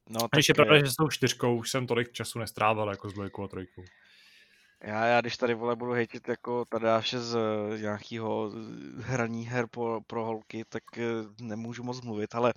No, 0.09 0.25
a 0.25 0.29
když 0.33 0.49
je 0.49 0.55
pravda, 0.55 0.79
že 0.79 0.91
s 0.91 0.97
tou 0.97 1.09
čtyřkou 1.09 1.57
už 1.57 1.71
jsem 1.71 1.87
tolik 1.87 2.13
času 2.13 2.39
nestrávil 2.39 2.89
jako 2.89 3.11
s 3.11 3.13
dvojkou 3.13 3.45
a 3.45 3.49
trojkou. 3.49 3.85
Já, 4.83 5.05
já 5.05 5.21
když 5.21 5.37
tady 5.37 5.55
vole 5.55 5.77
budu 5.77 5.93
hejtit 5.93 6.29
jako 6.29 6.65
Tadáše 6.65 7.21
z 7.21 7.35
uh, 7.35 7.81
nějakého 7.81 8.51
hraní 8.99 9.47
her 9.47 9.67
pro, 9.67 10.01
pro 10.07 10.25
holky, 10.25 10.65
tak 10.69 10.83
uh, 10.97 11.47
nemůžu 11.47 11.83
moc 11.83 12.01
mluvit, 12.01 12.35
ale 12.35 12.53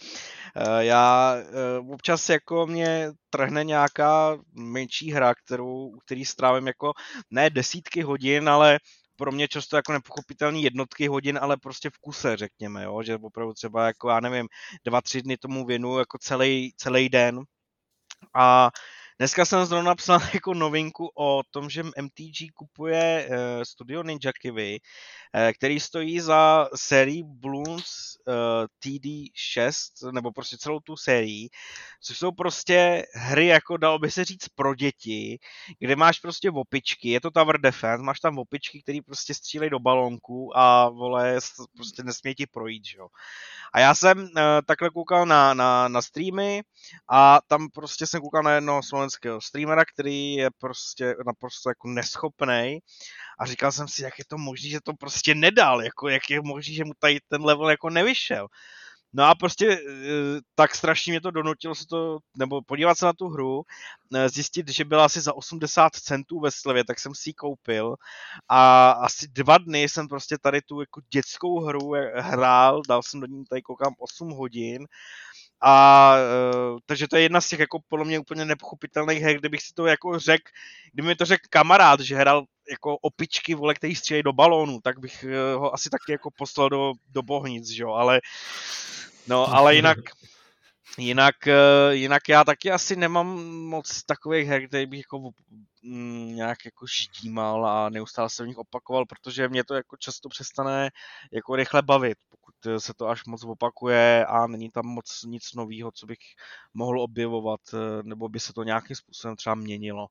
uh, 0.55 0.77
já 0.79 1.35
občas 1.89 2.29
jako 2.29 2.67
mě 2.67 3.11
trhne 3.29 3.63
nějaká 3.63 4.37
menší 4.53 5.11
hra, 5.11 5.35
kterou, 5.35 5.97
který 6.05 6.25
strávím 6.25 6.67
jako 6.67 6.93
ne 7.31 7.49
desítky 7.49 8.01
hodin, 8.01 8.49
ale 8.49 8.79
pro 9.15 9.31
mě 9.31 9.47
často 9.47 9.75
jako 9.75 9.93
nepochopitelný 9.93 10.63
jednotky 10.63 11.07
hodin, 11.07 11.39
ale 11.41 11.57
prostě 11.57 11.89
v 11.89 11.97
kuse, 11.97 12.37
řekněme, 12.37 12.83
jo? 12.83 13.03
že 13.03 13.15
opravdu 13.15 13.53
třeba 13.53 13.87
jako, 13.87 14.09
já 14.09 14.19
nevím, 14.19 14.47
dva, 14.85 15.01
tři 15.01 15.21
dny 15.21 15.37
tomu 15.37 15.65
věnu 15.65 15.99
jako 15.99 16.17
celý, 16.17 16.73
celý 16.77 17.09
den 17.09 17.39
a 18.35 18.69
Dneska 19.19 19.45
jsem 19.45 19.65
zrovna 19.65 19.89
napsal 19.89 20.19
jako 20.33 20.53
novinku 20.53 21.09
o 21.17 21.41
tom, 21.51 21.69
že 21.69 21.83
MTG 21.83 22.53
kupuje 22.53 23.29
uh, 23.29 23.35
studio 23.63 24.03
Ninja 24.03 24.31
Kiwi, 24.41 24.79
uh, 24.79 25.51
který 25.51 25.79
stojí 25.79 26.19
za 26.19 26.69
sérii 26.75 27.23
Bloons 27.23 27.85
uh, 28.27 28.33
TD6, 28.85 30.11
nebo 30.11 30.31
prostě 30.31 30.57
celou 30.57 30.79
tu 30.79 30.97
sérii, 30.97 31.49
což 32.01 32.17
jsou 32.17 32.31
prostě 32.31 33.05
hry, 33.13 33.47
jako 33.47 33.77
dalo 33.77 33.99
by 33.99 34.11
se 34.11 34.25
říct, 34.25 34.49
pro 34.55 34.75
děti, 34.75 35.39
kde 35.79 35.95
máš 35.95 36.19
prostě 36.19 36.51
opičky, 36.51 37.09
je 37.09 37.21
to 37.21 37.31
Tower 37.31 37.61
Defense, 37.61 38.03
máš 38.03 38.19
tam 38.19 38.39
opičky, 38.39 38.81
které 38.81 38.99
prostě 39.05 39.33
střílejí 39.33 39.69
do 39.69 39.79
balónku 39.79 40.57
a 40.57 40.89
vole, 40.89 41.39
prostě 41.75 42.03
nesmí 42.03 42.35
ti 42.35 42.47
projít, 42.47 42.85
že 42.85 42.97
jo. 42.97 43.07
A 43.73 43.79
já 43.79 43.95
jsem 43.95 44.19
uh, 44.19 44.27
takhle 44.65 44.89
koukal 44.89 45.25
na, 45.25 45.53
na, 45.53 45.87
na 45.87 46.01
streamy 46.01 46.63
a 47.09 47.39
tam 47.47 47.69
prostě 47.69 48.07
jsem 48.07 48.21
koukal 48.21 48.43
na 48.43 48.51
jednoho 48.51 48.83
slovenského 49.09 49.41
streamera, 49.41 49.85
který 49.85 50.33
je 50.33 50.49
prostě 50.59 51.15
naprosto 51.25 51.69
jako 51.69 51.87
neschopný 51.87 52.79
a 53.39 53.45
říkal 53.45 53.71
jsem 53.71 53.87
si, 53.87 54.03
jak 54.03 54.19
je 54.19 54.25
to 54.25 54.37
možné, 54.37 54.69
že 54.69 54.79
to 54.83 54.93
prostě 54.93 55.35
nedal, 55.35 55.83
jako 55.83 56.09
jak 56.09 56.29
je 56.29 56.41
možné, 56.41 56.73
že 56.73 56.85
mu 56.85 56.93
tady 56.99 57.19
ten 57.27 57.45
level 57.45 57.69
jako 57.69 57.89
nevyšel. 57.89 58.47
No 59.13 59.23
a 59.23 59.35
prostě 59.35 59.67
eh, 59.71 60.41
tak 60.55 60.75
strašně 60.75 61.13
mě 61.13 61.21
to 61.21 61.31
donutilo 61.31 61.75
se 61.75 61.85
to, 61.87 62.17
nebo 62.37 62.61
podívat 62.61 62.97
se 62.97 63.05
na 63.05 63.13
tu 63.13 63.27
hru, 63.29 63.63
eh, 64.15 64.29
zjistit, 64.29 64.69
že 64.69 64.85
byla 64.85 65.05
asi 65.05 65.21
za 65.21 65.33
80 65.33 65.95
centů 65.95 66.39
ve 66.39 66.51
slevě, 66.51 66.83
tak 66.85 66.99
jsem 66.99 67.15
si 67.15 67.29
ji 67.29 67.33
koupil. 67.33 67.95
A 68.49 68.91
asi 68.91 69.27
dva 69.27 69.57
dny 69.57 69.83
jsem 69.83 70.07
prostě 70.07 70.37
tady 70.41 70.61
tu 70.61 70.79
jako 70.81 71.01
dětskou 71.13 71.59
hru 71.59 71.95
eh, 71.95 72.21
hrál, 72.21 72.81
dal 72.87 73.03
jsem 73.03 73.19
do 73.19 73.27
ní 73.27 73.45
tady 73.45 73.61
koukám 73.61 73.93
8 73.99 74.29
hodin 74.29 74.87
a 75.61 76.15
uh, 76.71 76.79
takže 76.85 77.07
to 77.07 77.15
je 77.15 77.21
jedna 77.21 77.41
z 77.41 77.49
těch 77.49 77.59
jako 77.59 77.79
podle 77.87 78.05
mě 78.05 78.19
úplně 78.19 78.45
nepochopitelných 78.45 79.21
her, 79.21 79.37
kdybych 79.37 79.61
si 79.61 79.73
to 79.73 79.85
jako 79.85 80.19
řekl, 80.19 80.51
kdyby 80.93 81.07
mi 81.07 81.15
to 81.15 81.25
řekl 81.25 81.43
kamarád, 81.49 81.99
že 81.99 82.15
hrál 82.15 82.43
jako 82.69 82.97
opičky, 82.97 83.55
vole, 83.55 83.73
který 83.73 83.95
střílejí 83.95 84.23
do 84.23 84.33
balónu, 84.33 84.79
tak 84.83 84.99
bych 84.99 85.25
uh, 85.25 85.61
ho 85.61 85.73
asi 85.73 85.89
taky 85.89 86.11
jako 86.11 86.29
poslal 86.37 86.69
do, 86.69 86.93
do 87.09 87.21
bohnic, 87.21 87.69
že 87.69 87.83
jo, 87.83 87.91
ale 87.91 88.21
no, 89.27 89.55
ale 89.55 89.75
jinak 89.75 89.97
Jinak, 90.97 91.35
uh, 91.47 91.93
jinak 91.93 92.29
já 92.29 92.43
taky 92.43 92.71
asi 92.71 92.95
nemám 92.95 93.27
moc 93.45 94.03
takových 94.03 94.47
her, 94.47 94.67
které 94.67 94.85
bych 94.85 94.99
jako 94.99 95.29
mm, 95.83 96.35
nějak 96.35 96.65
jako 96.65 96.85
ždímal 96.87 97.65
a 97.67 97.89
neustále 97.89 98.29
se 98.29 98.43
v 98.43 98.47
nich 98.47 98.57
opakoval, 98.57 99.05
protože 99.05 99.49
mě 99.49 99.63
to 99.63 99.73
jako 99.73 99.97
často 99.97 100.29
přestane 100.29 100.89
jako 101.31 101.55
rychle 101.55 101.81
bavit, 101.81 102.17
se 102.77 102.93
to 102.93 103.07
až 103.07 103.25
moc 103.25 103.43
opakuje 103.43 104.25
a 104.25 104.47
není 104.47 104.69
tam 104.69 104.85
moc 104.85 105.23
nic 105.23 105.53
nového, 105.53 105.91
co 105.91 106.05
bych 106.05 106.19
mohl 106.73 107.01
objevovat, 107.01 107.59
eh, 107.73 108.03
nebo 108.03 108.29
by 108.29 108.39
se 108.39 108.53
to 108.53 108.63
nějakým 108.63 108.95
způsobem 108.95 109.35
třeba 109.35 109.55
měnilo. 109.55 110.07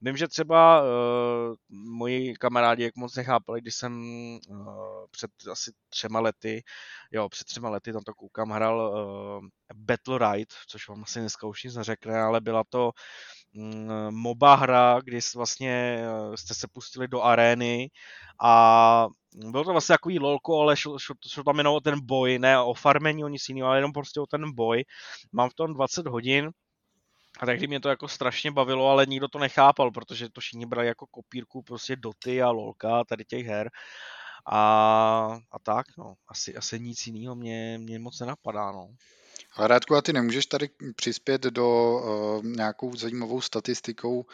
Vím, 0.00 0.16
že 0.16 0.28
třeba 0.28 0.82
uh, 0.82 1.54
moji 1.68 2.34
kamarádi 2.34 2.82
jak 2.82 2.96
moc 2.96 3.16
nechápali, 3.16 3.60
když 3.60 3.74
jsem 3.74 4.02
uh, 4.48 5.06
před 5.10 5.30
asi 5.52 5.72
třema 5.88 6.20
lety, 6.20 6.62
jo, 7.12 7.28
před 7.28 7.44
třema 7.44 7.70
lety, 7.70 7.92
tam 7.92 8.02
to 8.02 8.14
koukám, 8.14 8.50
hrál 8.50 8.78
uh, 9.40 9.46
Battle 9.74 10.18
Ride, 10.18 10.54
což 10.68 10.88
vám 10.88 11.02
asi 11.02 11.20
dneska 11.20 11.46
už 11.46 11.64
nic 11.64 11.74
neřekne, 11.74 12.20
ale 12.20 12.40
byla 12.40 12.64
to 12.68 12.84
um, 12.84 12.90
MOBA 14.10 14.54
hra, 14.54 15.00
kdy 15.04 15.18
vlastně 15.36 16.04
jste 16.34 16.54
se 16.54 16.68
pustili 16.72 17.08
do 17.08 17.22
arény 17.22 17.90
a 18.42 19.06
bylo 19.50 19.64
to 19.64 19.72
vlastně 19.72 19.92
takový 19.92 20.18
lolko, 20.18 20.60
ale 20.60 20.76
šlo, 20.76 20.98
šlo, 20.98 21.14
šlo 21.28 21.44
tam 21.44 21.58
jenom 21.58 21.74
o 21.74 21.80
ten 21.80 22.06
boj, 22.06 22.38
ne 22.38 22.60
o 22.60 22.74
farmení, 22.74 23.24
o 23.24 23.28
nic 23.28 23.48
jiného, 23.48 23.68
ale 23.68 23.78
jenom 23.78 23.92
prostě 23.92 24.20
o 24.20 24.26
ten 24.26 24.54
boj. 24.54 24.84
Mám 25.32 25.50
v 25.50 25.54
tom 25.54 25.74
20 25.74 26.06
hodin, 26.06 26.50
a 27.40 27.46
tehdy 27.46 27.66
mě 27.66 27.80
to 27.80 27.88
jako 27.88 28.08
strašně 28.08 28.50
bavilo, 28.50 28.88
ale 28.88 29.06
nikdo 29.06 29.28
to 29.28 29.38
nechápal, 29.38 29.90
protože 29.90 30.30
to 30.30 30.40
všichni 30.40 30.66
brali 30.66 30.86
jako 30.86 31.06
kopírku 31.06 31.62
prostě 31.62 31.96
Doty 31.96 32.42
a 32.42 32.50
Lolka, 32.50 33.04
tady 33.04 33.24
těch 33.24 33.46
her. 33.46 33.70
A, 34.52 35.38
a 35.52 35.58
tak, 35.62 35.86
no. 35.98 36.14
Asi, 36.28 36.56
asi 36.56 36.80
nic 36.80 37.06
jiného 37.06 37.34
mě, 37.34 37.78
mě 37.78 37.98
moc 37.98 38.20
nenapadá, 38.20 38.72
no. 38.72 38.88
Ale 39.56 39.68
Rádku, 39.68 39.94
a 39.94 40.02
ty 40.02 40.12
nemůžeš 40.12 40.46
tady 40.46 40.70
přispět 40.96 41.42
do 41.42 41.94
uh, 41.94 42.44
nějakou 42.44 42.96
zajímavou 42.96 43.40
statistikou, 43.40 44.26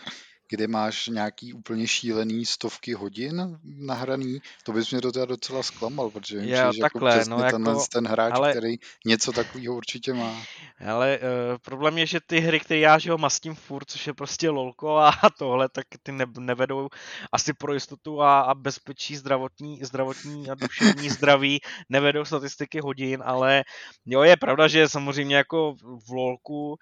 kde 0.48 0.68
máš 0.68 1.06
nějaký 1.06 1.52
úplně 1.52 1.86
šílený 1.86 2.46
stovky 2.46 2.92
hodin 2.92 3.58
nahraný, 3.64 4.38
to 4.64 4.72
bys 4.72 4.90
mě 4.90 5.00
to 5.00 5.12
teda 5.12 5.24
docela 5.24 5.62
zklamal, 5.62 6.10
protože 6.10 6.38
vím, 6.38 6.48
že 6.48 6.54
jako 6.54 6.80
takhle, 6.80 7.16
jako 7.16 7.30
no, 7.30 7.50
tenhle 7.50 7.72
jako, 7.72 7.84
ten 7.92 8.06
hráč, 8.06 8.32
ale, 8.36 8.50
který 8.50 8.76
něco 9.06 9.32
takového 9.32 9.74
určitě 9.74 10.14
má. 10.14 10.42
Ale 10.86 11.18
uh, 11.18 11.58
problém 11.64 11.98
je, 11.98 12.06
že 12.06 12.20
ty 12.26 12.40
hry, 12.40 12.60
které 12.60 12.80
já 12.80 12.98
že 12.98 13.10
ho 13.10 13.18
mastím 13.18 13.54
furt, 13.54 13.90
což 13.90 14.06
je 14.06 14.14
prostě 14.14 14.50
lolko 14.50 14.96
a 14.96 15.12
tohle, 15.38 15.68
tak 15.68 15.84
ty 16.02 16.12
ne, 16.12 16.24
nevedou 16.38 16.88
asi 17.32 17.52
pro 17.52 17.74
jistotu 17.74 18.22
a, 18.22 18.40
a 18.40 18.54
bezpečí 18.54 19.16
zdravotní, 19.16 19.78
zdravotní 19.82 20.50
a 20.50 20.54
duševní 20.54 21.10
zdraví, 21.10 21.60
nevedou 21.88 22.24
statistiky 22.24 22.80
hodin, 22.80 23.22
ale 23.24 23.64
jo, 24.06 24.22
je 24.22 24.36
pravda, 24.36 24.68
že 24.68 24.88
samozřejmě 24.88 25.36
jako 25.36 25.74
v 26.06 26.10
lolku 26.10 26.78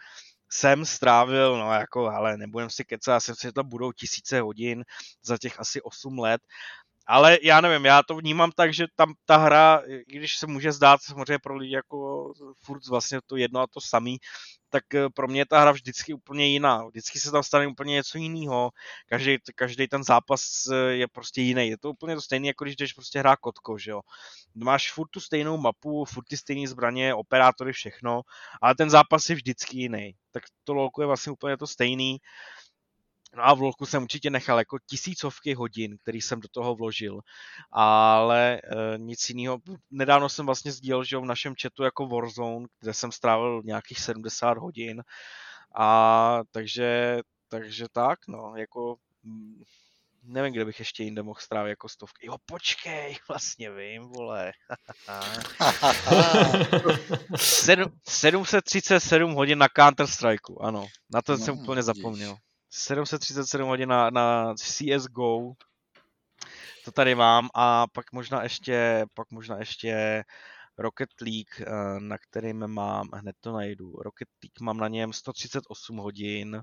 jsem 0.53 0.85
strávil, 0.85 1.59
no 1.59 1.73
jako, 1.73 2.09
ale 2.11 2.37
nebudem 2.37 2.71
si 2.71 2.85
kecat, 2.85 3.23
jsem 3.23 3.35
si, 3.35 3.53
to 3.53 3.65
budou 3.65 3.93
tisíce 3.93 4.41
hodin 4.41 4.85
za 5.23 5.39
těch 5.39 5.61
asi 5.61 5.83
8 5.83 6.19
let, 6.19 6.43
ale 7.07 7.39
já 7.43 7.61
nevím, 7.61 7.85
já 7.85 8.03
to 8.03 8.17
vnímám 8.17 8.53
tak, 8.53 8.75
že 8.75 8.87
tam 8.97 9.15
ta 9.25 9.37
hra, 9.37 9.83
i 9.87 10.17
když 10.17 10.37
se 10.37 10.47
může 10.47 10.73
zdát 10.73 11.03
samozřejmě 11.03 11.39
pro 11.39 11.57
lidi 11.57 11.75
jako 11.75 12.33
furt 12.65 12.87
vlastně 12.87 13.21
to 13.27 13.37
jedno 13.37 13.61
a 13.61 13.67
to 13.67 13.81
samý, 13.81 14.19
tak 14.73 14.95
eh, 14.95 15.09
pro 15.15 15.29
mě 15.29 15.41
je 15.41 15.47
ta 15.47 15.61
hra 15.61 15.73
vždycky 15.73 16.15
úplně 16.15 16.47
jiná. 16.47 16.85
Vždycky 16.87 17.21
se 17.21 17.31
tam 17.31 17.43
stane 17.43 17.67
úplně 17.67 17.95
něco 17.95 18.19
jiného. 18.19 18.71
Každý, 19.07 19.39
každý 19.55 19.89
ten 19.89 20.05
zápas 20.05 20.43
eh, 20.73 20.77
je 20.77 21.09
prostě 21.09 21.41
jiný. 21.41 21.69
Je 21.69 21.79
to 21.79 21.91
úplně 21.91 22.15
to 22.15 22.21
stejné, 22.21 22.47
jako 22.47 22.65
když 22.65 22.77
jdeš 22.77 22.93
prostě 22.93 23.19
hrát 23.19 23.37
kotko, 23.37 23.79
že 23.79 23.91
jo. 23.91 24.01
Máš 24.55 24.93
furt 24.93 25.09
tu 25.09 25.21
stejnou 25.21 25.57
mapu, 25.57 26.05
furt 26.05 26.25
ty 26.29 26.37
stejné 26.37 26.69
zbraně, 26.69 27.15
operátory, 27.15 27.73
všechno, 27.73 28.21
ale 28.63 28.75
ten 28.75 28.91
zápas 28.91 29.29
je 29.29 29.35
vždycky 29.35 29.79
jiný. 29.79 30.15
Tak 30.31 30.43
to 30.65 30.75
lolko 30.75 31.03
je 31.03 31.07
vlastně 31.07 31.33
úplně 31.33 31.57
to 31.57 31.67
stejný. 31.67 32.19
No 33.37 33.43
a 33.47 33.55
v 33.55 33.61
LoLku 33.61 33.87
jsem 33.87 34.03
určitě 34.03 34.31
nechal 34.31 34.59
jako 34.59 34.79
tisícovky 34.87 35.55
hodin, 35.55 35.99
který 36.03 36.21
jsem 36.21 36.41
do 36.41 36.49
toho 36.49 36.75
vložil, 36.75 37.21
ale 37.71 38.55
e, 38.55 38.61
nic 38.99 39.29
jiného. 39.29 39.59
Nedávno 39.91 40.29
jsem 40.29 40.47
vlastně 40.47 40.73
sdílel, 40.73 41.05
že 41.05 41.19
v 41.19 41.25
našem 41.25 41.55
chatu 41.63 41.83
jako 41.83 42.07
Warzone, 42.07 42.67
kde 42.81 42.95
jsem 42.95 43.13
strávil 43.13 43.63
nějakých 43.65 44.01
70 44.01 44.59
hodin 44.59 45.03
a 45.75 46.41
takže, 46.51 47.19
takže 47.49 47.87
tak, 47.93 48.19
no, 48.29 48.53
jako 48.57 48.97
mm, 49.23 49.63
nevím, 50.23 50.53
kde 50.53 50.65
bych 50.65 50.79
ještě 50.79 51.05
jinde 51.05 51.23
mohl 51.23 51.41
strávit 51.41 51.71
jako 51.71 51.89
stovky. 51.89 52.27
Jo, 52.27 52.37
počkej, 52.47 53.17
vlastně 53.29 53.71
vím, 53.71 54.03
vole. 54.03 54.53
7, 57.37 57.93
737 58.09 59.33
hodin 59.33 59.59
na 59.59 59.67
Counter-Strike, 59.67 60.57
ano. 60.61 60.87
Na 61.15 61.23
to 61.23 61.33
no, 61.33 61.39
jsem 61.39 61.59
úplně 61.59 61.83
zapomněl. 61.83 62.37
737 62.75 63.69
hodin 63.69 63.89
na, 63.89 64.11
na 64.11 64.55
CSGO. 64.55 65.53
to 66.85 66.93
tady 66.93 67.15
mám 67.15 67.49
a 67.55 67.87
pak 67.87 68.13
možná 68.13 68.43
ještě, 68.43 69.05
pak 69.15 69.31
možná 69.31 69.59
ještě 69.59 70.25
Rocket 70.79 71.21
League, 71.21 71.61
eh, 71.61 72.01
na 72.01 72.19
kterým 72.19 72.67
mám, 72.67 73.09
hned 73.15 73.37
to 73.41 73.53
najdu, 73.53 73.93
Rocket 73.93 74.29
League 74.43 74.61
mám 74.61 74.77
na 74.77 74.89
něm 74.89 75.13
138 75.13 75.97
hodin, 75.97 76.63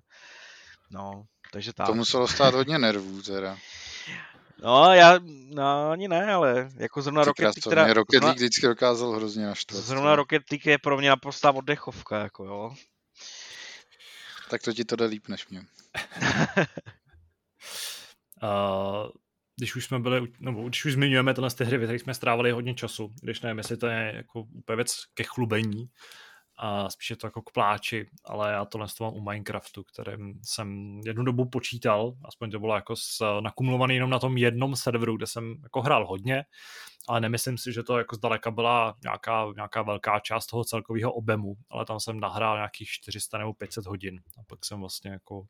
no, 0.91 1.23
takže 1.53 1.73
tak. 1.73 1.87
To 1.87 1.95
muselo 1.95 2.27
stát 2.27 2.53
hodně 2.53 2.79
nervů 2.79 3.21
teda. 3.21 3.57
No, 4.63 4.93
já, 4.93 5.19
no, 5.55 5.89
ani 5.89 6.07
ne, 6.07 6.33
ale 6.33 6.69
jako 6.77 7.01
zrovna 7.01 7.23
Rocket 7.23 7.43
League, 7.43 7.63
teda, 7.69 7.83
mě 7.83 7.93
Rocket 7.93 8.23
League 8.23 8.35
vždycky 8.35 8.67
dokázal 8.67 9.11
hrozně 9.11 9.45
naštvat. 9.45 9.83
Zrovna 9.83 10.15
Rocket 10.15 10.51
League 10.51 10.65
je 10.67 10.77
pro 10.77 10.97
mě 10.97 11.09
naprostá 11.09 11.51
oddechovka, 11.51 12.19
jako 12.19 12.45
jo. 12.45 12.75
Tak 14.49 14.61
to 14.61 14.73
ti 14.73 14.85
to 14.85 14.95
jde 14.95 15.05
líp 15.05 15.27
než 15.27 15.47
mě. 15.47 15.61
když 19.57 19.75
už 19.75 19.85
jsme 19.85 19.99
byli, 19.99 20.21
nebo 20.39 20.67
když 20.67 20.85
už 20.85 20.93
zmiňujeme 20.93 21.33
tyhle 21.33 21.49
ty 21.49 21.63
hry, 21.63 21.77
ve 21.77 21.85
kterých 21.85 22.01
jsme 22.01 22.13
strávili 22.13 22.51
hodně 22.51 22.75
času, 22.75 23.13
když 23.21 23.41
nevím, 23.41 23.57
jestli 23.57 23.77
to 23.77 23.87
je 23.87 24.13
jako 24.15 24.41
úplně 24.41 24.75
věc 24.75 24.95
ke 25.13 25.23
chlubení, 25.23 25.89
a 26.61 26.89
spíše 26.89 27.15
to 27.15 27.27
jako 27.27 27.41
k 27.41 27.51
pláči, 27.51 28.09
ale 28.25 28.51
já 28.51 28.65
tohle 28.65 28.87
mám 29.01 29.13
u 29.13 29.21
Minecraftu, 29.21 29.83
kterým 29.83 30.39
jsem 30.43 30.99
jednu 31.05 31.23
dobu 31.23 31.49
počítal, 31.49 32.13
aspoň 32.25 32.51
to 32.51 32.59
bylo 32.59 32.75
jako 32.75 32.95
s, 32.95 33.39
nakumulovaný 33.41 33.95
jenom 33.95 34.09
na 34.09 34.19
tom 34.19 34.37
jednom 34.37 34.75
serveru, 34.75 35.17
kde 35.17 35.27
jsem 35.27 35.55
jako 35.63 35.81
hrál 35.81 36.07
hodně, 36.07 36.45
ale 37.07 37.21
nemyslím 37.21 37.57
si, 37.57 37.73
že 37.73 37.83
to 37.83 37.97
jako 37.97 38.15
zdaleka 38.15 38.51
byla 38.51 38.95
nějaká, 39.03 39.45
nějaká 39.55 39.81
velká 39.81 40.19
část 40.19 40.47
toho 40.47 40.63
celkového 40.63 41.13
objemu, 41.13 41.55
ale 41.69 41.85
tam 41.85 41.99
jsem 41.99 42.19
nahrál 42.19 42.57
nějakých 42.57 42.89
400 42.89 43.37
nebo 43.37 43.53
500 43.53 43.85
hodin 43.85 44.21
a 44.39 44.43
pak 44.47 44.65
jsem 44.65 44.79
vlastně 44.79 45.11
jako 45.11 45.45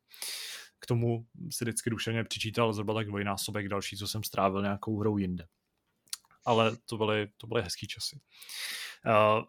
k 0.80 0.86
tomu 0.86 1.26
si 1.50 1.64
vždycky 1.64 1.90
duševně 1.90 2.24
přičítal 2.24 2.72
zhruba 2.72 2.94
tak 2.94 3.06
dvojnásobek 3.06 3.68
další, 3.68 3.96
co 3.96 4.08
jsem 4.08 4.22
strávil 4.22 4.62
nějakou 4.62 4.98
hrou 5.00 5.18
jinde. 5.18 5.46
Ale 6.44 6.76
to 6.76 6.96
byly, 6.96 7.28
to 7.36 7.46
byly 7.46 7.62
hezký 7.62 7.86
časy. 7.86 8.20
Uh, 9.06 9.44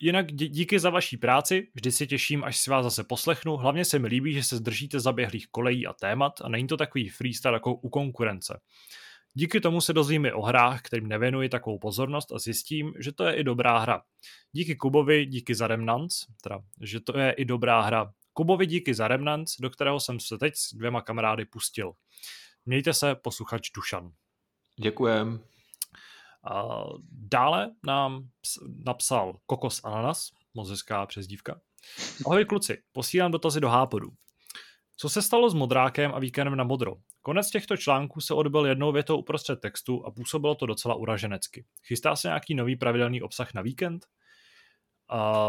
Jinak 0.00 0.32
díky 0.32 0.78
za 0.78 0.90
vaší 0.90 1.16
práci, 1.16 1.68
vždy 1.74 1.92
se 1.92 2.06
těším, 2.06 2.44
až 2.44 2.56
si 2.56 2.70
vás 2.70 2.84
zase 2.84 3.04
poslechnu. 3.04 3.56
Hlavně 3.56 3.84
se 3.84 3.98
mi 3.98 4.08
líbí, 4.08 4.32
že 4.32 4.44
se 4.44 4.56
zdržíte 4.56 5.00
zaběhlých 5.00 5.48
kolejí 5.48 5.86
a 5.86 5.92
témat 5.92 6.32
a 6.40 6.48
není 6.48 6.66
to 6.66 6.76
takový 6.76 7.08
freestyle 7.08 7.54
jako 7.54 7.74
u 7.74 7.88
konkurence. 7.88 8.60
Díky 9.34 9.60
tomu 9.60 9.80
se 9.80 9.92
dozvím 9.92 10.26
i 10.26 10.32
o 10.32 10.42
hrách, 10.42 10.82
kterým 10.82 11.08
nevěnuji 11.08 11.48
takovou 11.48 11.78
pozornost 11.78 12.32
a 12.32 12.38
zjistím, 12.38 12.94
že 12.98 13.12
to 13.12 13.24
je 13.24 13.34
i 13.34 13.44
dobrá 13.44 13.78
hra. 13.78 14.02
Díky 14.52 14.76
Kubovi, 14.76 15.26
díky 15.26 15.54
za 15.54 15.66
Remnants, 15.66 16.26
teda, 16.42 16.60
že 16.80 17.00
to 17.00 17.18
je 17.18 17.32
i 17.32 17.44
dobrá 17.44 17.80
hra. 17.80 18.12
Kubovi 18.32 18.66
díky 18.66 18.94
za 18.94 19.08
Remnants, 19.08 19.56
do 19.60 19.70
kterého 19.70 20.00
jsem 20.00 20.20
se 20.20 20.38
teď 20.38 20.54
s 20.56 20.74
dvěma 20.74 21.00
kamarády 21.00 21.44
pustil. 21.44 21.92
Mějte 22.66 22.94
se, 22.94 23.14
posluchač 23.14 23.70
Dušan. 23.70 24.12
Děkujem. 24.80 25.40
Dále 27.10 27.70
nám 27.86 28.28
napsal 28.84 29.36
Kokos 29.46 29.80
Ananas, 29.84 30.30
moc 30.54 30.70
hezká 30.70 31.06
přezdívka. 31.06 31.60
Ahoj 32.26 32.44
kluci, 32.44 32.82
posílám 32.92 33.30
dotazy 33.30 33.60
do 33.60 33.68
Hápodu. 33.68 34.08
Co 34.96 35.08
se 35.08 35.22
stalo 35.22 35.50
s 35.50 35.54
Modrákem 35.54 36.12
a 36.14 36.18
víkendem 36.18 36.56
na 36.56 36.64
Modro? 36.64 36.94
Konec 37.22 37.50
těchto 37.50 37.76
článků 37.76 38.20
se 38.20 38.34
odbyl 38.34 38.66
jednou 38.66 38.92
větou 38.92 39.18
uprostřed 39.18 39.60
textu 39.60 40.06
a 40.06 40.10
působilo 40.10 40.54
to 40.54 40.66
docela 40.66 40.94
uraženecky. 40.94 41.64
Chystá 41.86 42.16
se 42.16 42.28
nějaký 42.28 42.54
nový 42.54 42.76
pravidelný 42.76 43.22
obsah 43.22 43.54
na 43.54 43.62
víkend? 43.62 44.06
A 45.10 45.42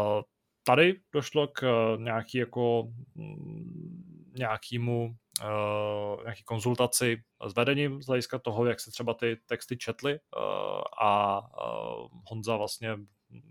tady 0.62 1.00
došlo 1.12 1.48
k 1.48 1.62
eh, 1.62 2.02
nějaký 2.02 2.38
jako 2.38 2.88
mm, 3.14 4.32
nějakýmu 4.38 5.16
uh, 5.42 6.22
nějaký 6.22 6.44
konzultaci 6.44 7.22
s 7.46 7.54
vedením 7.54 8.02
z 8.02 8.06
hlediska 8.06 8.38
toho, 8.38 8.66
jak 8.66 8.80
se 8.80 8.90
třeba 8.90 9.14
ty 9.14 9.36
texty 9.46 9.76
četly 9.76 10.12
uh, 10.36 10.82
a 11.02 11.40
uh, 11.40 12.08
Honza 12.26 12.56
vlastně 12.56 12.96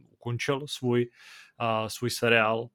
ukončil 0.10 0.68
svůj, 0.68 1.10
uh, 1.62 1.88
svůj 1.88 2.10
seriál 2.10 2.60
uh, 2.60 2.70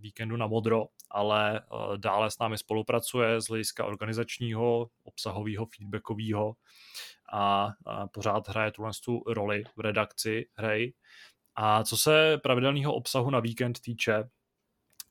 Víkendu 0.00 0.36
na 0.36 0.46
modro, 0.46 0.86
ale 1.10 1.60
uh, 1.60 1.96
dále 1.96 2.30
s 2.30 2.38
námi 2.38 2.58
spolupracuje 2.58 3.40
z 3.40 3.48
hlediska 3.48 3.84
organizačního, 3.84 4.90
obsahového, 5.02 5.66
feedbackového 5.66 6.54
a, 7.32 7.68
pořád 8.12 8.48
hraje 8.48 8.72
tuhle 8.72 8.90
tu 9.04 9.22
roli 9.26 9.64
v 9.76 9.80
redakci 9.80 10.48
hry. 10.54 10.94
A 11.54 11.84
co 11.84 11.96
se 11.96 12.38
pravidelného 12.42 12.94
obsahu 12.94 13.30
na 13.30 13.40
víkend 13.40 13.80
týče, 13.80 14.28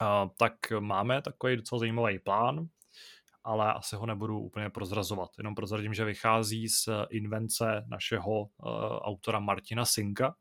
Uh, 0.01 0.29
tak 0.37 0.53
máme 0.79 1.21
takový 1.21 1.55
docela 1.55 1.79
zajímavý 1.79 2.19
plán 2.19 2.67
ale 3.47 3.73
asi 3.73 3.95
ho 3.95 4.05
nebudu 4.05 4.39
úplně 4.39 4.69
prozrazovat. 4.69 5.29
Jenom 5.37 5.55
prozradím, 5.55 5.93
že 5.93 6.05
vychází 6.05 6.69
z 6.69 6.89
invence 7.09 7.85
našeho 7.87 8.41
uh, 8.41 8.47
autora 9.01 9.39
Martina 9.39 9.85
Sinka, 9.85 10.35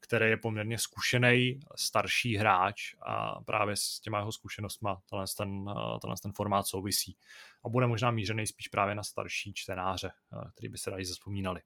který 0.00 0.30
je 0.30 0.36
poměrně 0.36 0.78
zkušený, 0.78 1.60
starší 1.76 2.36
hráč 2.36 2.94
a 3.06 3.42
právě 3.42 3.76
s 3.76 4.00
těma 4.00 4.18
jeho 4.18 4.32
zkušenostma 4.32 5.00
tenhle 5.10 5.26
ten, 5.36 5.50
uh, 5.50 5.98
tenhle 5.98 6.16
ten 6.22 6.32
formát 6.32 6.66
souvisí. 6.66 7.16
A 7.64 7.68
bude 7.68 7.86
možná 7.86 8.10
mířený 8.10 8.46
spíš 8.46 8.68
právě 8.68 8.94
na 8.94 9.02
starší 9.02 9.54
čtenáře, 9.54 10.10
uh, 10.32 10.50
který 10.50 10.68
by 10.68 10.78
se 10.78 10.90
rádi 10.90 11.04
zaspomínali. 11.04 11.60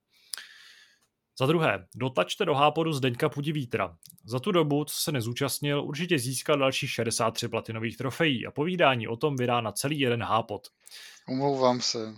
Za 1.39 1.47
druhé, 1.47 1.87
dotlačte 1.95 2.45
do 2.45 2.55
Hápodu 2.55 2.93
Zdeňka 2.93 3.29
Pudivítra. 3.29 3.97
Za 4.25 4.39
tu 4.39 4.53
dobu, 4.53 4.85
co 4.85 4.95
se 4.95 5.13
nezúčastnil, 5.13 5.85
určitě 5.85 6.19
získal 6.19 6.59
dalších 6.59 6.91
63 6.91 7.49
platinových 7.49 7.97
trofejí 7.97 8.47
a 8.47 8.51
povídání 8.51 9.09
o 9.09 9.17
tom 9.17 9.37
vydá 9.37 9.61
na 9.61 9.73
celý 9.73 10.01
jeden 10.01 10.23
Hápod. 10.23 10.69
Omlouvám 11.29 11.81
se. 11.81 12.15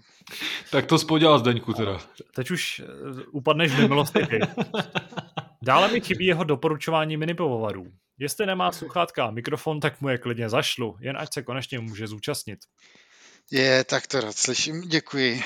Tak 0.70 0.86
to 0.86 0.98
spodělal 0.98 1.39
Zdeňku 1.39 1.72
teda. 1.72 2.01
Teď 2.34 2.51
už 2.51 2.80
eh, 2.80 2.84
upadneš 3.30 3.72
v 3.72 3.78
nemilosti 3.78 4.20
Dále 5.62 5.93
mi 5.93 6.01
chybí 6.01 6.26
jeho 6.26 6.44
doporučování 6.44 7.16
minipivovarů. 7.16 7.86
Jestli 8.18 8.47
nemá 8.47 8.72
sluchátka 8.72 9.24
a 9.24 9.30
mikrofon, 9.30 9.80
tak 9.80 10.01
mu 10.01 10.09
je 10.09 10.18
klidně 10.18 10.48
zašlu, 10.48 10.97
jen 11.01 11.16
ať 11.16 11.34
se 11.34 11.43
konečně 11.43 11.78
může 11.78 12.06
zúčastnit. 12.06 12.59
Je, 13.51 13.84
tak 13.84 14.06
to 14.06 14.20
rád 14.20 14.36
slyším, 14.36 14.80
děkuji. 14.80 15.43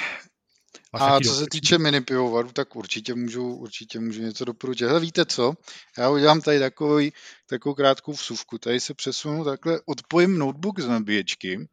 A 0.92 1.20
co 1.20 1.34
se 1.34 1.46
týče 1.50 1.78
mini 1.78 2.00
pivovaru, 2.00 2.52
tak 2.52 2.76
určitě 2.76 3.14
můžu, 3.14 3.54
určitě 3.54 4.00
můžu 4.00 4.22
něco 4.22 4.44
doporučit. 4.44 4.86
Hele, 4.86 5.00
víte 5.00 5.24
co? 5.24 5.54
Já 5.98 6.10
udělám 6.10 6.40
tady 6.40 6.58
takový, 6.58 7.12
takovou 7.46 7.74
krátkou 7.74 8.12
vsuvku. 8.12 8.58
Tady 8.58 8.80
se 8.80 8.94
přesunu 8.94 9.44
takhle, 9.44 9.80
odpojím 9.86 10.38
notebook 10.38 10.80
z 10.80 10.88
nabíječky, 10.88 11.68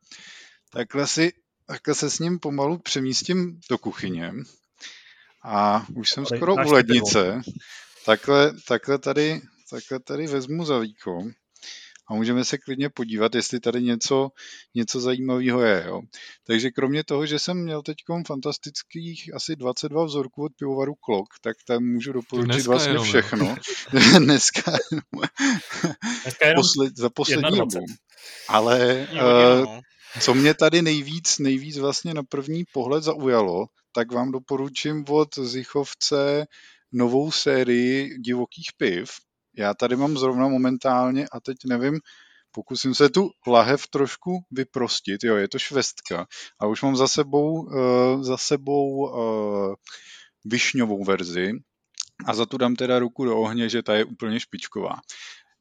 takhle 0.71 1.07
si, 1.07 1.33
takhle 1.65 1.95
se 1.95 2.09
s 2.09 2.19
ním 2.19 2.39
pomalu 2.39 2.77
přemístím 2.77 3.59
do 3.69 3.77
kuchyně 3.77 4.33
a 5.43 5.85
už 5.95 6.09
jsem 6.09 6.25
skoro 6.25 6.55
u 6.55 6.71
lednice. 6.71 7.41
Takhle, 8.05 8.53
takhle, 8.67 8.99
tady, 8.99 9.41
takhle 9.69 9.99
tady 9.99 10.27
vezmu 10.27 10.65
zavíko 10.65 11.23
a 12.13 12.15
můžeme 12.15 12.45
se 12.45 12.57
klidně 12.57 12.89
podívat, 12.89 13.35
jestli 13.35 13.59
tady 13.59 13.81
něco, 13.81 14.29
něco 14.75 15.01
zajímavého 15.01 15.61
je. 15.61 15.83
Jo. 15.87 16.01
Takže 16.47 16.69
kromě 16.69 17.03
toho, 17.03 17.25
že 17.25 17.39
jsem 17.39 17.57
měl 17.57 17.81
teď 17.81 17.97
fantastických 18.27 19.35
asi 19.35 19.55
22 19.55 20.05
vzorků 20.05 20.43
od 20.43 20.51
pivovaru 20.59 20.93
Klok, 20.95 21.27
tak 21.41 21.57
tam 21.67 21.83
můžu 21.83 22.13
doporučit 22.13 22.65
vlastně 22.65 22.89
jenom, 22.89 23.05
všechno. 23.05 23.55
Dneska, 24.17 24.71
Dneska 26.23 26.47
jenom 26.47 26.61
posled, 26.61 26.97
za 26.97 27.09
poslední 27.09 27.57
dobu. 27.57 27.85
Ale 28.47 29.07
uh, 29.13 29.79
co 30.21 30.33
mě 30.33 30.53
tady 30.53 30.81
nejvíc, 30.81 31.39
nejvíc 31.39 31.77
vlastně 31.77 32.13
na 32.13 32.23
první 32.23 32.63
pohled 32.73 33.03
zaujalo, 33.03 33.65
tak 33.95 34.11
vám 34.11 34.31
doporučím 34.31 35.05
od 35.09 35.35
Zichovce 35.35 36.45
novou 36.91 37.31
sérii 37.31 38.19
divokých 38.19 38.69
piv, 38.77 39.09
já 39.57 39.73
tady 39.73 39.95
mám 39.95 40.17
zrovna 40.17 40.47
momentálně, 40.47 41.27
a 41.31 41.39
teď 41.39 41.57
nevím, 41.65 41.99
pokusím 42.51 42.95
se 42.95 43.09
tu 43.09 43.31
lahev 43.47 43.87
trošku 43.87 44.39
vyprostit, 44.51 45.23
jo, 45.23 45.35
je 45.35 45.47
to 45.47 45.59
švestka. 45.59 46.27
A 46.59 46.67
už 46.67 46.81
mám 46.81 46.95
za 46.95 47.07
sebou, 47.07 47.63
uh, 47.63 48.23
za 48.23 48.37
sebou 48.37 48.89
uh, 48.89 49.75
višňovou 50.45 51.03
verzi. 51.03 51.51
A 52.25 52.33
za 52.33 52.45
tu 52.45 52.57
dám 52.57 52.75
teda 52.75 52.99
ruku 52.99 53.25
do 53.25 53.37
ohně, 53.37 53.69
že 53.69 53.83
ta 53.83 53.95
je 53.95 54.05
úplně 54.05 54.39
špičková. 54.39 54.95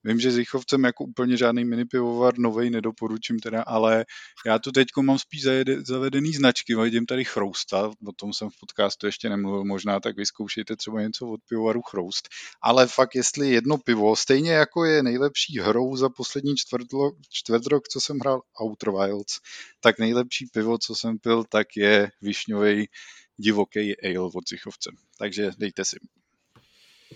Vím, 0.04 0.20
že 0.20 0.30
s 0.32 0.38
Jichovcem 0.38 0.84
jako 0.84 1.04
úplně 1.04 1.36
žádný 1.36 1.64
mini 1.64 1.84
pivovar 1.84 2.38
novej 2.38 2.70
nedoporučím 2.70 3.38
teda, 3.38 3.62
ale 3.62 4.04
já 4.46 4.58
tu 4.58 4.72
teď 4.72 4.88
mám 5.02 5.18
spíš 5.18 5.42
zavedený 5.86 6.32
značky, 6.32 6.74
vidím 6.74 7.06
tady 7.06 7.24
Chrousta, 7.24 7.88
o 7.88 8.12
tom 8.16 8.32
jsem 8.32 8.50
v 8.50 8.60
podcastu 8.60 9.06
ještě 9.06 9.28
nemluvil 9.28 9.64
možná, 9.64 10.00
tak 10.00 10.16
vyzkoušejte 10.16 10.76
třeba 10.76 11.00
něco 11.02 11.28
od 11.28 11.40
pivovaru 11.48 11.82
Chroust. 11.82 12.28
Ale 12.62 12.86
fakt, 12.86 13.14
jestli 13.14 13.50
jedno 13.50 13.78
pivo, 13.78 14.16
stejně 14.16 14.52
jako 14.52 14.84
je 14.84 15.02
nejlepší 15.02 15.58
hrou 15.60 15.96
za 15.96 16.08
poslední 16.08 16.56
čtvrtlo, 16.56 17.12
čtvrt 17.30 17.66
rok, 17.66 17.88
co 17.88 18.00
jsem 18.00 18.18
hrál 18.18 18.42
Outer 18.62 18.90
Wilds, 18.90 19.38
tak 19.80 19.98
nejlepší 19.98 20.46
pivo, 20.46 20.78
co 20.78 20.94
jsem 20.94 21.18
pil, 21.18 21.44
tak 21.44 21.66
je 21.76 22.10
višňový 22.22 22.88
divoký 23.36 23.94
ale 24.04 24.30
od 24.34 24.48
Zichovce. 24.48 24.90
Takže 25.18 25.50
dejte 25.58 25.84
si. 25.84 25.96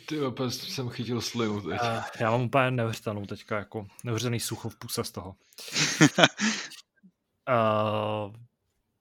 Ty 0.07 0.21
opět 0.21 0.51
jsem 0.51 0.89
chytil 0.89 1.21
slinu 1.21 1.61
teď. 1.61 1.81
Uh, 1.83 2.03
já 2.21 2.31
mám 2.31 2.43
úplně 2.43 2.71
neuvěřitelnou 2.71 3.27
teďka, 3.27 3.59
jako 3.59 3.87
neuvěřitelný 4.05 4.41
sucho 4.41 4.69
v 4.69 4.77
puse 4.79 5.05
z 5.05 5.11
toho. 5.11 5.35
uh, 7.49 8.33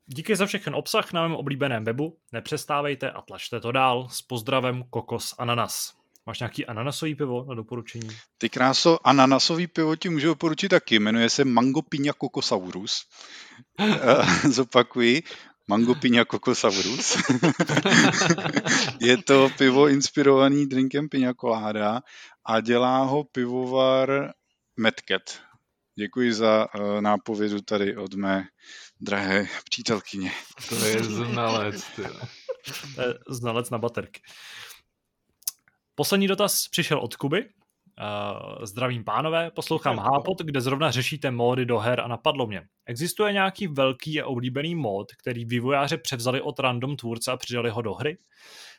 Díky 0.07 0.35
za 0.35 0.45
všechen 0.45 0.75
obsah 0.75 1.13
na 1.13 1.21
mém 1.21 1.35
oblíbeném 1.35 1.83
webu. 1.83 2.17
Nepřestávejte 2.31 3.11
a 3.11 3.21
tlačte 3.21 3.59
to 3.59 3.71
dál. 3.71 4.07
S 4.11 4.21
pozdravem 4.21 4.83
Kokos 4.89 5.35
Ananas. 5.37 5.93
Máš 6.25 6.39
nějaký 6.39 6.65
ananasový 6.65 7.15
pivo 7.15 7.45
na 7.45 7.55
doporučení? 7.55 8.09
Ty 8.37 8.49
kráso, 8.49 9.07
ananasový 9.07 9.67
pivo 9.67 9.95
ti 9.95 10.09
můžu 10.09 10.27
doporučit 10.27 10.69
taky. 10.69 10.99
Jmenuje 10.99 11.29
se 11.29 11.45
Mango 11.45 11.79
Piña 11.79 12.13
Cocosaurus. 12.21 13.05
Eh, 13.79 14.49
zopakuji. 14.49 15.23
Mango 15.67 15.95
Piña 15.95 16.25
Cocosaurus. 16.25 17.17
je 18.99 19.17
to 19.17 19.49
pivo 19.57 19.87
inspirovaný 19.89 20.65
drinkem 20.65 21.09
Piña 21.09 21.33
Colada 21.33 22.01
a 22.45 22.61
dělá 22.61 23.03
ho 23.03 23.23
pivovar 23.23 24.33
Medcat. 24.77 25.41
Děkuji 25.99 26.33
za 26.33 26.67
uh, 26.75 27.01
nápovědu 27.01 27.61
tady 27.61 27.97
od 27.97 28.13
mé 28.13 28.47
drahé 29.01 29.47
přítelkyně. 29.63 30.31
To 30.69 30.85
je 30.85 31.03
znalec. 31.03 31.85
znalec 33.29 33.69
na 33.69 33.77
baterky. 33.77 34.21
Poslední 35.95 36.27
dotaz 36.27 36.67
přišel 36.67 36.99
od 36.99 37.15
Kuby. 37.15 37.49
Uh, 38.01 38.65
zdravím 38.65 39.03
pánové, 39.03 39.51
poslouchám 39.51 39.97
Hápot, 39.97 40.41
kde 40.41 40.61
zrovna 40.61 40.91
řešíte 40.91 41.31
módy 41.31 41.65
do 41.65 41.79
her 41.79 42.01
a 42.01 42.07
napadlo 42.07 42.47
mě. 42.47 42.67
Existuje 42.85 43.33
nějaký 43.33 43.67
velký 43.67 44.21
a 44.21 44.25
oblíbený 44.25 44.75
mód, 44.75 45.11
který 45.21 45.45
vývojáři 45.45 45.97
převzali 45.97 46.41
od 46.41 46.59
random 46.59 46.95
tvůrce 46.95 47.31
a 47.31 47.37
přidali 47.37 47.69
ho 47.69 47.81
do 47.81 47.93
hry? 47.93 48.17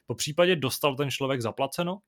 Po 0.06 0.14
případě 0.14 0.56
dostal 0.56 0.96
ten 0.96 1.10
člověk 1.10 1.40
zaplaceno? 1.40 1.98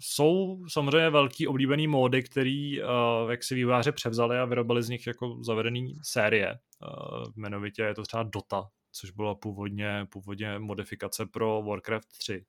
jsou 0.00 0.64
samozřejmě 0.68 1.10
velký 1.10 1.46
oblíbený 1.46 1.86
módy, 1.86 2.22
který 2.22 2.82
uh, 2.82 3.30
jak 3.30 3.44
si 3.44 3.54
vývojáři 3.54 3.92
převzali 3.92 4.38
a 4.38 4.44
vyrobili 4.44 4.82
z 4.82 4.88
nich 4.88 5.06
jako 5.06 5.38
zavedený 5.44 5.98
série. 6.02 6.58
Uh, 6.82 7.24
jmenovitě 7.36 7.82
je 7.82 7.94
to 7.94 8.02
třeba 8.02 8.22
Dota, 8.22 8.68
což 8.92 9.10
byla 9.10 9.34
původně, 9.34 10.06
původně 10.10 10.58
modifikace 10.58 11.26
pro 11.26 11.62
Warcraft 11.62 12.08
3. 12.18 12.44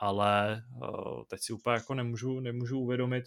Ale 0.00 0.62
uh, 0.82 1.22
teď 1.28 1.40
si 1.42 1.52
úplně 1.52 1.74
jako 1.74 1.94
nemůžu, 1.94 2.40
nemůžu 2.40 2.80
uvědomit, 2.80 3.24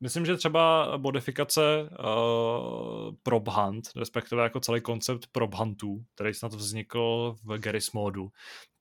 Myslím, 0.00 0.26
že 0.26 0.36
třeba 0.36 0.96
modifikace 0.96 1.82
uh, 1.82 3.14
Prop 3.22 3.48
Hunt, 3.48 3.88
respektive 3.96 4.42
jako 4.42 4.60
celý 4.60 4.80
koncept 4.80 5.26
Prop 5.32 5.54
Huntů, 5.54 6.04
který 6.14 6.34
snad 6.34 6.54
vznikl 6.54 7.36
v 7.44 7.58
Garry's 7.58 7.92
modu, 7.92 8.28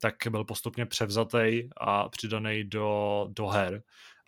tak 0.01 0.15
byl 0.29 0.45
postupně 0.45 0.85
převzatý 0.85 1.69
a 1.77 2.09
přidaný 2.09 2.63
do, 2.63 3.27
do 3.29 3.47
her 3.47 3.83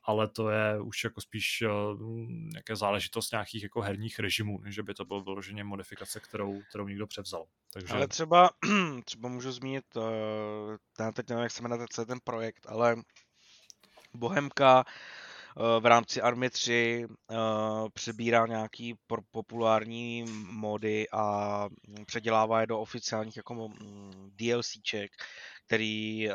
ale 0.09 0.27
to 0.27 0.49
je 0.49 0.81
už 0.81 1.03
jako 1.03 1.21
spíš 1.21 1.61
uh, 1.61 2.01
nějaká 2.29 2.75
záležitost 2.75 3.31
nějakých 3.31 3.63
jako 3.63 3.81
herních 3.81 4.19
režimů, 4.19 4.59
než 4.59 4.79
by 4.79 4.93
to 4.93 5.05
bylo 5.05 5.21
vyloženě 5.21 5.63
modifikace, 5.63 6.19
kterou, 6.19 6.61
kterou 6.69 6.87
někdo 6.87 7.07
převzal. 7.07 7.45
Takže... 7.73 7.93
Ale 7.93 8.07
třeba, 8.07 8.49
třeba 9.05 9.29
můžu 9.29 9.51
zmínit, 9.51 9.85
uh, 9.95 10.03
já 10.99 11.11
teď 11.11 11.29
nevím, 11.29 11.43
jak 11.43 11.51
se 11.51 11.61
jmenuje 11.61 11.87
celý 11.89 12.07
ten 12.07 12.19
projekt, 12.23 12.65
ale 12.69 12.95
Bohemka 14.13 14.85
v 15.79 15.85
rámci 15.85 16.21
Army 16.21 16.49
3 16.49 17.05
uh, 17.07 17.89
přebírá 17.93 18.47
nějaký 18.47 18.95
populární 19.31 20.25
mody 20.51 21.07
a 21.11 21.67
předělává 22.05 22.61
je 22.61 22.67
do 22.67 22.79
oficiálních 22.79 23.37
jako 23.37 23.53
mm, 23.53 24.31
DLCček, 24.35 25.11
který 25.65 26.29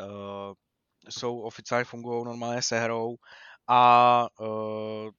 jsou 1.09 1.39
oficiálně 1.39 1.85
fungují 1.85 2.25
normálně 2.25 2.61
se 2.61 2.79
hrou 2.79 3.17
a 3.67 4.27
uh, 4.39 5.09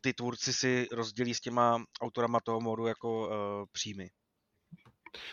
ty 0.00 0.12
tvůrci 0.12 0.52
si 0.52 0.86
rozdělí 0.92 1.34
s 1.34 1.40
těma 1.40 1.84
autorama 2.00 2.40
toho 2.40 2.60
modu 2.60 2.86
jako 2.86 3.28
uh, 3.28 3.34
příjmy. 3.72 4.10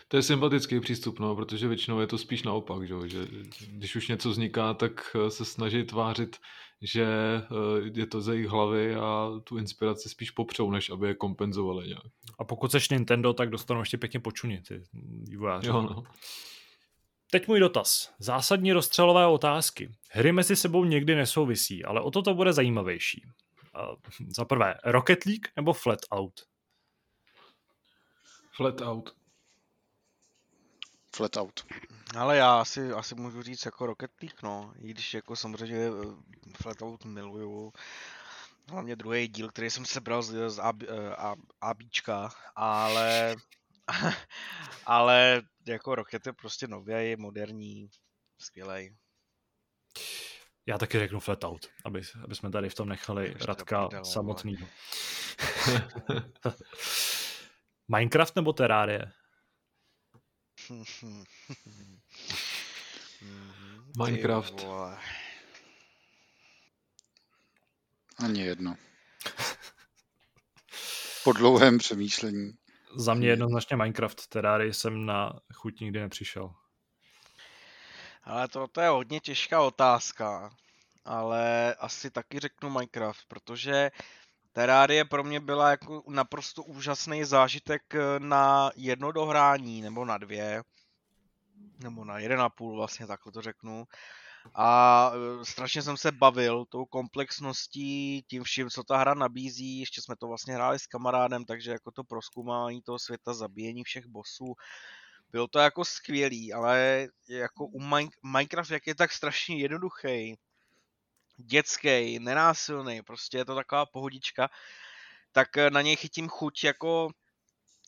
To 0.08 0.18
je 0.18 0.24
sympatický 0.24 0.80
přístup, 0.80 1.20
no, 1.20 1.36
protože 1.36 1.68
většinou 1.68 2.00
je 2.00 2.08
to 2.08 2.18
spíš 2.18 2.44
naopak, 2.44 2.88
že, 2.88 2.96
že 3.06 3.28
když 3.68 3.96
už 3.96 4.08
něco 4.08 4.30
vzniká, 4.30 4.74
tak 4.74 5.16
se 5.30 5.46
snaží 5.46 5.84
tvářit 5.84 6.38
že 6.82 7.06
eh, 7.06 7.92
je 7.94 8.06
to 8.06 8.22
ze 8.22 8.36
jejich 8.36 8.48
hlavy 8.48 8.96
a 8.96 9.32
tu 9.44 9.58
inspiraci 9.58 10.10
spíš 10.10 10.32
popřou, 10.32 10.72
než 10.72 10.90
aby 10.90 11.08
je 11.08 11.16
kompenzovali 11.16 11.88
nějak. 11.88 12.06
A 12.40 12.44
pokud 12.44 12.72
seš 12.72 12.90
Nintendo, 12.90 13.34
tak 13.34 13.50
dostanou 13.50 13.80
ještě 13.80 13.98
pěkně 13.98 14.20
počuně 14.20 14.62
ty 14.68 14.84
vývojáři. 15.30 15.68
Jo, 15.68 15.82
no. 15.82 16.04
Teď 17.32 17.48
můj 17.48 17.60
dotaz. 17.60 18.14
Zásadní 18.20 18.74
rozstřelové 18.74 19.28
otázky. 19.28 19.92
Hry 20.10 20.32
mezi 20.32 20.56
sebou 20.56 20.86
někdy 20.86 21.16
nesouvisí, 21.16 21.86
ale 21.86 22.02
o 22.02 22.12
to 22.12 22.22
to 22.22 22.34
bude 22.34 22.54
zajímavější. 22.54 23.26
Uh, 23.76 23.96
za 24.28 24.46
prvé, 24.46 24.76
Rocket 24.84 25.26
League 25.26 25.48
nebo 25.56 25.74
Flat 25.74 26.00
Out? 26.12 26.34
Flat 28.56 28.82
Out. 28.82 29.16
Flat 31.16 31.38
Out. 31.38 31.66
Ale 32.18 32.38
já 32.38 32.60
asi, 32.60 32.92
asi 32.92 33.16
můžu 33.16 33.44
říct 33.44 33.66
jako 33.66 33.86
Rocket 33.86 34.12
League, 34.22 34.40
no. 34.44 34.74
I 34.80 34.88
když 34.88 35.14
jako 35.14 35.36
samozřejmě 35.36 35.88
eh, 35.88 35.92
Flatout 36.62 37.06
miluju. 37.06 37.74
Hlavně 38.72 38.96
druhý 38.96 39.28
díl, 39.28 39.50
který 39.50 39.70
jsem 39.70 39.86
sebral 39.86 40.22
z, 40.22 40.50
z 40.50 40.60
AB, 40.60 40.84
eh, 40.84 41.16
A, 41.16 41.36
ABčka, 41.62 42.32
ale 42.56 43.36
ale 44.86 45.42
jako 45.68 45.96
Rocket 45.96 46.26
je 46.26 46.34
prostě 46.34 46.68
nový, 46.68 47.16
moderní, 47.18 47.90
skvělý. 48.42 48.98
Já 50.66 50.78
taky 50.78 51.00
řeknu 51.00 51.20
Flatout, 51.20 51.70
aby, 51.86 52.02
aby 52.24 52.36
jsme 52.36 52.52
tady 52.52 52.70
v 52.70 52.76
tom 52.76 52.90
nechali 52.90 53.28
Ještě 53.28 53.46
Radka 53.46 53.90
samotný. 54.04 54.58
Minecraft 57.88 58.36
nebo 58.36 58.54
Terrarie? 58.54 59.12
Minecraft. 63.98 64.66
Ani 68.18 68.42
jedno. 68.42 68.76
Po 71.24 71.34
dlouhém 71.34 71.78
přemýšlení. 71.78 72.54
Za 72.96 73.14
mě 73.14 73.28
jednoznačně 73.28 73.78
Minecraft, 73.78 74.28
Terrarii 74.28 74.74
jsem 74.74 75.06
na 75.06 75.34
chuť 75.54 75.80
nikdy 75.80 76.00
nepřišel. 76.00 76.54
Ale 78.24 78.48
to, 78.48 78.68
to 78.68 78.82
je 78.82 78.90
hodně 78.90 79.20
těžká 79.20 79.62
otázka. 79.62 80.50
Ale 81.06 81.76
asi 81.76 82.12
taky 82.12 82.40
řeknu 82.40 82.70
Minecraft, 82.70 83.26
protože 83.28 83.92
Terrarie 84.54 85.06
pro 85.06 85.24
mě 85.24 85.40
byla 85.40 85.70
jako 85.70 86.04
naprosto 86.08 86.64
úžasný 86.64 87.24
zážitek 87.24 87.96
eh, 87.96 88.20
na 88.20 88.72
jedno 88.76 89.12
dohrání, 89.12 89.82
nebo 89.82 90.06
na 90.06 90.18
dvě, 90.18 90.64
nebo 91.84 92.06
na 92.06 92.20
jeden 92.20 92.42
a 92.42 92.50
půl 92.50 92.76
vlastně, 92.76 93.08
takhle 93.08 93.32
to 93.32 93.42
řeknu. 93.42 93.88
A 94.54 95.12
eh, 95.14 95.46
strašně 95.46 95.82
jsem 95.82 95.98
se 95.98 96.12
bavil 96.12 96.66
tou 96.66 96.86
komplexností, 96.86 98.24
tím 98.28 98.44
vším, 98.44 98.70
co 98.70 98.84
ta 98.84 98.98
hra 98.98 99.14
nabízí. 99.14 99.80
Ještě 99.80 100.02
jsme 100.02 100.16
to 100.16 100.28
vlastně 100.28 100.54
hráli 100.54 100.80
s 100.80 100.88
kamarádem, 100.88 101.46
takže 101.46 101.72
jako 101.72 101.92
to 101.92 102.04
proskoumání 102.04 102.82
toho 102.82 103.00
světa, 103.00 103.34
zabíjení 103.34 103.84
všech 103.84 104.06
bossů, 104.06 104.54
bylo 105.32 105.48
to 105.48 105.60
jako 105.60 105.86
skvělý, 105.86 106.54
ale 106.54 107.08
jako 107.30 107.66
u 107.66 107.80
Minecraft, 108.24 108.72
jak 108.72 108.88
je 108.88 108.96
tak 108.96 109.12
strašně 109.12 109.58
jednoduchý, 109.58 110.36
dětský, 111.38 112.20
nenásilný, 112.20 113.02
prostě 113.02 113.38
je 113.38 113.46
to 113.46 113.56
taková 113.56 113.86
pohodička, 113.86 114.50
tak 115.32 115.58
eh, 115.58 115.70
na 115.70 115.82
něj 115.82 115.96
chytím 115.96 116.30
chuť 116.30 116.64
jako 116.64 117.10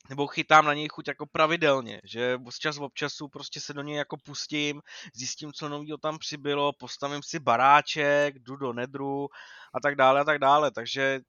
nebo 0.08 0.26
chytám 0.26 0.64
na 0.64 0.74
něj 0.74 0.88
chuť 0.88 1.08
jako 1.08 1.26
pravidelně, 1.26 2.00
že 2.04 2.38
z 2.50 2.58
čas 2.58 2.78
od 2.78 2.94
času 2.94 3.28
prostě 3.28 3.60
se 3.60 3.74
do 3.74 3.82
něj 3.82 3.96
jako 3.96 4.16
pustím, 4.16 4.82
zjistím, 5.14 5.52
co 5.52 5.68
nového 5.68 5.98
tam 5.98 6.18
přibylo, 6.18 6.72
postavím 6.72 7.22
si 7.22 7.38
baráček, 7.38 8.38
jdu 8.38 8.56
do 8.56 8.72
nedru 8.72 9.28
a 9.74 9.80
tak 9.80 9.94
dále 9.94 10.20
a 10.20 10.24
tak 10.24 10.38
dále, 10.38 10.70
takže 10.70 11.20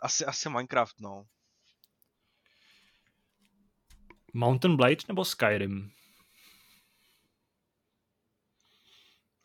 asi, 0.00 0.24
asi 0.24 0.48
Minecraft, 0.48 1.00
no. 1.00 1.24
Mountain 4.34 4.76
Blade 4.76 4.96
nebo 5.08 5.24
Skyrim? 5.24 5.92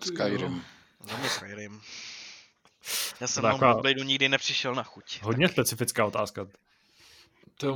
Skyrim. 0.03 0.65
Za 0.99 1.17
mě 1.17 1.29
Skyrim. 1.29 1.81
Já 3.21 3.27
jsem 3.27 3.43
na 3.43 3.57
Mountain 3.57 4.07
nikdy 4.07 4.29
nepřišel 4.29 4.75
na 4.75 4.83
chuť. 4.83 5.21
Hodně 5.21 5.47
tak... 5.47 5.53
specifická 5.53 6.05
otázka. 6.05 6.47
To 7.57 7.75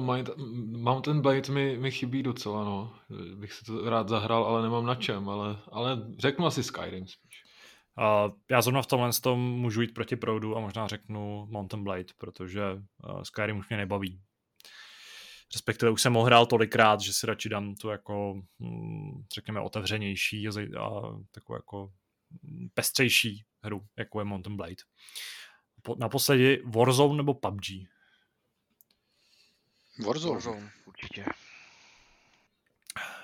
Mountain 0.77 1.21
Blade 1.21 1.53
mi, 1.53 1.77
mi 1.77 1.91
chybí 1.91 2.23
docela, 2.23 2.63
no. 2.63 2.95
Bych 3.35 3.53
si 3.53 3.65
to 3.65 3.89
rád 3.89 4.09
zahrál, 4.09 4.43
ale 4.43 4.61
nemám 4.61 4.85
na 4.85 4.95
čem, 4.95 5.29
ale, 5.29 5.57
ale 5.71 5.97
řeknu 6.17 6.45
asi 6.45 6.63
Skyrim 6.63 7.07
spíš. 7.07 7.43
Uh, 7.97 8.33
já 8.51 8.61
zrovna 8.61 8.81
v 8.81 8.87
tomhle 8.87 9.09
tom 9.21 9.39
můžu 9.39 9.81
jít 9.81 9.93
proti 9.93 10.15
proudu 10.15 10.57
a 10.57 10.59
možná 10.59 10.87
řeknu 10.87 11.47
Mountain 11.49 11.83
Blade, 11.83 12.13
protože 12.17 12.63
uh, 12.73 13.21
Skyrim 13.21 13.57
už 13.57 13.69
mě 13.69 13.77
nebaví. 13.77 14.21
Respektive 15.53 15.91
už 15.91 16.01
jsem 16.01 16.13
ho 16.13 16.23
hrál 16.23 16.45
tolikrát, 16.45 17.01
že 17.01 17.13
si 17.13 17.27
radši 17.27 17.49
dám 17.49 17.75
tu 17.75 17.89
jako, 17.89 18.41
hm, 18.59 19.23
řekněme, 19.33 19.61
otevřenější 19.61 20.47
a, 20.47 20.51
a 20.79 21.01
takovou 21.31 21.57
jako 21.57 21.91
pestřejší 22.73 23.45
hru, 23.63 23.81
jako 23.97 24.19
je 24.19 24.25
Mountain 24.25 24.57
Blade. 24.57 24.75
Naposledy 25.99 26.63
Warzone 26.65 27.17
nebo 27.17 27.33
PUBG? 27.33 27.65
Warzone. 30.05 30.33
Warzone, 30.33 30.71
určitě. 30.85 31.25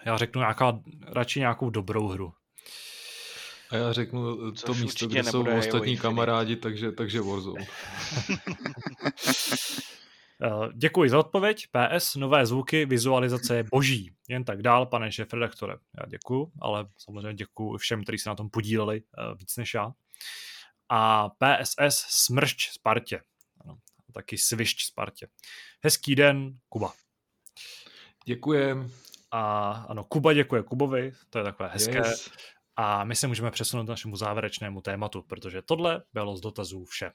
Já 0.06 0.18
řeknu 0.18 0.42
nějaká, 0.42 0.80
radši 1.08 1.40
nějakou 1.40 1.70
dobrou 1.70 2.08
hru. 2.08 2.34
A 3.70 3.76
já 3.76 3.94
řeknu 3.94 4.52
Což 4.52 4.62
to 4.62 4.74
místo, 4.74 5.08
kde 5.08 5.24
jsou 5.24 5.58
ostatní 5.58 5.98
kamarádi, 5.98 6.56
takže, 6.56 6.92
takže 6.92 7.22
Warzone. 7.22 7.68
Eh, 10.44 10.70
děkuji 10.74 11.10
za 11.10 11.20
odpověď. 11.20 11.68
PS, 11.68 12.16
nové 12.16 12.46
zvuky, 12.46 12.86
vizualizace 12.86 13.56
je 13.56 13.64
boží. 13.64 14.12
Jen 14.30 14.44
tak 14.44 14.62
dál, 14.62 14.86
pane 14.86 15.12
šéf 15.12 15.34
redaktore. 15.34 15.74
Já 15.74 16.06
děkuji, 16.08 16.52
ale 16.62 16.88
samozřejmě 16.98 17.34
děkuji 17.34 17.78
všem, 17.78 18.04
kteří 18.04 18.18
se 18.18 18.30
na 18.30 18.36
tom 18.36 18.50
podíleli 18.50 19.02
uh, 19.02 19.38
víc 19.38 19.58
než 19.58 19.74
já. 19.74 19.92
A 20.90 21.30
PSS 21.30 22.06
smršť 22.08 22.72
Spartě. 22.72 23.22
Taky 24.14 24.38
svišť 24.38 24.82
Spartě. 24.82 25.28
Hezký 25.84 26.16
den, 26.16 26.58
Kuba. 26.70 26.94
Děkujem. 28.26 28.92
A 29.32 29.72
ano, 29.72 30.04
Kuba 30.04 30.34
děkuje 30.34 30.64
Kubovi, 30.64 31.14
to 31.30 31.38
je 31.38 31.44
takové 31.44 31.70
hezké. 31.70 31.98
Yes. 31.98 32.32
A 32.76 33.04
my 33.04 33.16
se 33.16 33.28
můžeme 33.28 33.52
přesunout 33.52 33.86
k 33.86 33.90
našemu 33.90 34.16
závěrečnému 34.16 34.82
tématu, 34.82 35.22
protože 35.22 35.62
tohle 35.62 36.04
bylo 36.14 36.38
z 36.38 36.42
dotazů 36.42 36.86
vše. 36.86 37.12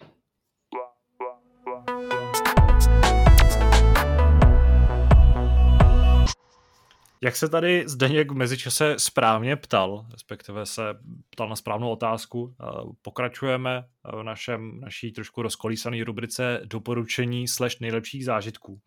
Jak 7.23 7.37
se 7.37 7.49
tady 7.49 7.85
Zdeněk 7.87 8.33
v 8.33 8.35
mezičase 8.35 8.95
správně 8.99 9.57
ptal, 9.57 10.07
respektive 10.13 10.67
se 10.67 10.83
ptal 11.31 11.49
na 11.49 11.57
správnou 11.57 11.91
otázku, 11.91 12.55
pokračujeme 13.03 13.85
v 14.13 14.23
našem, 14.23 14.81
naší 14.81 15.13
trošku 15.13 15.43
rozkolísané 15.43 16.05
rubrice 16.05 16.61
doporučení 16.65 17.49
slash 17.49 17.81
nejlepších 17.81 18.25
zážitků. 18.25 18.81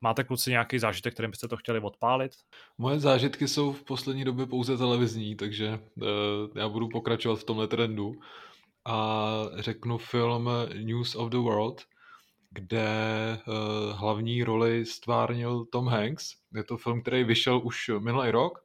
Máte 0.00 0.24
kluci 0.24 0.50
nějaký 0.50 0.78
zážitek, 0.78 1.14
kterým 1.14 1.30
byste 1.30 1.48
to 1.48 1.56
chtěli 1.56 1.80
odpálit? 1.80 2.32
Moje 2.78 3.00
zážitky 3.00 3.48
jsou 3.48 3.72
v 3.72 3.84
poslední 3.84 4.24
době 4.24 4.46
pouze 4.46 4.76
televizní, 4.76 5.36
takže 5.36 5.78
já 6.56 6.68
budu 6.68 6.88
pokračovat 6.88 7.38
v 7.38 7.44
tomhle 7.44 7.68
trendu 7.68 8.12
a 8.86 9.28
řeknu 9.56 9.98
film 9.98 10.50
News 10.82 11.14
of 11.14 11.30
the 11.30 11.36
World, 11.36 11.82
kde 12.50 13.38
uh, 13.46 13.98
hlavní 13.98 14.44
roli 14.44 14.86
stvárnil 14.86 15.64
Tom 15.64 15.88
Hanks. 15.88 16.34
Je 16.54 16.64
to 16.64 16.76
film, 16.76 17.02
který 17.02 17.24
vyšel 17.24 17.60
už 17.64 17.90
minulý 17.98 18.30
rok. 18.30 18.58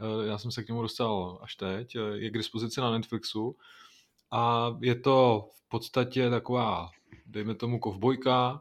Uh, 0.00 0.26
já 0.26 0.38
jsem 0.38 0.50
se 0.50 0.62
k 0.62 0.68
němu 0.68 0.82
dostal 0.82 1.38
až 1.42 1.56
teď. 1.56 1.96
Je 2.14 2.30
k 2.30 2.38
dispozici 2.38 2.80
na 2.80 2.90
Netflixu. 2.90 3.56
A 4.30 4.72
je 4.80 4.94
to 4.94 5.48
v 5.54 5.68
podstatě 5.68 6.30
taková, 6.30 6.90
dejme 7.26 7.54
tomu, 7.54 7.78
kovbojka. 7.78 8.58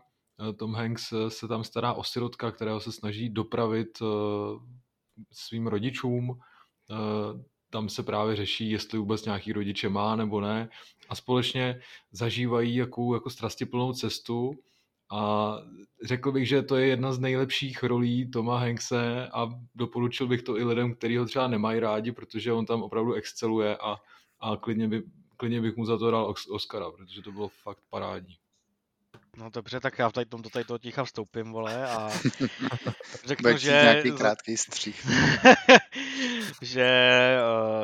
Tom 0.57 0.73
Hanks 0.73 1.13
se 1.27 1.47
tam 1.47 1.63
stará 1.63 1.93
o 1.93 2.03
sirotka, 2.03 2.51
kterého 2.51 2.79
se 2.79 2.91
snaží 2.91 3.29
dopravit 3.29 4.01
svým 5.31 5.67
rodičům 5.67 6.39
tam 7.73 7.89
se 7.89 8.03
právě 8.03 8.35
řeší, 8.35 8.71
jestli 8.71 8.99
vůbec 8.99 9.25
nějaký 9.25 9.53
rodiče 9.53 9.89
má 9.89 10.15
nebo 10.15 10.41
ne 10.41 10.69
a 11.09 11.15
společně 11.15 11.81
zažívají 12.11 12.75
jakou 12.75 13.13
jako 13.13 13.29
strastiplnou 13.29 13.93
cestu 13.93 14.51
a 15.11 15.53
řekl 16.03 16.31
bych, 16.31 16.47
že 16.47 16.61
to 16.61 16.75
je 16.75 16.87
jedna 16.87 17.13
z 17.13 17.19
nejlepších 17.19 17.83
rolí 17.83 18.31
Toma 18.31 18.59
Hankse 18.59 19.27
a 19.33 19.49
doporučil 19.75 20.27
bych 20.27 20.41
to 20.41 20.57
i 20.57 20.63
lidem, 20.63 20.95
kteří 20.95 21.17
ho 21.17 21.25
třeba 21.25 21.47
nemají 21.47 21.79
rádi, 21.79 22.11
protože 22.11 22.53
on 22.53 22.65
tam 22.65 22.83
opravdu 22.83 23.13
exceluje 23.13 23.77
a, 23.77 23.95
a 24.39 24.57
klidně, 24.57 24.87
by, 24.87 25.03
klidně 25.37 25.61
bych 25.61 25.75
mu 25.75 25.85
za 25.85 25.97
to 25.97 26.11
dal 26.11 26.33
Oscara, 26.49 26.91
protože 26.91 27.21
to 27.21 27.31
bylo 27.31 27.47
fakt 27.47 27.83
parádní. 27.89 28.35
No 29.37 29.49
dobře, 29.49 29.79
tak 29.79 29.99
já 29.99 30.09
v 30.09 30.13
tady 30.13 30.25
tomto 30.25 30.49
tady 30.49 30.65
toho 30.65 30.77
ticha 30.77 31.03
vstoupím, 31.03 31.51
vole, 31.51 31.87
a 31.87 32.09
řeknu, 33.25 33.57
že... 33.57 33.71
nějaký 33.71 34.11
krátký 34.11 34.57
střih. 34.57 35.07
že 36.61 36.87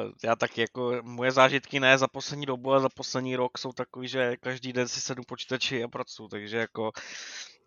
uh, 0.05 0.11
já 0.23 0.35
tak 0.35 0.57
jako, 0.57 0.99
moje 1.01 1.31
zážitky 1.31 1.79
ne 1.79 1.97
za 1.97 2.07
poslední 2.07 2.45
dobu, 2.45 2.71
ale 2.71 2.81
za 2.81 2.89
poslední 2.89 3.35
rok 3.35 3.57
jsou 3.57 3.71
takový, 3.71 4.07
že 4.07 4.37
každý 4.37 4.73
den 4.73 4.87
si 4.87 5.01
sedu 5.01 5.23
počítači 5.23 5.83
a 5.83 5.87
pracuji, 5.87 6.27
takže 6.27 6.57
jako 6.57 6.91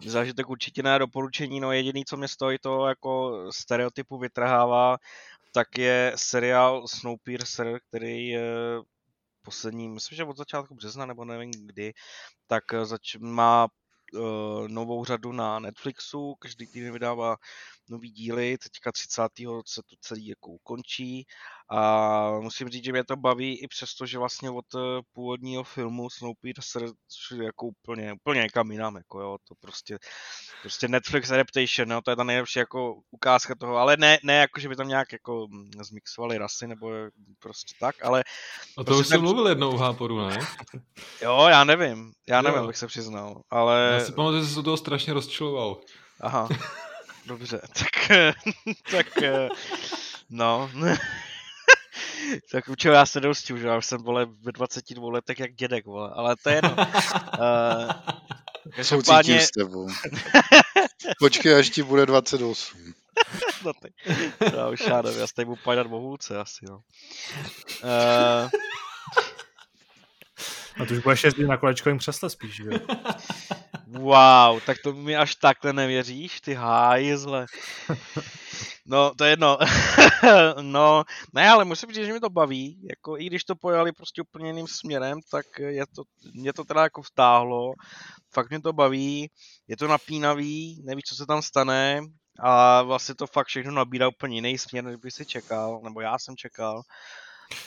zážitek 0.07 0.51
určitě 0.51 0.83
ne 0.83 0.99
doporučení, 0.99 1.61
no 1.61 1.73
jediný, 1.73 2.05
co 2.05 2.17
mě 2.17 2.29
stojí 2.29 2.59
to 2.59 2.87
jako 2.87 3.43
stereotypu 3.51 4.19
vytrhává, 4.19 4.97
tak 5.55 5.79
je 5.79 6.13
seriál 6.17 6.89
Snowpiercer, 6.89 7.79
který 7.89 8.37
poslední, 9.43 9.89
myslím, 9.89 10.17
že 10.17 10.25
od 10.25 10.37
začátku 10.37 10.75
března, 10.75 11.07
nebo 11.07 11.25
nevím 11.25 11.51
kdy, 11.67 11.93
tak 12.47 12.65
zač- 12.85 13.17
má 13.21 13.69
uh, 14.15 14.69
novou 14.69 15.05
řadu 15.05 15.33
na 15.33 15.59
Netflixu, 15.59 16.35
každý 16.35 16.67
týden 16.67 16.93
vydává 16.93 17.37
nový 17.89 18.11
díly, 18.11 18.59
teďka 18.59 18.93
30. 18.93 19.23
se 19.67 19.83
to 19.83 19.97
celý 20.01 20.27
jako 20.27 20.51
ukončí 20.51 21.27
a 21.75 22.41
musím 22.41 22.69
říct, 22.69 22.85
že 22.85 22.93
mě 22.93 23.05
to 23.05 23.17
baví 23.17 23.59
i 23.63 23.69
přesto, 23.69 24.07
že 24.07 24.19
vlastně 24.19 24.51
od 24.51 24.65
eh, 24.75 24.79
původního 25.13 25.65
filmu 25.65 26.11
Snowpiercer 26.11 26.83
jako 27.45 27.67
úplně, 27.67 28.13
úplně 28.13 28.41
někam 28.41 28.71
jinam, 28.71 28.97
jako 28.97 29.21
jo, 29.21 29.37
to 29.49 29.55
prostě, 29.61 29.99
prostě 30.61 30.89
Netflix 30.89 31.31
adaptation, 31.31 31.91
jo, 31.91 32.01
to 32.05 32.11
je 32.11 32.17
ta 32.17 32.25
nejlepší 32.25 32.59
jako 32.59 32.95
ukázka 33.11 33.55
toho, 33.55 33.77
ale 33.77 33.97
ne, 33.97 34.19
ne 34.23 34.35
jako, 34.35 34.61
že 34.61 34.69
by 34.69 34.77
tam 34.77 34.89
nějak 34.89 35.13
jako 35.13 35.47
hm, 35.47 35.71
zmixovali 35.83 36.39
rasy 36.39 36.67
nebo 36.67 36.91
prostě 37.39 37.75
tak, 37.81 38.05
ale... 38.05 38.25
O 38.77 38.85
to 38.85 38.85
prostě 38.85 39.01
už 39.01 39.09
jsem 39.09 39.21
mluvil 39.21 39.49
jednou 39.49 39.77
v 39.77 39.81
Háporu, 39.81 40.29
ne? 40.29 40.39
Jo, 41.23 41.47
já 41.51 41.65
nevím, 41.65 42.13
já 42.29 42.43
nevím, 42.43 42.61
jo. 42.61 42.67
bych 42.67 42.77
se 42.77 42.87
přiznal, 42.87 43.43
ale... 43.51 43.91
Já 43.93 44.05
si 44.05 44.13
pamatuju, 44.13 44.43
že 44.43 44.49
se 44.49 44.63
toho 44.63 44.77
strašně 44.77 45.13
rozčiloval. 45.13 45.81
Aha, 46.21 46.49
dobře, 47.27 47.61
tak, 47.79 48.19
tak, 48.91 49.07
no, 50.31 50.71
tak 52.53 52.69
u 52.69 52.75
čeho 52.75 52.95
já 52.95 53.07
se 53.07 53.21
neustím, 53.21 53.59
že 53.59 53.67
já 53.67 53.77
už 53.77 53.87
jsem, 53.87 54.03
vole, 54.03 54.27
ve 54.43 54.53
22 54.53 55.13
letech 55.13 55.41
jak 55.41 55.53
dědek, 55.53 55.87
vole, 55.87 56.11
ale 56.15 56.37
to 56.43 56.51
je 56.51 56.55
jedno. 56.55 56.77
Uh, 58.65 58.73
Každopádně... 58.77 59.41
s 59.41 59.51
tebou. 59.51 59.89
Počkej, 61.19 61.55
až 61.55 61.71
ti 61.71 61.83
bude 61.83 62.07
28. 62.07 62.95
no 63.65 63.73
tak, 63.73 63.93
já 64.57 64.69
už 64.69 64.81
já 64.81 65.03
nevím, 65.03 65.21
já 65.21 65.27
se 65.27 65.35
tady 65.35 65.47
budu 65.47 65.63
padat 65.65 65.87
bohulce 65.87 66.39
asi, 66.39 66.65
no. 66.69 66.83
Uh, 67.85 68.51
a 70.81 70.87
to 70.89 70.95
už 70.95 70.99
budeš 70.99 71.25
jezdit 71.25 71.47
na 71.47 71.57
kolečkovém 71.57 71.99
křesle 71.99 72.31
spíš, 72.31 72.55
že? 72.55 72.65
Wow, 73.93 74.61
tak 74.67 74.79
to 74.85 74.93
mi 74.93 75.17
až 75.17 75.35
takhle 75.35 75.73
nevěříš, 75.73 76.41
ty 76.41 76.55
hájzle. 76.55 77.47
No, 78.87 79.15
to 79.15 79.25
je 79.25 79.31
jedno. 79.31 79.59
no, 80.63 81.05
ne, 81.35 81.49
ale 81.49 81.65
musím 81.65 81.93
říct, 81.93 82.07
že 82.07 82.13
mi 82.13 82.21
to 82.21 82.31
baví. 82.31 82.81
Jako, 82.91 83.19
I 83.19 83.25
když 83.27 83.45
to 83.45 83.57
pojali 83.57 83.93
prostě 83.93 84.23
úplně 84.23 84.49
jiným 84.49 84.67
směrem, 84.67 85.19
tak 85.31 85.47
je 85.59 85.85
to, 85.97 86.03
mě 86.35 86.53
to 86.53 86.65
teda 86.65 86.83
jako 86.83 87.03
vtáhlo. 87.03 87.73
Fakt 88.35 88.51
mě 88.51 88.61
to 88.61 88.73
baví. 88.73 89.31
Je 89.69 89.77
to 89.77 89.89
napínavý, 89.89 90.83
nevíš, 90.85 91.05
co 91.05 91.15
se 91.17 91.27
tam 91.27 91.43
stane. 91.43 92.01
A 92.41 92.83
vlastně 92.83 93.15
to 93.15 93.27
fakt 93.27 93.47
všechno 93.47 93.73
nabírá 93.73 94.09
úplně 94.09 94.37
jiný 94.37 94.59
směr, 94.59 94.85
než 94.85 94.97
by 94.97 95.11
si 95.11 95.27
čekal, 95.27 95.81
nebo 95.85 96.01
já 96.01 96.19
jsem 96.19 96.37
čekal. 96.37 96.83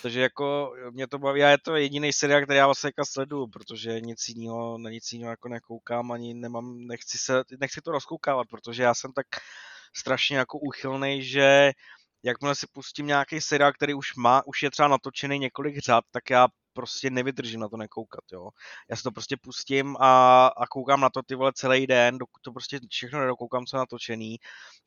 Takže 0.01 0.21
jako 0.21 0.73
mě 0.91 1.07
to 1.07 1.19
baví 1.19 1.43
a 1.43 1.49
je 1.49 1.57
to 1.57 1.75
jediný 1.75 2.13
seriál, 2.13 2.43
který 2.43 2.57
já 2.57 2.67
vlastně 2.67 2.87
jako 2.87 3.05
sleduju, 3.05 3.47
protože 3.47 4.01
nic 4.01 4.29
jiného, 4.29 4.77
na 4.77 4.89
nic 4.89 5.11
jiného 5.11 5.31
jako 5.31 5.49
nekoukám, 5.49 6.11
ani 6.11 6.33
nemám, 6.33 6.77
nechci 6.87 7.17
se, 7.17 7.43
nechci 7.59 7.81
to 7.81 7.91
rozkoukávat, 7.91 8.47
protože 8.49 8.83
já 8.83 8.93
jsem 8.93 9.13
tak 9.13 9.27
strašně 9.97 10.37
jako 10.37 10.59
uchylný, 10.59 11.23
že 11.23 11.71
jakmile 12.23 12.55
si 12.55 12.67
pustím 12.71 13.07
nějaký 13.07 13.41
seriál, 13.41 13.73
který 13.73 13.93
už 13.93 14.15
má, 14.15 14.41
už 14.45 14.63
je 14.63 14.71
třeba 14.71 14.87
natočený 14.87 15.39
několik 15.39 15.77
řad, 15.77 16.03
tak 16.11 16.29
já 16.29 16.47
prostě 16.73 17.09
nevydržím 17.09 17.59
na 17.59 17.69
to 17.69 17.77
nekoukat, 17.77 18.23
jo. 18.33 18.49
Já 18.89 18.95
si 18.95 19.03
to 19.03 19.11
prostě 19.11 19.37
pustím 19.41 19.97
a, 19.99 20.47
a 20.47 20.67
koukám 20.67 21.01
na 21.01 21.09
to 21.09 21.21
ty 21.23 21.35
vole 21.35 21.51
celý 21.55 21.87
den, 21.87 22.17
dokud 22.17 22.41
to 22.41 22.51
prostě 22.51 22.79
všechno 22.89 23.19
nedokoukám, 23.19 23.65
co 23.65 23.77
je 23.77 23.79
natočený, 23.79 24.37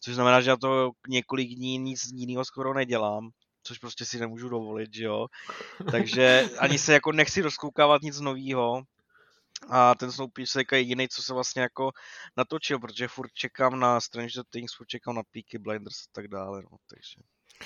což 0.00 0.14
znamená, 0.14 0.40
že 0.40 0.50
já 0.50 0.56
to 0.56 0.90
několik 1.08 1.48
dní 1.48 1.78
nic 1.78 2.00
jiného 2.14 2.44
skoro 2.44 2.74
nedělám 2.74 3.30
což 3.68 3.78
prostě 3.78 4.04
si 4.04 4.18
nemůžu 4.20 4.48
dovolit, 4.48 4.94
že 4.94 5.04
jo. 5.04 5.26
Takže 5.90 6.50
ani 6.58 6.78
se 6.78 6.92
jako 6.92 7.12
nechci 7.12 7.42
rozkoukávat 7.42 8.02
nic 8.02 8.20
nového. 8.20 8.82
A 9.70 9.94
ten 9.94 10.12
Snowpiercer 10.12 10.64
je 10.72 10.78
jediný, 10.78 11.08
co 11.08 11.22
se 11.22 11.34
vlastně 11.34 11.62
jako 11.62 11.90
natočil, 12.36 12.78
protože 12.78 13.08
furt 13.08 13.32
čekám 13.34 13.80
na 13.80 14.00
Stranger 14.00 14.44
Things, 14.50 14.74
furt 14.74 14.86
čekám 14.86 15.14
na 15.14 15.22
Peaky 15.32 15.58
Blinders 15.58 15.96
a 15.96 16.10
tak 16.12 16.28
dále, 16.28 16.62
no, 16.62 16.76
takže... 16.90 17.20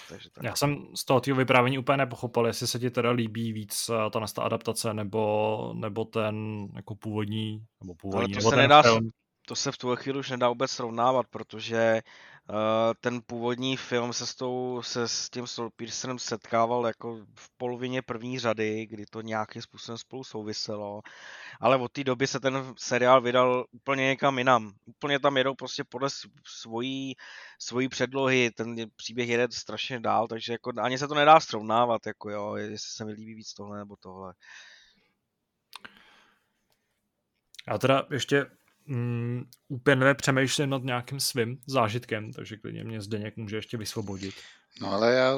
Takže 0.08 0.30
tak. 0.30 0.44
Já 0.44 0.56
jsem 0.56 0.86
z 0.96 1.04
toho 1.04 1.20
tvého 1.20 1.36
vyprávění 1.36 1.78
úplně 1.78 1.96
nepochopil, 1.96 2.46
jestli 2.46 2.66
se 2.66 2.78
ti 2.78 2.90
teda 2.90 3.10
líbí 3.10 3.52
víc 3.52 3.88
eh, 3.88 4.10
ta 4.10 4.26
ta 4.26 4.42
adaptace, 4.42 4.94
nebo, 4.94 5.72
nebo 5.76 6.04
ten 6.04 6.66
jako 6.76 6.94
původní, 6.94 7.64
nebo 7.80 7.94
původní, 7.94 8.24
Ale 8.24 8.28
to 8.28 8.38
nebo 8.38 8.50
se 8.50 8.56
ten 8.56 8.64
nedá, 8.64 8.82
film. 8.82 9.10
to 9.46 9.56
se 9.56 9.72
v 9.72 9.78
tuhle 9.78 9.96
chvíli 9.96 10.18
už 10.18 10.30
nedá 10.30 10.48
vůbec 10.48 10.70
srovnávat, 10.70 11.26
protože 11.30 12.02
ten 13.01 13.20
původní 13.27 13.77
film 13.77 14.12
se 14.12 14.27
s, 14.27 14.35
tou, 14.35 14.82
se 14.82 15.09
s 15.09 15.31
tím 15.31 15.47
Snowpiercerem 15.47 16.19
setkával 16.19 16.86
jako 16.86 17.16
v 17.35 17.51
polovině 17.56 18.02
první 18.02 18.39
řady, 18.39 18.86
kdy 18.86 19.06
to 19.06 19.20
nějakým 19.20 19.62
způsobem 19.62 19.98
spolu 19.98 20.24
souviselo, 20.24 21.02
ale 21.60 21.77
od 21.77 21.93
té 21.93 22.05
doby 22.05 22.27
se 22.27 22.40
ten 22.40 22.74
seriál 22.78 23.20
vydal 23.20 23.66
úplně 23.70 24.05
někam 24.05 24.39
jinam. 24.39 24.73
Úplně 24.85 25.19
tam 25.19 25.36
jedou 25.36 25.55
prostě 25.55 25.85
podle 25.85 26.09
svojí, 26.47 27.16
svojí 27.59 27.89
předlohy, 27.89 28.51
ten 28.51 28.77
příběh 28.97 29.28
jede 29.28 29.48
strašně 29.51 30.01
dál, 30.01 30.28
takže 30.28 30.52
jako 30.52 30.73
ani 30.81 30.98
se 30.98 31.09
to 31.09 31.14
nedá 31.14 31.40
srovnávat, 31.40 32.06
jako 32.06 32.31
jo, 32.31 32.55
jestli 32.55 32.90
se 32.90 33.05
mi 33.05 33.12
líbí 33.12 33.35
víc 33.35 33.55
tohle 33.55 33.78
nebo 33.78 33.97
tohle. 33.97 34.35
Já 37.69 37.78
teda 37.78 38.06
ještě 38.10 38.47
mm, 38.93 39.44
úplně 39.69 39.97
nepřemýšlím 39.97 40.70
nad 40.70 40.82
nějakým 40.85 41.20
svým 41.20 41.59
zážitkem, 41.66 42.32
takže 42.32 42.56
klidně 42.56 42.85
mě 42.85 43.01
Zdeněk 43.01 43.36
může 43.36 43.56
ještě 43.56 43.77
vysvobodit. 43.77 44.35
No 44.81 44.93
ale 44.93 45.14
já 45.14 45.35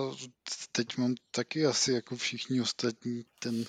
teď 0.72 0.96
mám 0.96 1.14
taky 1.30 1.66
asi 1.66 1.92
jako 1.92 2.16
všichni 2.16 2.60
ostatní 2.60 3.22
ten, 3.38 3.64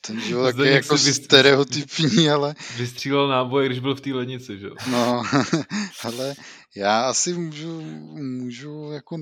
ten 0.00 0.20
život 0.20 0.56
taky 0.56 0.68
jako 0.68 0.94
vystř... 0.94 1.24
stereotypní, 1.24 2.30
ale... 2.30 2.54
Vystřílel 2.76 3.28
náboj, 3.28 3.66
když 3.66 3.78
byl 3.78 3.94
v 3.94 4.00
té 4.00 4.10
lednici, 4.10 4.58
že 4.58 4.68
No, 4.90 5.22
ale 6.04 6.34
já 6.76 7.02
asi 7.02 7.32
můžu, 7.34 7.80
můžu 8.16 8.90
jako 8.92 9.18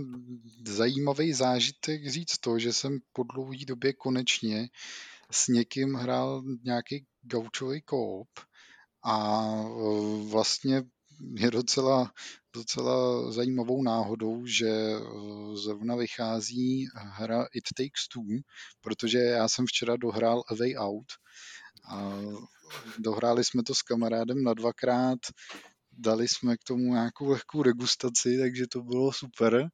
zajímavý 0.67 1.33
zážitek 1.33 2.11
říct 2.11 2.39
to, 2.39 2.59
že 2.59 2.73
jsem 2.73 2.99
po 3.13 3.23
dlouhé 3.35 3.65
době 3.67 3.93
konečně 3.93 4.69
s 5.31 5.49
někým 5.49 5.95
hrál 5.95 6.43
nějaký 6.65 7.05
gaučový 7.23 7.83
koop 7.83 8.29
a 9.05 9.45
e, 9.55 10.31
vlastně 10.31 10.83
je 11.35 11.51
docela, 11.51 12.13
docela 12.55 13.33
zajímavou 13.33 13.83
náhodou, 13.83 14.47
že 14.47 14.69
e, 14.69 15.01
zrovna 15.55 15.97
vychází 15.97 16.87
hra 16.95 17.47
It 17.55 17.65
Takes 17.77 18.09
Two, 18.13 18.23
protože 18.81 19.19
já 19.19 19.49
jsem 19.49 19.67
včera 19.67 19.97
dohrál 19.97 20.43
A 20.49 20.55
Way 20.55 20.75
Out 20.77 21.07
a 21.91 22.13
dohráli 22.99 23.45
jsme 23.45 23.63
to 23.63 23.75
s 23.75 23.83
kamarádem 23.83 24.45
na 24.45 24.55
dvakrát, 24.55 25.19
dali 25.93 26.29
jsme 26.29 26.57
k 26.57 26.65
tomu 26.65 26.93
nějakou 26.93 27.29
lehkou 27.29 27.63
degustaci, 27.63 28.39
takže 28.39 28.67
to 28.67 28.83
bylo 28.83 29.13
super. 29.13 29.69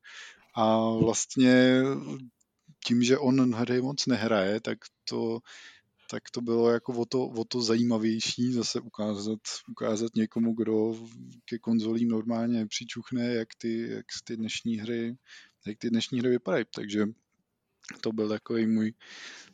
A 0.56 0.90
vlastně 0.90 1.82
tím, 2.86 3.02
že 3.02 3.18
on 3.18 3.54
hry 3.54 3.82
moc 3.82 4.06
nehraje, 4.06 4.60
tak 4.60 4.78
to 5.08 5.38
tak 6.10 6.30
to 6.30 6.40
bylo 6.40 6.70
jako 6.70 6.92
o 6.92 7.04
to, 7.04 7.26
o 7.26 7.44
to 7.44 7.62
zajímavější 7.62 8.52
zase 8.52 8.80
ukázat, 8.80 9.40
ukázat 9.70 10.14
někomu, 10.16 10.54
kdo 10.54 10.94
ke 11.44 11.58
konzolím 11.58 12.08
normálně 12.08 12.66
přičuchne, 12.66 13.34
jak 13.34 13.48
ty, 13.58 13.88
jak 13.90 14.06
ty 14.24 14.36
dnešní 14.36 14.76
hry, 14.76 15.16
jak 15.66 15.78
ty 15.78 15.90
dnešní 15.90 16.20
hry 16.20 16.28
vypadají. 16.28 16.64
Takže 16.74 17.06
to 18.00 18.12
byl 18.12 18.28
takový 18.28 18.66
můj, 18.66 18.94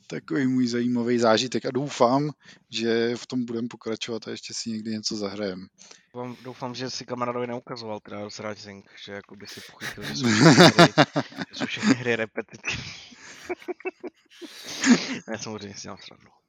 takový 0.07 0.47
můj 0.47 0.67
zajímavý 0.67 1.19
zážitek 1.19 1.67
a 1.67 1.71
doufám, 1.71 2.31
že 2.71 3.17
v 3.17 3.27
tom 3.27 3.45
budeme 3.45 3.69
pokračovat 3.69 4.29
a 4.29 4.31
ještě 4.31 4.55
si 4.55 4.71
někdy 4.71 4.91
něco 4.91 5.17
zahrajeme. 5.17 5.67
Doufám, 6.43 6.75
že 6.75 6.91
si 6.91 7.07
kamarádovi 7.07 7.47
neukazoval 7.47 8.01
teda 8.01 8.29
Rising, 8.49 8.91
že 9.05 9.13
jako 9.13 9.37
by 9.37 9.47
si 9.47 9.61
pochytil, 9.71 10.05
že 10.05 10.15
jsou 10.15 10.27
všechny 10.53 10.65
hry, 10.65 10.93
jsou 11.53 11.67
všechny 11.67 11.95
hry 11.95 12.17
repetitivní. 12.17 12.85
Já 15.33 15.39
samozřejmě 15.39 15.75
si 15.75 15.83
dělám 15.83 15.99
srandu. 15.99 16.40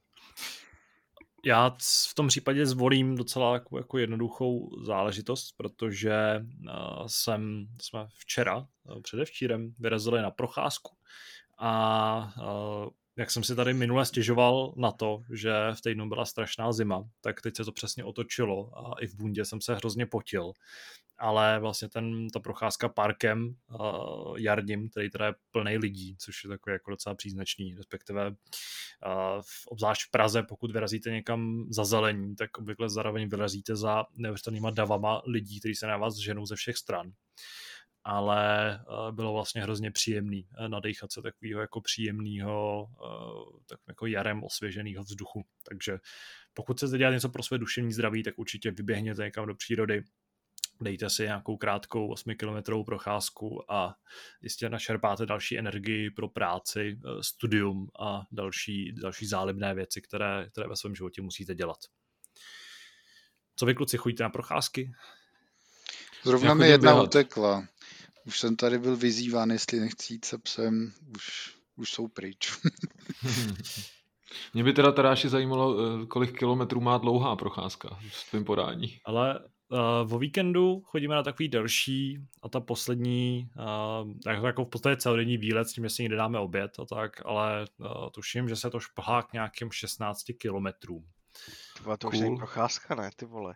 Já 1.46 1.76
v 2.12 2.16
tom 2.16 2.28
případě 2.28 2.66
zvolím 2.66 3.16
docela 3.16 3.54
jako, 3.54 3.78
jako 3.78 3.98
jednoduchou 3.98 4.70
záležitost, 4.86 5.54
protože 5.58 6.46
uh, 6.64 7.06
jsem, 7.08 7.68
jsme 7.82 8.08
včera, 8.18 8.58
uh, 8.58 9.02
předevčírem, 9.02 9.74
vyrazili 9.80 10.22
na 10.22 10.32
procházku 10.32 10.96
a 11.58 12.34
uh, 12.38 12.90
jak 13.16 13.32
jsem 13.32 13.44
si 13.44 13.56
tady 13.56 13.74
minule 13.74 14.06
stěžoval 14.06 14.74
na 14.78 14.92
to, 14.92 15.24
že 15.34 15.54
v 15.74 15.82
týdnu 15.82 16.10
byla 16.10 16.26
strašná 16.26 16.72
zima, 16.72 17.04
tak 17.22 17.42
teď 17.42 17.56
se 17.56 17.66
to 17.66 17.72
přesně 17.72 18.04
otočilo 18.04 18.72
a 18.78 19.02
i 19.02 19.08
v 19.08 19.16
bundě 19.16 19.46
jsem 19.46 19.62
se 19.62 19.76
hrozně 19.76 20.06
potil 20.06 20.54
ale 21.22 21.60
vlastně 21.60 21.90
ten, 21.90 22.28
ta 22.30 22.40
procházka 22.40 22.90
parkem 22.90 23.56
uh, 23.80 24.38
jarním, 24.38 24.90
který 24.90 25.10
teda 25.10 25.26
je 25.26 25.34
plný 25.52 25.78
lidí, 25.78 26.18
což 26.18 26.44
je 26.44 26.50
takový 26.50 26.74
jako 26.74 26.92
docela 26.92 27.16
příznačný, 27.16 27.76
respektive 27.76 28.30
uh, 28.30 28.36
v, 29.42 29.68
obzvlášť 29.68 30.08
v 30.08 30.12
Praze, 30.12 30.44
pokud 30.44 30.72
vyrazíte 30.72 31.12
někam 31.12 31.66
za 31.70 31.86
zelení, 31.86 32.36
tak 32.36 32.58
obvykle 32.58 32.90
zároveň 32.90 33.30
vyrazíte 33.30 33.76
za 33.76 34.06
neuvěřitelnýma 34.18 34.72
davama 34.72 35.22
lidí, 35.26 35.60
kteří 35.60 35.76
se 35.76 35.88
na 35.88 35.98
vás 35.98 36.18
ženou 36.18 36.46
ze 36.46 36.56
všech 36.56 36.78
stran 36.78 37.12
ale 38.04 38.80
bylo 39.12 39.34
vlastně 39.34 39.64
hrozně 39.64 39.92
příjemný 39.92 40.48
nadechat 40.68 41.12
se 41.12 41.22
takového 41.22 41.62
jako 41.62 41.82
příjemného, 41.82 42.88
tak 43.66 43.80
jako 43.88 44.06
jarem 44.06 44.44
osvěženého 44.44 45.04
vzduchu. 45.04 45.46
Takže 45.70 45.98
pokud 46.54 46.78
chcete 46.78 46.98
dělat 46.98 47.12
něco 47.12 47.30
pro 47.30 47.44
své 47.44 47.58
duševní 47.58 47.94
zdraví, 47.94 48.24
tak 48.24 48.40
určitě 48.40 48.72
vyběhněte 48.72 49.24
někam 49.24 49.48
do 49.48 49.56
přírody, 49.56 50.04
dejte 50.82 51.10
si 51.10 51.24
nějakou 51.24 51.58
krátkou 51.58 52.08
8 52.08 52.36
kilometrovou 52.36 52.84
procházku 52.84 53.72
a 53.72 53.96
jistě 54.42 54.70
našerpáte 54.70 55.26
další 55.26 55.60
energii 55.60 56.10
pro 56.10 56.30
práci, 56.30 57.00
eh, 57.06 57.24
studium 57.24 57.88
a 58.00 58.22
další, 58.32 58.92
další 58.92 59.26
zálibné 59.26 59.74
věci, 59.74 60.02
které, 60.02 60.48
které 60.52 60.68
ve 60.68 60.76
svém 60.76 60.96
životě 60.96 61.22
musíte 61.22 61.56
dělat. 61.56 61.78
Co 63.56 63.66
vy 63.66 63.76
kluci, 63.76 63.98
chodíte 63.98 64.24
na 64.24 64.30
procházky? 64.30 64.92
Zrovna 66.24 66.54
mi 66.54 66.68
jedna 66.68 66.92
běhat. 66.92 67.08
utekla. 67.08 67.68
Už 68.26 68.40
jsem 68.40 68.56
tady 68.56 68.80
byl 68.80 68.98
vyzýván, 68.98 69.52
jestli 69.52 69.80
nechci 69.80 70.14
jít 70.14 70.26
se 70.26 70.38
psem, 70.38 70.94
už, 71.16 71.56
už 71.76 71.92
jsou 71.92 72.08
pryč. 72.08 72.52
Mě 74.54 74.64
by 74.64 74.74
teda 74.74 74.92
teda 74.92 75.16
zajímalo, 75.16 75.78
eh, 75.80 76.06
kolik 76.06 76.40
kilometrů 76.40 76.82
má 76.82 76.98
dlouhá 76.98 77.36
procházka 77.36 78.00
v 78.10 78.30
tvém 78.30 78.46
podání. 78.46 79.00
Ale 79.06 79.40
Uh, 79.72 80.10
vo 80.10 80.20
víkendu 80.20 80.82
chodíme 80.86 81.16
na 81.16 81.24
takový 81.24 81.50
delší 81.50 82.20
a 82.42 82.50
ta 82.50 82.60
poslední, 82.60 83.50
uh, 83.58 84.12
tak 84.24 84.44
jako 84.44 84.66
v 84.66 84.70
podstatě 84.70 84.98
celodenní 84.98 85.38
výlet 85.38 85.70
s 85.70 85.74
tím, 85.74 85.84
že 85.84 85.90
si 85.90 86.02
někde 86.02 86.18
dáme 86.18 86.40
oběd 86.40 86.80
a 86.80 86.86
tak, 86.86 87.26
ale 87.26 87.66
uh, 87.78 88.10
tuším, 88.14 88.50
že 88.50 88.56
se 88.56 88.70
to 88.70 88.80
šplhá 88.80 89.24
k 89.24 89.34
nějakým 89.34 89.72
16 89.72 90.24
kilometrům. 90.38 91.06
To, 91.84 91.98
to 91.98 92.10
cool. 92.10 92.20
už 92.20 92.26
je 92.26 92.36
procházka, 92.38 92.96
ne, 92.96 93.10
ty 93.16 93.26
vole. 93.26 93.56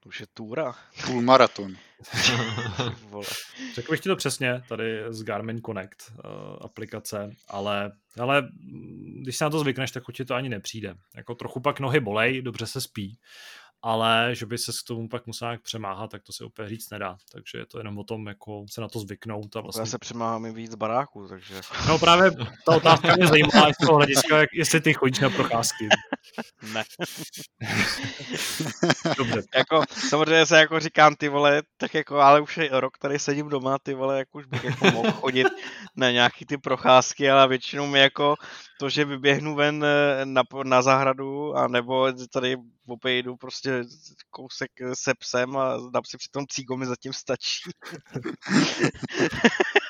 To 0.00 0.08
už 0.08 0.20
je 0.20 0.26
túra. 0.34 0.74
Půl 1.06 1.22
maraton. 1.22 1.76
Řekl 3.74 3.92
bych 3.92 4.00
ti 4.00 4.08
to 4.08 4.16
přesně, 4.16 4.62
tady 4.68 5.02
z 5.08 5.22
Garmin 5.22 5.62
Connect 5.62 6.10
uh, 6.10 6.20
aplikace, 6.60 7.30
ale, 7.48 7.92
ale 8.18 8.48
když 9.22 9.36
se 9.36 9.44
na 9.44 9.50
to 9.50 9.58
zvykneš, 9.58 9.90
tak 9.90 10.02
ti 10.12 10.24
to 10.24 10.34
ani 10.34 10.48
nepřijde. 10.48 10.94
Jako 11.16 11.34
trochu 11.34 11.60
pak 11.60 11.80
nohy 11.80 12.00
bolej, 12.00 12.42
dobře 12.42 12.66
se 12.66 12.80
spí, 12.80 13.18
ale 13.82 14.30
že 14.34 14.46
by 14.46 14.58
se 14.58 14.72
k 14.72 14.86
tomu 14.86 15.08
pak 15.08 15.26
musel 15.26 15.48
nějak 15.48 15.62
přemáhat, 15.62 16.10
tak 16.10 16.22
to 16.22 16.32
se 16.32 16.44
úplně 16.44 16.68
říct 16.68 16.90
nedá. 16.90 17.16
Takže 17.32 17.58
je 17.58 17.66
to 17.66 17.78
jenom 17.78 17.98
o 17.98 18.04
tom, 18.04 18.26
jako 18.26 18.64
se 18.70 18.80
na 18.80 18.88
to 18.88 19.00
zvyknout. 19.00 19.56
A 19.56 19.60
vlastně... 19.60 19.80
Já 19.80 19.86
se 19.86 19.98
přemáhám 19.98 20.46
i 20.46 20.52
víc 20.52 20.74
baráků, 20.74 21.28
takže... 21.28 21.60
No 21.88 21.98
právě 21.98 22.30
ta 22.66 22.76
otázka 22.76 23.16
mě 23.16 23.26
zajímá 23.26 23.72
z 23.72 23.86
toho 23.86 23.96
hlediska, 23.96 24.38
jak, 24.38 24.50
jestli 24.54 24.80
ty 24.80 24.94
chodíš 24.94 25.20
na 25.20 25.30
procházky. 25.30 25.88
ne. 26.72 26.84
Dobře. 29.16 29.42
jako, 29.56 29.82
samozřejmě 30.08 30.46
se 30.46 30.58
jako 30.58 30.80
říkám, 30.80 31.14
ty 31.14 31.28
vole, 31.28 31.62
tak 31.76 31.94
jako, 31.94 32.20
ale 32.20 32.40
už 32.40 32.56
je 32.56 32.68
rok 32.72 32.98
tady 32.98 33.18
sedím 33.18 33.48
doma, 33.48 33.78
ty 33.78 33.94
vole, 33.94 34.18
jak 34.18 34.34
už 34.34 34.46
bych 34.46 34.64
jako 34.64 34.90
mohl 34.90 35.12
chodit 35.12 35.46
na 35.96 36.10
nějaký 36.10 36.46
ty 36.46 36.58
procházky, 36.58 37.30
ale 37.30 37.48
většinou 37.48 37.86
mi 37.86 37.98
jako 37.98 38.34
to, 38.78 38.88
že 38.88 39.04
vyběhnu 39.04 39.54
ven 39.54 39.84
eh, 39.84 40.26
na, 40.26 40.42
na 40.64 40.82
zahradu, 40.82 41.56
a 41.56 41.68
nebo 41.68 42.12
tady 42.32 42.56
obejdu 42.86 43.36
prostě 43.36 43.84
kousek 44.30 44.70
se 44.94 45.14
psem 45.14 45.56
a 45.56 45.76
dám 45.90 46.02
si 46.06 46.16
přitom 46.16 46.46
cígo 46.46 46.76
mi 46.76 46.86
zatím 46.86 47.12
stačí. 47.12 47.70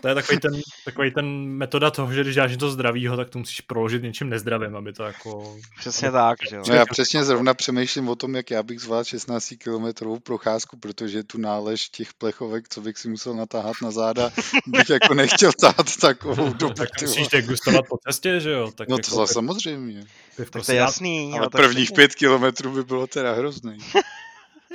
To 0.00 0.08
je 0.08 0.14
takový 0.14 0.40
ten, 0.40 0.60
takový 0.84 1.10
ten 1.10 1.26
metoda 1.44 1.90
toho, 1.90 2.12
že 2.12 2.22
když 2.22 2.34
dáš 2.34 2.50
něco 2.50 2.70
zdravého, 2.70 3.16
tak 3.16 3.30
to 3.30 3.38
musíš 3.38 3.60
proložit 3.60 4.02
něčím 4.02 4.28
nezdravým, 4.28 4.76
aby 4.76 4.92
to 4.92 5.02
jako... 5.02 5.56
Přesně 5.78 6.10
tak, 6.10 6.38
že 6.50 6.56
jo. 6.56 6.62
No 6.68 6.74
já 6.74 6.86
přesně 6.86 7.24
zrovna 7.24 7.54
přemýšlím 7.54 8.08
o 8.08 8.16
tom, 8.16 8.34
jak 8.34 8.50
já 8.50 8.62
bych 8.62 8.80
zvládl 8.80 9.04
16 9.04 9.54
kilometrovou 9.58 10.18
procházku, 10.18 10.76
protože 10.76 11.22
tu 11.22 11.38
nálež 11.38 11.88
těch 11.88 12.14
plechovek, 12.14 12.68
co 12.68 12.80
bych 12.80 12.98
si 12.98 13.08
musel 13.08 13.34
natáhat 13.34 13.76
na 13.82 13.90
záda, 13.90 14.30
bych 14.66 14.90
jako 14.90 15.14
nechtěl 15.14 15.52
tát 15.60 15.96
takovou 16.00 16.52
dobu. 16.52 16.74
Tak 16.74 16.88
musíš 17.02 17.28
degustovat 17.28 17.84
po 17.88 17.98
cestě, 18.08 18.40
že 18.40 18.50
jo? 18.50 18.70
Tak 18.74 18.88
no 18.88 18.96
to 18.98 19.10
jako, 19.10 19.26
samozřejmě. 19.26 20.04
Tak 20.36 20.50
to 20.50 20.72
je 20.72 20.78
jasný. 20.78 21.32
Ale 21.38 21.48
prvních 21.48 21.92
pět 21.92 22.14
kilometrů 22.14 22.72
by 22.72 22.84
bylo 22.84 23.06
teda 23.06 23.34
hrozný. 23.34 23.78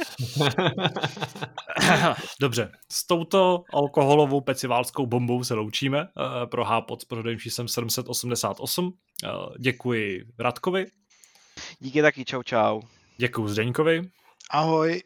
Dobře, 2.41 2.71
s 2.91 3.07
touto 3.07 3.63
alkoholovou 3.73 4.41
peciválskou 4.41 5.05
bombou 5.05 5.43
se 5.43 5.53
loučíme 5.53 6.01
uh, 6.01 6.05
pro 6.45 6.63
Hápot 6.63 7.01
s 7.01 7.05
pořadovým 7.05 7.39
číslem 7.39 7.67
788. 7.67 8.85
Uh, 8.85 8.91
děkuji 9.59 10.25
Radkovi. 10.39 10.85
Díky 11.79 12.01
taky, 12.01 12.25
čau 12.25 12.43
čau. 12.43 12.81
Děkuji 13.17 13.47
Zdeňkovi. 13.47 14.01
Ahoj. 14.51 15.01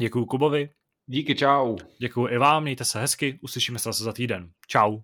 Děkuju 0.00 0.26
Kubovi. 0.26 0.68
Díky, 1.06 1.34
čau. 1.34 1.76
Děkuju 1.98 2.28
i 2.28 2.38
vám, 2.38 2.62
mějte 2.62 2.84
se 2.84 3.00
hezky, 3.00 3.38
uslyšíme 3.42 3.78
se 3.78 3.88
zase 3.88 4.04
za 4.04 4.12
týden. 4.12 4.50
Čau. 4.68 4.98